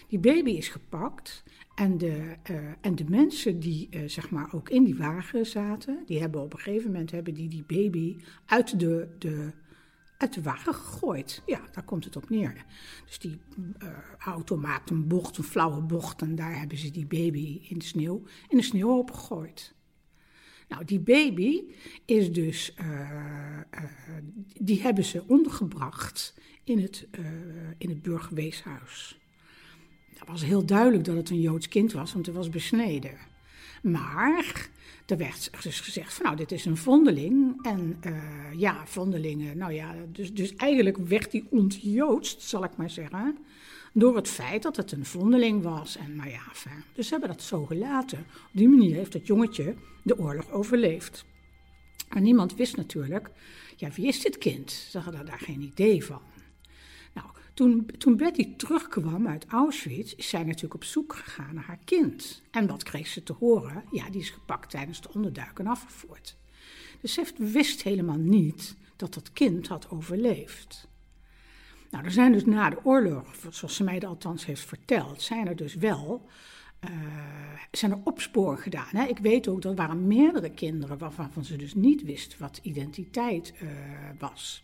Die 0.08 0.20
baby 0.20 0.52
is 0.52 0.70
gepakt. 0.70 1.44
En 1.76 1.98
de, 1.98 2.36
en 2.82 2.96
de 2.96 3.06
mensen 3.10 3.60
die 3.60 3.90
zeg 4.06 4.30
maar 4.30 4.54
ook 4.54 4.70
in 4.70 4.84
die 4.84 4.98
wagen 4.98 5.46
zaten, 5.46 6.04
die 6.06 6.20
hebben 6.20 6.42
op 6.42 6.54
een 6.54 6.60
gegeven 6.60 6.92
moment 6.92 7.12
hebben 7.12 7.34
die, 7.34 7.50
die 7.50 7.64
baby 7.68 8.18
uit 8.46 8.80
de, 8.80 9.16
de 9.20 9.52
uit 10.22 10.34
de 10.34 10.42
wagen 10.42 10.74
gegooid. 10.74 11.42
Ja, 11.46 11.62
daar 11.72 11.84
komt 11.84 12.04
het 12.04 12.16
op 12.16 12.30
neer. 12.30 12.66
Dus 13.06 13.20
die 13.20 13.40
uh, 13.84 13.90
auto 14.20 14.58
maakt 14.58 14.90
een 14.90 15.08
bocht, 15.08 15.38
een 15.38 15.44
flauwe 15.44 15.82
bocht. 15.82 16.22
En 16.22 16.36
daar 16.36 16.60
hebben 16.60 16.78
ze 16.78 16.92
die 16.92 17.06
baby 17.06 17.62
in 17.64 17.78
de 17.78 17.86
sneeuw, 17.86 18.24
in 18.50 18.58
de 18.58 18.64
sneeuw 18.64 18.98
opgegooid. 18.98 19.74
Nou, 20.68 20.86
die 20.86 21.00
baby 21.00 21.64
is 22.06 22.34
dus, 22.34 22.76
uh, 22.82 22.90
uh, 22.90 23.84
die 24.60 24.82
hebben 24.82 25.04
ze 25.04 25.24
ondergebracht 25.28 26.34
in 26.64 26.80
het, 26.80 27.08
in 27.78 27.90
het 27.90 28.02
burgerweeshuis. 28.02 29.20
Dat 30.20 30.28
was 30.28 30.44
heel 30.44 30.66
duidelijk 30.66 31.04
dat 31.04 31.16
het 31.16 31.30
een 31.30 31.42
Joods 31.42 31.68
kind 31.68 31.92
was, 31.92 32.14
want 32.14 32.26
het 32.26 32.36
was 32.36 32.50
besneden. 32.50 33.18
Maar 33.82 34.70
er 35.12 35.18
werd 35.18 35.64
dus 35.64 35.80
gezegd 35.80 36.14
van 36.14 36.26
nou, 36.26 36.38
dit 36.38 36.52
is 36.52 36.66
een 36.66 36.78
vondeling. 36.78 37.66
En 37.66 38.00
uh, 38.06 38.14
ja, 38.58 38.86
vondelingen, 38.86 39.58
nou 39.58 39.74
ja, 39.74 39.96
dus, 40.12 40.34
dus 40.34 40.56
eigenlijk 40.56 40.98
werd 40.98 41.32
die 41.32 41.48
ontjoodst, 41.50 42.42
zal 42.42 42.64
ik 42.64 42.76
maar 42.76 42.90
zeggen. 42.90 43.38
Door 43.94 44.16
het 44.16 44.28
feit 44.28 44.64
dat 44.64 44.76
het 44.76 44.92
een 44.92 45.06
vondeling 45.06 45.64
was. 45.64 45.98
En 45.98 46.16
nou 46.16 46.30
ja, 46.30 46.42
dus 46.94 47.06
ze 47.08 47.12
hebben 47.12 47.30
dat 47.30 47.42
zo 47.42 47.66
gelaten. 47.66 48.20
Op 48.20 48.50
die 48.52 48.70
manier 48.70 48.96
heeft 48.96 49.12
dat 49.12 49.28
jongetje 49.28 49.76
de 50.04 50.18
oorlog 50.18 50.52
overleefd. 50.52 51.26
Maar 52.10 52.22
niemand 52.22 52.56
wist 52.56 52.76
natuurlijk, 52.76 53.30
ja, 53.78 53.90
wie 53.96 54.08
is 54.08 54.22
dit 54.22 54.38
kind? 54.38 54.72
Ze 54.72 55.00
hadden 55.00 55.26
daar 55.26 55.40
geen 55.40 55.62
idee 55.62 56.06
van. 56.06 56.22
Toen, 57.62 57.86
toen 57.98 58.18
Betty 58.18 58.56
terugkwam 58.56 59.28
uit 59.28 59.46
Auschwitz, 59.48 60.14
is 60.14 60.30
zij 60.30 60.44
natuurlijk 60.44 60.74
op 60.74 60.84
zoek 60.84 61.16
gegaan 61.16 61.56
naar 61.56 61.64
haar 61.64 61.80
kind. 61.86 62.42
En 62.52 62.68
wat 62.68 62.84
kreeg 62.84 63.08
ze 63.08 63.24
te 63.24 63.34
horen? 63.34 63.84
Ja, 63.92 64.10
die 64.10 64.22
is 64.22 64.30
gepakt 64.30 64.70
tijdens 64.70 65.02
de 65.02 65.14
onderduik 65.14 65.60
en 65.60 65.68
afgevoerd. 65.68 66.38
Dus 67.02 67.14
ze 67.14 67.26
wist 67.38 67.82
helemaal 67.82 68.18
niet 68.18 68.76
dat 68.96 69.14
dat 69.14 69.34
kind 69.34 69.68
had 69.68 69.90
overleefd. 69.90 70.88
Nou, 71.92 72.06
er 72.06 72.12
zijn 72.12 72.32
dus 72.32 72.46
na 72.46 72.70
de 72.70 72.86
oorlog, 72.86 73.36
zoals 73.50 73.76
ze 73.76 73.84
mij 73.84 74.00
dat 74.00 74.10
althans 74.10 74.46
heeft 74.46 74.66
verteld, 74.66 75.22
zijn 75.22 75.48
er 75.48 75.56
dus 75.56 75.76
wel 75.76 76.30
uh, 76.90 76.90
zijn 77.72 77.92
er 77.92 78.00
opsporen 78.04 78.58
gedaan. 78.58 78.90
Hè? 78.96 79.06
Ik 79.06 79.18
weet 79.18 79.48
ook 79.48 79.62
dat 79.62 79.72
er 79.72 79.78
waren 79.78 80.08
meerdere 80.08 80.52
kinderen 80.52 80.98
waarvan 80.98 81.46
ze 81.46 81.56
dus 81.56 81.74
niet 81.74 82.04
wist 82.04 82.38
wat 82.38 82.60
identiteit 82.64 83.54
uh, 83.64 83.70
was. 84.20 84.62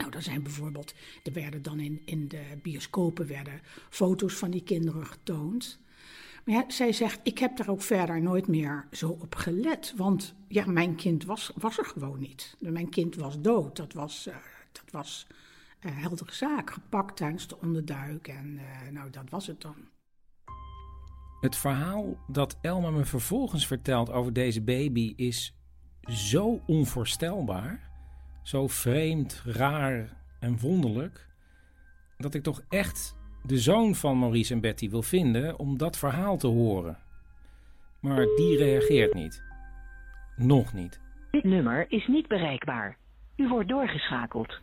Nou, 0.00 0.12
er 0.12 0.22
zijn 0.22 0.42
bijvoorbeeld, 0.42 0.94
er 1.22 1.32
werden 1.32 1.62
dan 1.62 1.80
in, 1.80 2.02
in 2.04 2.28
de 2.28 2.42
bioscopen 2.62 3.26
werden 3.26 3.60
foto's 3.90 4.34
van 4.34 4.50
die 4.50 4.62
kinderen 4.62 5.06
getoond. 5.06 5.78
Maar 6.44 6.54
ja, 6.54 6.64
zij 6.68 6.92
zegt, 6.92 7.20
ik 7.22 7.38
heb 7.38 7.56
daar 7.56 7.68
ook 7.68 7.82
verder 7.82 8.22
nooit 8.22 8.48
meer 8.48 8.86
zo 8.92 9.08
op 9.08 9.34
gelet. 9.34 9.94
Want 9.96 10.34
ja, 10.48 10.66
mijn 10.66 10.94
kind 10.94 11.24
was, 11.24 11.52
was 11.54 11.78
er 11.78 11.84
gewoon 11.84 12.20
niet. 12.20 12.56
Mijn 12.58 12.88
kind 12.88 13.14
was 13.14 13.40
dood. 13.40 13.76
Dat 13.76 13.92
was, 13.92 14.26
uh, 14.28 14.34
dat 14.72 14.90
was 14.90 15.26
uh, 15.80 15.92
heldere 15.94 16.32
zaak. 16.32 16.70
Gepakt 16.70 17.16
tijdens 17.16 17.46
de 17.46 17.60
onderduik. 17.60 18.28
En 18.28 18.46
uh, 18.46 18.92
nou, 18.92 19.10
dat 19.10 19.30
was 19.30 19.46
het 19.46 19.60
dan. 19.60 19.76
Het 21.40 21.56
verhaal 21.56 22.16
dat 22.28 22.58
Elma 22.60 22.90
me 22.90 23.04
vervolgens 23.04 23.66
vertelt 23.66 24.10
over 24.10 24.32
deze 24.32 24.62
baby 24.62 25.12
is 25.16 25.54
zo 26.00 26.62
onvoorstelbaar. 26.66 27.89
Zo 28.42 28.68
vreemd, 28.68 29.42
raar 29.44 30.16
en 30.40 30.58
wonderlijk. 30.58 31.26
Dat 32.16 32.34
ik 32.34 32.42
toch 32.42 32.62
echt 32.68 33.16
de 33.42 33.58
zoon 33.58 33.94
van 33.94 34.18
Maurice 34.18 34.54
en 34.54 34.60
Betty 34.60 34.90
wil 34.90 35.02
vinden 35.02 35.58
om 35.58 35.78
dat 35.78 35.98
verhaal 35.98 36.36
te 36.36 36.46
horen. 36.46 36.98
Maar 38.00 38.26
die 38.36 38.56
reageert 38.56 39.14
niet. 39.14 39.42
Nog 40.36 40.72
niet. 40.72 41.00
Dit 41.30 41.44
nummer 41.44 41.86
is 41.88 42.06
niet 42.06 42.28
bereikbaar. 42.28 42.96
U 43.36 43.48
wordt 43.48 43.68
doorgeschakeld. 43.68 44.60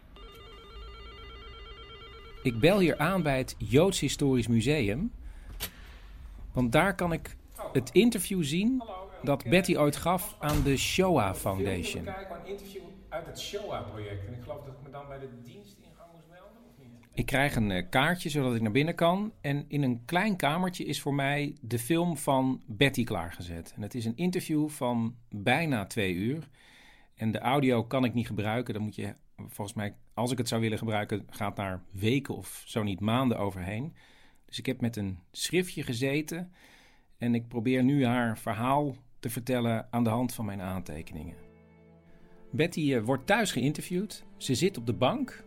Ik 2.43 2.59
bel 2.59 2.79
hier 2.79 2.97
aan 2.97 3.23
bij 3.23 3.37
het 3.37 3.55
Joods 3.57 3.99
Historisch 3.99 4.47
Museum. 4.47 5.11
Want 6.53 6.71
daar 6.71 6.95
kan 6.95 7.13
ik 7.13 7.35
het 7.73 7.89
interview 7.91 8.43
zien 8.43 8.83
dat 9.23 9.43
Betty 9.49 9.75
ooit 9.75 9.95
gaf 9.95 10.35
aan 10.39 10.63
de 10.63 10.77
Shoah 10.77 11.33
Foundation. 11.33 12.07
Het 13.25 13.39
Shoah-project. 13.39 14.25
En 14.25 14.33
ik 14.33 14.41
geloof 14.41 14.63
dat 14.63 14.73
ik 14.73 14.81
me 14.83 14.89
dan 14.89 15.07
bij 15.07 15.19
de 15.19 15.29
dienst 15.43 15.77
ingang 15.77 16.11
moest 16.13 16.27
melden, 16.29 16.57
of 16.69 16.77
niet? 16.77 17.07
Ik 17.13 17.25
krijg 17.25 17.55
een 17.55 17.69
uh, 17.69 17.89
kaartje 17.89 18.29
zodat 18.29 18.55
ik 18.55 18.61
naar 18.61 18.71
binnen 18.71 18.95
kan. 18.95 19.33
En 19.41 19.65
in 19.67 19.83
een 19.83 20.05
klein 20.05 20.35
kamertje 20.35 20.85
is 20.85 21.01
voor 21.01 21.13
mij 21.13 21.55
de 21.61 21.79
film 21.79 22.17
van 22.17 22.61
Betty 22.65 23.03
klaargezet. 23.03 23.73
En 23.75 23.81
het 23.81 23.95
is 23.95 24.05
een 24.05 24.15
interview 24.15 24.69
van 24.69 25.15
bijna 25.29 25.85
twee 25.85 26.13
uur. 26.13 26.49
En 27.15 27.31
de 27.31 27.39
audio 27.39 27.83
kan 27.83 28.03
ik 28.03 28.13
niet 28.13 28.27
gebruiken. 28.27 28.73
Dan 28.73 28.83
moet 28.83 28.95
je, 28.95 29.15
volgens 29.35 29.77
mij, 29.77 29.95
als 30.13 30.31
ik 30.31 30.37
het 30.37 30.47
zou 30.47 30.61
willen 30.61 30.77
gebruiken, 30.77 31.27
gaat 31.29 31.55
daar 31.55 31.83
weken 31.91 32.35
of 32.35 32.63
zo 32.65 32.83
niet 32.83 32.99
maanden 32.99 33.37
overheen. 33.37 33.95
Dus 34.45 34.57
ik 34.57 34.65
heb 34.65 34.81
met 34.81 34.95
een 34.95 35.19
schriftje 35.31 35.83
gezeten. 35.83 36.51
En 37.17 37.35
ik 37.35 37.47
probeer 37.47 37.83
nu 37.83 38.05
haar 38.05 38.37
verhaal 38.37 38.95
te 39.19 39.29
vertellen 39.29 39.87
aan 39.89 40.03
de 40.03 40.09
hand 40.09 40.33
van 40.33 40.45
mijn 40.45 40.61
aantekeningen. 40.61 41.46
Betty 42.57 42.93
uh, 42.93 43.03
wordt 43.03 43.27
thuis 43.27 43.51
geïnterviewd. 43.51 44.23
Ze 44.37 44.55
zit 44.55 44.77
op 44.77 44.85
de 44.85 44.93
bank. 44.93 45.43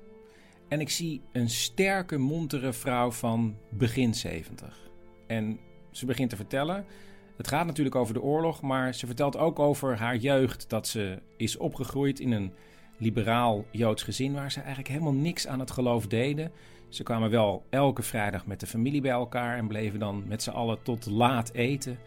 En 0.69 0.81
ik 0.81 0.91
zie 0.91 1.20
een 1.32 1.51
sterke, 1.51 2.19
montere 2.19 2.73
vrouw 2.73 3.11
van 3.11 3.57
begin 3.69 4.15
70. 4.15 4.91
En 5.27 5.59
ze 5.91 6.07
begint 6.07 6.31
te 6.31 6.37
vertellen. 6.37 6.85
Het 7.37 7.49
gaat 7.49 7.66
natuurlijk 7.66 7.97
over 7.97 8.15
de 8.15 8.23
oorlog, 8.23 8.62
maar 8.62 8.95
ze 8.95 9.07
vertelt 9.07 9.37
ook 9.37 9.59
over 9.59 9.99
haar 9.99 10.16
jeugd. 10.16 10.69
Dat 10.69 10.89
ze 10.89 11.19
is 11.37 11.57
opgegroeid 11.57 12.20
in 12.20 12.32
een 12.32 12.53
liberaal 12.99 13.65
Joods 13.70 14.03
gezin 14.03 14.32
waar 14.32 14.53
ze 14.53 14.59
eigenlijk 14.59 14.89
helemaal 14.89 15.12
niks 15.12 15.47
aan 15.47 15.61
het 15.61 15.70
geloof 15.70 16.07
deden. 16.07 16.53
Ze 16.89 17.03
kwamen 17.03 17.31
wel 17.31 17.66
elke 17.70 18.03
vrijdag 18.03 18.47
met 18.47 18.61
de 18.61 18.66
familie 18.66 19.01
bij 19.01 19.11
elkaar 19.11 19.57
en 19.57 19.69
bleven 19.69 19.99
dan 19.99 20.24
met 20.27 20.43
z'n 20.43 20.51
allen 20.51 20.82
tot 20.82 21.07
laat 21.07 21.53
eten. 21.53 21.99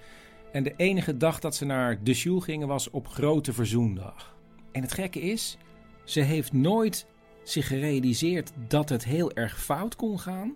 En 0.51 0.63
de 0.63 0.73
enige 0.77 1.17
dag 1.17 1.39
dat 1.39 1.55
ze 1.55 1.65
naar 1.65 2.03
de 2.03 2.13
shul 2.13 2.39
gingen 2.39 2.67
was 2.67 2.89
op 2.89 3.07
Grote 3.07 3.53
Verzoendag. 3.53 4.32
En 4.73 4.81
het 4.81 4.93
gekke 4.93 5.21
is, 5.21 5.57
ze 6.03 6.21
heeft 6.21 6.53
nooit 6.53 7.05
zich 7.43 7.67
gerealiseerd 7.67 8.51
dat 8.67 8.89
het 8.89 9.03
heel 9.03 9.31
erg 9.31 9.61
fout 9.61 9.95
kon 9.95 10.19
gaan 10.19 10.55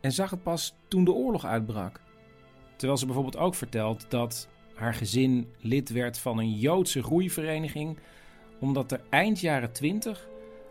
en 0.00 0.12
zag 0.12 0.30
het 0.30 0.42
pas 0.42 0.74
toen 0.88 1.04
de 1.04 1.12
oorlog 1.12 1.44
uitbrak. 1.44 2.00
Terwijl 2.76 2.98
ze 2.98 3.06
bijvoorbeeld 3.06 3.36
ook 3.36 3.54
vertelt 3.54 4.06
dat 4.08 4.48
haar 4.74 4.94
gezin 4.94 5.48
lid 5.58 5.90
werd 5.90 6.18
van 6.18 6.38
een 6.38 6.52
Joodse 6.52 7.02
groeivereniging, 7.02 7.98
omdat 8.60 8.92
er 8.92 9.00
eind 9.08 9.40
jaren 9.40 9.72
20 9.72 10.28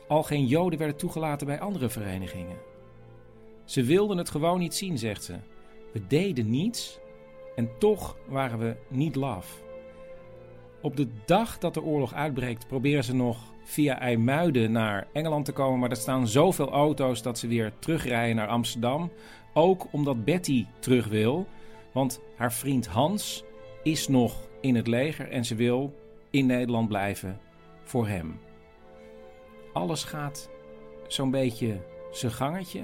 al 0.07 0.23
geen 0.23 0.45
Joden 0.45 0.79
werden 0.79 0.97
toegelaten 0.97 1.47
bij 1.47 1.59
andere 1.59 1.89
verenigingen. 1.89 2.57
Ze 3.65 3.83
wilden 3.83 4.17
het 4.17 4.29
gewoon 4.29 4.59
niet 4.59 4.75
zien, 4.75 4.97
zegt 4.97 5.23
ze. 5.23 5.35
We 5.93 6.07
deden 6.07 6.49
niets 6.49 6.99
en 7.55 7.69
toch 7.79 8.17
waren 8.27 8.59
we 8.59 8.75
niet 8.89 9.15
laf. 9.15 9.61
Op 10.81 10.97
de 10.97 11.07
dag 11.25 11.57
dat 11.57 11.73
de 11.73 11.83
oorlog 11.83 12.13
uitbreekt, 12.13 12.67
proberen 12.67 13.03
ze 13.03 13.15
nog 13.15 13.37
via 13.63 13.99
IJmuiden 13.99 14.71
naar 14.71 15.07
Engeland 15.13 15.45
te 15.45 15.51
komen. 15.51 15.79
Maar 15.79 15.89
er 15.89 15.95
staan 15.95 16.27
zoveel 16.27 16.69
auto's 16.69 17.21
dat 17.21 17.39
ze 17.39 17.47
weer 17.47 17.71
terugrijden 17.79 18.35
naar 18.35 18.47
Amsterdam. 18.47 19.11
Ook 19.53 19.87
omdat 19.91 20.25
Betty 20.25 20.65
terug 20.79 21.07
wil. 21.07 21.47
Want 21.91 22.21
haar 22.35 22.53
vriend 22.53 22.87
Hans 22.87 23.43
is 23.83 24.07
nog 24.07 24.47
in 24.61 24.75
het 24.75 24.87
leger 24.87 25.29
en 25.29 25.45
ze 25.45 25.55
wil 25.55 25.93
in 26.29 26.45
Nederland 26.45 26.87
blijven 26.87 27.39
voor 27.83 28.07
hem. 28.07 28.39
Alles 29.73 30.03
gaat 30.03 30.49
zo'n 31.07 31.31
beetje 31.31 31.81
zijn 32.11 32.31
gangetje. 32.31 32.81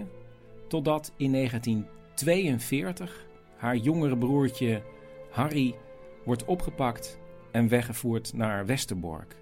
Totdat 0.67 1.13
in 1.17 1.31
1942 1.31 3.25
haar 3.55 3.75
jongere 3.75 4.17
broertje 4.17 4.81
Harry 5.29 5.75
wordt 6.23 6.45
opgepakt 6.45 7.19
en 7.55 7.67
weggevoerd 7.67 8.33
naar 8.33 8.65
Westerbork. 8.65 9.35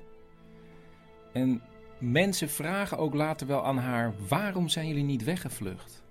En 1.32 1.62
mensen 2.00 2.50
vragen 2.50 2.98
ook 2.98 3.14
later 3.14 3.48
wel 3.48 3.66
aan 3.66 3.78
haar: 3.78 4.14
waarom 4.28 4.70
zijn 4.70 4.88
jullie 4.88 5.04
niet 5.04 5.24
weggevlucht? 5.24 6.04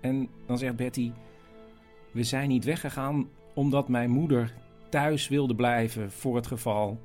En 0.00 0.28
dan 0.46 0.58
zegt 0.58 0.76
Betty: 0.76 1.12
We 2.10 2.22
zijn 2.22 2.48
niet 2.48 2.64
weggegaan 2.64 3.28
omdat 3.54 3.88
mijn 3.88 4.10
moeder 4.10 4.54
thuis 4.88 5.28
wilde 5.28 5.54
blijven 5.54 6.10
voor 6.10 6.36
het 6.36 6.46
geval 6.46 7.00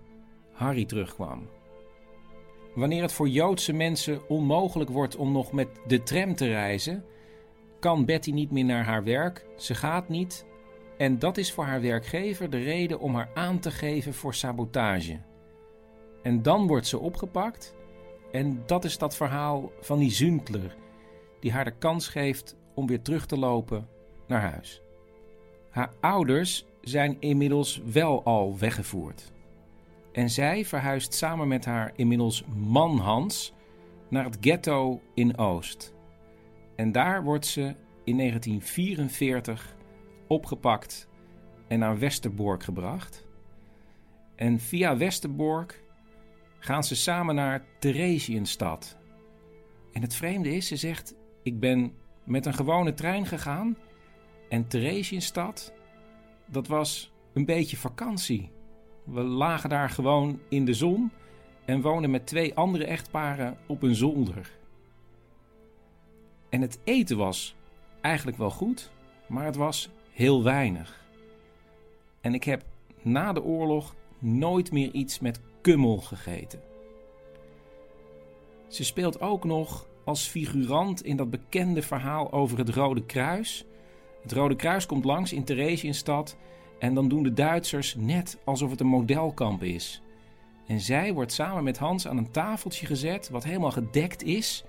Harry 0.52 0.86
terugkwam. 0.86 1.48
Wanneer 2.76 3.02
het 3.02 3.14
voor 3.14 3.30
Joodse 3.30 3.74
mensen 3.74 4.30
onmogelijk 4.30 4.90
wordt 4.90 5.16
om 5.16 5.32
nog 5.32 5.52
met 5.52 5.68
de 5.88 6.04
tram 6.04 6.36
te 6.36 6.48
reizen, 6.48 7.04
kan 7.80 8.06
Betty 8.06 8.32
niet 8.32 8.52
meer 8.52 8.66
naar 8.66 8.84
haar 8.84 9.04
werk. 9.04 9.46
Ze 9.58 9.76
gaat 9.76 10.10
niet. 10.10 10.48
En 11.00 11.20
dat 11.20 11.38
is 11.38 11.52
voor 11.52 11.64
haar 11.64 11.82
werkgever 11.82 12.50
de 12.50 12.64
reden 12.64 13.00
om 13.00 13.16
haar 13.16 13.30
aan 13.34 13.60
te 13.60 13.72
geven 13.72 14.14
voor 14.14 14.34
sabotage. 14.34 15.20
En 16.24 16.42
dan 16.42 16.68
wordt 16.68 16.88
ze 16.88 17.00
opgepakt. 17.00 17.76
En 18.32 18.64
dat 18.66 18.84
is 18.84 18.98
dat 18.98 19.16
verhaal 19.16 19.72
van 19.82 20.00
die 20.00 20.12
Zündler, 20.12 20.76
die 21.40 21.52
haar 21.52 21.64
de 21.64 21.78
kans 21.78 22.08
geeft 22.08 22.56
om 22.74 22.88
weer 22.88 23.02
terug 23.02 23.26
te 23.26 23.38
lopen 23.38 23.88
naar 24.28 24.42
huis. 24.42 24.82
Haar 25.70 25.94
ouders 26.00 26.66
zijn 26.82 27.18
inmiddels 27.20 27.82
wel 27.86 28.24
al 28.24 28.58
weggevoerd. 28.58 29.32
En 30.12 30.30
zij 30.30 30.66
verhuist 30.66 31.14
samen 31.14 31.48
met 31.48 31.66
haar 31.66 31.92
inmiddels 31.96 32.44
man 32.56 32.98
Hans 32.98 33.54
naar 34.10 34.24
het 34.24 34.38
ghetto 34.42 35.02
in 35.14 35.38
Oost. 35.38 35.94
En 36.76 36.92
daar 36.92 37.24
wordt 37.24 37.46
ze 37.46 37.76
in 38.04 38.18
1944 38.18 39.78
opgepakt 40.30 41.10
en 41.68 41.80
naar 41.80 42.00
Westerbork 42.00 42.64
gebracht. 42.64 43.28
En 44.36 44.60
via 44.60 44.98
Westerbork 44.98 45.84
gaan 46.60 46.84
ze 46.84 46.96
samen 46.96 47.36
naar 47.36 47.66
Theresienstad. 47.80 48.98
En 49.92 50.02
het 50.02 50.16
vreemde 50.16 50.56
is, 50.56 50.68
ze 50.68 50.76
zegt: 50.76 51.16
Ik 51.44 51.60
ben 51.60 51.94
met 52.24 52.46
een 52.46 52.54
gewone 52.54 52.94
trein 52.94 53.26
gegaan. 53.26 53.78
En 54.50 54.68
Theresienstad, 54.68 55.74
dat 56.46 56.68
was 56.68 57.14
een 57.34 57.46
beetje 57.46 57.78
vakantie. 57.78 58.52
We 59.04 59.22
lagen 59.22 59.70
daar 59.70 59.90
gewoon 59.90 60.40
in 60.50 60.66
de 60.66 60.74
zon 60.74 61.12
en 61.66 61.82
woonden 61.82 62.12
met 62.12 62.28
twee 62.28 62.56
andere 62.56 62.86
echtparen 62.86 63.58
op 63.68 63.84
een 63.84 63.96
zolder. 63.96 64.58
En 66.50 66.62
het 66.62 66.80
eten 66.84 67.18
was 67.18 67.56
eigenlijk 68.02 68.38
wel 68.38 68.50
goed, 68.50 68.92
maar 69.28 69.46
het 69.46 69.56
was 69.56 69.90
heel 70.20 70.44
weinig. 70.44 71.06
En 72.22 72.34
ik 72.34 72.44
heb 72.44 72.64
na 73.02 73.34
de 73.34 73.44
oorlog 73.44 73.96
nooit 74.18 74.72
meer 74.72 74.92
iets 74.92 75.20
met 75.20 75.40
kummel 75.62 75.98
gegeten. 75.98 76.62
Ze 78.68 78.84
speelt 78.84 79.22
ook 79.22 79.44
nog 79.44 79.88
als 80.04 80.28
figurant 80.28 81.04
in 81.04 81.16
dat 81.16 81.30
bekende 81.30 81.82
verhaal 81.82 82.32
over 82.32 82.58
het 82.58 82.70
Rode 82.70 83.06
Kruis. 83.06 83.66
Het 84.22 84.32
Rode 84.32 84.56
Kruis 84.56 84.86
komt 84.86 85.06
langs 85.06 85.34
in 85.34 85.44
Theresienstad 85.44 86.38
en 86.80 86.94
dan 86.94 87.08
doen 87.08 87.24
de 87.24 87.34
Duitsers 87.34 87.96
net 87.96 88.38
alsof 88.44 88.72
het 88.72 88.80
een 88.80 88.88
modelkamp 88.88 89.64
is. 89.64 90.02
En 90.68 90.80
zij 90.80 91.14
wordt 91.14 91.34
samen 91.34 91.64
met 91.64 91.78
Hans 91.78 92.08
aan 92.08 92.18
een 92.18 92.32
tafeltje 92.32 92.86
gezet, 92.86 93.30
wat 93.30 93.44
helemaal 93.44 93.72
gedekt 93.72 94.24
is. 94.24 94.64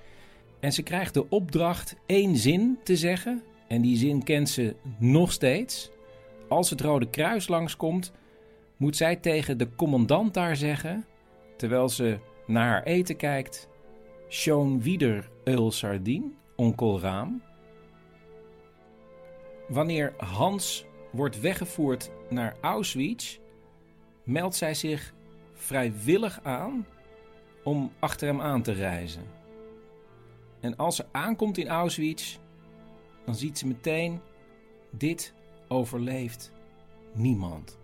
En 0.60 0.72
ze 0.72 0.82
krijgt 0.82 1.14
de 1.14 1.28
opdracht 1.28 1.96
één 2.06 2.36
zin 2.36 2.78
te 2.82 2.96
zeggen. 2.96 3.42
En 3.70 3.82
die 3.82 3.96
zin 3.96 4.22
kent 4.22 4.48
ze 4.48 4.76
nog 4.98 5.32
steeds. 5.32 5.90
Als 6.48 6.70
het 6.70 6.80
Rode 6.80 7.10
Kruis 7.10 7.48
langskomt, 7.48 8.12
moet 8.76 8.96
zij 8.96 9.16
tegen 9.16 9.58
de 9.58 9.74
commandant 9.74 10.34
daar 10.34 10.56
zeggen, 10.56 11.04
terwijl 11.56 11.88
ze 11.88 12.18
naar 12.46 12.68
haar 12.68 12.82
eten 12.82 13.16
kijkt: 13.16 13.68
Schoon 14.28 14.82
wieder 14.82 15.30
eul 15.44 15.70
sardine, 15.70 16.30
onkel 16.56 17.00
Raam. 17.00 17.42
Wanneer 19.68 20.14
Hans 20.16 20.84
wordt 21.12 21.40
weggevoerd 21.40 22.10
naar 22.28 22.56
Auschwitz, 22.60 23.38
meldt 24.24 24.56
zij 24.56 24.74
zich 24.74 25.14
vrijwillig 25.52 26.40
aan 26.42 26.86
om 27.64 27.92
achter 27.98 28.28
hem 28.28 28.40
aan 28.40 28.62
te 28.62 28.72
reizen. 28.72 29.24
En 30.60 30.76
als 30.76 30.96
ze 30.96 31.04
aankomt 31.12 31.58
in 31.58 31.68
Auschwitz, 31.68 32.38
dan 33.30 33.38
ziet 33.38 33.58
ze 33.58 33.66
meteen: 33.66 34.20
dit 34.90 35.34
overleeft 35.68 36.52
niemand. 37.12 37.78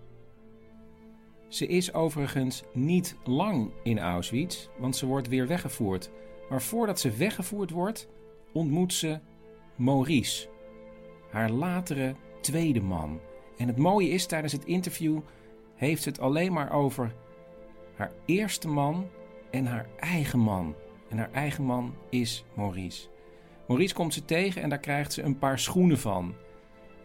Ze 1.48 1.66
is 1.66 1.92
overigens 1.92 2.62
niet 2.72 3.16
lang 3.24 3.70
in 3.82 3.98
Auschwitz, 3.98 4.68
want 4.78 4.96
ze 4.96 5.06
wordt 5.06 5.28
weer 5.28 5.46
weggevoerd. 5.46 6.10
Maar 6.48 6.62
voordat 6.62 7.00
ze 7.00 7.10
weggevoerd 7.10 7.70
wordt, 7.70 8.08
ontmoet 8.52 8.92
ze 8.92 9.20
Maurice, 9.76 10.48
haar 11.30 11.50
latere 11.50 12.14
tweede 12.40 12.80
man. 12.80 13.20
En 13.56 13.66
het 13.66 13.76
mooie 13.76 14.08
is, 14.08 14.26
tijdens 14.26 14.52
het 14.52 14.64
interview 14.64 15.20
heeft 15.74 16.02
ze 16.02 16.08
het 16.08 16.20
alleen 16.20 16.52
maar 16.52 16.72
over 16.72 17.14
haar 17.94 18.12
eerste 18.24 18.68
man 18.68 19.08
en 19.50 19.66
haar 19.66 19.88
eigen 19.98 20.38
man. 20.38 20.74
En 21.08 21.18
haar 21.18 21.32
eigen 21.32 21.64
man 21.64 21.94
is 22.10 22.44
Maurice. 22.54 23.08
Maurice 23.66 23.94
komt 23.94 24.14
ze 24.14 24.24
tegen 24.24 24.62
en 24.62 24.68
daar 24.68 24.78
krijgt 24.78 25.12
ze 25.12 25.22
een 25.22 25.38
paar 25.38 25.58
schoenen 25.58 25.98
van. 25.98 26.34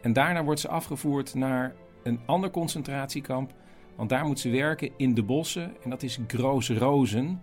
En 0.01 0.13
daarna 0.13 0.43
wordt 0.43 0.59
ze 0.59 0.67
afgevoerd 0.67 1.33
naar 1.33 1.75
een 2.03 2.19
ander 2.25 2.51
concentratiekamp. 2.51 3.53
Want 3.95 4.09
daar 4.09 4.25
moet 4.25 4.39
ze 4.39 4.49
werken 4.49 4.91
in 4.97 5.13
de 5.13 5.23
bossen. 5.23 5.75
En 5.83 5.89
dat 5.89 6.03
is 6.03 6.19
Groos 6.27 6.69
Rozen. 6.69 7.41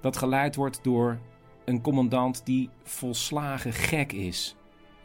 Dat 0.00 0.16
geleid 0.16 0.56
wordt 0.56 0.84
door 0.84 1.18
een 1.64 1.80
commandant 1.80 2.46
die 2.46 2.70
volslagen 2.82 3.72
gek 3.72 4.12
is. 4.12 4.56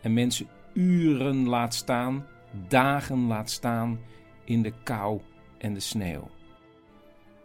En 0.01 0.13
mensen 0.13 0.47
uren 0.73 1.47
laat 1.47 1.73
staan, 1.73 2.25
dagen 2.67 3.27
laat 3.27 3.49
staan 3.49 3.99
in 4.43 4.61
de 4.61 4.73
kou 4.83 5.21
en 5.57 5.73
de 5.73 5.79
sneeuw. 5.79 6.29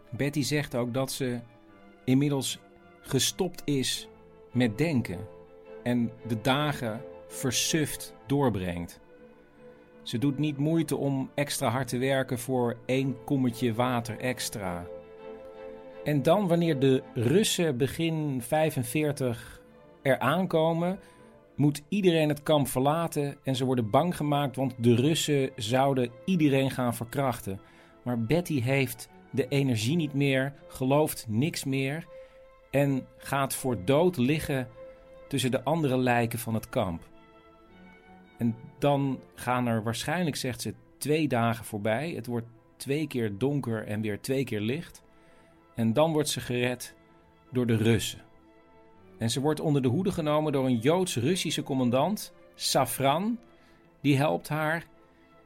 Betty 0.09 0.41
zegt 0.41 0.75
ook 0.75 0.93
dat 0.93 1.11
ze 1.11 1.39
inmiddels 2.05 2.59
gestopt 3.01 3.61
is 3.65 4.07
met 4.51 4.77
denken 4.77 5.19
en 5.83 6.11
de 6.27 6.41
dagen 6.41 7.01
versuft 7.27 8.13
doorbrengt. 8.25 8.99
Ze 10.01 10.17
doet 10.17 10.37
niet 10.37 10.57
moeite 10.57 10.95
om 10.95 11.29
extra 11.35 11.69
hard 11.69 11.87
te 11.87 11.97
werken 11.97 12.39
voor 12.39 12.77
één 12.85 13.15
kommetje 13.23 13.73
water 13.73 14.19
extra. 14.19 14.85
En 16.03 16.21
dan, 16.21 16.47
wanneer 16.47 16.79
de 16.79 17.03
Russen 17.13 17.77
begin 17.77 18.41
45 18.41 19.61
er 20.01 20.19
aankomen, 20.19 20.99
moet 21.55 21.81
iedereen 21.89 22.29
het 22.29 22.43
kamp 22.43 22.67
verlaten 22.67 23.37
en 23.43 23.55
ze 23.55 23.65
worden 23.65 23.89
bang 23.89 24.15
gemaakt, 24.15 24.55
want 24.55 24.73
de 24.77 24.95
Russen 24.95 25.49
zouden 25.55 26.11
iedereen 26.25 26.71
gaan 26.71 26.95
verkrachten. 26.95 27.59
Maar 28.03 28.19
Betty 28.19 28.61
heeft 28.61 29.09
de 29.31 29.47
energie 29.47 29.95
niet 29.95 30.13
meer, 30.13 30.53
gelooft 30.67 31.25
niks 31.27 31.63
meer 31.63 32.05
en 32.71 33.07
gaat 33.17 33.53
voor 33.53 33.85
dood 33.85 34.17
liggen 34.17 34.67
tussen 35.29 35.51
de 35.51 35.63
andere 35.63 35.97
lijken 35.97 36.39
van 36.39 36.53
het 36.53 36.69
kamp. 36.69 37.07
En 38.37 38.55
dan 38.79 39.19
gaan 39.35 39.67
er 39.67 39.83
waarschijnlijk, 39.83 40.35
zegt 40.35 40.61
ze, 40.61 40.73
twee 40.97 41.27
dagen 41.27 41.65
voorbij. 41.65 42.11
Het 42.11 42.25
wordt 42.25 42.47
twee 42.77 43.07
keer 43.07 43.37
donker 43.37 43.87
en 43.87 44.01
weer 44.01 44.21
twee 44.21 44.43
keer 44.43 44.61
licht. 44.61 45.03
En 45.75 45.93
dan 45.93 46.11
wordt 46.11 46.29
ze 46.29 46.39
gered 46.39 46.95
door 47.51 47.65
de 47.65 47.75
Russen. 47.75 48.21
En 49.17 49.29
ze 49.29 49.39
wordt 49.39 49.59
onder 49.59 49.81
de 49.81 49.87
hoede 49.87 50.11
genomen 50.11 50.51
door 50.51 50.65
een 50.65 50.77
Joods-Russische 50.77 51.63
commandant, 51.63 52.33
Safran. 52.55 53.39
Die 54.01 54.17
helpt 54.17 54.49
haar. 54.49 54.85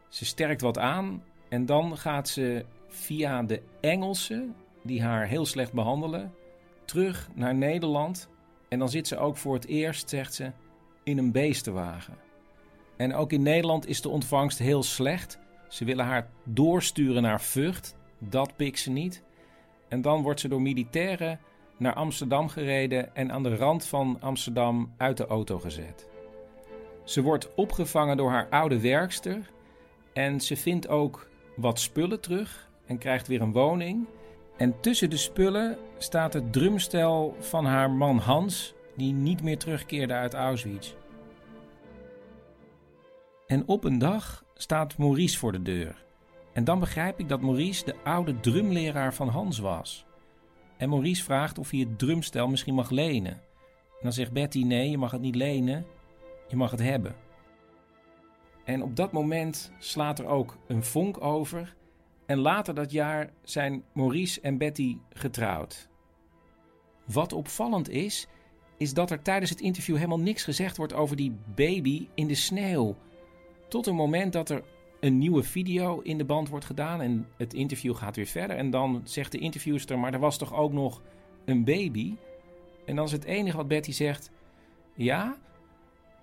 Ze 0.10 0.26
sterkt 0.26 0.62
wat 0.62 0.78
aan. 0.78 1.24
En 1.50 1.66
dan 1.66 1.98
gaat 1.98 2.28
ze 2.28 2.66
via 2.88 3.44
de 3.44 3.62
Engelsen, 3.82 4.56
die 4.84 5.04
haar 5.04 5.28
heel 5.28 5.46
slecht 5.46 5.74
behandelen, 5.74 6.34
terug 6.86 7.30
naar 7.34 7.56
Nederland. 7.56 8.30
En 8.74 8.80
dan 8.80 8.90
zit 8.90 9.08
ze 9.08 9.18
ook 9.18 9.38
voor 9.38 9.54
het 9.54 9.66
eerst, 9.66 10.10
zegt 10.10 10.34
ze, 10.34 10.52
in 11.04 11.18
een 11.18 11.32
beestenwagen. 11.32 12.18
En 12.98 13.14
ook 13.14 13.32
in 13.32 13.42
Nederland 13.42 13.88
is 13.88 14.02
de 14.02 14.10
ontvangst 14.10 14.60
heel 14.60 14.84
slecht. 14.84 15.40
Ze 15.68 15.86
willen 15.86 16.06
haar 16.06 16.30
doorsturen 16.44 17.22
naar 17.22 17.42
Vught. 17.42 17.96
Dat 18.20 18.56
pikt 18.56 18.80
ze 18.80 18.90
niet. 18.90 19.24
En 19.88 20.02
dan 20.02 20.22
wordt 20.22 20.40
ze 20.40 20.48
door 20.48 20.62
militairen 20.62 21.40
naar 21.78 21.94
Amsterdam 21.94 22.48
gereden 22.48 23.16
en 23.16 23.32
aan 23.32 23.44
de 23.44 23.56
rand 23.56 23.86
van 23.86 24.18
Amsterdam 24.20 24.94
uit 24.98 25.18
de 25.18 25.28
auto 25.28 25.60
gezet. 25.60 26.08
Ze 27.04 27.22
wordt 27.22 27.56
opgevangen 27.56 28.18
door 28.18 28.30
haar 28.30 28.50
oude 28.50 28.80
werkster 28.80 29.50
en 30.14 30.42
ze 30.42 30.56
vindt 30.56 30.88
ook 30.88 31.30
wat 31.56 31.80
spullen 31.80 32.22
terug 32.22 32.70
en 32.86 32.98
krijgt 32.98 33.28
weer 33.28 33.42
een 33.42 33.52
woning. 33.52 34.08
En 34.58 34.80
tussen 34.80 35.10
de 35.10 35.18
spullen 35.18 35.78
staat 35.98 36.34
het 36.34 36.54
drumstel 36.54 37.36
van 37.40 37.66
haar 37.66 37.92
man 37.92 38.18
Hans, 38.18 38.74
die 38.96 39.14
niet 39.14 39.44
meer 39.44 39.58
terugkeerde 39.58 40.14
uit 40.14 40.34
Auschwitz. 40.34 40.94
En 43.48 43.68
op 43.68 43.84
een 43.84 43.98
dag 43.98 44.44
staat 44.54 44.98
Maurice 44.98 45.38
voor 45.38 45.52
de 45.52 45.62
deur. 45.62 46.06
En 46.54 46.64
dan 46.64 46.80
begrijp 46.80 47.20
ik 47.20 47.30
dat 47.30 47.42
Maurice 47.42 47.86
de 47.86 47.96
oude 48.04 48.40
drumleraar 48.40 49.14
van 49.14 49.28
Hans 49.28 49.60
was. 49.60 50.06
En 50.78 50.90
Maurice 50.90 51.24
vraagt 51.24 51.58
of 51.58 51.70
hij 51.70 51.80
het 51.80 52.00
drumstel 52.00 52.48
misschien 52.48 52.74
mag 52.74 52.90
lenen. 52.90 53.32
En 53.32 54.02
dan 54.02 54.14
zegt 54.14 54.32
Betty: 54.32 54.64
nee, 54.64 54.90
je 54.90 54.98
mag 54.98 55.12
het 55.12 55.22
niet 55.22 55.36
lenen, 55.36 55.86
je 56.48 56.56
mag 56.56 56.72
het 56.72 56.80
hebben. 56.80 57.16
En 58.64 58.84
op 58.84 58.96
dat 58.96 59.12
moment 59.12 59.72
slaat 59.80 60.20
er 60.20 60.26
ook 60.26 60.58
een 60.68 60.84
vonk 60.84 61.24
over. 61.24 61.76
En 62.26 62.40
later 62.40 62.74
dat 62.74 62.92
jaar 62.92 63.30
zijn 63.44 63.84
Maurice 63.94 64.42
en 64.42 64.58
Betty 64.58 64.98
getrouwd. 65.10 65.90
Wat 67.06 67.34
opvallend 67.34 67.90
is, 67.90 68.28
is 68.78 68.94
dat 68.94 69.12
er 69.12 69.22
tijdens 69.22 69.50
het 69.50 69.62
interview 69.62 69.96
helemaal 69.96 70.20
niks 70.20 70.44
gezegd 70.44 70.78
wordt 70.78 70.94
over 70.94 71.16
die 71.16 71.36
baby 71.56 72.08
in 72.14 72.28
de 72.28 72.36
sneeuw. 72.36 72.96
Tot 73.68 73.88
een 73.88 73.96
moment 73.96 74.34
dat 74.34 74.50
er 74.50 74.64
een 75.00 75.18
nieuwe 75.18 75.44
video 75.44 76.00
in 76.00 76.18
de 76.18 76.26
band 76.26 76.50
wordt 76.50 76.66
gedaan 76.66 77.02
en 77.02 77.28
het 77.38 77.54
interview 77.54 77.96
gaat 77.96 78.16
weer 78.16 78.26
verder. 78.26 78.58
En 78.58 78.70
dan 78.70 79.02
zegt 79.04 79.32
de 79.32 79.38
interviewster, 79.38 80.00
maar 80.00 80.14
er 80.14 80.20
was 80.20 80.38
toch 80.38 80.54
ook 80.54 80.74
nog 80.74 81.02
een 81.46 81.64
baby? 81.64 82.16
En 82.86 82.96
dan 82.96 83.06
is 83.06 83.12
het 83.12 83.24
enige 83.24 83.58
wat 83.58 83.68
Betty 83.68 83.92
zegt, 83.92 84.32
ja, 84.96 85.38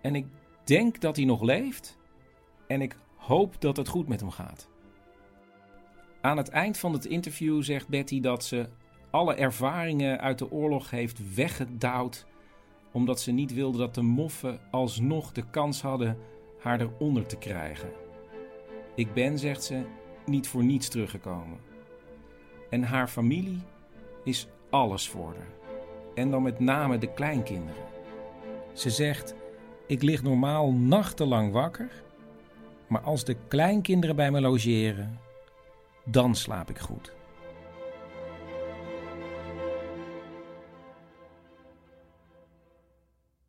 en 0.01 0.15
ik 0.15 0.27
denk 0.65 1.01
dat 1.01 1.17
hij 1.17 1.25
nog 1.25 1.43
leeft 1.43 1.99
en 2.67 2.81
ik 2.81 2.97
hoop 3.17 3.61
dat 3.61 3.77
het 3.77 3.89
goed 3.89 4.09
met 4.09 4.21
hem 4.21 4.31
gaat. 4.31 4.70
Aan 6.21 6.37
het 6.37 6.49
eind 6.49 6.79
van 6.79 6.93
het 6.93 7.05
interview 7.05 7.63
zegt 7.63 7.89
Betty 7.89 8.21
dat 8.21 8.45
ze 8.45 8.67
alle 9.11 9.35
ervaringen 9.35 10.21
uit 10.21 10.39
de 10.39 10.51
oorlog 10.51 10.91
heeft 10.91 11.35
weggedouwd, 11.35 12.27
omdat 12.93 13.21
ze 13.21 13.33
niet 13.33 13.55
wilde 13.55 13.79
dat 13.79 13.95
de 13.95 14.03
moffen 14.03 14.61
alsnog 14.71 15.33
de 15.33 15.45
kans 15.51 15.83
hadden 15.83 16.19
haar 16.59 16.81
eronder 16.81 17.27
te 17.27 17.37
krijgen. 17.37 17.91
Ik 18.95 19.15
ben, 19.15 19.39
zegt 19.39 19.65
ze, 19.65 19.83
niet 20.27 20.49
voor 20.49 20.65
niets 20.65 20.89
teruggekomen. 20.89 21.59
En 22.71 22.83
haar 22.83 23.09
familie 23.09 23.59
is 24.25 24.49
alles 24.71 25.09
voor 25.09 25.35
haar. 25.37 25.53
En 26.15 26.31
dan 26.31 26.43
met 26.43 26.61
name 26.61 26.99
de 26.99 27.13
kleinkinderen. 27.13 27.85
Ze 28.73 28.91
zegt: 28.91 29.35
Ik 29.87 30.03
lig 30.03 30.23
normaal 30.23 30.73
nachtenlang 30.73 31.53
wakker, 31.53 31.91
maar 32.87 33.01
als 33.01 33.25
de 33.25 33.37
kleinkinderen 33.49 34.17
bij 34.17 34.31
me 34.31 34.41
logeren, 34.41 35.19
dan 36.05 36.35
slaap 36.35 36.71
ik 36.71 36.79
goed. 36.79 37.13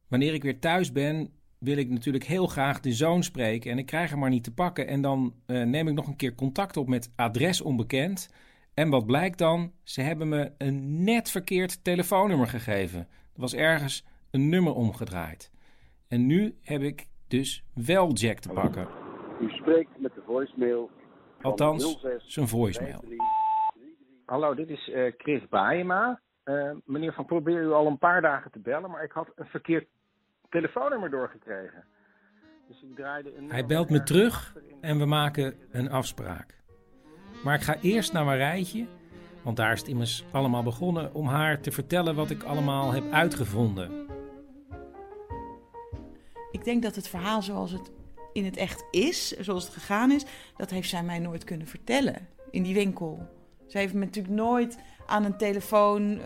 Wanneer 0.08 0.34
ik 0.34 0.44
weer 0.44 0.60
thuis 0.60 0.92
ben, 0.92 1.34
wil 1.58 1.78
ik 1.78 1.90
natuurlijk 1.90 2.24
heel 2.24 2.48
graag 2.48 2.80
de 2.80 2.94
zoon 2.94 3.24
spreken. 3.24 3.72
En 3.72 3.78
ik 3.78 3.86
krijg 3.86 4.10
hem 4.10 4.20
maar 4.20 4.30
niet 4.30 4.44
te 4.44 4.54
pakken. 4.54 4.88
En 4.88 5.02
dan 5.02 5.34
uh, 5.48 5.64
neem 5.64 5.88
ik 5.88 5.94
nog 5.94 6.08
een 6.08 6.16
keer 6.16 6.36
contact 6.36 6.78
op 6.78 6.88
met 6.88 7.12
adres 7.16 7.62
onbekend. 7.62 8.30
En 8.74 8.90
wat 8.90 9.06
blijkt 9.06 9.38
dan? 9.38 9.72
Ze 9.84 10.02
hebben 10.02 10.30
me 10.30 10.52
een 10.58 11.04
net 11.04 11.32
verkeerd 11.32 11.84
telefoonnummer 11.84 12.48
gegeven. 12.48 13.00
Er 13.00 13.42
was 13.42 13.54
ergens 13.54 14.06
een 14.32 14.50
nummer 14.50 14.74
omgedraaid. 14.74 15.52
En 16.08 16.26
nu 16.26 16.58
heb 16.62 16.82
ik 16.82 17.08
dus 17.28 17.64
wel 17.74 18.14
Jack 18.14 18.40
te 18.40 18.50
pakken. 18.50 18.88
U 19.42 19.50
spreekt 19.50 20.00
met 20.00 20.14
de 20.14 20.22
voicemail. 20.26 20.90
Althans, 21.42 22.06
zijn 22.18 22.48
voicemail. 22.48 23.04
Hallo, 24.26 24.54
dit 24.54 24.70
is 24.70 24.88
uh, 24.88 25.12
Chris 25.18 25.48
Baaiema. 25.50 26.20
Uh, 26.46 26.72
meneer 26.86 27.14
Van 27.14 27.26
probeer 27.26 27.62
u 27.62 27.72
al 27.72 27.88
een 27.88 27.98
paar 27.98 28.22
dagen 28.22 28.52
te 28.52 28.60
bellen, 28.60 28.90
maar 28.90 29.04
ik 29.04 29.12
had 29.12 29.28
een 29.36 29.46
verkeerd 29.46 29.88
telefoonnummer 30.50 31.10
doorgekregen. 31.10 31.84
Dus 32.68 32.82
ik 32.82 32.96
draaide 32.96 33.36
een 33.36 33.52
Hij 33.52 33.66
belt 33.66 33.90
me 33.90 34.04
terug 34.04 34.56
en 34.82 34.98
we 34.98 35.06
maken 35.06 35.56
een 35.72 35.90
afspraak. 35.90 36.60
Maar 37.44 37.56
ik 37.56 37.62
ga 37.62 37.76
eerst 37.82 38.14
naar 38.14 38.38
rijtje, 38.38 38.88
want 39.44 39.58
daar 39.58 39.72
is 39.72 39.80
het 39.80 39.88
immers 39.88 40.26
allemaal 40.32 40.64
begonnen, 40.64 41.14
om 41.14 41.28
haar 41.28 41.60
te 41.60 41.72
vertellen 41.72 42.16
wat 42.16 42.30
ik 42.30 42.44
allemaal 42.44 42.92
heb 42.92 43.12
uitgevonden. 43.12 44.08
Ik 46.52 46.64
denk 46.64 46.84
dat 46.84 46.96
het 46.96 47.08
verhaal 47.08 47.42
zoals 47.42 47.72
het 47.72 47.92
in 48.34 48.46
het 48.46 48.58
echt 48.58 48.84
is, 48.92 49.32
zoals 49.32 49.64
het 49.64 49.74
gegaan 49.74 50.12
is, 50.12 50.26
dat 50.58 50.70
heeft 50.70 50.90
zij 50.90 51.04
mij 51.04 51.20
nooit 51.20 51.44
kunnen 51.44 51.68
vertellen 51.68 52.28
in 52.52 52.64
die 52.64 52.74
winkel. 52.74 53.28
Ze 53.68 53.78
heeft 53.78 53.94
me 53.94 54.06
natuurlijk 54.06 54.34
nooit 54.34 54.78
aan 55.06 55.24
een 55.24 55.38
telefoon 55.38 56.20
eh, 56.20 56.26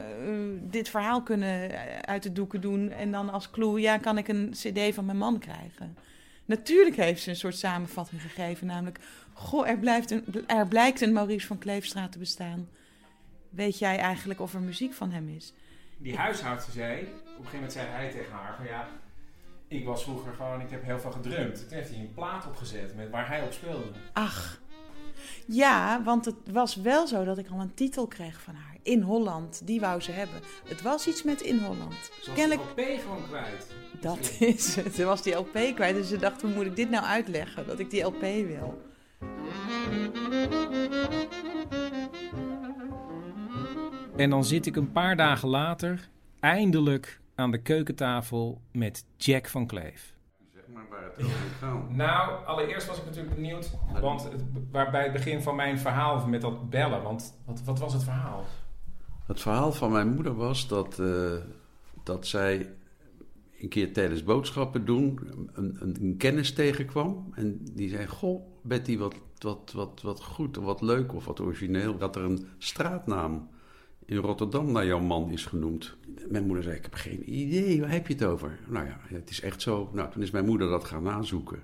dit 0.61 0.90
verhaal 0.90 1.23
kunnen 1.23 1.72
eh, 1.72 1.99
uit 1.99 2.23
de 2.23 2.32
doeken 2.32 2.61
doen 2.61 2.91
en 2.91 3.11
dan 3.11 3.30
als 3.30 3.49
clue, 3.49 3.80
ja, 3.80 3.98
kan 3.98 4.18
ik 4.18 4.27
een 4.27 4.49
cd 4.52 4.94
van 4.94 5.06
mijn 5.06 5.18
man 5.18 5.40
krijgen. 5.40 5.98
Natuurlijk 6.45 6.95
heeft 6.95 7.22
ze 7.22 7.30
een 7.30 7.36
soort 7.36 7.57
samenvatting 7.57 8.22
gegeven, 8.22 8.68
namelijk, 8.68 8.99
goh, 9.34 9.69
er, 9.69 9.77
blijft 9.77 10.11
een, 10.11 10.48
er 10.48 10.68
blijkt 10.68 11.02
een 11.02 11.14
Maurice 11.14 11.48
van 11.48 11.57
Kleefstraat 11.57 12.11
te 12.11 12.19
bestaan. 12.19 12.69
Weet 13.49 13.80
jij 13.80 13.98
eigenlijk 13.98 14.40
of 14.40 14.53
er 14.53 14.61
muziek 14.61 14.94
van 14.94 15.11
hem 15.11 15.30
is? 15.30 15.53
Die 15.98 16.18
huishoudster 16.18 16.73
zei, 16.73 17.02
op 17.02 17.07
een 17.07 17.36
gegeven 17.36 17.53
moment 17.53 17.72
zei 17.72 17.88
hij 17.88 18.11
tegen 18.11 18.32
haar 18.32 18.56
van 18.56 18.65
ja, 18.65 18.88
ik 19.67 19.85
was 19.85 20.03
vroeger 20.03 20.33
gewoon, 20.33 20.61
ik 20.61 20.69
heb 20.69 20.83
heel 20.83 20.99
veel 20.99 21.11
gedrumd. 21.11 21.67
Toen 21.67 21.77
heeft 21.77 21.89
hij 21.89 21.99
een 21.99 22.13
plaat 22.13 22.47
opgezet 22.47 22.95
met 22.95 23.09
waar 23.09 23.27
hij 23.27 23.43
op 23.43 23.51
speelde. 23.51 23.89
Ach, 24.13 24.61
ja, 25.45 26.03
want 26.03 26.25
het 26.25 26.35
was 26.51 26.75
wel 26.75 27.07
zo 27.07 27.23
dat 27.23 27.37
ik 27.37 27.49
al 27.49 27.59
een 27.59 27.73
titel 27.73 28.07
kreeg 28.07 28.41
van 28.41 28.55
haar. 28.55 28.75
In 28.81 29.01
Holland, 29.01 29.61
die 29.63 29.79
wou 29.79 30.01
ze 30.01 30.11
hebben. 30.11 30.41
Het 30.67 30.81
was 30.81 31.07
iets 31.07 31.23
met 31.23 31.41
In 31.41 31.59
Holland. 31.59 32.11
Ze 32.21 32.31
was 32.31 32.35
de 32.35 32.55
LP 32.55 32.99
gewoon 33.01 33.23
kwijt. 33.27 33.67
Dat 33.99 34.35
is 34.39 34.75
het. 34.75 34.95
Ze 34.95 35.03
was 35.03 35.21
die 35.21 35.33
LP 35.33 35.59
kwijt. 35.75 35.95
Dus 35.95 36.07
ze 36.07 36.17
dacht, 36.17 36.41
hoe 36.41 36.53
moet 36.53 36.65
ik 36.65 36.75
dit 36.75 36.89
nou 36.89 37.05
uitleggen? 37.05 37.67
Dat 37.67 37.79
ik 37.79 37.89
die 37.89 38.03
LP 38.03 38.21
wil. 38.21 38.81
En 44.15 44.29
dan 44.29 44.45
zit 44.45 44.65
ik 44.65 44.75
een 44.75 44.91
paar 44.91 45.15
dagen 45.15 45.49
later 45.49 46.09
eindelijk 46.39 47.19
aan 47.35 47.51
de 47.51 47.61
keukentafel 47.61 48.61
met 48.71 49.05
Jack 49.17 49.47
van 49.47 49.67
Kleef. 49.67 50.13
Zeg 50.53 50.63
maar 50.73 50.85
waar 50.89 51.03
het 51.03 51.25
over 51.25 51.35
gaan. 51.59 51.87
Nou, 51.95 52.45
allereerst 52.45 52.87
was 52.87 52.97
ik 52.97 53.05
natuurlijk 53.05 53.35
benieuwd, 53.35 53.71
want 54.01 54.23
het, 54.23 54.43
waar 54.71 54.91
bij 54.91 55.03
het 55.03 55.13
begin 55.13 55.41
van 55.41 55.55
mijn 55.55 55.79
verhaal 55.79 56.27
met 56.27 56.41
dat 56.41 56.69
bellen, 56.69 57.03
want 57.03 57.39
wat, 57.45 57.61
wat 57.63 57.79
was 57.79 57.93
het 57.93 58.03
verhaal? 58.03 58.43
Het 59.25 59.41
verhaal 59.41 59.71
van 59.71 59.91
mijn 59.91 60.13
moeder 60.13 60.35
was 60.35 60.67
dat, 60.67 60.99
eh, 60.99 61.33
dat 62.03 62.27
zij 62.27 62.69
een 63.59 63.69
keer 63.69 63.93
tijdens 63.93 64.23
boodschappen 64.23 64.85
doen 64.85 65.19
een, 65.53 65.77
een, 65.79 65.95
een 66.01 66.17
kennis 66.17 66.53
tegenkwam. 66.53 67.31
En 67.33 67.59
die 67.71 67.89
zei, 67.89 68.07
goh, 68.07 68.41
Betty, 68.61 68.97
wat, 68.97 69.15
wat, 69.39 69.71
wat, 69.73 70.01
wat 70.01 70.23
goed, 70.23 70.55
wat 70.55 70.81
leuk 70.81 71.13
of 71.13 71.25
wat 71.25 71.39
origineel. 71.39 71.97
Dat 71.97 72.15
er 72.15 72.23
een 72.23 72.47
straatnaam 72.57 73.49
in 74.06 74.18
Rotterdam 74.18 74.72
naar 74.72 74.86
jouw 74.86 74.99
man 74.99 75.32
is 75.32 75.45
genoemd. 75.45 75.95
Mijn 76.27 76.45
moeder 76.45 76.64
zei, 76.64 76.76
ik 76.76 76.84
heb 76.84 76.94
geen 76.94 77.34
idee, 77.34 77.80
waar 77.80 77.91
heb 77.91 78.07
je 78.07 78.14
het 78.14 78.23
over? 78.23 78.60
Nou 78.68 78.86
ja, 78.86 78.99
het 79.07 79.30
is 79.30 79.41
echt 79.41 79.61
zo. 79.61 79.90
Nou, 79.94 80.11
toen 80.11 80.22
is 80.22 80.32
mijn 80.32 80.45
moeder 80.45 80.69
dat 80.69 80.84
gaan 80.84 81.03
nazoeken. 81.03 81.60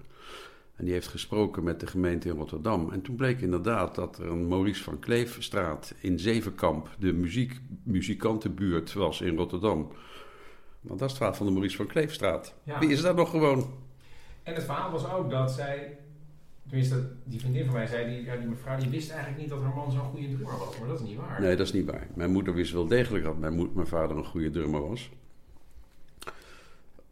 En 0.76 0.86
die 0.86 0.94
heeft 0.94 1.08
gesproken 1.08 1.64
met 1.64 1.80
de 1.80 1.88
gemeente 1.88 2.30
in 2.30 2.36
Rotterdam. 2.36 2.92
En 2.92 3.02
toen 3.02 3.16
bleek 3.16 3.42
inderdaad 3.42 3.96
dat 3.96 4.18
er 4.18 4.28
een 4.28 4.48
Maurice 4.48 4.84
van 4.84 5.00
Kleefstraat 5.00 5.94
in 6.00 6.20
Zevenkamp, 6.20 6.90
de 7.00 7.14
muziek, 7.14 7.60
muzikantenbuurt, 7.84 8.94
was 8.94 9.22
in 9.22 9.36
Rotterdam. 9.36 9.92
Want 10.82 11.00
dat 11.00 11.02
is 11.02 11.06
het 11.08 11.16
verhaal 11.16 11.34
van 11.34 11.46
de 11.46 11.52
Maurice 11.52 11.76
van 11.76 11.88
Kleefstraat. 11.88 12.54
Ja. 12.64 12.80
Wie 12.80 12.90
is 12.90 13.02
dat 13.02 13.16
nog 13.16 13.30
gewoon? 13.30 13.70
En 14.44 14.54
het 14.54 14.64
verhaal 14.64 14.92
was 14.92 15.12
ook 15.12 15.30
dat 15.30 15.52
zij, 15.52 15.98
tenminste 16.72 17.10
die 17.24 17.40
vriendin 17.40 17.66
van 17.66 17.74
mij 17.74 17.88
zei, 17.88 18.16
die, 18.16 18.24
ja, 18.24 18.36
die 18.36 18.48
mevrouw 18.48 18.78
die 18.80 18.90
wist 18.90 19.10
eigenlijk 19.10 19.42
niet 19.42 19.50
dat 19.50 19.62
haar 19.62 19.74
man 19.76 19.92
zo'n 19.92 20.00
goede 20.02 20.28
drummer 20.28 20.58
was, 20.58 20.80
maar 20.80 20.88
dat 20.88 21.00
is 21.02 21.08
niet 21.08 21.18
waar. 21.18 21.42
Nee, 21.42 21.56
dat 21.56 21.66
is 21.66 21.74
niet 21.74 21.86
waar. 21.86 22.08
Mijn 22.16 22.32
moeder 22.32 22.54
wist 22.54 22.72
wel 22.72 22.88
degelijk 22.88 23.24
dat 23.24 23.38
mijn, 23.38 23.70
mijn 23.74 23.88
vader 23.88 24.18
een 24.18 24.26
goede 24.26 24.50
drummer 24.50 24.88
was. 24.88 25.10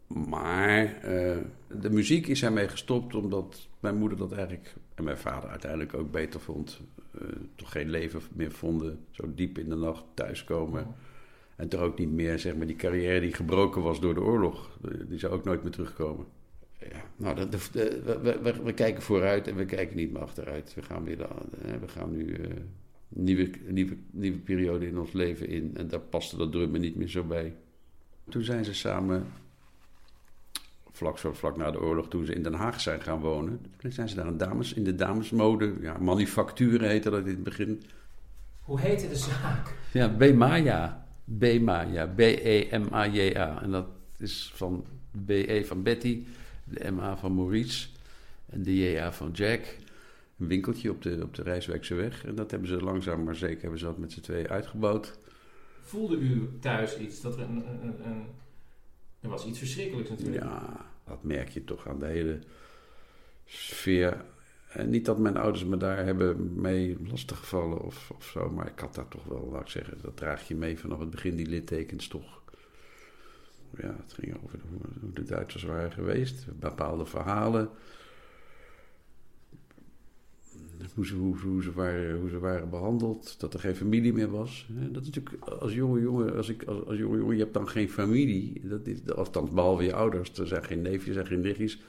Maar 0.06 0.84
eh, 1.02 1.36
de 1.80 1.90
muziek 1.90 2.26
is 2.26 2.42
ermee 2.42 2.68
gestopt 2.68 3.14
omdat 3.14 3.68
mijn 3.80 3.96
moeder 3.96 4.18
dat 4.18 4.32
eigenlijk, 4.32 4.74
en 4.94 5.04
mijn 5.04 5.18
vader 5.18 5.50
uiteindelijk 5.50 5.94
ook 5.94 6.10
beter 6.10 6.40
vond. 6.40 6.80
eh, 7.20 7.26
toch 7.54 7.72
geen 7.72 7.90
leven 7.90 8.20
meer 8.34 8.50
vonden, 8.52 9.04
zo 9.10 9.24
diep 9.34 9.58
in 9.58 9.68
de 9.68 9.74
nacht 9.76 10.04
thuiskomen. 10.14 10.86
En 11.56 11.68
toch 11.68 11.80
ook 11.80 11.98
niet 11.98 12.10
meer, 12.10 12.38
zeg 12.38 12.56
maar, 12.56 12.66
die 12.66 12.76
carrière 12.76 13.20
die 13.20 13.32
gebroken 13.34 13.82
was 13.82 14.00
door 14.00 14.14
de 14.14 14.20
oorlog. 14.22 14.78
eh, 14.84 14.90
Die 15.08 15.18
zou 15.18 15.32
ook 15.32 15.44
nooit 15.44 15.62
meer 15.62 15.72
terugkomen. 15.72 16.26
Ja, 16.80 17.02
nou, 17.16 17.36
dat, 17.36 17.52
dat- 17.52 17.70
de- 17.72 18.38
we, 18.42 18.62
we, 18.62 18.72
kijken 18.72 19.02
vooruit 19.02 19.48
en 19.48 19.56
we 19.56 19.64
kijken 19.64 19.96
niet 19.96 20.12
meer 20.12 20.22
achteruit. 20.22 20.74
We 20.74 20.82
gaan, 20.82 21.04
weer 21.04 21.16
de, 21.16 21.24
eh, 21.24 21.74
we 21.80 21.88
gaan 21.88 22.10
nu 22.10 22.34
eh, 22.34 22.50
een 22.50 23.24
nieuwe, 23.24 23.50
nieuwe, 23.66 23.96
nieuwe 24.10 24.38
periode 24.38 24.86
in 24.86 24.98
ons 24.98 25.12
leven 25.12 25.48
in. 25.48 25.70
En 25.76 25.88
daar 25.88 26.00
paste 26.00 26.36
dat 26.36 26.52
drummen 26.52 26.80
niet 26.80 26.96
meer 26.96 27.08
zo 27.08 27.24
bij. 27.24 27.54
Toen 28.28 28.42
zijn 28.42 28.64
ze 28.64 28.74
samen, 28.74 29.26
vlak, 30.92 31.18
zo, 31.18 31.32
vlak 31.32 31.56
na 31.56 31.70
de 31.70 31.80
oorlog, 31.80 32.08
toen 32.08 32.24
ze 32.24 32.34
in 32.34 32.42
Den 32.42 32.52
Haag 32.54 32.80
zijn 32.80 33.00
gaan 33.02 33.20
wonen. 33.20 33.60
Toen 33.76 33.92
zijn 33.92 34.08
ze 34.08 34.14
daar 34.14 34.26
een 34.26 34.36
dames, 34.36 34.72
in 34.72 34.84
de 34.84 34.94
damesmode, 34.94 35.74
ja, 35.80 35.98
manufacturen 35.98 36.88
heette 36.88 37.10
dat 37.10 37.20
in 37.20 37.26
het 37.34 37.42
begin. 37.42 37.82
Hoe 38.60 38.80
heette 38.80 39.08
de 39.08 39.16
zaak? 39.16 39.74
Ja, 39.92 40.08
B-Maya. 40.08 41.06
B-Maya. 41.38 42.06
B-E-M-A-J-A. 42.06 43.62
En 43.62 43.70
dat 43.70 43.86
is 44.18 44.52
van 44.54 44.84
B-E 45.26 45.64
van 45.64 45.82
Betty, 45.82 46.22
de 46.70 46.90
M-A 46.90 47.16
van 47.16 47.34
Maurice 47.34 47.88
en 48.46 48.62
de 48.62 48.76
J-A 48.76 49.12
van 49.12 49.30
Jack. 49.30 49.60
Een 50.38 50.46
winkeltje 50.46 50.90
op 50.90 51.02
de, 51.02 51.18
op 51.22 51.34
de 51.34 51.42
Rijswijkse 51.42 51.94
weg. 51.94 52.24
En 52.24 52.34
dat 52.34 52.50
hebben 52.50 52.68
ze 52.68 52.76
langzaam 52.82 53.22
maar 53.24 53.36
zeker 53.36 53.60
hebben 53.60 53.78
ze 53.78 53.84
dat 53.84 53.98
met 53.98 54.12
z'n 54.12 54.20
tweeën 54.20 54.48
uitgebouwd. 54.48 55.18
Voelde 55.82 56.16
u 56.16 56.48
thuis 56.60 56.98
iets, 56.98 57.20
dat 57.20 57.34
er 57.36 57.40
een, 57.42 57.56
een, 57.68 57.82
een, 57.82 58.06
een- 58.06 58.24
er 59.20 59.28
was 59.28 59.46
iets 59.46 59.58
verschrikkelijks 59.58 60.10
natuurlijk. 60.10 60.42
Ja, 60.42 60.86
dat 61.06 61.22
merk 61.22 61.48
je 61.48 61.64
toch 61.64 61.88
aan 61.88 61.98
de 61.98 62.06
hele 62.06 62.38
sfeer. 63.44 64.24
En 64.72 64.90
niet 64.90 65.04
dat 65.04 65.18
mijn 65.18 65.36
ouders 65.36 65.64
me 65.64 65.76
daar 65.76 66.04
hebben 66.04 66.60
mee 66.60 66.96
lastiggevallen 67.10 67.80
of, 67.80 68.10
of 68.16 68.24
zo, 68.24 68.50
maar 68.50 68.66
ik 68.66 68.78
had 68.78 68.94
daar 68.94 69.08
toch 69.08 69.24
wel, 69.24 69.48
laat 69.52 69.60
ik 69.60 69.68
zeggen, 69.68 69.98
dat 70.02 70.16
draag 70.16 70.48
je 70.48 70.54
mee 70.54 70.78
vanaf 70.78 70.98
het 70.98 71.10
begin, 71.10 71.36
die 71.36 71.46
littekens 71.46 72.08
toch. 72.08 72.39
Ja, 73.76 73.96
het 74.02 74.12
ging 74.12 74.36
over 74.44 74.58
hoe, 74.70 75.12
de 75.12 75.22
Duitsers 75.22 75.62
waren 75.62 75.92
geweest, 75.92 76.46
bepaalde 76.58 77.06
verhalen. 77.06 77.68
Hoe 80.94 81.06
ze, 81.06 81.14
hoe, 81.14 81.62
ze 81.62 81.72
waren, 81.72 82.20
hoe 82.20 82.28
ze 82.28 82.38
waren 82.38 82.70
behandeld, 82.70 83.40
dat 83.40 83.54
er 83.54 83.60
geen 83.60 83.76
familie 83.76 84.12
meer 84.12 84.30
was. 84.30 84.68
Dat 84.90 85.02
is 85.02 85.08
natuurlijk 85.10 85.44
als 85.44 85.72
jonge 85.72 86.00
jongen, 86.00 86.36
als, 86.36 86.48
ik, 86.48 86.62
als, 86.62 86.84
als 86.86 86.98
jonge 86.98 87.18
jongen, 87.18 87.36
je 87.36 87.42
hebt 87.42 87.54
dan 87.54 87.68
geen 87.68 87.90
familie. 87.90 88.60
Dat 88.68 88.86
is, 88.86 89.10
althans, 89.14 89.50
behalve 89.50 89.82
je 89.82 89.94
ouders. 89.94 90.38
Er 90.38 90.46
zijn 90.46 90.64
geen 90.64 90.82
neefjes 90.82 91.16
en 91.16 91.26
geen 91.26 91.40
nichtjes. 91.40 91.82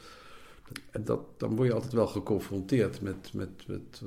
En 0.91 1.03
dat, 1.03 1.21
dan 1.37 1.55
word 1.55 1.67
je 1.67 1.73
altijd 1.73 1.93
wel 1.93 2.07
geconfronteerd 2.07 3.01
met, 3.01 3.33
met, 3.33 3.67
met 3.67 4.01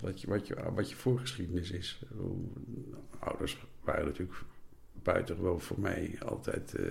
wat, 0.00 0.20
je, 0.20 0.26
wat, 0.26 0.46
je, 0.46 0.56
wat 0.74 0.90
je 0.90 0.96
voorgeschiedenis 0.96 1.70
is. 1.70 2.02
Ouders 3.18 3.66
waren 3.84 4.04
natuurlijk 4.04 4.44
buitengewoon 5.04 5.60
voor 5.60 5.80
mij 5.80 6.18
altijd... 6.24 6.74
eh, 6.74 6.86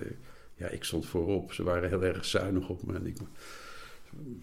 ja, 0.54 0.68
ik 0.68 0.84
stond 0.84 1.06
voorop. 1.06 1.52
Ze 1.52 1.62
waren 1.62 1.88
heel 1.88 2.04
erg 2.04 2.24
zuinig 2.24 2.68
op 2.68 2.86
me. 2.86 2.94
En 2.94 3.06
ik, 3.06 3.16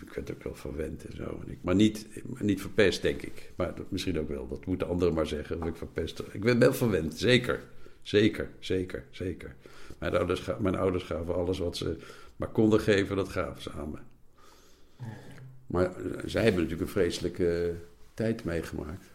ik 0.01 0.13
werd 0.13 0.31
ook 0.31 0.43
wel 0.43 0.55
verwend 0.55 1.05
en 1.05 1.15
zo. 1.15 1.41
En 1.45 1.51
ik, 1.51 1.57
maar 1.61 1.75
niet, 1.75 2.07
niet 2.39 2.61
verpest, 2.61 3.01
denk 3.01 3.21
ik. 3.21 3.51
Maar 3.55 3.75
dat, 3.75 3.91
misschien 3.91 4.19
ook 4.19 4.29
wel. 4.29 4.47
Dat 4.47 4.65
moeten 4.65 4.87
anderen 4.87 5.13
maar 5.13 5.27
zeggen. 5.27 5.61
Of 5.61 5.67
ik 5.67 5.75
verpest. 5.75 6.23
Ik 6.31 6.41
ben 6.41 6.59
wel 6.59 6.73
verwend, 6.73 7.17
zeker. 7.17 7.63
Zeker, 8.01 8.49
zeker, 8.59 9.03
zeker. 9.11 9.55
Mijn 9.99 10.15
ouders, 10.15 10.49
mijn 10.59 10.75
ouders 10.75 11.03
gaven 11.03 11.35
alles 11.35 11.59
wat 11.59 11.77
ze 11.77 11.97
maar 12.35 12.49
konden 12.49 12.79
geven, 12.79 13.15
dat 13.15 13.29
gaven 13.29 13.61
ze 13.61 13.71
aan 13.71 13.91
me. 13.91 13.97
Maar 15.67 15.85
eh, 15.85 16.21
zij 16.25 16.43
hebben 16.43 16.61
natuurlijk 16.61 16.89
een 16.89 17.01
vreselijke 17.01 17.75
tijd 18.13 18.43
meegemaakt. 18.43 19.05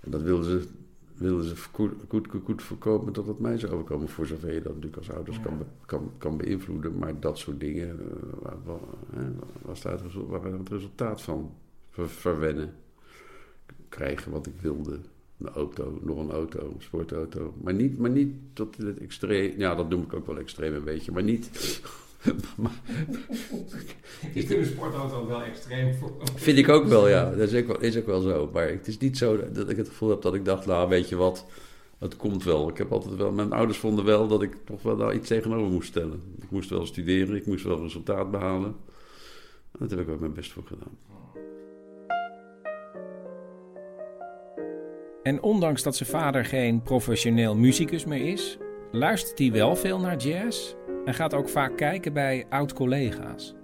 En 0.00 0.10
dat 0.10 0.22
wilden 0.22 0.44
ze, 0.60 0.68
wilden 1.14 1.44
ze 1.44 1.54
goed, 1.72 1.92
goed, 2.08 2.28
goed, 2.44 2.62
voorkomen 2.62 3.12
dat 3.12 3.26
het 3.26 3.38
mij 3.38 3.58
zou 3.58 3.72
overkomen. 3.72 4.08
Voor 4.08 4.26
zover 4.26 4.52
je 4.52 4.62
dat 4.62 4.74
natuurlijk 4.74 4.96
als 4.96 5.10
ouders 5.10 5.40
kan, 5.40 5.58
be- 5.58 5.64
kan, 5.86 6.10
kan 6.18 6.36
beïnvloeden. 6.36 6.98
Maar 6.98 7.20
dat 7.20 7.38
soort 7.38 7.60
dingen 7.60 7.98
eh, 8.44 9.22
was 9.62 9.82
daar 9.82 9.92
het, 10.02 10.12
waren 10.28 10.58
het 10.58 10.68
resultaat 10.68 11.22
van. 11.22 11.54
Ver, 11.90 12.08
verwennen. 12.08 12.74
Krijgen 13.88 14.32
wat 14.32 14.46
ik 14.46 14.54
wilde. 14.60 14.98
Een 15.38 15.48
auto, 15.48 15.98
nog 16.02 16.18
een 16.18 16.30
auto, 16.30 16.58
een 16.60 16.82
sportauto. 16.82 17.54
Maar 17.62 17.74
niet, 17.74 17.98
maar 17.98 18.10
niet 18.10 18.34
tot 18.52 18.76
het 18.76 18.98
extreem. 18.98 19.58
Ja, 19.58 19.74
dat 19.74 19.88
noem 19.88 20.02
ik 20.02 20.12
ook 20.14 20.26
wel 20.26 20.38
extreem 20.38 20.74
een 20.74 20.84
beetje. 20.84 21.12
Maar 21.12 21.22
niet. 21.22 21.50
Maar, 22.56 22.72
vind 24.32 24.50
een 24.50 24.66
sportauto 24.66 25.26
wel 25.26 25.42
extreem 25.42 25.94
voor. 25.94 26.12
Vind 26.34 26.58
ik 26.58 26.68
ook 26.68 26.86
wel, 26.86 27.08
ja. 27.08 27.30
Dat 27.30 27.52
is 27.52 27.60
ook 27.60 27.66
wel, 27.66 27.80
is 27.80 27.96
ook 27.96 28.06
wel 28.06 28.20
zo. 28.20 28.50
Maar 28.52 28.68
het 28.68 28.88
is 28.88 28.98
niet 28.98 29.18
zo 29.18 29.50
dat 29.52 29.68
ik 29.68 29.76
het 29.76 29.88
gevoel 29.88 30.10
heb 30.10 30.22
dat 30.22 30.34
ik 30.34 30.44
dacht, 30.44 30.66
nou 30.66 30.88
weet 30.88 31.08
je 31.08 31.16
wat, 31.16 31.46
het 31.98 32.16
komt 32.16 32.44
wel. 32.44 32.68
Ik 32.68 32.78
heb 32.78 32.92
altijd 32.92 33.16
wel, 33.16 33.32
mijn 33.32 33.52
ouders 33.52 33.78
vonden 33.78 34.04
wel 34.04 34.28
dat 34.28 34.42
ik 34.42 34.56
toch 34.64 34.82
wel 34.82 34.96
daar 34.96 35.14
iets 35.14 35.28
tegenover 35.28 35.72
moest 35.72 35.88
stellen. 35.88 36.22
Ik 36.40 36.50
moest 36.50 36.70
wel 36.70 36.86
studeren, 36.86 37.36
ik 37.36 37.46
moest 37.46 37.64
wel 37.64 37.82
resultaat 37.82 38.30
behalen. 38.30 38.76
En 39.72 39.78
dat 39.78 39.90
heb 39.90 40.00
ik 40.00 40.08
ook 40.08 40.20
mijn 40.20 40.34
best 40.34 40.52
voor 40.52 40.64
gedaan. 40.66 40.98
En 45.22 45.42
ondanks 45.42 45.82
dat 45.82 45.96
zijn 45.96 46.08
vader 46.08 46.44
geen 46.44 46.82
professioneel 46.82 47.56
muzikus 47.56 48.04
meer 48.04 48.32
is, 48.32 48.58
luistert 48.92 49.38
hij 49.38 49.52
wel 49.52 49.76
veel 49.76 49.98
naar 49.98 50.16
jazz 50.16 50.74
en 51.04 51.14
gaat 51.14 51.34
ook 51.34 51.48
vaak 51.48 51.76
kijken 51.76 52.12
bij 52.12 52.46
oud-collega's. 52.48 53.54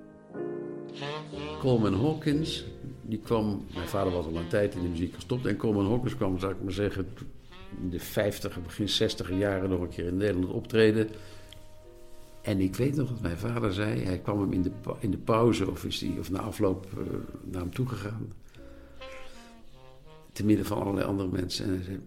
Coleman 1.61 1.95
Hawkins, 1.95 2.67
die 3.03 3.19
kwam... 3.19 3.65
Mijn 3.75 3.89
vader 3.89 4.13
was 4.13 4.27
al 4.27 4.37
een 4.37 4.49
tijd 4.49 4.75
in 4.75 4.83
de 4.83 4.89
muziek 4.89 5.15
gestopt. 5.15 5.47
En 5.47 5.57
Coleman 5.57 5.87
Hawkins 5.87 6.17
kwam, 6.17 6.39
zou 6.39 6.53
ik 6.53 6.63
maar 6.63 6.73
zeggen... 6.73 7.09
in 7.81 7.91
de 7.91 8.01
50, 8.01 8.63
begin 8.63 8.89
60 8.89 9.33
jaren 9.33 9.71
nog 9.71 9.81
een 9.81 9.89
keer 9.89 10.07
in 10.07 10.17
Nederland 10.17 10.53
optreden. 10.53 11.09
En 12.43 12.61
ik 12.61 12.77
weet 12.77 12.97
nog 12.97 13.09
dat 13.09 13.21
mijn 13.21 13.39
vader 13.39 13.73
zei... 13.73 14.05
Hij 14.05 14.19
kwam 14.19 14.41
hem 14.41 14.53
in 14.53 14.63
de, 14.63 14.71
in 14.99 15.11
de 15.11 15.19
pauze 15.19 15.71
of, 15.71 15.85
is 15.85 15.99
die, 15.99 16.19
of 16.19 16.31
na 16.31 16.39
afloop 16.39 16.87
eh, 16.93 16.99
naar 17.45 17.61
hem 17.61 17.75
toegegaan. 17.75 18.33
Te 20.33 20.45
midden 20.45 20.67
van 20.67 20.81
allerlei 20.81 21.07
andere 21.07 21.29
mensen. 21.29 21.65
En 21.65 21.71
hij 21.71 21.83
zei 21.83 22.01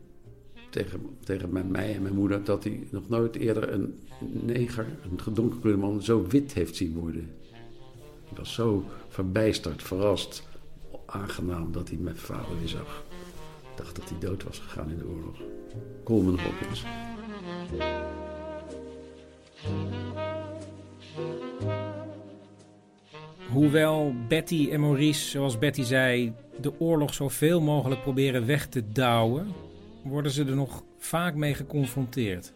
tegen, 0.71 1.17
tegen 1.23 1.71
mij- 1.71 1.95
en 1.95 2.01
mijn 2.01 2.15
moeder... 2.15 2.43
dat 2.43 2.63
hij 2.63 2.87
nog 2.89 3.09
nooit 3.09 3.35
eerder 3.35 3.73
een 3.73 3.99
neger, 4.45 4.85
een 5.11 5.21
gedonkerkleurde 5.21 5.79
man... 5.79 6.01
zo 6.01 6.25
wit 6.27 6.53
heeft 6.53 6.75
zien 6.75 6.93
worden. 6.93 7.31
Hij 8.25 8.37
was 8.37 8.53
zo 8.53 8.85
verbijsterd, 9.07 9.83
verrast, 9.83 10.47
aangenaam 11.05 11.71
dat 11.71 11.89
hij 11.89 11.97
mijn 11.97 12.17
vader 12.17 12.59
weer 12.59 12.67
zag. 12.67 13.03
Ik 13.61 13.77
dacht 13.77 13.95
dat 13.95 14.09
hij 14.09 14.19
dood 14.19 14.43
was 14.43 14.59
gegaan 14.59 14.89
in 14.89 14.97
de 14.97 15.07
oorlog. 15.07 15.41
Coleman 16.03 16.37
Hawkins. 16.37 16.85
Hoewel 23.51 24.13
Betty 24.27 24.69
en 24.71 24.79
Maurice, 24.79 25.29
zoals 25.29 25.59
Betty 25.59 25.83
zei, 25.83 26.33
de 26.61 26.79
oorlog 26.79 27.13
zoveel 27.13 27.61
mogelijk 27.61 28.01
proberen 28.01 28.45
weg 28.45 28.67
te 28.67 28.91
douwen, 28.91 29.47
worden 30.03 30.31
ze 30.31 30.45
er 30.45 30.55
nog 30.55 30.83
vaak 30.97 31.35
mee 31.35 31.53
geconfronteerd. 31.53 32.53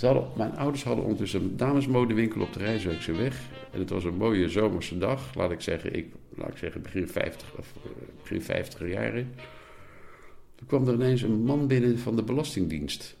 Hadden, 0.00 0.28
mijn 0.36 0.56
ouders 0.56 0.84
hadden 0.84 1.04
ondertussen 1.04 1.40
een 1.40 1.56
damesmodewinkel 1.56 2.40
op 2.40 2.52
de 2.52 2.58
Rijswijkse 2.58 3.12
weg. 3.12 3.48
En 3.72 3.78
het 3.78 3.90
was 3.90 4.04
een 4.04 4.16
mooie 4.16 4.48
zomerse 4.48 4.98
dag, 4.98 5.34
laat 5.34 5.50
ik 5.50 5.60
zeggen, 5.60 5.96
ik, 5.96 6.12
laat 6.28 6.48
ik 6.48 6.56
zeggen 6.56 6.82
begin 6.82 7.08
50 7.08 7.58
of 7.58 7.72
eh, 7.84 7.90
begin 8.22 8.42
50 8.42 8.88
jaren. 8.88 9.34
Toen 10.54 10.66
kwam 10.66 10.88
er 10.88 10.94
ineens 10.94 11.22
een 11.22 11.42
man 11.42 11.66
binnen 11.66 11.98
van 11.98 12.16
de 12.16 12.22
Belastingdienst. 12.22 13.16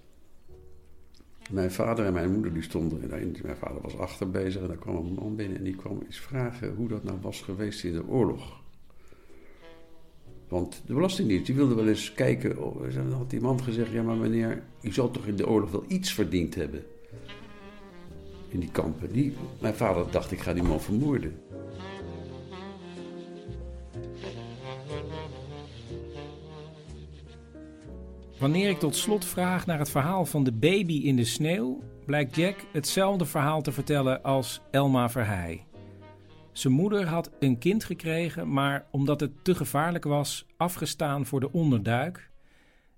Mijn 1.50 1.70
vader 1.70 2.06
en 2.06 2.12
mijn 2.12 2.32
moeder 2.32 2.52
die 2.52 2.62
stonden 2.62 3.08
daarin. 3.08 3.36
Mijn 3.42 3.56
vader 3.56 3.82
was 3.82 3.96
achter 3.96 4.30
bezig 4.30 4.62
en 4.62 4.68
daar 4.68 4.76
kwam 4.76 4.96
een 4.96 5.14
man 5.14 5.36
binnen 5.36 5.58
en 5.58 5.64
die 5.64 5.76
kwam 5.76 6.02
eens 6.06 6.20
vragen 6.20 6.74
hoe 6.74 6.88
dat 6.88 7.04
nou 7.04 7.18
was 7.20 7.40
geweest 7.40 7.84
in 7.84 7.92
de 7.92 8.06
oorlog. 8.06 8.59
Want 10.50 10.82
de 10.86 10.94
Belastingdienst 10.94 11.46
die 11.46 11.54
wilde 11.54 11.74
wel 11.74 11.88
eens 11.88 12.12
kijken. 12.12 12.58
oh, 12.64 12.94
Dan 12.94 13.12
had 13.12 13.30
die 13.30 13.40
man 13.40 13.62
gezegd: 13.62 13.92
Ja, 13.92 14.02
maar 14.02 14.16
meneer, 14.16 14.62
u 14.80 14.92
zal 14.92 15.10
toch 15.10 15.26
in 15.26 15.36
de 15.36 15.48
oorlog 15.48 15.70
wel 15.70 15.84
iets 15.88 16.12
verdiend 16.12 16.54
hebben? 16.54 16.82
In 18.48 18.60
die 18.60 18.70
kampen. 18.70 19.12
Die, 19.12 19.34
mijn 19.60 19.74
vader 19.74 20.10
dacht: 20.10 20.32
Ik 20.32 20.40
ga 20.40 20.52
die 20.52 20.62
man 20.62 20.80
vermoorden. 20.80 21.34
Wanneer 28.38 28.68
ik 28.68 28.78
tot 28.78 28.96
slot 28.96 29.24
vraag 29.24 29.66
naar 29.66 29.78
het 29.78 29.90
verhaal 29.90 30.26
van 30.26 30.44
de 30.44 30.52
baby 30.52 31.00
in 31.04 31.16
de 31.16 31.24
sneeuw, 31.24 31.82
blijkt 32.06 32.36
Jack 32.36 32.56
hetzelfde 32.72 33.24
verhaal 33.24 33.62
te 33.62 33.72
vertellen 33.72 34.22
als 34.22 34.60
Elma 34.70 35.10
Verheij. 35.10 35.69
Zijn 36.52 36.72
moeder 36.72 37.06
had 37.06 37.30
een 37.38 37.58
kind 37.58 37.84
gekregen, 37.84 38.52
maar 38.52 38.86
omdat 38.90 39.20
het 39.20 39.44
te 39.44 39.54
gevaarlijk 39.54 40.04
was, 40.04 40.46
afgestaan 40.56 41.26
voor 41.26 41.40
de 41.40 41.52
onderduik. 41.52 42.30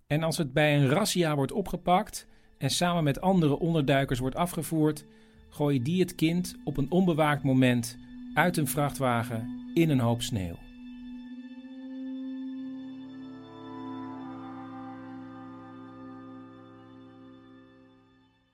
En 0.06 0.22
als 0.22 0.36
het 0.36 0.52
bij 0.52 0.76
een 0.76 0.88
razzia 0.88 1.34
wordt 1.34 1.52
opgepakt 1.52 2.26
en 2.58 2.70
samen 2.70 3.04
met 3.04 3.20
andere 3.20 3.58
onderduikers 3.58 4.18
wordt 4.18 4.36
afgevoerd, 4.36 5.04
gooien 5.48 5.82
die 5.82 6.00
het 6.00 6.14
kind 6.14 6.56
op 6.64 6.76
een 6.76 6.90
onbewaakt 6.90 7.42
moment 7.42 7.98
uit 8.34 8.56
een 8.56 8.66
vrachtwagen 8.66 9.70
in 9.74 9.90
een 9.90 10.00
hoop 10.00 10.22
sneeuw. 10.22 10.58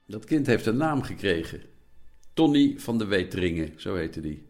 Dat 0.07 0.25
kind 0.25 0.47
heeft 0.47 0.67
een 0.67 0.77
naam 0.77 1.03
gekregen. 1.03 1.61
Tony 2.33 2.75
van 2.79 2.99
de 2.99 3.05
Weteringen, 3.05 3.73
zo 3.77 3.95
heette 3.95 4.21
die. 4.21 4.48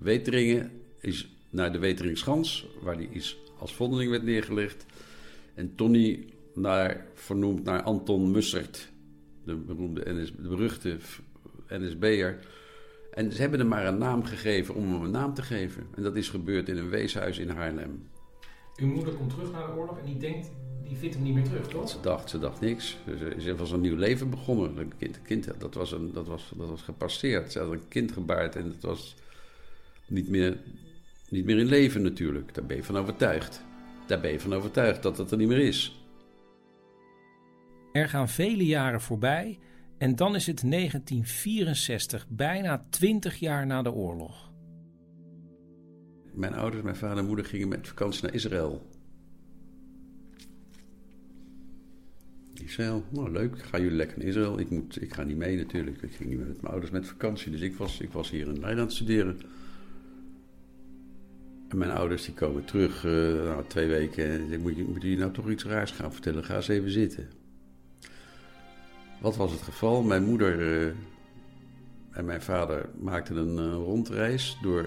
Weteringen 0.00 0.70
is 1.00 1.28
naar 1.50 1.72
de 1.72 1.78
Weteringschans, 1.78 2.66
waar 2.82 2.96
die 2.96 3.08
is 3.10 3.38
als 3.58 3.74
vondeling 3.74 4.10
werd 4.10 4.22
neergelegd. 4.22 4.86
En 5.54 5.74
Tony 5.74 6.24
naar, 6.54 7.06
vernoemd 7.14 7.64
naar 7.64 7.82
Anton 7.82 8.30
Mussert, 8.30 8.88
de 9.44 9.54
beroemde 9.54 10.12
NS, 10.12 10.32
de 10.32 10.48
beruchte 10.48 10.96
NSB'er. 11.68 12.38
En 13.12 13.32
ze 13.32 13.40
hebben 13.40 13.58
hem 13.58 13.68
maar 13.68 13.86
een 13.86 13.98
naam 13.98 14.24
gegeven 14.24 14.74
om 14.74 14.92
hem 14.92 15.02
een 15.02 15.10
naam 15.10 15.34
te 15.34 15.42
geven. 15.42 15.86
En 15.94 16.02
dat 16.02 16.16
is 16.16 16.28
gebeurd 16.28 16.68
in 16.68 16.76
een 16.76 16.88
weeshuis 16.88 17.38
in 17.38 17.48
Haarlem. 17.48 18.08
Uw 18.76 18.86
moeder 18.86 19.14
komt 19.14 19.30
terug 19.30 19.52
naar 19.52 19.66
de 19.66 19.72
oorlog 19.72 19.98
en 19.98 20.04
die 20.04 20.16
denkt, 20.16 20.50
die 20.88 20.96
vindt 20.96 21.14
hem 21.14 21.24
niet 21.24 21.34
meer 21.34 21.44
terug, 21.44 21.68
toch? 21.68 21.88
Ze 21.88 22.00
dacht, 22.00 22.30
ze 22.30 22.38
dacht 22.38 22.60
niks. 22.60 22.96
Ze, 23.06 23.34
ze 23.38 23.56
was 23.56 23.70
een 23.70 23.80
nieuw 23.80 23.96
leven 23.96 24.30
begonnen. 24.30 24.78
Een 24.78 24.92
kind, 24.98 25.22
kind, 25.22 25.48
dat, 25.58 25.74
was 25.74 25.92
een, 25.92 26.12
dat, 26.12 26.26
was, 26.26 26.52
dat 26.56 26.68
was 26.68 26.82
gepasseerd. 26.82 27.52
Ze 27.52 27.58
had 27.58 27.72
een 27.72 27.88
kind 27.88 28.12
gebaard 28.12 28.56
en 28.56 28.64
het 28.64 28.82
was 28.82 29.14
niet 30.06 30.28
meer, 30.28 30.56
niet 31.28 31.44
meer 31.44 31.58
in 31.58 31.66
leven 31.66 32.02
natuurlijk. 32.02 32.54
Daar 32.54 32.66
ben 32.66 32.76
je 32.76 32.84
van 32.84 32.96
overtuigd. 32.96 33.64
Daar 34.06 34.20
ben 34.20 34.32
je 34.32 34.40
van 34.40 34.54
overtuigd 34.54 35.02
dat 35.02 35.18
het 35.18 35.30
er 35.30 35.36
niet 35.36 35.48
meer 35.48 35.58
is. 35.66 36.04
Er 37.92 38.08
gaan 38.08 38.28
vele 38.28 38.64
jaren 38.64 39.00
voorbij 39.00 39.58
en 39.98 40.16
dan 40.16 40.34
is 40.34 40.46
het 40.46 40.70
1964, 40.70 42.26
bijna 42.28 42.86
20 42.90 43.36
jaar 43.36 43.66
na 43.66 43.82
de 43.82 43.92
oorlog. 43.92 44.52
Mijn 46.32 46.54
ouders, 46.54 46.82
mijn 46.82 46.96
vader 46.96 47.18
en 47.18 47.26
moeder 47.26 47.44
gingen 47.44 47.68
met 47.68 47.88
vakantie 47.88 48.22
naar 48.22 48.34
Israël. 48.34 48.86
Israël, 52.54 53.04
nou 53.10 53.30
leuk, 53.30 53.62
gaan 53.62 53.80
jullie 53.80 53.96
lekker 53.96 54.18
naar 54.18 54.26
Israël? 54.26 54.58
Ik, 54.58 54.70
moet, 54.70 55.02
ik 55.02 55.14
ga 55.14 55.22
niet 55.22 55.36
mee 55.36 55.56
natuurlijk. 55.56 56.02
Ik 56.02 56.12
ging 56.12 56.28
niet 56.28 56.38
met 56.38 56.60
mijn 56.60 56.72
ouders 56.72 56.92
met 56.92 57.06
vakantie, 57.06 57.50
dus 57.50 57.60
ik 57.60 57.74
was, 57.74 58.00
ik 58.00 58.12
was 58.12 58.30
hier 58.30 58.46
in 58.46 58.60
Leiden 58.60 58.78
aan 58.78 58.86
het 58.86 58.92
studeren. 58.92 59.40
Mijn 61.74 61.90
ouders 61.90 62.24
die 62.24 62.34
komen 62.34 62.64
terug, 62.64 63.04
eh, 63.04 63.12
nou, 63.44 63.64
twee 63.66 63.86
weken. 63.88 64.24
En 64.30 64.52
ik 64.52 64.60
moet, 64.60 64.76
je- 64.76 64.84
moet 64.84 65.02
je 65.02 65.16
nou 65.16 65.32
toch 65.32 65.50
iets 65.50 65.64
raars 65.64 65.90
gaan 65.90 66.12
vertellen? 66.12 66.44
Ga 66.44 66.54
eens 66.56 66.68
even 66.68 66.90
zitten. 66.90 67.28
Wat 69.20 69.36
was 69.36 69.52
het 69.52 69.62
geval? 69.62 70.02
Mijn 70.02 70.24
moeder 70.24 70.82
eh, 70.86 70.92
en 72.10 72.24
mijn 72.24 72.42
vader 72.42 72.88
maakten 73.00 73.36
een 73.36 73.58
eh, 73.58 73.74
rondreis 73.74 74.58
door 74.62 74.86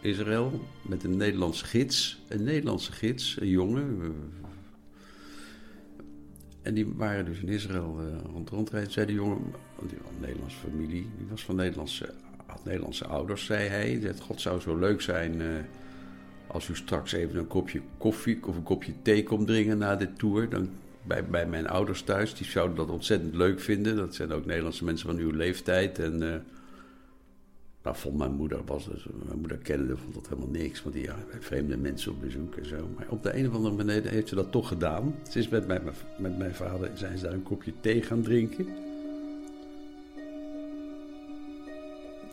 Israël 0.00 0.60
met 0.82 1.04
een 1.04 1.16
Nederlandse 1.16 1.64
gids. 1.64 2.22
Een 2.28 2.42
Nederlandse 2.42 2.92
gids, 2.92 3.36
een 3.40 3.48
jongen. 3.48 4.14
en 6.62 6.74
die 6.74 6.86
waren 6.96 7.24
dus 7.24 7.38
in 7.40 7.48
Israël 7.48 7.98
eh, 8.00 8.30
rond 8.32 8.48
rondrijden. 8.50 8.92
Zei 8.92 9.06
de 9.06 9.12
jongen, 9.12 9.38
die 9.88 9.98
was 10.02 10.10
een 10.14 10.20
Nederlandse 10.20 10.56
familie, 10.58 11.06
die 11.18 11.26
was 11.30 11.44
van 11.44 11.56
Nederlandse, 11.56 12.14
had 12.46 12.64
Nederlandse 12.64 13.06
ouders, 13.06 13.44
zei 13.44 13.68
hij. 13.68 14.00
Dat 14.00 14.20
God 14.20 14.40
zou 14.40 14.60
zo 14.60 14.76
leuk 14.78 15.00
zijn 15.00 15.40
als 16.52 16.68
u 16.68 16.76
straks 16.76 17.12
even 17.12 17.38
een 17.38 17.46
kopje 17.46 17.80
koffie 17.98 18.38
of 18.46 18.56
een 18.56 18.62
kopje 18.62 18.92
thee 19.02 19.22
komt 19.22 19.46
drinken 19.46 19.78
na 19.78 19.96
dit 19.96 20.18
tour. 20.18 20.48
Dan 20.48 20.68
bij, 21.02 21.24
bij 21.24 21.46
mijn 21.46 21.68
ouders 21.68 22.02
thuis, 22.02 22.34
die 22.34 22.46
zouden 22.46 22.76
dat 22.76 22.90
ontzettend 22.90 23.34
leuk 23.34 23.60
vinden. 23.60 23.96
Dat 23.96 24.14
zijn 24.14 24.32
ook 24.32 24.46
Nederlandse 24.46 24.84
mensen 24.84 25.08
van 25.08 25.18
uw 25.18 25.30
leeftijd. 25.30 25.98
En 25.98 26.32
eh, 26.32 26.40
nou, 27.82 27.96
vond 27.96 28.18
mijn 28.18 28.32
moeder, 28.32 28.60
was 28.66 28.88
dus, 28.88 29.06
mijn 29.24 29.38
moeder 29.38 29.56
kende 29.56 29.96
vond 29.96 30.14
dat 30.14 30.28
helemaal 30.28 30.50
niks. 30.50 30.82
Want 30.82 30.94
die 30.94 31.04
ja, 31.04 31.16
vreemde 31.40 31.76
mensen 31.76 32.12
op 32.12 32.20
bezoek 32.20 32.56
en 32.56 32.66
zo. 32.66 32.88
Maar 32.96 33.06
op 33.08 33.22
de 33.22 33.36
een 33.36 33.48
of 33.48 33.54
andere 33.54 33.74
manier 33.74 34.08
heeft 34.08 34.28
ze 34.28 34.34
dat 34.34 34.52
toch 34.52 34.68
gedaan. 34.68 35.14
Ze 35.30 35.38
is 35.38 35.48
met 35.48 35.66
mijn, 35.66 35.82
met 36.18 36.38
mijn 36.38 36.54
vader, 36.54 36.90
zijn 36.94 37.18
ze 37.18 37.24
daar 37.24 37.32
een 37.32 37.42
kopje 37.42 37.72
thee 37.80 38.02
gaan 38.02 38.22
drinken. 38.22 38.66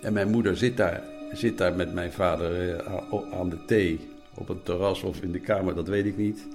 En 0.01 0.13
mijn 0.13 0.29
moeder 0.29 0.57
zit 0.57 0.77
daar, 0.77 1.03
zit 1.31 1.57
daar 1.57 1.75
met 1.75 1.93
mijn 1.93 2.11
vader 2.11 2.75
eh, 2.75 2.97
aan 3.39 3.49
de 3.49 3.65
thee. 3.65 3.99
Op 4.35 4.49
een 4.49 4.63
terras 4.63 5.03
of 5.03 5.21
in 5.21 5.31
de 5.31 5.39
kamer, 5.39 5.75
dat 5.75 5.87
weet 5.87 6.05
ik 6.05 6.17
niet. 6.17 6.47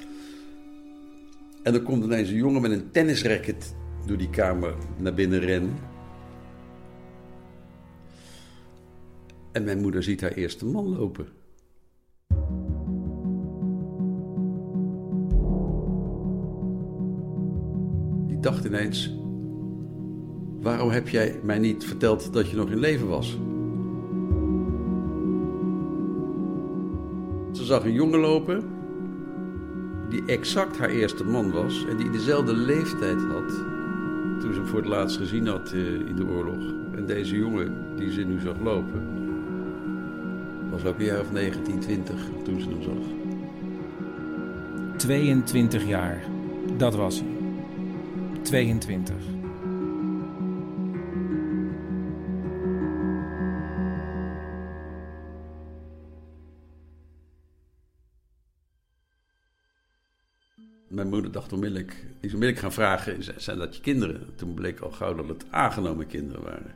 En 1.63 1.75
er 1.75 1.83
komt 1.83 2.05
ineens 2.05 2.29
een 2.29 2.37
jongen 2.37 2.63
met 2.63 2.71
een 2.71 2.91
tennisracket 2.91 3.75
door 4.07 4.17
die 4.17 4.31
kamer 4.31 4.75
naar 4.97 5.15
binnen 5.15 5.41
rennen. 5.41 5.77
En 9.53 9.65
mijn 9.65 9.81
moeder 9.81 10.03
ziet 10.03 10.21
haar 10.21 10.33
eerste 10.33 10.67
man 10.67 10.89
lopen. 10.89 11.27
Die 18.27 18.41
dacht 18.41 18.65
ineens: 18.65 19.15
Waarom 20.61 20.91
heb 20.91 21.09
jij 21.09 21.41
mij 21.43 21.59
niet 21.59 21.85
verteld 21.85 22.33
dat 22.33 22.51
je 22.51 22.57
nog 22.57 22.71
in 22.71 22.79
leven 22.79 23.09
was? 23.09 23.39
Ze 27.65 27.71
zag 27.71 27.85
een 27.85 27.93
jongen 27.93 28.19
lopen 28.19 28.65
die 30.09 30.23
exact 30.27 30.79
haar 30.79 30.89
eerste 30.89 31.25
man 31.25 31.51
was 31.51 31.87
en 31.87 31.97
die 31.97 32.11
dezelfde 32.11 32.57
leeftijd 32.57 33.19
had 33.33 33.49
toen 34.41 34.53
ze 34.53 34.59
hem 34.61 34.67
voor 34.67 34.79
het 34.79 34.89
laatst 34.89 35.17
gezien 35.17 35.47
had 35.47 35.73
eh, 35.73 35.79
in 35.93 36.17
de 36.17 36.27
oorlog. 36.27 36.75
En 36.95 37.07
deze 37.07 37.37
jongen 37.37 37.97
die 37.97 38.13
ze 38.13 38.21
nu 38.21 38.41
zag 38.41 38.55
lopen, 38.63 39.03
was 40.71 40.85
ook 40.85 40.99
een 40.99 41.05
jaar 41.05 41.21
of 41.21 41.33
19, 41.33 41.79
20 41.79 42.15
toen 42.45 42.61
ze 42.61 42.69
hem 42.69 42.83
zag. 42.83 43.05
22 44.97 45.87
jaar, 45.87 46.25
dat 46.77 46.95
was 46.95 47.21
hij. 47.21 47.29
22. 48.43 49.34
Dacht 61.35 61.53
onmiddellijk, 61.53 61.91
die 61.91 62.29
is 62.29 62.33
onmiddellijk 62.35 62.59
gaan 62.59 62.73
vragen, 62.73 63.23
"Z- 63.23 63.37
zijn 63.37 63.59
dat 63.59 63.77
je 63.77 63.83
kinderen? 63.83 64.35
Toen 64.37 64.55
bleek 64.55 64.81
al 64.81 64.91
gauw 64.91 65.15
dat 65.15 65.29
het 65.29 65.45
aangenomen 65.51 66.07
kinderen 66.07 66.43
waren. 66.43 66.75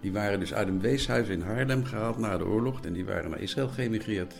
Die 0.00 0.12
waren 0.12 0.40
dus 0.40 0.54
uit 0.54 0.68
een 0.68 0.80
weeshuis 0.80 1.28
in 1.28 1.40
Haarlem 1.40 1.84
gehaald 1.84 2.18
na 2.18 2.38
de 2.38 2.46
oorlog 2.46 2.84
en 2.84 2.92
die 2.92 3.04
waren 3.04 3.30
naar 3.30 3.40
Israël 3.40 3.68
geëmigreerd. 3.68 4.34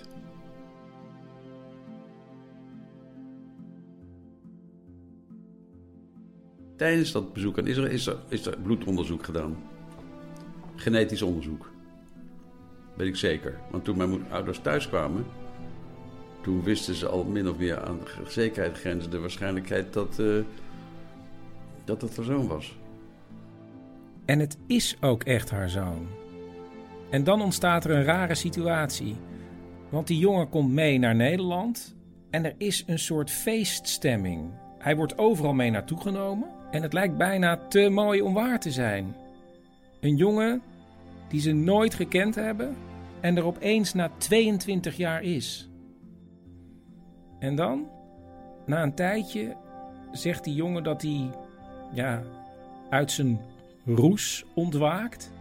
Tijdens 6.76 7.12
dat 7.12 7.32
bezoek 7.32 7.58
aan 7.58 7.66
Israël 7.66 7.90
is 7.90 8.06
er, 8.06 8.16
is 8.28 8.46
er 8.46 8.58
bloedonderzoek 8.62 9.24
gedaan. 9.24 9.56
Genetisch 10.76 11.22
onderzoek. 11.22 11.70
Weet 12.96 13.08
ik 13.08 13.16
zeker. 13.16 13.58
Want 13.70 13.84
toen 13.84 13.96
mijn 13.96 14.30
ouders 14.30 14.58
thuis 14.58 14.88
kwamen, 14.88 15.24
toen 16.42 16.62
wisten 16.62 16.94
ze 16.94 17.08
al 17.08 17.24
min 17.24 17.48
of 17.48 17.56
meer 17.56 17.84
aan 17.84 17.98
de 18.24 18.70
grenzen 18.72 19.10
de 19.10 19.20
waarschijnlijkheid 19.20 19.92
dat, 19.92 20.18
eh, 20.18 20.26
dat 21.84 22.02
het 22.02 22.16
haar 22.16 22.24
zoon 22.24 22.46
was. 22.46 22.76
En 24.24 24.38
het 24.38 24.58
is 24.66 24.96
ook 25.00 25.22
echt 25.22 25.50
haar 25.50 25.70
zoon. 25.70 26.06
En 27.10 27.24
dan 27.24 27.42
ontstaat 27.42 27.84
er 27.84 27.90
een 27.90 28.04
rare 28.04 28.34
situatie. 28.34 29.16
Want 29.88 30.06
die 30.06 30.18
jongen 30.18 30.48
komt 30.48 30.72
mee 30.72 30.98
naar 30.98 31.14
Nederland 31.14 31.96
en 32.30 32.44
er 32.44 32.54
is 32.58 32.84
een 32.86 32.98
soort 32.98 33.30
feeststemming. 33.30 34.50
Hij 34.78 34.96
wordt 34.96 35.18
overal 35.18 35.52
mee 35.52 35.70
naartoe 35.70 36.00
genomen 36.00 36.48
en 36.70 36.82
het 36.82 36.92
lijkt 36.92 37.16
bijna 37.16 37.56
te 37.68 37.88
mooi 37.88 38.20
om 38.22 38.34
waar 38.34 38.60
te 38.60 38.70
zijn. 38.70 39.16
Een 40.00 40.16
jongen 40.16 40.62
die 41.28 41.40
ze 41.40 41.52
nooit 41.52 41.94
gekend 41.94 42.34
hebben 42.34 42.76
en 43.20 43.36
er 43.36 43.44
opeens 43.44 43.92
na 43.92 44.10
22 44.18 44.96
jaar 44.96 45.22
is. 45.22 45.71
En 47.42 47.54
dan, 47.54 47.88
na 48.66 48.82
een 48.82 48.94
tijdje, 48.94 49.56
zegt 50.12 50.44
die 50.44 50.54
jongen 50.54 50.82
dat 50.82 51.02
hij 51.02 51.30
ja, 51.92 52.22
uit 52.90 53.10
zijn 53.10 53.40
roes 53.86 54.44
ontwaakt 54.54 55.32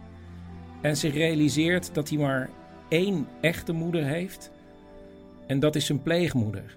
en 0.80 0.96
zich 0.96 1.14
realiseert 1.14 1.94
dat 1.94 2.08
hij 2.08 2.18
maar 2.18 2.50
één 2.88 3.26
echte 3.40 3.72
moeder 3.72 4.04
heeft 4.04 4.50
en 5.46 5.60
dat 5.60 5.76
is 5.76 5.86
zijn 5.86 6.02
pleegmoeder. 6.02 6.76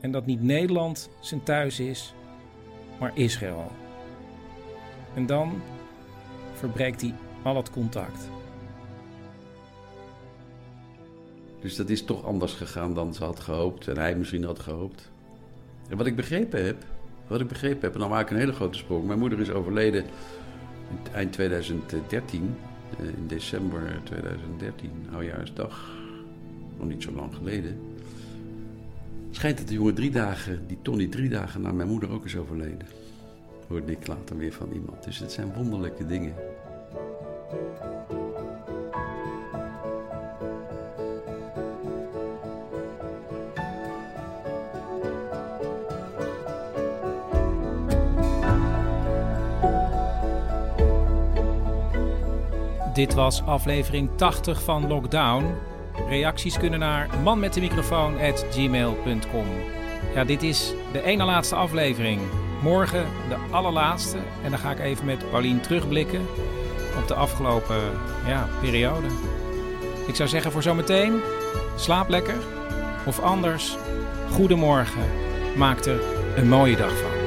En 0.00 0.10
dat 0.10 0.26
niet 0.26 0.42
Nederland 0.42 1.10
zijn 1.20 1.42
thuis 1.42 1.80
is, 1.80 2.14
maar 3.00 3.10
Israël. 3.14 3.72
En 5.14 5.26
dan 5.26 5.60
verbreekt 6.54 7.00
hij 7.00 7.14
al 7.42 7.56
het 7.56 7.70
contact. 7.70 8.37
Dus 11.60 11.76
dat 11.76 11.88
is 11.88 12.04
toch 12.04 12.24
anders 12.24 12.52
gegaan 12.52 12.94
dan 12.94 13.14
ze 13.14 13.24
had 13.24 13.40
gehoopt 13.40 13.88
en 13.88 13.96
hij 13.96 14.16
misschien 14.16 14.44
had 14.44 14.58
gehoopt. 14.58 15.10
En 15.88 15.96
wat 15.96 16.06
ik 16.06 16.16
begrepen 16.16 16.64
heb, 16.64 16.84
wat 17.26 17.40
ik 17.40 17.48
begrepen 17.48 17.80
heb, 17.80 17.94
en 17.94 18.00
dan 18.00 18.10
maak 18.10 18.22
ik 18.22 18.30
een 18.30 18.36
hele 18.36 18.52
grote 18.52 18.78
sprong. 18.78 19.06
Mijn 19.06 19.18
moeder 19.18 19.40
is 19.40 19.50
overleden 19.50 20.04
in 20.90 21.12
eind 21.12 21.32
2013, 21.32 22.54
eh, 22.98 23.06
in 23.06 23.26
december 23.26 24.00
2013, 24.04 24.90
oudjaarsdag, 25.12 25.90
nog 26.78 26.88
niet 26.88 27.02
zo 27.02 27.12
lang 27.12 27.34
geleden. 27.34 27.80
Schijnt 29.30 29.58
dat 29.58 29.68
de 29.68 29.74
jongen 29.74 29.94
drie 29.94 30.10
dagen, 30.10 30.66
die 30.66 30.78
Tony 30.82 31.06
drie 31.06 31.28
dagen 31.28 31.60
na 31.60 31.72
mijn 31.72 31.88
moeder 31.88 32.10
ook 32.10 32.24
is 32.24 32.36
overleden. 32.36 32.86
Hoorde 33.66 33.92
ik 33.92 34.06
later 34.06 34.36
weer 34.36 34.52
van 34.52 34.72
iemand. 34.72 35.04
Dus 35.04 35.18
het 35.18 35.32
zijn 35.32 35.52
wonderlijke 35.54 36.06
dingen. 36.06 36.34
Dit 52.98 53.14
was 53.14 53.42
aflevering 53.42 54.10
80 54.16 54.62
van 54.62 54.86
Lockdown. 54.86 55.54
Reacties 56.08 56.58
kunnen 56.58 56.78
naar 56.78 57.08
manmetdemicrofoon.gmail.com 57.22 59.46
Ja, 60.14 60.24
dit 60.24 60.42
is 60.42 60.72
de 60.92 61.02
ene 61.02 61.24
laatste 61.24 61.54
aflevering. 61.54 62.20
Morgen 62.62 63.06
de 63.28 63.36
allerlaatste. 63.50 64.18
En 64.44 64.50
dan 64.50 64.58
ga 64.58 64.70
ik 64.70 64.78
even 64.78 65.04
met 65.04 65.30
Paulien 65.30 65.60
terugblikken 65.60 66.26
op 67.00 67.08
de 67.08 67.14
afgelopen 67.14 67.80
ja, 68.26 68.48
periode. 68.60 69.06
Ik 70.06 70.14
zou 70.14 70.28
zeggen 70.28 70.52
voor 70.52 70.62
zometeen, 70.62 71.20
slaap 71.76 72.08
lekker. 72.08 72.36
Of 73.06 73.20
anders, 73.20 73.76
goedemorgen. 74.30 75.02
Maak 75.56 75.84
er 75.84 76.00
een 76.36 76.48
mooie 76.48 76.76
dag 76.76 76.98
van. 76.98 77.17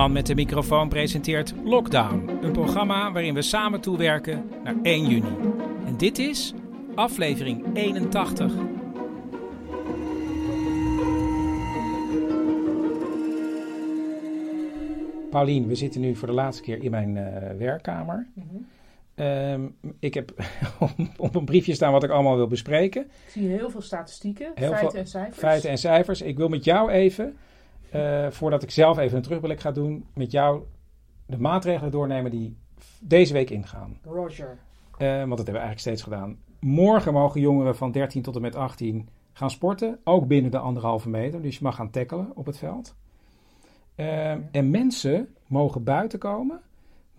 Man 0.00 0.12
met 0.12 0.26
de 0.26 0.34
microfoon 0.34 0.88
presenteert 0.88 1.54
Lockdown, 1.64 2.30
een 2.42 2.52
programma 2.52 3.12
waarin 3.12 3.34
we 3.34 3.42
samen 3.42 3.80
toewerken 3.80 4.50
naar 4.64 4.74
1 4.82 5.06
juni. 5.06 5.36
En 5.86 5.96
dit 5.96 6.18
is 6.18 6.54
aflevering 6.94 7.76
81. 7.76 8.52
Paulien, 15.30 15.66
we 15.66 15.74
zitten 15.74 16.00
nu 16.00 16.16
voor 16.16 16.28
de 16.28 16.34
laatste 16.34 16.62
keer 16.62 16.82
in 16.82 16.90
mijn 16.90 17.16
eh, 17.16 17.56
werkkamer. 17.56 18.26
Ehm, 19.14 19.66
ik 19.98 20.14
heb 20.14 20.34
op 21.16 21.34
een 21.34 21.44
briefje 21.44 21.74
staan 21.74 21.92
wat 21.92 22.02
ik 22.02 22.10
allemaal 22.10 22.36
wil 22.36 22.46
bespreken. 22.46 23.02
Ik 23.02 23.30
zie 23.30 23.48
heel 23.48 23.70
veel 23.70 23.82
statistieken, 23.82 24.50
Heel 24.54 24.68
feiten 24.68 24.90
veel 24.90 25.00
en 25.00 25.06
cijfers. 25.06 25.38
Feiten 25.38 25.70
en 25.70 25.78
cijfers. 25.78 26.22
Ik 26.22 26.36
wil 26.36 26.48
met 26.48 26.64
jou 26.64 26.90
even, 26.90 27.36
eh, 27.90 28.30
voordat 28.30 28.62
ik 28.62 28.70
zelf 28.70 28.98
even 28.98 29.16
een 29.16 29.22
terugblik 29.22 29.60
ga 29.60 29.70
doen, 29.70 30.06
met 30.14 30.30
jou 30.30 30.62
de 31.26 31.38
maatregelen 31.38 31.90
doornemen 31.90 32.30
die 32.30 32.56
deze 33.00 33.32
week 33.32 33.50
ingaan. 33.50 33.98
Roger. 34.02 34.58
Eh, 34.98 35.08
want 35.08 35.28
dat 35.28 35.36
hebben 35.36 35.54
we 35.54 35.58
eigenlijk 35.58 35.80
steeds 35.80 36.02
gedaan. 36.02 36.38
Morgen 36.60 37.12
mogen 37.12 37.40
jongeren 37.40 37.76
van 37.76 37.92
13 37.92 38.22
tot 38.22 38.36
en 38.36 38.42
met 38.42 38.56
18 38.56 39.08
gaan 39.32 39.50
sporten. 39.50 39.98
Ook 40.04 40.26
binnen 40.26 40.50
de 40.50 40.58
anderhalve 40.58 41.08
meter. 41.08 41.42
Dus 41.42 41.58
je 41.58 41.64
mag 41.64 41.74
gaan 41.74 41.90
tackelen 41.90 42.32
op 42.34 42.46
het 42.46 42.58
veld. 42.58 42.94
Eh, 43.94 44.30
en 44.30 44.70
mensen 44.70 45.34
mogen 45.46 45.84
buiten 45.84 46.18
komen 46.18 46.60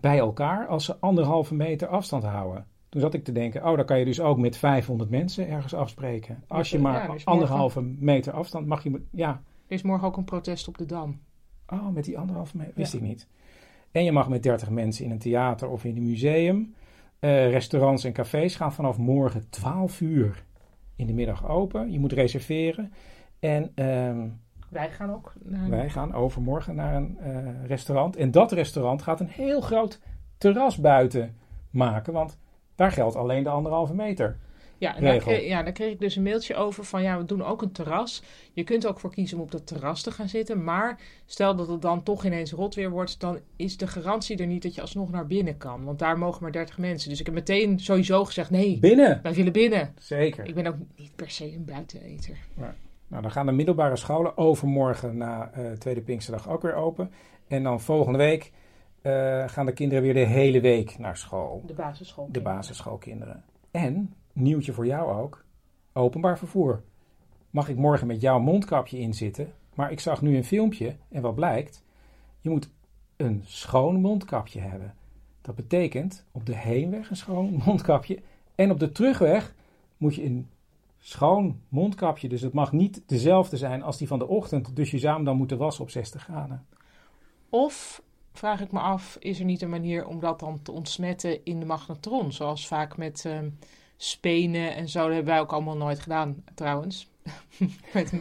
bij 0.00 0.18
elkaar 0.18 0.66
als 0.66 0.84
ze 0.84 0.96
anderhalve 1.00 1.54
meter 1.54 1.88
afstand 1.88 2.24
houden. 2.24 2.66
Toen 2.88 3.00
zat 3.00 3.14
ik 3.14 3.24
te 3.24 3.32
denken, 3.32 3.68
oh, 3.68 3.76
dan 3.76 3.84
kan 3.84 3.98
je 3.98 4.04
dus 4.04 4.20
ook 4.20 4.38
met 4.38 4.56
500 4.56 5.10
mensen 5.10 5.48
ergens 5.48 5.74
afspreken. 5.74 6.44
Als 6.48 6.70
je 6.70 6.76
Ja, 6.76 6.82
maar 6.82 7.10
dus 7.10 7.24
anderhalve 7.24 7.80
meter 7.82 8.32
afstand 8.32 8.66
mag 8.66 8.82
je... 8.82 9.02
Ja, 9.10 9.42
Er 9.66 9.74
is 9.74 9.82
morgen 9.82 10.06
ook 10.08 10.16
een 10.16 10.24
protest 10.24 10.68
op 10.68 10.78
de 10.78 10.86
Dam. 10.86 11.20
Oh, 11.66 11.88
met 11.88 12.04
die 12.04 12.18
anderhalve 12.18 12.56
meter? 12.56 12.72
Wist 12.76 12.92
Ja. 12.92 12.98
ik 12.98 13.04
niet. 13.04 13.28
En 13.90 14.04
je 14.04 14.12
mag 14.12 14.28
met 14.28 14.42
30 14.42 14.70
mensen 14.70 15.04
in 15.04 15.10
een 15.10 15.18
theater 15.18 15.68
of 15.68 15.84
in 15.84 15.96
een 15.96 16.06
museum. 16.06 16.74
Eh, 17.18 17.50
restaurants 17.50 18.04
en 18.04 18.12
cafés 18.12 18.56
gaan 18.56 18.72
vanaf 18.72 18.98
morgen 18.98 19.46
12 19.50 20.00
uur 20.00 20.44
in 20.96 21.06
de 21.06 21.12
middag 21.12 21.48
open. 21.48 21.92
Je 21.92 21.98
moet 21.98 22.12
reserveren. 22.12 22.92
En 23.38 23.72
ehm, 23.74 24.28
Wij 24.68 24.90
gaan 24.90 25.12
ook 25.12 25.32
naar... 25.42 25.68
wij 25.70 25.90
gaan 25.90 26.14
overmorgen 26.14 26.74
naar 26.74 26.94
een 26.94 27.18
eh, 27.18 27.64
restaurant. 27.66 28.16
En 28.16 28.30
dat 28.30 28.52
restaurant 28.52 29.02
gaat 29.02 29.20
een 29.20 29.28
heel 29.28 29.60
groot 29.60 30.00
terras 30.38 30.76
buiten 30.76 31.36
maken. 31.70 32.12
Want 32.12 32.38
daar 32.74 32.92
geldt 32.92 33.16
alleen 33.16 33.42
de 33.42 33.48
anderhalve 33.50 33.94
meter. 33.94 34.38
Ja, 34.82 34.96
en 34.96 35.02
daar 35.02 35.18
kreeg, 35.18 35.48
ja, 35.48 35.62
daar 35.62 35.72
kreeg 35.72 35.92
ik 35.92 36.00
dus 36.00 36.16
een 36.16 36.22
mailtje 36.22 36.54
over 36.54 36.84
van 36.84 37.02
ja, 37.02 37.18
we 37.18 37.24
doen 37.24 37.42
ook 37.42 37.62
een 37.62 37.72
terras. 37.72 38.22
Je 38.52 38.64
kunt 38.64 38.84
er 38.84 38.90
ook 38.90 39.00
voor 39.00 39.10
kiezen 39.10 39.36
om 39.36 39.42
op 39.42 39.50
dat 39.50 39.66
terras 39.66 40.02
te 40.02 40.10
gaan 40.10 40.28
zitten. 40.28 40.64
Maar 40.64 41.00
stel 41.26 41.56
dat 41.56 41.68
het 41.68 41.82
dan 41.82 42.02
toch 42.02 42.24
ineens 42.24 42.52
rot 42.52 42.74
weer 42.74 42.90
wordt, 42.90 43.20
dan 43.20 43.38
is 43.56 43.76
de 43.76 43.86
garantie 43.86 44.36
er 44.36 44.46
niet 44.46 44.62
dat 44.62 44.74
je 44.74 44.80
alsnog 44.80 45.10
naar 45.10 45.26
binnen 45.26 45.56
kan. 45.56 45.84
Want 45.84 45.98
daar 45.98 46.18
mogen 46.18 46.42
maar 46.42 46.52
30 46.52 46.78
mensen. 46.78 47.10
Dus 47.10 47.20
ik 47.20 47.26
heb 47.26 47.34
meteen 47.34 47.80
sowieso 47.80 48.24
gezegd 48.24 48.50
nee. 48.50 48.78
Binnen? 48.78 49.20
Wij 49.22 49.34
willen 49.34 49.52
binnen. 49.52 49.94
Zeker. 49.98 50.46
Ik 50.46 50.54
ben 50.54 50.66
ook 50.66 50.76
niet 50.96 51.16
per 51.16 51.30
se 51.30 51.54
een 51.54 51.64
buiteneter. 51.64 52.36
Maar 52.54 52.76
Nou, 53.08 53.22
dan 53.22 53.30
gaan 53.30 53.46
de 53.46 53.52
middelbare 53.52 53.96
scholen 53.96 54.36
overmorgen 54.36 55.16
na 55.16 55.50
eh, 55.52 55.72
Tweede 55.72 56.00
Pinksterdag 56.00 56.48
ook 56.48 56.62
weer 56.62 56.74
open. 56.74 57.10
En 57.48 57.62
dan 57.62 57.80
volgende 57.80 58.18
week 58.18 58.52
eh, 59.02 59.48
gaan 59.48 59.66
de 59.66 59.72
kinderen 59.72 60.02
weer 60.02 60.14
de 60.14 60.26
hele 60.26 60.60
week 60.60 60.98
naar 60.98 61.16
school. 61.16 61.62
De 61.66 61.74
basisschool. 61.74 62.28
De 62.30 62.40
basisschoolkinderen. 62.40 63.44
En, 63.70 64.14
nieuwtje 64.32 64.72
voor 64.72 64.86
jou 64.86 65.22
ook, 65.22 65.44
openbaar 65.92 66.38
vervoer. 66.38 66.82
Mag 67.50 67.68
ik 67.68 67.76
morgen 67.76 68.06
met 68.06 68.20
jouw 68.20 68.38
mondkapje 68.38 68.98
inzitten? 68.98 69.52
Maar 69.74 69.92
ik 69.92 70.00
zag 70.00 70.22
nu 70.22 70.36
een 70.36 70.44
filmpje 70.44 70.96
en 71.08 71.22
wat 71.22 71.34
blijkt? 71.34 71.84
Je 72.40 72.50
moet 72.50 72.70
een 73.16 73.42
schoon 73.44 74.00
mondkapje 74.00 74.60
hebben. 74.60 74.94
Dat 75.40 75.54
betekent 75.54 76.24
op 76.32 76.46
de 76.46 76.56
heenweg 76.56 77.10
een 77.10 77.16
schoon 77.16 77.52
mondkapje. 77.66 78.18
En 78.54 78.70
op 78.70 78.78
de 78.78 78.92
terugweg 78.92 79.54
moet 79.96 80.14
je 80.14 80.24
een 80.24 80.48
schoon 80.98 81.60
mondkapje. 81.68 82.28
Dus 82.28 82.40
het 82.40 82.52
mag 82.52 82.72
niet 82.72 83.02
dezelfde 83.06 83.56
zijn 83.56 83.82
als 83.82 83.98
die 83.98 84.06
van 84.06 84.18
de 84.18 84.28
ochtend. 84.28 84.76
Dus 84.76 84.90
je 84.90 84.98
zou 84.98 85.14
hem 85.14 85.24
dan 85.24 85.36
moeten 85.36 85.58
wassen 85.58 85.84
op 85.84 85.90
60 85.90 86.22
graden. 86.22 86.66
Of 87.48 88.02
vraag 88.32 88.60
ik 88.60 88.72
me 88.72 88.80
af, 88.80 89.16
is 89.20 89.38
er 89.38 89.44
niet 89.44 89.62
een 89.62 89.70
manier 89.70 90.06
om 90.06 90.20
dat 90.20 90.40
dan 90.40 90.62
te 90.62 90.72
ontsmetten 90.72 91.44
in 91.44 91.60
de 91.60 91.66
magnetron? 91.66 92.32
Zoals 92.32 92.66
vaak 92.66 92.96
met 92.96 93.24
ehm, 93.24 93.50
spenen 94.04 94.74
en 94.74 94.88
zo. 94.88 94.98
Dat 95.04 95.14
hebben 95.14 95.32
wij 95.32 95.40
ook 95.40 95.52
allemaal 95.52 95.76
nooit 95.76 96.00
gedaan, 96.00 96.44
trouwens. 96.54 97.10
met 97.94 98.12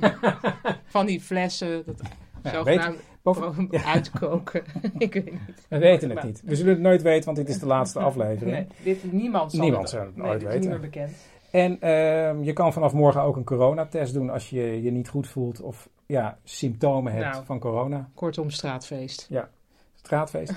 van 0.85 1.05
die 1.05 1.21
flessen, 1.21 1.83
dat 1.85 2.01
Ja, 2.43 2.51
zogenaamd 2.51 2.97
boven- 3.21 3.67
ja. 3.71 3.83
uitkoken. 3.83 4.63
ik 4.97 5.13
weet 5.13 5.31
niet. 5.31 5.65
We 5.69 5.77
weten 5.77 6.09
het 6.09 6.23
niet. 6.23 6.41
We 6.45 6.55
zullen 6.55 6.73
het 6.73 6.81
nooit 6.81 7.01
weten, 7.01 7.25
want 7.25 7.37
dit 7.37 7.49
is 7.49 7.59
de 7.59 7.65
laatste 7.65 7.99
aflevering. 7.99 8.55
Nee, 8.55 8.67
dit, 8.83 9.11
niemand 9.11 9.51
zal 9.51 9.61
Niemand 9.61 9.81
het, 9.83 9.91
zal 9.91 10.05
het 10.05 10.15
nee, 10.15 10.27
ooit 10.27 10.39
dit 10.39 10.47
is 10.49 10.53
weten. 10.53 10.69
niet 10.69 10.79
meer 10.79 10.89
bekend. 10.89 11.11
En 11.51 11.79
ehm, 11.81 12.43
je 12.43 12.53
kan 12.53 12.73
vanaf 12.73 12.93
morgen 12.93 13.21
ook 13.21 13.35
een 13.35 13.43
coronatest 13.43 14.13
doen 14.13 14.29
als 14.29 14.49
je 14.49 14.81
je 14.83 14.91
niet 14.91 15.09
goed 15.09 15.27
voelt 15.27 15.61
of 15.61 15.89
ja, 16.05 16.37
symptomen 16.43 17.13
hebt 17.13 17.31
Nou. 17.31 17.45
van 17.45 17.59
corona. 17.59 18.09
Kortom, 18.15 18.49
straatfeest. 18.49 19.25
Ja, 19.29 19.49
straatfeest. 19.95 20.53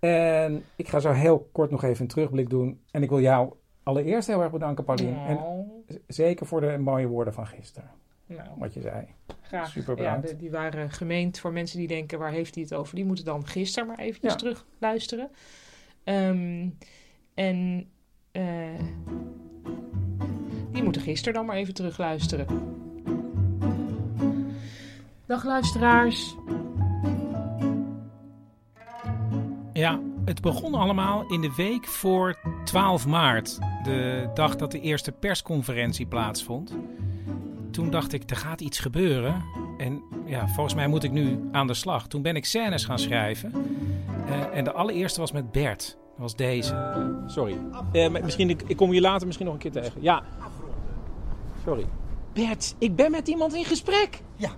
en 0.00 0.64
ik 0.76 0.88
ga 0.88 0.98
zo 0.98 1.10
heel 1.12 1.48
kort 1.52 1.70
nog 1.70 1.82
even 1.84 2.00
een 2.02 2.08
terugblik 2.08 2.50
doen. 2.50 2.80
En 2.90 3.02
ik 3.02 3.08
wil 3.08 3.20
jou 3.20 3.52
allereerst 3.84 4.28
heel 4.28 4.42
erg 4.42 4.50
bedanken, 4.52 4.84
Paulien. 4.84 5.16
En 5.26 5.36
Oh. 5.36 5.68
z- 5.88 5.96
zeker 6.06 6.46
voor 6.46 6.60
de 6.60 6.78
mooie 6.78 7.06
woorden 7.06 7.34
van 7.34 7.46
gisteren. 7.46 7.90
Nou, 8.26 8.48
Wat 8.56 8.74
je 8.74 8.80
zei. 8.80 9.06
Graag. 9.42 9.68
Super 9.68 9.96
ja, 9.96 10.02
bedankt. 10.04 10.28
de- 10.28 10.36
die 10.36 10.50
waren 10.50 10.90
gemeend 10.90 11.38
voor 11.38 11.52
mensen 11.52 11.78
die 11.78 11.88
denken, 11.88 12.18
waar 12.18 12.30
heeft 12.30 12.54
hij 12.54 12.62
het 12.64 12.74
over? 12.74 12.94
Die 12.94 13.04
moeten 13.04 13.24
dan 13.24 13.46
gisteren 13.46 13.88
maar 13.88 13.98
eventjes 13.98 14.32
Ja. 14.32 14.38
terug 14.38 14.66
luisteren. 14.78 15.30
Ehm, 16.04 16.68
en 17.34 17.86
eh, 18.32 18.80
die 20.72 20.82
moeten 20.82 21.02
gisteren 21.02 21.34
dan 21.34 21.46
maar 21.46 21.56
even 21.56 21.74
terug 21.74 21.98
luisteren. 21.98 22.46
Dag 25.26 25.44
luisteraars. 25.44 26.36
Ja, 29.72 30.00
het 30.24 30.40
begon 30.40 30.74
allemaal 30.74 31.24
in 31.28 31.40
de 31.40 31.54
week 31.56 31.86
voor 31.86 32.38
12 32.64 33.06
maart, 33.06 33.58
de 33.82 34.30
dag 34.34 34.56
dat 34.56 34.70
de 34.70 34.80
eerste 34.80 35.12
persconferentie 35.12 36.06
plaatsvond. 36.06 36.76
Toen 37.70 37.90
dacht 37.90 38.12
ik, 38.12 38.30
er 38.30 38.36
gaat 38.36 38.60
iets 38.60 38.78
gebeuren. 38.78 39.44
En 39.78 40.02
ja, 40.24 40.48
volgens 40.48 40.74
mij 40.74 40.86
moet 40.86 41.04
ik 41.04 41.10
nu 41.10 41.48
aan 41.52 41.66
de 41.66 41.74
slag. 41.74 42.06
Toen 42.06 42.22
ben 42.22 42.36
ik 42.36 42.44
scènes 42.44 42.84
gaan 42.84 42.98
schrijven. 42.98 43.52
Eh, 44.26 44.56
en 44.56 44.64
de 44.64 44.72
allereerste 44.72 45.20
was 45.20 45.32
met 45.32 45.52
Bert. 45.52 45.98
Dat 46.08 46.18
was 46.18 46.36
deze. 46.36 46.92
Sorry. 47.26 47.56
Eh, 47.92 48.10
misschien, 48.10 48.50
ik, 48.50 48.62
ik 48.66 48.76
kom 48.76 48.92
je 48.92 49.00
later 49.00 49.26
misschien 49.26 49.46
nog 49.46 49.54
een 49.54 49.60
keer 49.60 49.82
tegen. 49.82 50.02
Ja. 50.02 50.22
Sorry. 51.64 51.86
Bert, 52.32 52.74
ik 52.78 52.96
ben 52.96 53.10
met 53.10 53.28
iemand 53.28 53.54
in 53.54 53.64
gesprek. 53.64 54.20
Ja. 54.36 54.50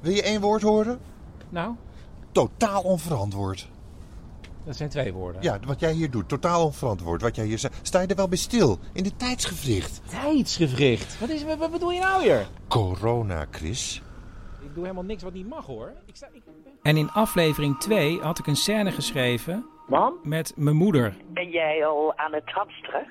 Wil 0.00 0.12
je 0.12 0.22
één 0.22 0.40
woord 0.40 0.62
horen? 0.62 1.00
Nou? 1.48 1.74
Totaal 2.32 2.82
onverantwoord. 2.82 3.68
Dat 4.64 4.76
zijn 4.76 4.88
twee 4.88 5.12
woorden. 5.12 5.42
Ja, 5.42 5.58
wat 5.66 5.80
jij 5.80 5.92
hier 5.92 6.10
doet, 6.10 6.28
totaal 6.28 6.64
onverantwoord. 6.64 7.22
Wat 7.22 7.36
jij 7.36 7.44
hier 7.44 7.58
zegt. 7.58 7.86
Sta 7.86 8.00
je 8.00 8.06
er 8.06 8.16
wel 8.16 8.28
bij 8.28 8.38
stil? 8.38 8.78
In 8.92 9.02
de 9.02 9.16
tijdsgevricht. 9.16 10.02
Tijdsgevricht? 10.08 11.18
Wat, 11.18 11.28
is, 11.28 11.44
wat 11.44 11.70
bedoel 11.70 11.92
je 11.92 12.00
nou 12.00 12.22
weer? 12.22 12.46
Corona, 12.68 13.46
Chris. 13.50 14.02
Ik 14.62 14.74
doe 14.74 14.82
helemaal 14.82 15.04
niks 15.04 15.22
wat 15.22 15.32
niet 15.32 15.48
mag 15.48 15.66
hoor. 15.66 15.92
Ik 16.06 16.16
sta, 16.16 16.28
ik... 16.32 16.42
En 16.82 16.96
in 16.96 17.10
aflevering 17.10 17.78
2 17.78 18.20
had 18.20 18.38
ik 18.38 18.46
een 18.46 18.56
scène 18.56 18.92
geschreven 18.92 19.66
met 20.22 20.52
mijn 20.56 20.76
moeder. 20.76 21.16
Ben 21.32 21.50
jij 21.50 21.86
al 21.86 22.16
aan 22.16 22.32
het 22.32 22.50
hamsteren? 22.50 23.06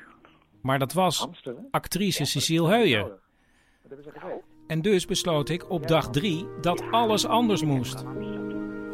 Maar 0.62 0.80
dat 0.80 0.94
was 0.94 1.28
actrice 1.72 2.26
Cecile 2.26 2.68
Heuyer. 2.68 3.12
En 4.68 4.82
dus 4.82 5.06
besloot 5.06 5.50
ik 5.50 5.70
op 5.70 5.88
dag 5.88 6.10
3 6.10 6.48
dat 6.62 6.84
alles 6.92 7.28
anders 7.28 7.64
moest. 7.64 8.04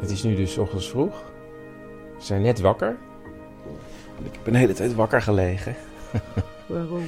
Het 0.00 0.10
is 0.10 0.22
nu 0.22 0.34
dus 0.34 0.58
ochtends 0.58 0.88
vroeg. 0.90 1.34
We 2.16 2.24
zijn 2.24 2.42
net 2.42 2.60
wakker. 2.60 2.96
Ik 4.24 4.32
heb 4.32 4.46
een 4.46 4.54
hele 4.54 4.72
tijd 4.72 4.94
wakker 4.94 5.22
gelegen. 5.22 5.76
Waarom? 6.66 7.04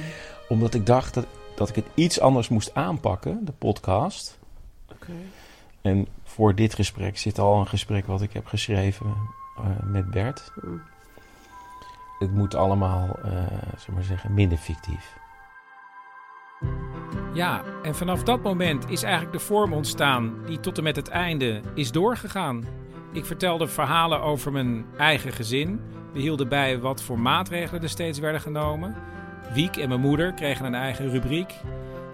Omdat 0.47 0.73
ik 0.73 0.85
dacht 0.85 1.13
dat, 1.13 1.25
dat 1.55 1.69
ik 1.69 1.75
het 1.75 1.85
iets 1.93 2.19
anders 2.19 2.49
moest 2.49 2.73
aanpakken, 2.73 3.45
de 3.45 3.51
podcast. 3.51 4.39
Oké. 4.91 5.11
En 5.81 6.07
voor 6.23 6.55
dit 6.55 6.73
gesprek 6.73 7.17
zit 7.17 7.39
al 7.39 7.59
een 7.59 7.67
gesprek 7.67 8.05
wat 8.05 8.21
ik 8.21 8.33
heb 8.33 8.45
geschreven 8.45 9.15
eh, 9.57 9.63
met 9.83 10.11
Bert. 10.11 10.51
Hmm. 10.61 10.81
Het 12.19 12.31
moet 12.31 12.55
allemaal, 12.55 13.19
eh 13.23 13.31
zeg 13.77 13.95
maar 13.95 14.03
zeggen, 14.03 14.33
minder 14.33 14.57
fictief. 14.57 15.17
Ja, 17.33 17.63
en 17.83 17.95
vanaf 17.95 18.23
dat 18.23 18.43
moment 18.43 18.89
is 18.89 19.03
eigenlijk 19.03 19.33
de 19.33 19.39
vorm 19.39 19.73
ontstaan 19.73 20.33
die 20.45 20.59
tot 20.59 20.77
en 20.77 20.83
met 20.83 20.95
het 20.95 21.07
einde 21.07 21.61
is 21.73 21.91
doorgegaan. 21.91 22.65
Ik 23.13 23.25
vertelde 23.25 23.67
verhalen 23.67 24.21
over 24.21 24.51
mijn 24.51 24.85
eigen 24.97 25.31
gezin. 25.31 25.81
We 26.13 26.19
hielden 26.19 26.49
bij 26.49 26.79
wat 26.79 27.01
voor 27.01 27.19
maatregelen 27.19 27.81
er 27.81 27.89
steeds 27.89 28.19
werden 28.19 28.41
genomen. 28.41 28.95
Wiek 29.53 29.75
en 29.75 29.89
mijn 29.89 30.01
moeder 30.01 30.33
kregen 30.33 30.65
een 30.65 30.75
eigen 30.75 31.09
rubriek. 31.09 31.53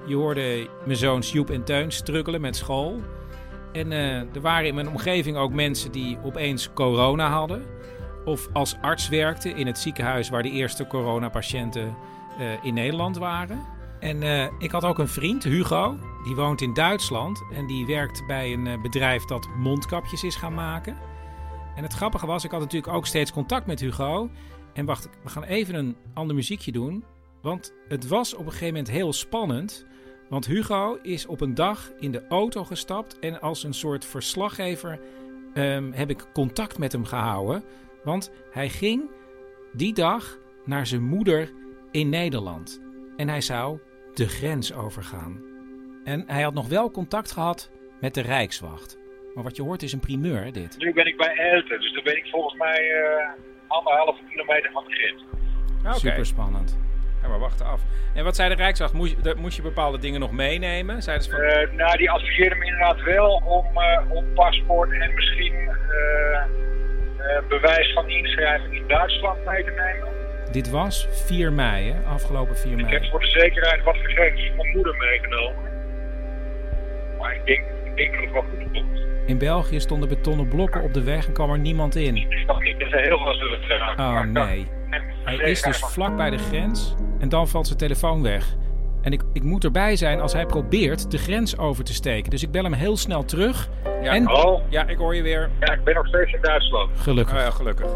Je 0.07 0.15
hoorde 0.15 0.69
mijn 0.85 0.97
zoons 0.97 1.31
Joep 1.31 1.49
en 1.49 1.63
Teun 1.63 1.91
struggelen 1.91 2.41
met 2.41 2.55
school. 2.55 3.01
En 3.71 3.91
eh, 3.91 4.19
er 4.19 4.41
waren 4.41 4.67
in 4.67 4.75
mijn 4.75 4.89
omgeving 4.89 5.37
ook 5.37 5.53
mensen 5.53 5.91
die 5.91 6.17
opeens 6.23 6.73
corona 6.73 7.29
hadden. 7.29 7.65
Of 8.25 8.47
als 8.53 8.77
arts 8.81 9.09
werkten 9.09 9.55
in 9.55 9.67
het 9.67 9.77
ziekenhuis 9.77 10.29
waar 10.29 10.43
de 10.43 10.51
eerste 10.51 10.87
coronapatiënten 10.87 11.95
eh, 12.39 12.45
in 12.63 12.73
Nederland 12.73 13.17
waren. 13.17 13.59
En 13.99 14.23
eh, 14.23 14.47
ik 14.59 14.71
had 14.71 14.83
ook 14.83 14.99
een 14.99 15.07
vriend, 15.07 15.43
Hugo, 15.43 15.97
die 16.25 16.35
woont 16.35 16.61
in 16.61 16.73
Duitsland. 16.73 17.43
En 17.51 17.67
die 17.67 17.85
werkt 17.85 18.25
bij 18.27 18.53
een 18.53 18.67
eh, 18.67 18.81
bedrijf 18.81 19.25
dat 19.25 19.47
mondkapjes 19.57 20.23
is 20.23 20.35
gaan 20.35 20.53
maken. 20.53 20.97
En 21.75 21.83
het 21.83 21.93
grappige 21.93 22.25
was, 22.25 22.43
ik 22.43 22.51
had 22.51 22.59
natuurlijk 22.59 22.93
ook 22.93 23.05
steeds 23.05 23.31
contact 23.31 23.65
met 23.65 23.79
Hugo. 23.79 24.29
En 24.73 24.85
wacht, 24.85 25.09
we 25.23 25.29
gaan 25.29 25.43
even 25.43 25.75
een 25.75 25.95
ander 26.13 26.35
muziekje 26.35 26.71
doen. 26.71 27.03
Want 27.41 27.73
het 27.87 28.07
was 28.07 28.33
op 28.33 28.45
een 28.45 28.51
gegeven 28.51 28.73
moment 28.73 28.89
heel 28.89 29.13
spannend. 29.13 29.85
Want 30.29 30.45
Hugo 30.45 30.97
is 31.01 31.25
op 31.25 31.41
een 31.41 31.53
dag 31.53 31.91
in 31.99 32.11
de 32.11 32.27
auto 32.27 32.63
gestapt. 32.63 33.19
En 33.19 33.41
als 33.41 33.63
een 33.63 33.73
soort 33.73 34.05
verslaggever 34.05 34.99
ehm, 35.53 35.91
heb 35.91 36.09
ik 36.09 36.27
contact 36.33 36.77
met 36.77 36.91
hem 36.91 37.05
gehouden. 37.05 37.63
Want 38.03 38.31
hij 38.51 38.69
ging 38.69 39.09
die 39.73 39.93
dag 39.93 40.37
naar 40.65 40.87
zijn 40.87 41.03
moeder 41.03 41.51
in 41.91 42.09
Nederland. 42.09 42.81
En 43.17 43.29
hij 43.29 43.41
zou 43.41 43.79
de 44.13 44.27
grens 44.27 44.73
overgaan. 44.73 45.54
En 46.05 46.23
hij 46.27 46.41
had 46.41 46.53
nog 46.53 46.67
wel 46.67 46.91
contact 46.91 47.31
gehad 47.31 47.71
met 48.01 48.13
de 48.13 48.21
Rijkswacht. 48.21 48.97
Maar 49.35 49.43
wat 49.43 49.55
je 49.55 49.61
hoort 49.61 49.83
is 49.83 49.93
een 49.93 49.99
primeur, 49.99 50.51
dit. 50.53 50.75
Nu 50.77 50.93
ben 50.93 51.05
ik 51.05 51.17
bij 51.17 51.35
Elten, 51.37 51.79
dus 51.81 51.93
dan 51.93 52.03
ben 52.03 52.17
ik 52.17 52.25
volgens 52.31 52.59
mij 52.59 52.91
eh 52.91 53.29
anderhalve 53.67 54.21
kilometer 54.29 54.71
van 54.71 54.83
de 54.87 54.93
grens. 54.93 55.23
Super 55.99 56.25
spannend. 56.25 56.77
Ja, 57.21 57.27
maar 57.27 57.39
wacht 57.39 57.61
af. 57.61 57.81
En 58.15 58.23
wat 58.23 58.35
zei 58.35 58.49
de 58.49 58.55
Rijkswacht? 58.55 58.93
Moest 58.93 59.15
je, 59.15 59.21
dat- 59.21 59.37
moest 59.37 59.55
je 59.55 59.61
bepaalde 59.61 59.97
dingen 59.99 60.19
nog 60.19 60.31
meenemen? 60.31 61.01
Zeiden 61.03 61.25
ze 61.25 61.31
van... 61.31 61.39
Eh, 61.41 61.71
nou, 61.71 61.97
die 61.97 62.11
adviseerden 62.11 62.57
me 62.57 62.65
inderdaad 62.65 63.01
wel 63.03 63.41
om, 63.45 63.77
eh, 63.81 64.11
om 64.11 64.33
paspoort 64.33 64.91
en 64.91 65.13
misschien 65.13 65.53
eh, 65.53 66.41
eh, 66.41 67.47
bewijs 67.49 67.93
van 67.93 68.09
inschrijving 68.09 68.73
in 68.75 68.87
Duitsland 68.87 69.45
mee 69.45 69.63
te 69.63 69.71
nemen. 69.71 70.07
Dit 70.51 70.69
was 70.69 71.07
4 71.11 71.53
mei, 71.53 71.91
hè? 71.91 72.05
Afgelopen 72.05 72.57
4 72.57 72.71
Ik 72.71 72.81
mei. 72.81 72.93
heb 72.93 73.05
voor 73.05 73.19
de 73.19 73.27
zekerheid 73.29 73.83
wat 73.83 73.95
gegevens 73.97 74.45
van 74.47 74.55
mijn 74.55 74.71
moeder 74.71 74.95
meegenomen. 74.97 75.74
Maar 77.25 77.35
ik 77.35 77.45
denk, 77.45 77.59
ik 77.85 77.95
denk 77.95 78.11
dat 78.11 78.21
het 78.21 78.31
wel 78.31 78.41
goed 78.41 78.71
komt. 78.71 78.99
In 79.25 79.37
België 79.37 79.79
stonden 79.79 80.09
betonnen 80.09 80.47
blokken 80.47 80.81
op 80.81 80.93
de 80.93 81.03
weg 81.03 81.27
en 81.27 81.33
kwam 81.33 81.51
er 81.51 81.59
niemand 81.59 81.95
in. 81.95 82.15
Ik 82.15 82.31
snap 82.31 82.63
niet 82.63 82.79
dat 82.79 82.89
ze 82.89 82.97
heel 82.97 83.17
veel. 83.17 84.05
Oh 84.05 84.21
nee. 84.21 84.67
Hij 85.23 85.35
is 85.35 85.61
dus 85.61 85.77
vlak 85.77 86.15
bij 86.15 86.29
de 86.29 86.37
grens 86.37 86.95
en 87.19 87.29
dan 87.29 87.47
valt 87.47 87.67
zijn 87.67 87.79
telefoon 87.79 88.21
weg. 88.21 88.55
En 89.01 89.11
ik, 89.11 89.21
ik 89.33 89.43
moet 89.43 89.63
erbij 89.63 89.95
zijn 89.95 90.21
als 90.21 90.33
hij 90.33 90.45
probeert 90.45 91.11
de 91.11 91.17
grens 91.17 91.57
over 91.57 91.83
te 91.83 91.93
steken. 91.93 92.29
Dus 92.29 92.43
ik 92.43 92.51
bel 92.51 92.63
hem 92.63 92.73
heel 92.73 92.97
snel 92.97 93.25
terug. 93.25 93.69
Ja, 94.01 94.13
en... 94.13 94.25
hallo? 94.25 94.61
Ja, 94.69 94.87
ik 94.87 94.97
hoor 94.97 95.15
je 95.15 95.21
weer. 95.21 95.49
Ja, 95.59 95.73
ik 95.73 95.83
ben 95.83 95.95
nog 95.95 96.07
steeds 96.07 96.33
in 96.33 96.41
Duitsland. 96.41 96.99
Gelukkig. 96.99 97.35
ja, 97.35 97.49
gelukkig. 97.49 97.89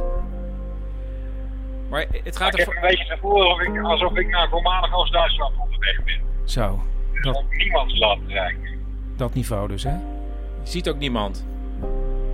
Maar 1.90 2.06
het 2.24 2.38
gaat 2.38 2.54
ik 2.54 2.66
heb 2.66 2.76
een 2.76 2.82
beetje 2.82 3.04
het 3.04 3.12
gevoel 3.14 3.42
alsof 3.42 3.62
ik, 3.62 3.82
alsof 3.84 4.18
ik 4.18 4.28
naar 4.28 4.50
voormalig 4.50 4.96
Oost-Duitsland 4.96 5.54
onderweg 5.60 6.04
ben. 6.04 6.22
Zo. 6.44 6.82
Dat... 7.22 7.36
Op 7.36 7.46
niemands 7.50 8.00
land 8.00 8.30
eigenlijk. 8.30 8.79
Dat 9.20 9.34
niveau 9.34 9.68
dus, 9.68 9.84
hè? 9.84 9.94
Je 10.64 10.70
ziet 10.70 10.90
ook 10.90 10.98
niemand. 10.98 11.46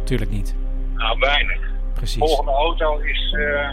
Tuurlijk 0.04 0.32
niet. 0.32 0.56
Nou, 0.96 1.20
weinig. 1.20 1.60
Precies. 1.94 2.22
De 2.22 2.28
volgende 2.28 2.52
auto 2.52 2.98
is 2.98 3.34
eh 3.40 3.70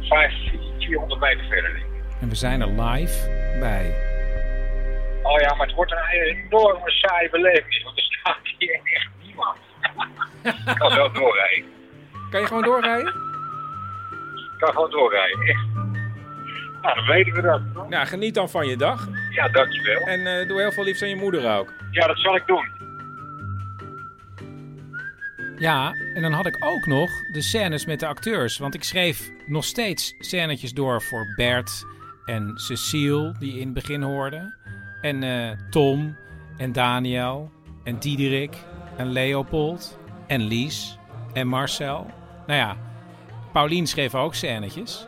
500, 0.00 0.84
400 0.84 1.20
meter 1.20 1.44
verder. 1.48 1.72
denk 1.72 1.84
ik. 1.84 2.02
En 2.20 2.28
we 2.28 2.34
zijn 2.34 2.60
er 2.60 2.68
live 2.82 3.28
bij. 3.60 3.94
Oh 5.22 5.40
ja, 5.40 5.54
maar 5.54 5.66
het 5.66 5.76
wordt 5.76 5.92
een 5.92 6.06
enorme 6.08 6.90
saaie 6.90 7.30
beleving, 7.30 7.84
want 7.84 7.96
er 7.96 8.02
staat 8.02 8.36
hier 8.58 8.80
echt 8.82 9.08
niemand. 9.26 9.56
Ik 10.68 10.74
kan 10.80 10.94
wel 10.94 11.12
doorrijden. 11.12 11.64
Kan 12.30 12.40
je 12.40 12.46
gewoon 12.46 12.62
doorrijden? 12.62 13.06
Ik 13.06 14.58
kan 14.58 14.72
gewoon 14.72 14.90
doorrijden, 14.90 15.40
echt. 15.40 15.66
Nou, 16.82 16.94
dan 16.94 17.06
weten 17.06 17.32
we 17.32 17.40
dat. 17.42 17.88
Nou, 17.88 18.06
geniet 18.06 18.34
dan 18.34 18.50
van 18.50 18.66
je 18.66 18.76
dag. 18.76 19.08
Ja, 19.30 19.48
dankjewel. 19.48 20.06
En 20.06 20.26
eh, 20.26 20.48
doe 20.48 20.60
heel 20.60 20.72
veel 20.72 20.84
liefs 20.84 21.02
aan 21.02 21.08
je 21.08 21.16
moeder 21.16 21.58
ook. 21.58 21.72
Ja, 21.90 22.06
dat 22.06 22.18
zal 22.18 22.36
ik 22.36 22.46
doen. 22.46 22.78
Ja, 25.58 25.92
en 26.14 26.22
dan 26.22 26.32
had 26.32 26.46
ik 26.46 26.64
ook 26.64 26.86
nog 26.86 27.10
de 27.32 27.42
scènes 27.42 27.86
met 27.86 28.00
de 28.00 28.06
acteurs. 28.06 28.58
Want 28.58 28.74
ik 28.74 28.82
schreef 28.82 29.30
nog 29.46 29.64
steeds 29.64 30.14
scènetjes 30.18 30.72
door 30.72 31.02
voor 31.02 31.34
Bert 31.36 31.84
en 32.24 32.52
Cecile, 32.54 33.34
die 33.38 33.54
je 33.54 33.60
in 33.60 33.64
het 33.64 33.74
begin 33.74 34.02
hoorde. 34.02 34.54
En 35.00 35.22
eh, 35.22 35.50
Tom 35.70 36.16
en 36.56 36.72
Daniel 36.72 37.50
en 37.84 37.98
Diederik 37.98 38.56
en 38.96 39.12
Leopold 39.12 39.98
en 40.26 40.42
Lies 40.42 40.98
en 41.32 41.46
Marcel. 41.46 42.10
Nou 42.46 42.58
ja, 42.58 42.76
Paulien 43.52 43.86
schreef 43.86 44.14
ook 44.14 44.34
scènetjes. 44.34 45.06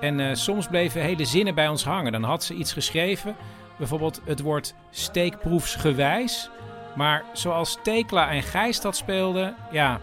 En 0.00 0.20
eh, 0.20 0.34
soms 0.34 0.68
bleven 0.68 1.00
hele 1.00 1.24
zinnen 1.24 1.54
bij 1.54 1.68
ons 1.68 1.84
hangen. 1.84 2.12
Dan 2.12 2.22
had 2.22 2.44
ze 2.44 2.54
iets 2.54 2.72
geschreven, 2.72 3.36
bijvoorbeeld 3.78 4.22
het 4.24 4.40
woord 4.40 4.74
steekproefsgewijs. 4.90 6.50
Maar 6.96 7.22
zoals 7.32 7.78
Tekla 7.82 8.30
en 8.30 8.42
Gijs 8.42 8.80
dat 8.80 8.96
speelden, 8.96 9.54
ja, 9.70 10.00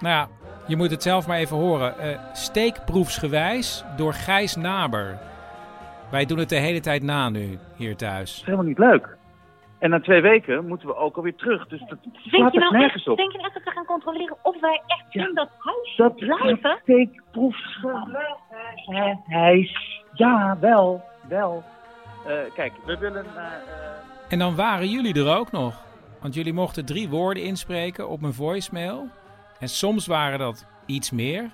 nou 0.00 0.14
ja, 0.14 0.28
je 0.66 0.76
moet 0.76 0.90
het 0.90 1.02
zelf 1.02 1.26
maar 1.26 1.38
even 1.38 1.56
horen. 1.56 1.98
Eh, 1.98 2.18
steekproefsgewijs 2.32 3.84
door 3.96 4.12
Gijs 4.12 4.56
Naber. 4.56 5.18
Wij 6.10 6.24
doen 6.26 6.38
het 6.38 6.48
de 6.48 6.56
hele 6.56 6.80
tijd 6.80 7.02
na 7.02 7.28
nu, 7.28 7.58
hier 7.76 7.96
thuis. 7.96 8.42
helemaal 8.44 8.66
niet 8.66 8.78
leuk. 8.78 9.16
En 9.78 9.90
na 9.90 10.00
twee 10.00 10.20
weken 10.20 10.66
moeten 10.66 10.88
we 10.88 10.96
ook 10.96 11.16
alweer 11.16 11.34
terug. 11.34 11.66
Dus 11.66 11.80
dat 11.88 11.98
Denk 12.02 12.16
slaat 12.16 12.52
je, 12.52 12.58
er 12.58 12.64
nou 12.64 12.76
nergens 12.76 13.02
echt, 13.02 13.08
op. 13.08 13.16
denk 13.16 13.32
je 13.32 13.38
nou 13.38 13.50
echt 13.50 13.64
dat 13.64 13.64
we 13.64 13.70
gaan 13.78 13.84
controleren 13.84 14.36
of 14.42 14.60
wij 14.60 14.82
echt 14.86 15.14
in 15.14 15.34
dat 15.34 15.48
huis 15.58 15.96
Dat 15.96 16.16
blijven? 16.16 16.78
steekproefsgewijs. 16.82 18.34
Ja, 20.12 20.56
wel, 20.60 21.02
wel. 21.28 21.62
Eh, 22.26 22.34
kijk, 22.54 22.72
we 22.84 22.98
willen 22.98 23.24
naar... 23.34 23.62
En 24.28 24.38
dan 24.38 24.54
waren 24.54 24.88
jullie 24.88 25.14
er 25.14 25.36
ook 25.36 25.50
nog. 25.50 25.82
Want 26.20 26.34
jullie 26.34 26.52
mochten 26.52 26.84
drie 26.84 27.08
woorden 27.08 27.42
inspreken 27.42 28.08
op 28.08 28.20
mijn 28.20 28.32
voicemail. 28.32 29.08
En 29.58 29.68
soms 29.68 30.06
waren 30.06 30.38
dat 30.38 30.66
iets 30.86 31.10
meer. 31.10 31.50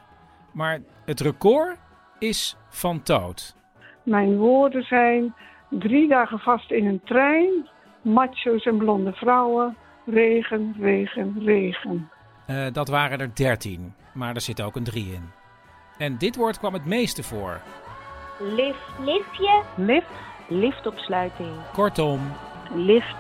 Maar 0.53 0.79
het 1.05 1.21
record 1.21 1.79
is 2.19 2.57
van 2.69 3.03
Toot. 3.03 3.57
Mijn 4.03 4.37
woorden 4.37 4.83
zijn 4.83 5.35
drie 5.69 6.09
dagen 6.09 6.39
vast 6.39 6.71
in 6.71 6.87
een 6.87 7.01
trein, 7.05 7.69
macho's 8.03 8.65
en 8.65 8.77
blonde 8.77 9.13
vrouwen, 9.13 9.77
regen, 10.07 10.77
regen, 10.81 11.37
regen. 11.45 12.11
Eh, 12.47 12.67
dat 12.73 12.89
waren 12.89 13.19
er 13.19 13.35
dertien. 13.35 13.95
Maar 14.15 14.35
er 14.35 14.41
zit 14.41 14.63
ook 14.63 14.77
een 14.77 14.85
drie 14.85 15.13
in. 15.13 15.40
En 16.01 16.17
dit 16.19 16.37
woord 16.37 16.59
kwam 16.59 16.73
het 16.73 16.85
meeste 16.85 17.23
voor. 17.23 17.61
Lift. 18.39 18.79
Liftje. 19.05 19.63
Lift. 19.77 20.07
Liftopsluiting. 20.49 21.51
Kortom. 21.73 22.21
Lift. 22.75 23.17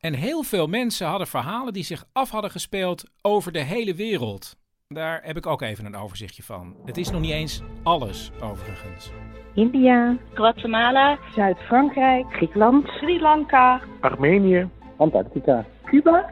En 0.00 0.14
heel 0.14 0.42
veel 0.42 0.66
mensen 0.66 1.06
hadden 1.06 1.26
verhalen 1.26 1.72
die 1.72 1.84
zich 1.84 2.04
af 2.12 2.30
hadden 2.30 2.50
gespeeld 2.50 3.04
over 3.22 3.52
de 3.52 3.60
hele 3.60 3.94
wereld. 3.94 4.56
Daar 4.88 5.20
heb 5.22 5.36
ik 5.36 5.46
ook 5.46 5.62
even 5.62 5.84
een 5.84 5.96
overzichtje 5.96 6.42
van. 6.42 6.76
Het 6.84 6.96
is 6.96 7.10
nog 7.10 7.20
niet 7.20 7.32
eens 7.32 7.62
alles, 7.82 8.30
overigens. 8.42 9.10
India. 9.54 10.16
Guatemala. 10.34 11.18
Zuid-Frankrijk. 11.34 12.26
Griekenland. 12.30 12.86
Sri 12.86 13.20
Lanka. 13.20 13.80
Armenië. 14.00 14.68
Antarctica. 14.96 15.64
Cuba. 15.84 16.30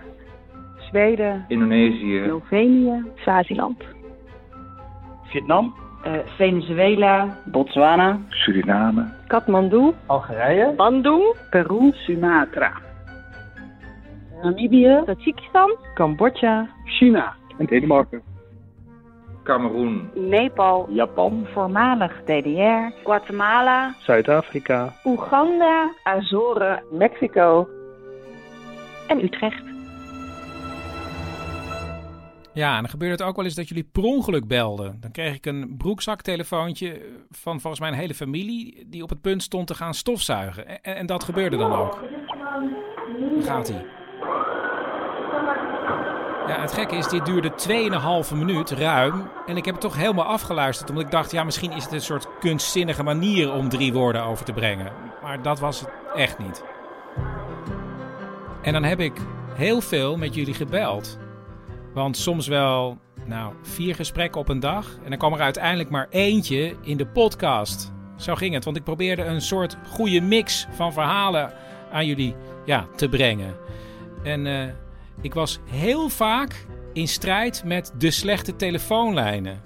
Zweden. 0.78 1.44
Indonesië. 1.48 2.22
Slovenië. 2.26 3.04
Swaziland. 3.16 3.82
Vietnam. 5.32 5.74
Eh, 6.04 6.24
Venezuela. 6.38 7.36
Botswana. 7.44 8.18
Suriname. 8.30 9.04
Kathmandu. 9.28 9.94
Algerije. 10.06 10.74
Bandung. 10.76 11.22
Peru. 11.50 11.92
Sumatra. 12.06 12.72
Namibië. 14.42 15.02
Tajikistan. 15.06 15.70
Cambodja. 15.94 16.66
China. 16.98 17.34
En 17.58 17.66
Denemarken. 17.66 18.22
Cameroen. 19.44 20.10
Nepal. 20.14 20.86
Japan. 20.90 21.46
Voormalig 21.54 22.12
DDR. 22.24 22.92
Guatemala. 23.04 23.94
Zuid-Afrika. 24.06 24.92
Oeganda. 25.04 25.90
Azoren. 26.04 26.82
Mexico. 26.90 27.68
En 29.06 29.24
Utrecht. 29.24 29.62
Ja, 32.54 32.74
en 32.74 32.80
dan 32.80 32.90
gebeurde 32.90 33.14
het 33.14 33.22
ook 33.22 33.36
wel 33.36 33.44
eens 33.44 33.54
dat 33.54 33.68
jullie 33.68 33.88
per 33.92 34.02
ongeluk 34.02 34.46
belden. 34.46 34.96
Dan 35.00 35.10
kreeg 35.10 35.34
ik 35.34 35.46
een 35.46 35.76
broekzaktelefoontje 35.76 37.00
van 37.30 37.60
volgens 37.60 37.80
mij 37.80 37.90
een 37.90 37.98
hele 37.98 38.14
familie... 38.14 38.86
die 38.86 39.02
op 39.02 39.08
het 39.08 39.20
punt 39.20 39.42
stond 39.42 39.66
te 39.66 39.74
gaan 39.74 39.94
stofzuigen. 39.94 40.82
En, 40.82 40.96
en 40.96 41.06
dat 41.06 41.24
gebeurde 41.24 41.56
dan 41.56 41.72
ook. 41.72 42.04
Gaat 43.42 43.68
hij. 43.68 43.84
Ja, 46.46 46.60
het 46.60 46.72
gekke 46.72 46.96
is, 46.96 47.08
dit 47.08 47.26
duurde 47.26 47.52
2,5 48.30 48.36
minuut, 48.36 48.70
ruim. 48.70 49.30
En 49.46 49.56
ik 49.56 49.64
heb 49.64 49.74
het 49.74 49.82
toch 49.82 49.96
helemaal 49.96 50.24
afgeluisterd. 50.24 50.88
Omdat 50.90 51.04
ik 51.04 51.10
dacht, 51.10 51.30
ja, 51.30 51.44
misschien 51.44 51.72
is 51.72 51.84
het 51.84 51.92
een 51.92 52.00
soort 52.00 52.28
kunstzinnige 52.40 53.02
manier 53.02 53.52
om 53.52 53.68
drie 53.68 53.92
woorden 53.92 54.24
over 54.24 54.44
te 54.44 54.52
brengen. 54.52 54.92
Maar 55.22 55.42
dat 55.42 55.58
was 55.58 55.80
het 55.80 55.90
echt 56.14 56.38
niet. 56.38 56.64
En 58.62 58.72
dan 58.72 58.84
heb 58.84 59.00
ik 59.00 59.12
heel 59.54 59.80
veel 59.80 60.16
met 60.16 60.34
jullie 60.34 60.54
gebeld. 60.54 61.18
Want 61.94 62.16
soms 62.16 62.46
wel, 62.46 62.98
nou, 63.26 63.54
vier 63.62 63.94
gesprekken 63.94 64.40
op 64.40 64.48
een 64.48 64.60
dag. 64.60 64.98
En 65.04 65.08
dan 65.08 65.18
kwam 65.18 65.32
er 65.32 65.40
uiteindelijk 65.40 65.90
maar 65.90 66.06
eentje 66.10 66.76
in 66.82 66.96
de 66.96 67.06
podcast. 67.06 67.92
Zo 68.16 68.34
ging 68.34 68.54
het, 68.54 68.64
want 68.64 68.76
ik 68.76 68.84
probeerde 68.84 69.24
een 69.24 69.40
soort 69.40 69.76
goede 69.88 70.20
mix 70.20 70.66
van 70.70 70.92
verhalen 70.92 71.52
aan 71.92 72.06
jullie 72.06 72.34
ja, 72.64 72.86
te 72.96 73.08
brengen. 73.08 73.56
En 74.22 74.46
eh, 74.46 74.68
ik 75.20 75.34
was 75.34 75.58
heel 75.70 76.08
vaak 76.08 76.66
in 76.92 77.08
strijd 77.08 77.64
met 77.64 77.92
de 77.98 78.10
slechte 78.10 78.56
telefoonlijnen. 78.56 79.62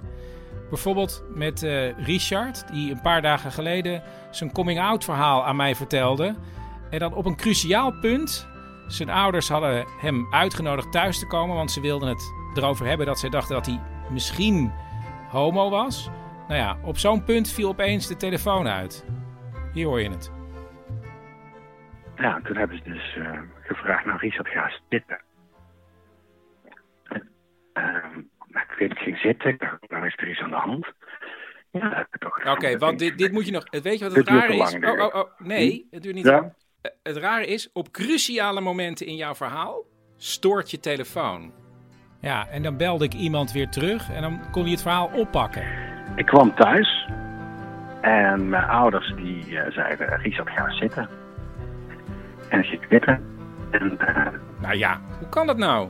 Bijvoorbeeld 0.69 1.23
met 1.33 1.63
eh, 1.63 1.97
Richard, 2.05 2.71
die 2.71 2.91
een 2.91 3.01
paar 3.01 3.21
dagen 3.21 3.51
geleden 3.51 4.03
zijn 4.31 4.51
coming-out 4.51 5.03
verhaal 5.03 5.45
aan 5.45 5.55
mij 5.55 5.75
vertelde. 5.75 6.35
En 6.89 6.99
dan 6.99 7.13
op 7.13 7.25
een 7.25 7.35
cruciaal 7.35 7.91
punt. 7.91 8.47
Zijn 8.87 9.09
ouders 9.09 9.49
hadden 9.49 9.85
hem 9.99 10.27
uitgenodigd 10.29 10.91
thuis 10.91 11.19
te 11.19 11.27
komen, 11.27 11.55
want 11.55 11.71
ze 11.71 11.81
wilden 11.81 12.09
het 12.09 12.33
erover 12.53 12.85
hebben 12.85 13.05
dat 13.05 13.19
ze 13.19 13.29
dachten 13.29 13.55
dat 13.55 13.65
hij 13.65 13.81
misschien 14.11 14.71
homo 15.29 15.69
was. 15.69 16.09
Nou 16.47 16.59
ja, 16.59 16.77
op 16.83 16.97
zo'n 16.97 17.23
punt 17.23 17.51
viel 17.51 17.69
opeens 17.69 18.07
de 18.07 18.15
telefoon 18.15 18.67
uit. 18.67 19.05
Hier 19.73 19.85
hoor 19.85 20.01
je 20.01 20.09
het. 20.09 20.31
Ja, 22.15 22.41
toen 22.43 22.57
hebben 22.57 22.77
ze 22.77 22.83
dus 22.83 23.15
eh, 23.15 23.39
gevraagd, 23.61 24.05
nou 24.05 24.17
Richard, 24.17 24.47
ga 24.47 24.71
zitten. 24.89 25.21
Nou, 28.47 28.65
ik 28.69 28.75
weet, 28.79 28.91
ik 28.91 28.97
ging 28.97 29.17
zitten, 29.17 29.57
nou 29.87 30.05
is 30.05 30.13
er 30.17 30.29
iets 30.29 30.39
aan 30.39 30.49
de 30.49 30.55
hand. 30.55 30.87
Ja, 31.71 32.07
Oké, 32.45 32.77
want 32.77 32.99
dit, 32.99 33.17
dit 33.17 33.31
moet 33.31 33.45
je 33.45 33.51
nog. 33.51 33.63
Weet 33.69 33.99
je 33.99 34.05
wat 34.05 34.15
het 34.15 34.25
te 34.25 34.55
is? 34.55 34.75
Oh, 34.75 35.05
oh, 35.05 35.15
oh, 35.15 35.39
nee, 35.39 35.87
het 35.91 36.03
duurt 36.03 36.15
niet. 36.15 36.25
Ja? 36.25 36.53
Het 36.81 37.17
rare 37.17 37.45
is, 37.45 37.69
op 37.73 37.91
cruciale 37.91 38.61
momenten 38.61 39.05
in 39.05 39.15
jouw 39.15 39.35
verhaal 39.35 39.83
stoort 40.17 40.71
je 40.71 40.79
telefoon. 40.79 41.51
Ja, 42.21 42.47
en 42.47 42.63
dan 42.63 42.77
belde 42.77 43.05
ik 43.05 43.13
iemand 43.13 43.51
weer 43.51 43.69
terug 43.69 44.09
en 44.11 44.21
dan 44.21 44.41
kon 44.51 44.61
hij 44.61 44.71
het 44.71 44.81
verhaal 44.81 45.09
oppakken. 45.13 45.63
Ik 46.15 46.25
kwam 46.25 46.55
thuis 46.55 47.07
en 48.01 48.49
mijn 48.49 48.63
ouders 48.63 49.13
die 49.15 49.59
eh, 49.59 49.71
zeiden, 49.71 50.17
Richard, 50.17 50.49
ga 50.49 50.71
zitten. 50.71 51.09
En 52.49 52.59
ik 52.59 52.65
zit 52.65 52.79
zitten. 52.89 53.23
En 53.71 53.99
eh, 53.99 54.25
Nou 54.61 54.75
ja, 54.77 55.01
hoe 55.19 55.29
kan 55.29 55.47
dat 55.47 55.57
nou? 55.57 55.89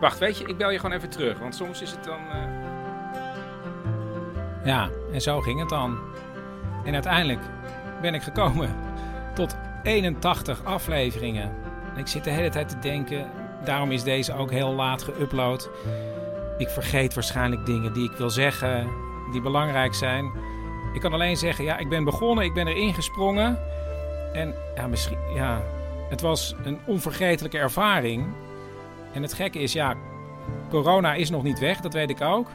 Wacht, 0.00 0.18
weet 0.18 0.38
je, 0.38 0.44
ik 0.46 0.56
bel 0.56 0.70
je 0.70 0.78
gewoon 0.78 0.96
even 0.96 1.10
terug, 1.10 1.38
want 1.38 1.54
soms 1.54 1.82
is 1.82 1.90
het 1.90 2.04
dan. 2.04 2.18
eh, 2.30 2.60
Ja, 4.64 4.88
en 5.12 5.20
zo 5.20 5.40
ging 5.40 5.60
het 5.60 5.68
dan. 5.68 5.98
En 6.84 6.94
uiteindelijk 6.94 7.40
ben 8.00 8.14
ik 8.14 8.22
gekomen 8.22 8.70
tot 9.34 9.56
81 9.82 10.64
afleveringen. 10.64 11.54
En 11.94 11.98
ik 11.98 12.06
zit 12.06 12.24
de 12.24 12.30
hele 12.30 12.48
tijd 12.48 12.68
te 12.68 12.78
denken, 12.78 13.30
daarom 13.64 13.90
is 13.90 14.02
deze 14.02 14.34
ook 14.34 14.50
heel 14.50 14.72
laat 14.72 15.04
geüpload. 15.04 15.68
Ik 16.58 16.68
vergeet 16.68 17.14
waarschijnlijk 17.14 17.66
dingen 17.66 17.92
die 17.92 18.10
ik 18.10 18.16
wil 18.16 18.30
zeggen, 18.30 18.88
die 19.32 19.40
belangrijk 19.40 19.94
zijn. 19.94 20.32
Ik 20.92 21.00
kan 21.00 21.12
alleen 21.12 21.36
zeggen, 21.36 21.64
ja, 21.64 21.78
ik 21.78 21.88
ben 21.88 22.04
begonnen, 22.04 22.44
ik 22.44 22.54
ben 22.54 22.66
erin 22.66 22.94
gesprongen. 22.94 23.58
En 24.32 24.54
ja, 24.74 24.86
misschien, 24.86 25.18
ja, 25.34 25.62
Het 26.08 26.20
was 26.20 26.54
een 26.64 26.78
onvergetelijke 26.86 27.58
ervaring. 27.58 28.26
En 29.12 29.22
het 29.22 29.32
gekke 29.32 29.58
is, 29.58 29.72
ja, 29.72 29.94
corona 30.68 31.14
is 31.14 31.30
nog 31.30 31.42
niet 31.42 31.58
weg, 31.58 31.80
dat 31.80 31.92
weet 31.92 32.10
ik 32.10 32.20
ook. 32.20 32.48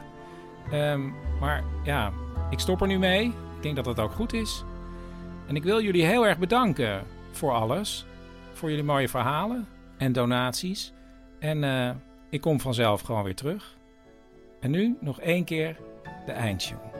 Ehm, 0.70 1.00
maar 1.40 1.64
ja, 1.82 2.12
ik 2.50 2.58
stop 2.58 2.80
er 2.80 2.86
nu 2.86 2.98
mee. 2.98 3.24
Ik 3.56 3.62
denk 3.62 3.76
dat 3.76 3.84
dat 3.84 4.00
ook 4.00 4.12
goed 4.12 4.32
is. 4.32 4.64
En 5.46 5.56
ik 5.56 5.62
wil 5.62 5.82
jullie 5.82 6.04
heel 6.04 6.26
erg 6.26 6.38
bedanken 6.38 7.02
voor 7.38 7.52
alles. 7.52 8.06
Voor 8.52 8.68
jullie 8.68 8.84
mooie 8.84 9.08
verhalen 9.08 9.68
en 9.98 10.12
donaties. 10.12 10.92
En 11.38 11.64
eh, 11.64 11.90
ik 12.30 12.40
kom 12.40 12.60
vanzelf 12.60 13.00
gewoon 13.00 13.24
weer 13.24 13.34
terug. 13.34 13.76
En 14.60 14.70
nu 14.70 14.96
nog 15.00 15.20
één 15.20 15.44
keer 15.44 15.76
de 16.26 16.32
eindtune. 16.32 16.98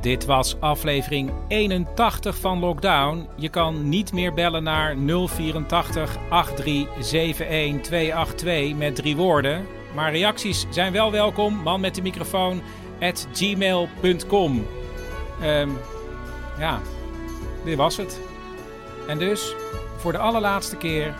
Dit 0.00 0.24
was 0.24 0.60
aflevering 0.60 1.30
81 1.48 2.38
van 2.38 2.58
Lockdown. 2.58 3.28
Je 3.36 3.48
kan 3.48 3.88
niet 3.88 4.12
meer 4.12 4.34
bellen 4.34 4.62
naar 4.62 4.96
084 4.96 6.16
8371 6.30 7.82
282 7.82 8.74
met 8.76 8.94
drie 8.94 9.16
woorden. 9.16 9.66
Maar 9.94 10.12
reacties 10.12 10.66
zijn 10.70 10.92
wel 10.92 11.10
welkom. 11.10 11.54
Man 11.54 11.80
met 11.80 11.94
de 11.94 12.02
microfoon 12.02 12.62
gmail.com. 13.32 14.66
Ehm, 15.40 15.70
ja, 16.58 16.80
dit 17.64 17.76
was 17.76 17.96
het. 17.96 18.20
En 19.06 19.18
dus 19.18 19.54
voor 19.96 20.12
de 20.12 20.18
allerlaatste 20.18 20.76
keer 20.76 21.14